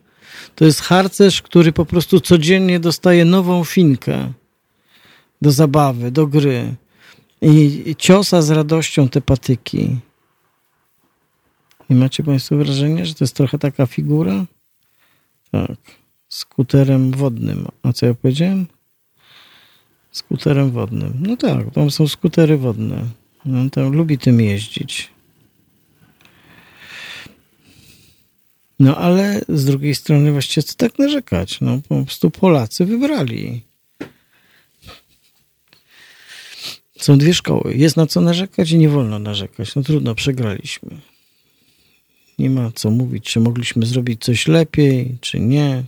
To 0.55 0.65
jest 0.65 0.81
harcerz, 0.81 1.43
który 1.43 1.73
po 1.73 1.87
prostu 1.87 2.21
codziennie 2.21 2.81
dostaje 2.81 3.25
nową 3.25 3.65
finkę 3.65 4.33
do 5.43 5.53
zabawy, 5.53 6.11
do 6.11 6.27
gry 6.27 6.75
i 7.43 7.95
ciosa 7.99 8.43
z 8.43 8.51
radością 8.51 9.09
te 9.09 9.21
patyki. 9.21 9.97
Nie 11.93 11.99
macie 11.99 12.23
Państwo 12.23 12.57
wrażenia, 12.57 13.05
że 13.05 13.15
to 13.15 13.25
jest 13.25 13.37
trochę 13.37 13.59
taka 13.59 13.87
figura? 13.87 14.45
Tak. 15.51 15.77
Skuterem 16.29 17.11
wodnym. 17.11 17.67
A 17.83 17.93
co 17.93 18.07
ja 18.07 18.15
powiedziałem? 18.15 18.67
Skuterem 20.13 20.71
wodnym. 20.71 21.13
No 21.21 21.37
tak, 21.37 21.75
tam 21.75 21.91
są 21.91 22.09
skutery 22.09 22.59
wodne. 22.59 23.05
On 23.47 23.71
tam 23.71 23.93
lubi 23.93 24.19
tym 24.19 24.41
jeździć. 24.41 25.11
No 28.81 28.97
ale 28.97 29.41
z 29.49 29.65
drugiej 29.65 29.95
strony 29.95 30.33
właściwie 30.33 30.63
co 30.63 30.75
tak 30.75 30.99
narzekać? 30.99 31.61
No 31.61 31.81
po 31.89 32.05
prostu 32.05 32.31
Polacy 32.31 32.85
wybrali. 32.85 33.63
Są 36.99 37.19
dwie 37.19 37.35
szkoły. 37.35 37.75
Jest 37.77 37.97
na 37.97 38.07
co 38.07 38.21
narzekać 38.21 38.71
i 38.71 38.79
nie 38.79 38.89
wolno 38.89 39.19
narzekać. 39.19 39.75
No 39.75 39.83
trudno, 39.83 40.15
przegraliśmy. 40.15 41.12
Nie 42.39 42.51
ma 42.51 42.71
co 42.75 42.91
mówić, 42.91 43.25
czy 43.25 43.41
mogliśmy 43.41 43.87
zrobić 43.87 44.25
coś 44.25 44.49
lepiej, 44.49 45.17
czy 45.21 45.41
nie. 45.41 45.85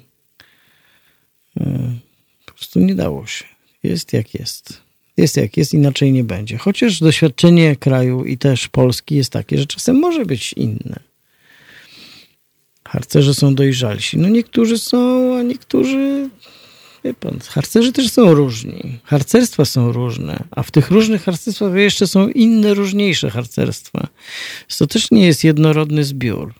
E, 1.60 1.94
po 2.46 2.52
prostu 2.52 2.80
nie 2.80 2.94
dało 2.94 3.26
się. 3.26 3.44
Jest 3.82 4.12
jak 4.12 4.34
jest. 4.34 4.80
Jest 5.16 5.36
jak 5.36 5.56
jest, 5.56 5.74
inaczej 5.74 6.12
nie 6.12 6.24
będzie. 6.24 6.58
Chociaż 6.58 7.00
doświadczenie 7.00 7.76
kraju 7.76 8.24
i 8.24 8.38
też 8.38 8.68
Polski 8.68 9.16
jest 9.16 9.32
takie, 9.32 9.58
że 9.58 9.66
czasem 9.66 9.96
może 9.96 10.26
być 10.26 10.52
inne. 10.52 11.00
Harcerze 12.84 13.34
są 13.34 13.54
dojrzalsi. 13.54 14.18
No 14.18 14.28
niektórzy 14.28 14.78
są, 14.78 15.34
a 15.38 15.42
niektórzy 15.42 16.30
Wie 17.04 17.14
pan, 17.14 17.38
harcerzy 17.48 17.92
też 17.92 18.10
są 18.10 18.34
różni. 18.34 18.98
Harcerstwa 19.04 19.64
są 19.64 19.92
różne, 19.92 20.44
a 20.50 20.62
w 20.62 20.70
tych 20.70 20.90
różnych 20.90 21.24
harcerstwach 21.24 21.74
jeszcze 21.74 22.06
są 22.06 22.28
inne, 22.28 22.74
różniejsze 22.74 23.30
harcerstwa. 23.30 24.06
To 24.78 24.86
też 24.86 25.10
nie 25.10 25.26
jest 25.26 25.44
jednorodny 25.44 26.04
zbiór. 26.04 26.54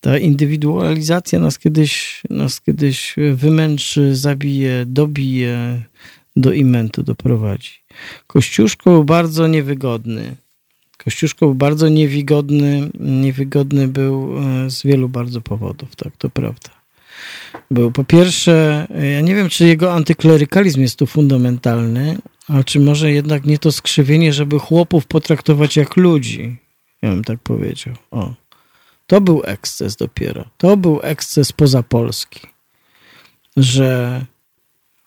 Ta 0.00 0.18
indywidualizacja 0.18 1.38
nas 1.38 1.58
kiedyś, 1.58 2.22
nas 2.30 2.60
kiedyś 2.60 3.14
wymęczy, 3.34 4.16
zabije, 4.16 4.84
dobije, 4.86 5.82
do 6.36 6.52
imentu 6.52 7.02
doprowadzi. 7.02 7.72
Kościuszko 8.26 8.90
był 8.90 9.04
bardzo 9.04 9.46
niewygodny. 9.46 10.36
Kościuszko 11.04 11.46
był 11.46 11.54
bardzo 11.54 11.88
niewygodny, 11.88 12.90
niewygodny 13.00 13.88
był 13.88 14.38
e, 14.38 14.70
z 14.70 14.82
wielu 14.82 15.08
bardzo 15.08 15.40
powodów, 15.40 15.96
tak, 15.96 16.16
to 16.16 16.30
prawda 16.30 16.77
był. 17.70 17.92
Po 17.92 18.04
pierwsze, 18.04 18.86
ja 19.12 19.20
nie 19.20 19.34
wiem, 19.34 19.48
czy 19.48 19.66
jego 19.66 19.92
antyklerykalizm 19.92 20.80
jest 20.80 20.98
tu 20.98 21.06
fundamentalny, 21.06 22.18
a 22.48 22.64
czy 22.64 22.80
może 22.80 23.12
jednak 23.12 23.44
nie 23.44 23.58
to 23.58 23.72
skrzywienie, 23.72 24.32
żeby 24.32 24.58
chłopów 24.58 25.06
potraktować 25.06 25.76
jak 25.76 25.96
ludzi. 25.96 26.56
Ja 27.02 27.10
bym 27.10 27.24
tak 27.24 27.38
powiedział. 27.38 27.94
O. 28.10 28.34
To 29.06 29.20
był 29.20 29.42
eksces 29.44 29.96
dopiero. 29.96 30.44
To 30.58 30.76
był 30.76 31.00
eksces 31.02 31.52
poza 31.52 31.82
Polski. 31.82 32.40
Że 33.56 34.24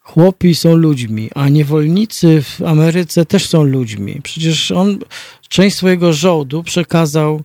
chłopi 0.02 0.56
są 0.56 0.76
ludźmi, 0.76 1.30
a 1.36 1.50
niewolnicy 1.50 2.42
w 2.42 2.62
Ameryce 2.62 3.26
też 3.26 3.50
są 3.50 3.64
ludźmi. 3.64 4.20
Przecież 4.24 4.72
on 4.72 5.00
część 5.50 5.76
swojego 5.76 6.14
żołdu 6.14 6.64
przekazał 6.64 7.42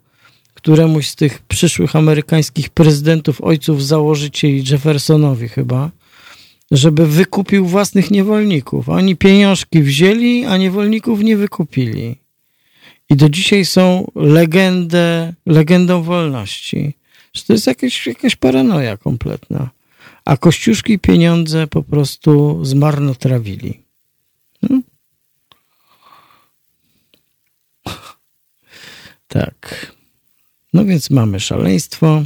któremuś 0.66 1.09
z 1.09 1.16
tych 1.16 1.43
przyszłych 1.43 1.97
amerykańskich 1.97 2.68
prezydentów, 2.68 3.40
ojców 3.40 3.84
założycieli, 3.84 4.64
Jeffersonowi 4.70 5.48
chyba, 5.48 5.90
żeby 6.70 7.06
wykupił 7.06 7.66
własnych 7.66 8.10
niewolników. 8.10 8.88
Oni 8.88 9.16
pieniążki 9.16 9.82
wzięli, 9.82 10.44
a 10.44 10.56
niewolników 10.56 11.20
nie 11.20 11.36
wykupili. 11.36 12.16
I 13.10 13.16
do 13.16 13.28
dzisiaj 13.28 13.64
są 13.64 14.10
legendę, 14.14 15.34
legendą 15.47 16.02
wolności. 16.02 16.94
Że 17.32 17.43
to 17.43 17.52
jest 17.52 17.66
jakaś, 17.66 18.06
jakaś 18.06 18.36
paranoja 18.36 18.97
kompletna. 18.97 19.70
A 20.24 20.36
kościuszki 20.36 20.98
pieniądze 20.98 21.66
po 21.66 21.82
prostu 21.82 22.64
zmarnotrawili. 22.64 23.82
Hmm? 24.60 24.82
Tak. 29.28 29.95
No 30.72 30.84
więc 30.84 31.10
mamy 31.10 31.40
szaleństwo. 31.40 32.22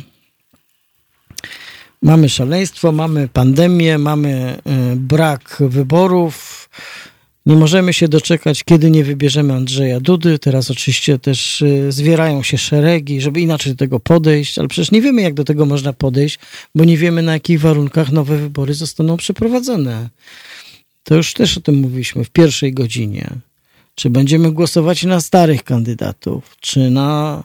Mamy 2.02 2.28
szaleństwo, 2.28 2.92
mamy 2.92 3.28
pandemię, 3.28 3.98
mamy 3.98 4.56
y, 4.92 4.96
brak 4.96 5.56
wyborów. 5.60 6.68
Nie 7.46 7.56
możemy 7.56 7.92
się 7.92 8.08
doczekać, 8.08 8.64
kiedy 8.64 8.90
nie 8.90 9.04
wybierzemy 9.04 9.54
Andrzeja 9.54 10.00
Dudy. 10.00 10.38
Teraz 10.38 10.70
oczywiście 10.70 11.18
też 11.18 11.62
y, 11.62 11.92
zwierają 11.92 12.42
się 12.42 12.58
szeregi, 12.58 13.20
żeby 13.20 13.40
inaczej 13.40 13.72
do 13.72 13.78
tego 13.78 14.00
podejść, 14.00 14.58
ale 14.58 14.68
przecież 14.68 14.90
nie 14.90 15.02
wiemy, 15.02 15.22
jak 15.22 15.34
do 15.34 15.44
tego 15.44 15.66
można 15.66 15.92
podejść, 15.92 16.38
bo 16.74 16.84
nie 16.84 16.96
wiemy, 16.96 17.22
na 17.22 17.32
jakich 17.32 17.60
warunkach 17.60 18.12
nowe 18.12 18.38
wybory 18.38 18.74
zostaną 18.74 19.16
przeprowadzone. 19.16 20.08
To 21.04 21.14
już 21.14 21.32
też 21.34 21.58
o 21.58 21.60
tym 21.60 21.74
mówiliśmy 21.74 22.24
w 22.24 22.30
pierwszej 22.30 22.72
godzinie. 22.72 23.30
Czy 23.94 24.10
będziemy 24.10 24.52
głosować 24.52 25.02
na 25.02 25.20
starych 25.20 25.64
kandydatów, 25.64 26.56
czy 26.60 26.90
na 26.90 27.42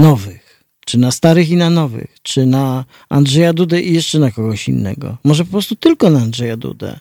nowych, 0.00 0.64
czy 0.86 0.98
na 0.98 1.10
starych 1.10 1.50
i 1.50 1.56
na 1.56 1.70
nowych, 1.70 2.16
czy 2.22 2.46
na 2.46 2.84
Andrzeja 3.08 3.52
Dudę 3.52 3.80
i 3.80 3.94
jeszcze 3.94 4.18
na 4.18 4.30
kogoś 4.30 4.68
innego. 4.68 5.16
Może 5.24 5.44
po 5.44 5.50
prostu 5.50 5.76
tylko 5.76 6.10
na 6.10 6.20
Andrzeja 6.20 6.56
Dudę. 6.56 6.98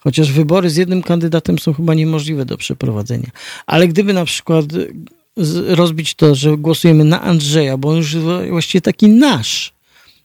Chociaż 0.00 0.32
wybory 0.32 0.70
z 0.70 0.76
jednym 0.76 1.02
kandydatem 1.02 1.58
są 1.58 1.72
chyba 1.72 1.94
niemożliwe 1.94 2.44
do 2.44 2.56
przeprowadzenia. 2.56 3.30
Ale 3.66 3.88
gdyby 3.88 4.12
na 4.12 4.24
przykład 4.24 4.64
rozbić 5.66 6.14
to, 6.14 6.34
że 6.34 6.56
głosujemy 6.56 7.04
na 7.04 7.22
Andrzeja, 7.22 7.76
bo 7.76 7.88
on 7.88 7.96
już 7.96 8.16
właściwie 8.50 8.82
taki 8.82 9.08
nasz, 9.08 9.72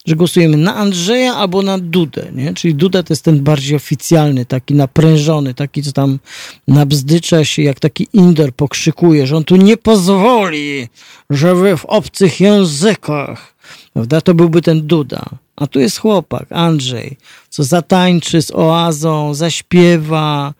że 0.07 0.15
głosujemy 0.15 0.57
na 0.57 0.75
Andrzeja 0.75 1.35
albo 1.35 1.61
na 1.61 1.77
Dudę, 1.77 2.31
nie? 2.35 2.53
Czyli 2.53 2.75
Duda 2.75 3.03
to 3.03 3.13
jest 3.13 3.23
ten 3.23 3.43
bardziej 3.43 3.75
oficjalny, 3.75 4.45
taki 4.45 4.75
naprężony, 4.75 5.53
taki, 5.53 5.83
co 5.83 5.91
tam 5.91 6.19
nabzdycza 6.67 7.45
się, 7.45 7.61
jak 7.61 7.79
taki 7.79 8.07
Inder 8.13 8.53
pokrzykuje, 8.53 9.27
że 9.27 9.37
on 9.37 9.43
tu 9.43 9.55
nie 9.55 9.77
pozwoli, 9.77 10.87
żeby 11.29 11.77
w 11.77 11.85
obcych 11.85 12.39
językach, 12.39 13.55
prawda? 13.93 14.21
To 14.21 14.33
byłby 14.33 14.61
ten 14.61 14.87
Duda. 14.87 15.25
A 15.55 15.67
tu 15.67 15.79
jest 15.79 15.97
chłopak, 15.97 16.51
Andrzej, 16.51 17.17
co 17.49 17.63
zatańczy 17.63 18.41
z 18.41 18.51
oazą, 18.51 19.33
zaśpiewa, 19.33 20.53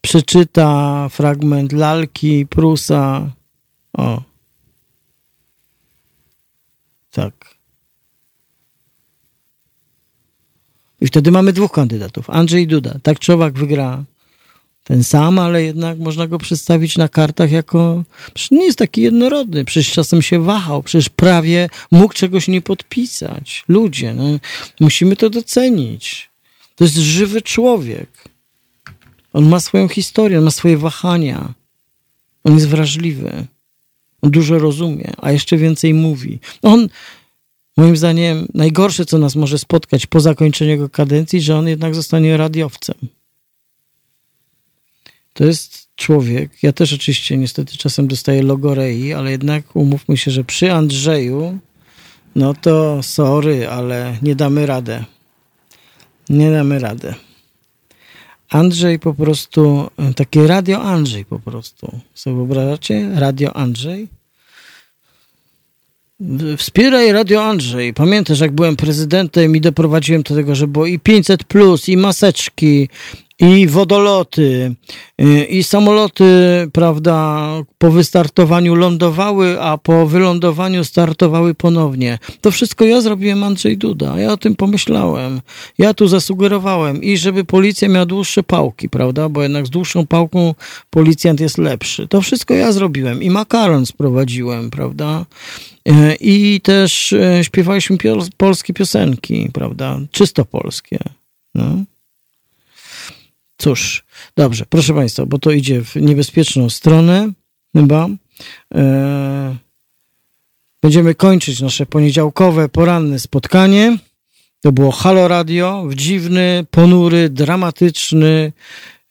przeczyta 0.00 1.08
fragment 1.08 1.72
lalki 1.72 2.46
Prusa. 2.46 3.30
O. 3.92 4.22
Tak. 7.10 7.57
I 11.00 11.06
wtedy 11.06 11.30
mamy 11.30 11.52
dwóch 11.52 11.72
kandydatów. 11.72 12.30
Andrzej 12.30 12.66
Duda. 12.66 12.94
Tak 13.02 13.18
czy 13.18 13.32
owak 13.32 13.54
wygra 13.54 14.04
ten 14.84 15.04
sam, 15.04 15.38
ale 15.38 15.62
jednak 15.62 15.98
można 15.98 16.26
go 16.26 16.38
przedstawić 16.38 16.96
na 16.96 17.08
kartach 17.08 17.50
jako... 17.50 18.04
Przecież 18.34 18.50
nie 18.50 18.64
jest 18.64 18.78
taki 18.78 19.00
jednorodny. 19.00 19.64
Przecież 19.64 19.92
czasem 19.92 20.22
się 20.22 20.44
wahał. 20.44 20.82
Przecież 20.82 21.08
prawie 21.08 21.68
mógł 21.90 22.14
czegoś 22.14 22.48
nie 22.48 22.62
podpisać. 22.62 23.64
Ludzie, 23.68 24.14
no, 24.14 24.24
musimy 24.80 25.16
to 25.16 25.30
docenić. 25.30 26.30
To 26.76 26.84
jest 26.84 26.96
żywy 26.96 27.42
człowiek. 27.42 28.08
On 29.32 29.48
ma 29.48 29.60
swoją 29.60 29.88
historię, 29.88 30.38
on 30.38 30.44
ma 30.44 30.50
swoje 30.50 30.78
wahania. 30.78 31.54
On 32.44 32.54
jest 32.54 32.68
wrażliwy. 32.68 33.46
On 34.22 34.30
dużo 34.30 34.58
rozumie, 34.58 35.12
a 35.16 35.32
jeszcze 35.32 35.56
więcej 35.56 35.94
mówi. 35.94 36.38
On 36.62 36.88
Moim 37.78 37.96
zdaniem 37.96 38.48
najgorsze, 38.54 39.04
co 39.04 39.18
nas 39.18 39.36
może 39.36 39.58
spotkać 39.58 40.06
po 40.06 40.20
zakończeniu 40.20 40.70
jego 40.70 40.88
kadencji, 40.88 41.40
że 41.40 41.56
on 41.56 41.68
jednak 41.68 41.94
zostanie 41.94 42.36
radiowcem. 42.36 42.96
To 45.32 45.44
jest 45.44 45.88
człowiek, 45.96 46.62
ja 46.62 46.72
też 46.72 46.92
oczywiście 46.92 47.36
niestety 47.36 47.76
czasem 47.76 48.08
dostaję 48.08 48.42
logorei, 48.42 49.12
ale 49.12 49.30
jednak 49.30 49.76
umówmy 49.76 50.16
się, 50.16 50.30
że 50.30 50.44
przy 50.44 50.72
Andrzeju, 50.72 51.58
no 52.36 52.54
to 52.54 53.02
sorry, 53.02 53.68
ale 53.68 54.16
nie 54.22 54.36
damy 54.36 54.66
radę. 54.66 55.04
Nie 56.28 56.50
damy 56.50 56.78
radę. 56.78 57.14
Andrzej 58.48 58.98
po 58.98 59.14
prostu, 59.14 59.90
takie 60.16 60.46
radio 60.46 60.82
Andrzej 60.82 61.24
po 61.24 61.38
prostu. 61.38 62.00
Co 62.14 62.34
wyobrażacie? 62.34 63.10
Radio 63.14 63.56
Andrzej? 63.56 64.17
Wspieraj 66.56 67.12
Radio 67.12 67.44
Andrzej. 67.44 67.94
Pamiętasz, 67.94 68.40
jak 68.40 68.52
byłem 68.52 68.76
prezydentem 68.76 69.56
i 69.56 69.60
doprowadziłem 69.60 70.22
do 70.22 70.34
tego, 70.34 70.54
że 70.54 70.66
było 70.66 70.86
i 70.86 70.98
500, 70.98 71.44
plus, 71.44 71.88
i 71.88 71.96
maseczki, 71.96 72.88
i 73.40 73.66
wodoloty, 73.66 74.74
y, 75.22 75.44
i 75.44 75.62
samoloty, 75.62 76.24
prawda, 76.72 77.48
po 77.78 77.90
wystartowaniu 77.90 78.74
lądowały, 78.74 79.60
a 79.60 79.78
po 79.78 80.06
wylądowaniu 80.06 80.84
startowały 80.84 81.54
ponownie. 81.54 82.18
To 82.40 82.50
wszystko 82.50 82.84
ja 82.84 83.00
zrobiłem 83.00 83.44
Andrzej 83.44 83.78
Duda. 83.78 84.20
Ja 84.20 84.32
o 84.32 84.36
tym 84.36 84.54
pomyślałem. 84.56 85.40
Ja 85.78 85.94
tu 85.94 86.08
zasugerowałem 86.08 87.02
i 87.02 87.16
żeby 87.16 87.44
policja 87.44 87.88
miała 87.88 88.06
dłuższe 88.06 88.42
pałki, 88.42 88.88
prawda, 88.88 89.28
bo 89.28 89.42
jednak 89.42 89.66
z 89.66 89.70
dłuższą 89.70 90.06
pałką 90.06 90.54
policjant 90.90 91.40
jest 91.40 91.58
lepszy. 91.58 92.08
To 92.08 92.20
wszystko 92.20 92.54
ja 92.54 92.72
zrobiłem 92.72 93.22
i 93.22 93.30
makaron 93.30 93.86
sprowadziłem, 93.86 94.70
prawda. 94.70 95.26
Y, 95.88 96.16
I 96.20 96.60
też 96.60 97.12
y, 97.12 97.40
śpiewaliśmy 97.42 97.96
polskie 98.36 98.72
piosenki, 98.72 99.50
prawda, 99.52 100.00
czysto 100.10 100.44
polskie. 100.44 100.98
No. 101.54 101.84
Cóż, 103.58 104.04
dobrze, 104.36 104.64
proszę 104.68 104.94
Państwa, 104.94 105.26
bo 105.26 105.38
to 105.38 105.50
idzie 105.50 105.84
w 105.84 105.96
niebezpieczną 105.96 106.70
stronę 106.70 107.32
chyba. 107.76 108.08
E, 108.74 109.56
będziemy 110.82 111.14
kończyć 111.14 111.60
nasze 111.60 111.86
poniedziałkowe, 111.86 112.68
poranne 112.68 113.18
spotkanie. 113.18 113.98
To 114.60 114.72
było 114.72 114.90
Halo 114.90 115.28
Radio 115.28 115.84
w 115.86 115.94
dziwny, 115.94 116.66
ponury, 116.70 117.28
dramatyczny 117.28 118.52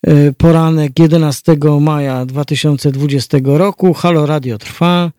e, 0.06 0.32
poranek 0.32 0.98
11 0.98 1.56
maja 1.80 2.26
2020 2.26 3.38
roku. 3.44 3.94
Halo 3.94 4.26
Radio 4.26 4.58
trwa. 4.58 5.12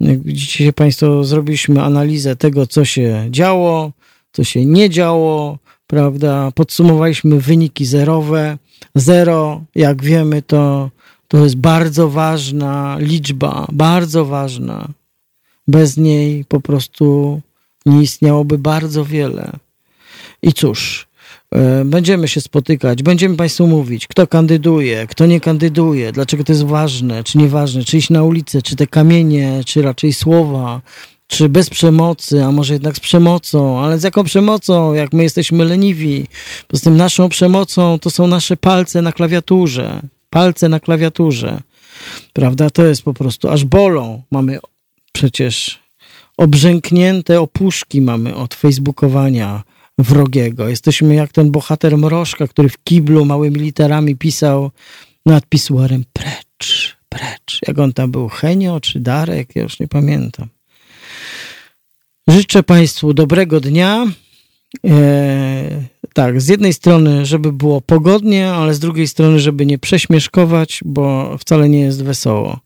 Jak 0.00 0.22
widzicie 0.22 0.72
Państwo, 0.72 1.24
zrobiliśmy 1.24 1.82
analizę 1.82 2.36
tego, 2.36 2.66
co 2.66 2.84
się 2.84 3.26
działo, 3.30 3.92
co 4.32 4.44
się 4.44 4.66
nie 4.66 4.90
działo 4.90 5.58
prawda? 5.86 6.50
Podsumowaliśmy 6.54 7.40
wyniki 7.40 7.84
zerowe. 7.86 8.58
Zero, 8.94 9.62
jak 9.74 10.02
wiemy, 10.02 10.42
to, 10.42 10.90
to 11.28 11.44
jest 11.44 11.56
bardzo 11.56 12.08
ważna 12.08 12.96
liczba, 13.00 13.66
bardzo 13.72 14.24
ważna. 14.24 14.88
Bez 15.68 15.96
niej 15.96 16.44
po 16.44 16.60
prostu 16.60 17.40
nie 17.86 18.02
istniałoby 18.02 18.58
bardzo 18.58 19.04
wiele. 19.04 19.52
I 20.42 20.52
cóż, 20.52 21.06
e, 21.50 21.84
będziemy 21.84 22.28
się 22.28 22.40
spotykać, 22.40 23.02
będziemy 23.02 23.36
Państwu 23.36 23.66
mówić, 23.66 24.06
kto 24.06 24.26
kandyduje, 24.26 25.06
kto 25.06 25.26
nie 25.26 25.40
kandyduje, 25.40 26.12
dlaczego 26.12 26.44
to 26.44 26.52
jest 26.52 26.64
ważne, 26.64 27.24
czy 27.24 27.38
nieważne, 27.38 27.84
czy 27.84 27.98
iść 27.98 28.10
na 28.10 28.22
ulicę, 28.22 28.62
czy 28.62 28.76
te 28.76 28.86
kamienie, 28.86 29.60
czy 29.66 29.82
raczej 29.82 30.12
słowa, 30.12 30.80
czy 31.34 31.48
bez 31.48 31.70
przemocy, 31.70 32.44
a 32.44 32.52
może 32.52 32.72
jednak 32.72 32.96
z 32.96 33.00
przemocą, 33.00 33.80
ale 33.80 33.98
z 33.98 34.02
jaką 34.02 34.24
przemocą, 34.24 34.92
jak 34.92 35.12
my 35.12 35.22
jesteśmy 35.22 35.64
leniwi. 35.64 36.26
Poza 36.68 36.84
tym 36.84 36.96
naszą 36.96 37.28
przemocą 37.28 37.98
to 37.98 38.10
są 38.10 38.26
nasze 38.26 38.56
palce 38.56 39.02
na 39.02 39.12
klawiaturze, 39.12 40.02
palce 40.30 40.68
na 40.68 40.80
klawiaturze, 40.80 41.60
prawda? 42.32 42.70
To 42.70 42.84
jest 42.84 43.02
po 43.02 43.14
prostu, 43.14 43.48
aż 43.48 43.64
bolą. 43.64 44.22
Mamy 44.30 44.58
przecież 45.12 45.78
obrzęknięte 46.36 47.40
opuszki 47.40 48.00
mamy 48.00 48.34
od 48.34 48.54
facebookowania 48.54 49.62
wrogiego. 49.98 50.68
Jesteśmy 50.68 51.14
jak 51.14 51.32
ten 51.32 51.50
bohater 51.50 51.98
Mrożka, 51.98 52.48
który 52.48 52.68
w 52.68 52.84
kiblu 52.84 53.24
małymi 53.24 53.60
literami 53.60 54.16
pisał 54.16 54.70
nad 55.26 55.46
pisuarem 55.46 56.04
precz, 56.12 56.96
precz. 57.08 57.60
Jak 57.68 57.78
on 57.78 57.92
tam 57.92 58.10
był, 58.10 58.28
Henio 58.28 58.80
czy 58.80 59.00
Darek? 59.00 59.56
Ja 59.56 59.62
już 59.62 59.80
nie 59.80 59.88
pamiętam. 59.88 60.53
Życzę 62.28 62.62
Państwu 62.62 63.14
dobrego 63.14 63.60
dnia. 63.60 64.06
E, 64.86 65.82
tak, 66.14 66.40
z 66.40 66.48
jednej 66.48 66.72
strony, 66.72 67.26
żeby 67.26 67.52
było 67.52 67.80
pogodnie, 67.80 68.52
ale 68.52 68.74
z 68.74 68.78
drugiej 68.78 69.08
strony, 69.08 69.40
żeby 69.40 69.66
nie 69.66 69.78
prześmieszkować, 69.78 70.80
bo 70.84 71.36
wcale 71.38 71.68
nie 71.68 71.80
jest 71.80 72.04
wesoło. 72.04 72.60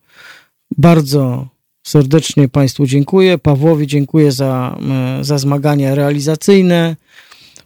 Bardzo 0.78 1.48
serdecznie 1.86 2.48
Państwu 2.48 2.86
dziękuję. 2.86 3.38
Pawłowi 3.38 3.86
dziękuję 3.86 4.32
za, 4.32 4.78
e, 5.20 5.24
za 5.24 5.38
zmagania 5.38 5.94
realizacyjne. 5.94 6.96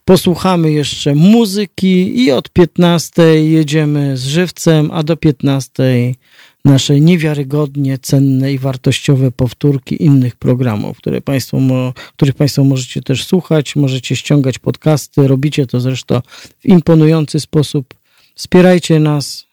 Posłuchamy 0.05 0.73
jeszcze 0.73 1.14
muzyki 1.14 2.24
i 2.24 2.31
od 2.31 2.51
15 2.51 3.23
jedziemy 3.23 4.16
z 4.16 4.27
żywcem, 4.27 4.90
a 4.93 5.02
do 5.02 5.16
15 5.16 5.82
nasze 6.65 7.01
niewiarygodnie 7.01 7.99
cenne 7.99 8.53
i 8.53 8.59
wartościowe 8.59 9.31
powtórki 9.31 10.05
innych 10.05 10.37
programów, 10.37 10.99
które 10.99 11.21
państwo, 11.21 11.59
których 12.17 12.35
Państwo 12.35 12.65
możecie 12.65 13.03
też 13.03 13.25
słuchać, 13.25 13.77
możecie 13.77 14.17
ściągać 14.17 14.59
podcasty, 14.59 15.29
robicie 15.29 15.67
to 15.67 15.81
zresztą 15.81 16.21
w 16.59 16.67
imponujący 16.67 17.41
sposób. 17.41 17.95
Wspierajcie 18.35 19.01
nas, 19.01 19.45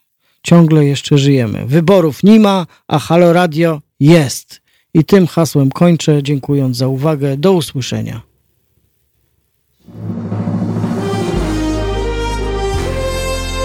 ciągle 0.42 0.84
jeszcze 0.84 1.18
żyjemy. 1.18 1.66
Wyborów 1.66 2.22
nie 2.22 2.40
ma, 2.40 2.66
a 2.88 2.98
Halo 2.98 3.32
Radio 3.32 3.80
jest. 4.00 4.60
I 4.94 5.04
tym 5.04 5.26
hasłem 5.26 5.70
kończę, 5.70 6.22
dziękując 6.22 6.76
za 6.76 6.88
uwagę. 6.88 7.36
Do 7.36 7.52
usłyszenia. 7.52 8.22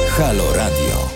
Halo. 0.10 0.55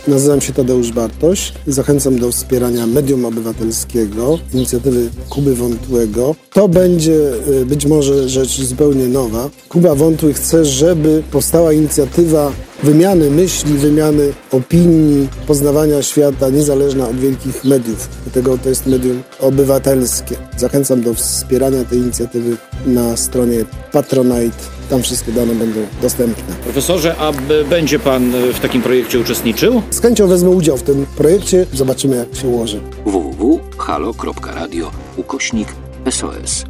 Nazywam 0.10 0.42
się 0.42 0.54
Tadeusz 0.54 0.92
Bartoś. 0.92 1.54
Zachęcam 1.68 2.20
do 2.20 2.32
wspierania 2.32 2.88
Medium 2.88 3.26
Obywatelskiego, 3.26 4.40
inicjatywy 4.54 5.10
Kuby 5.30 5.56
Wątłego. 5.56 6.36
To 6.54 6.68
będzie 6.68 7.32
y, 7.62 7.66
być 7.66 7.86
może 7.86 8.30
rzecz 8.30 8.62
zupełnie 8.62 9.06
nowa. 9.06 9.50
Kuba 9.70 9.96
Wątły 9.96 10.34
chce, 10.34 10.66
żeby 10.66 11.24
powstała 11.32 11.74
inicjatywa 11.74 12.52
wymiany 12.84 13.30
myśli, 13.30 13.74
wymiany 13.74 14.34
opinii, 14.52 15.28
poznawania 15.48 16.02
świata 16.02 16.50
niezależna 16.50 17.10
od 17.10 17.20
wielkich 17.20 17.64
mediów. 17.64 18.10
Dlatego 18.24 18.58
to 18.58 18.70
jest 18.70 18.88
medium 18.88 19.24
obywatelskie. 19.40 20.36
Zachęcam 20.58 21.02
do 21.02 21.14
wspierania 21.14 21.84
tej 21.84 22.00
inicjatywy 22.00 22.58
na 22.86 23.18
stronie 23.18 23.66
Patronite. 23.92 24.58
Tam 24.90 25.02
wszystkie 25.02 25.32
dane 25.32 25.56
będą 25.56 25.80
dostępne. 26.02 26.56
Profesorze, 26.64 27.16
a 27.18 27.32
będzie 27.70 28.00
pan 28.00 28.36
e, 28.36 28.54
w 28.54 28.60
takim 28.60 28.82
projekcie 28.82 29.20
uczestniczył? 29.20 29.82
Z 29.92 30.02
chęcią 30.02 30.28
wezmę 30.28 30.50
udział 30.50 30.78
w 30.78 30.84
tym 30.84 31.06
projekcie. 31.18 31.66
Zobaczymy, 31.74 32.16
jak 32.16 32.36
się 32.36 32.48
ułoży. 32.48 32.80
www.halo.radio 33.06 34.92
ukośnik 35.18 35.68
SOS. 36.10 36.66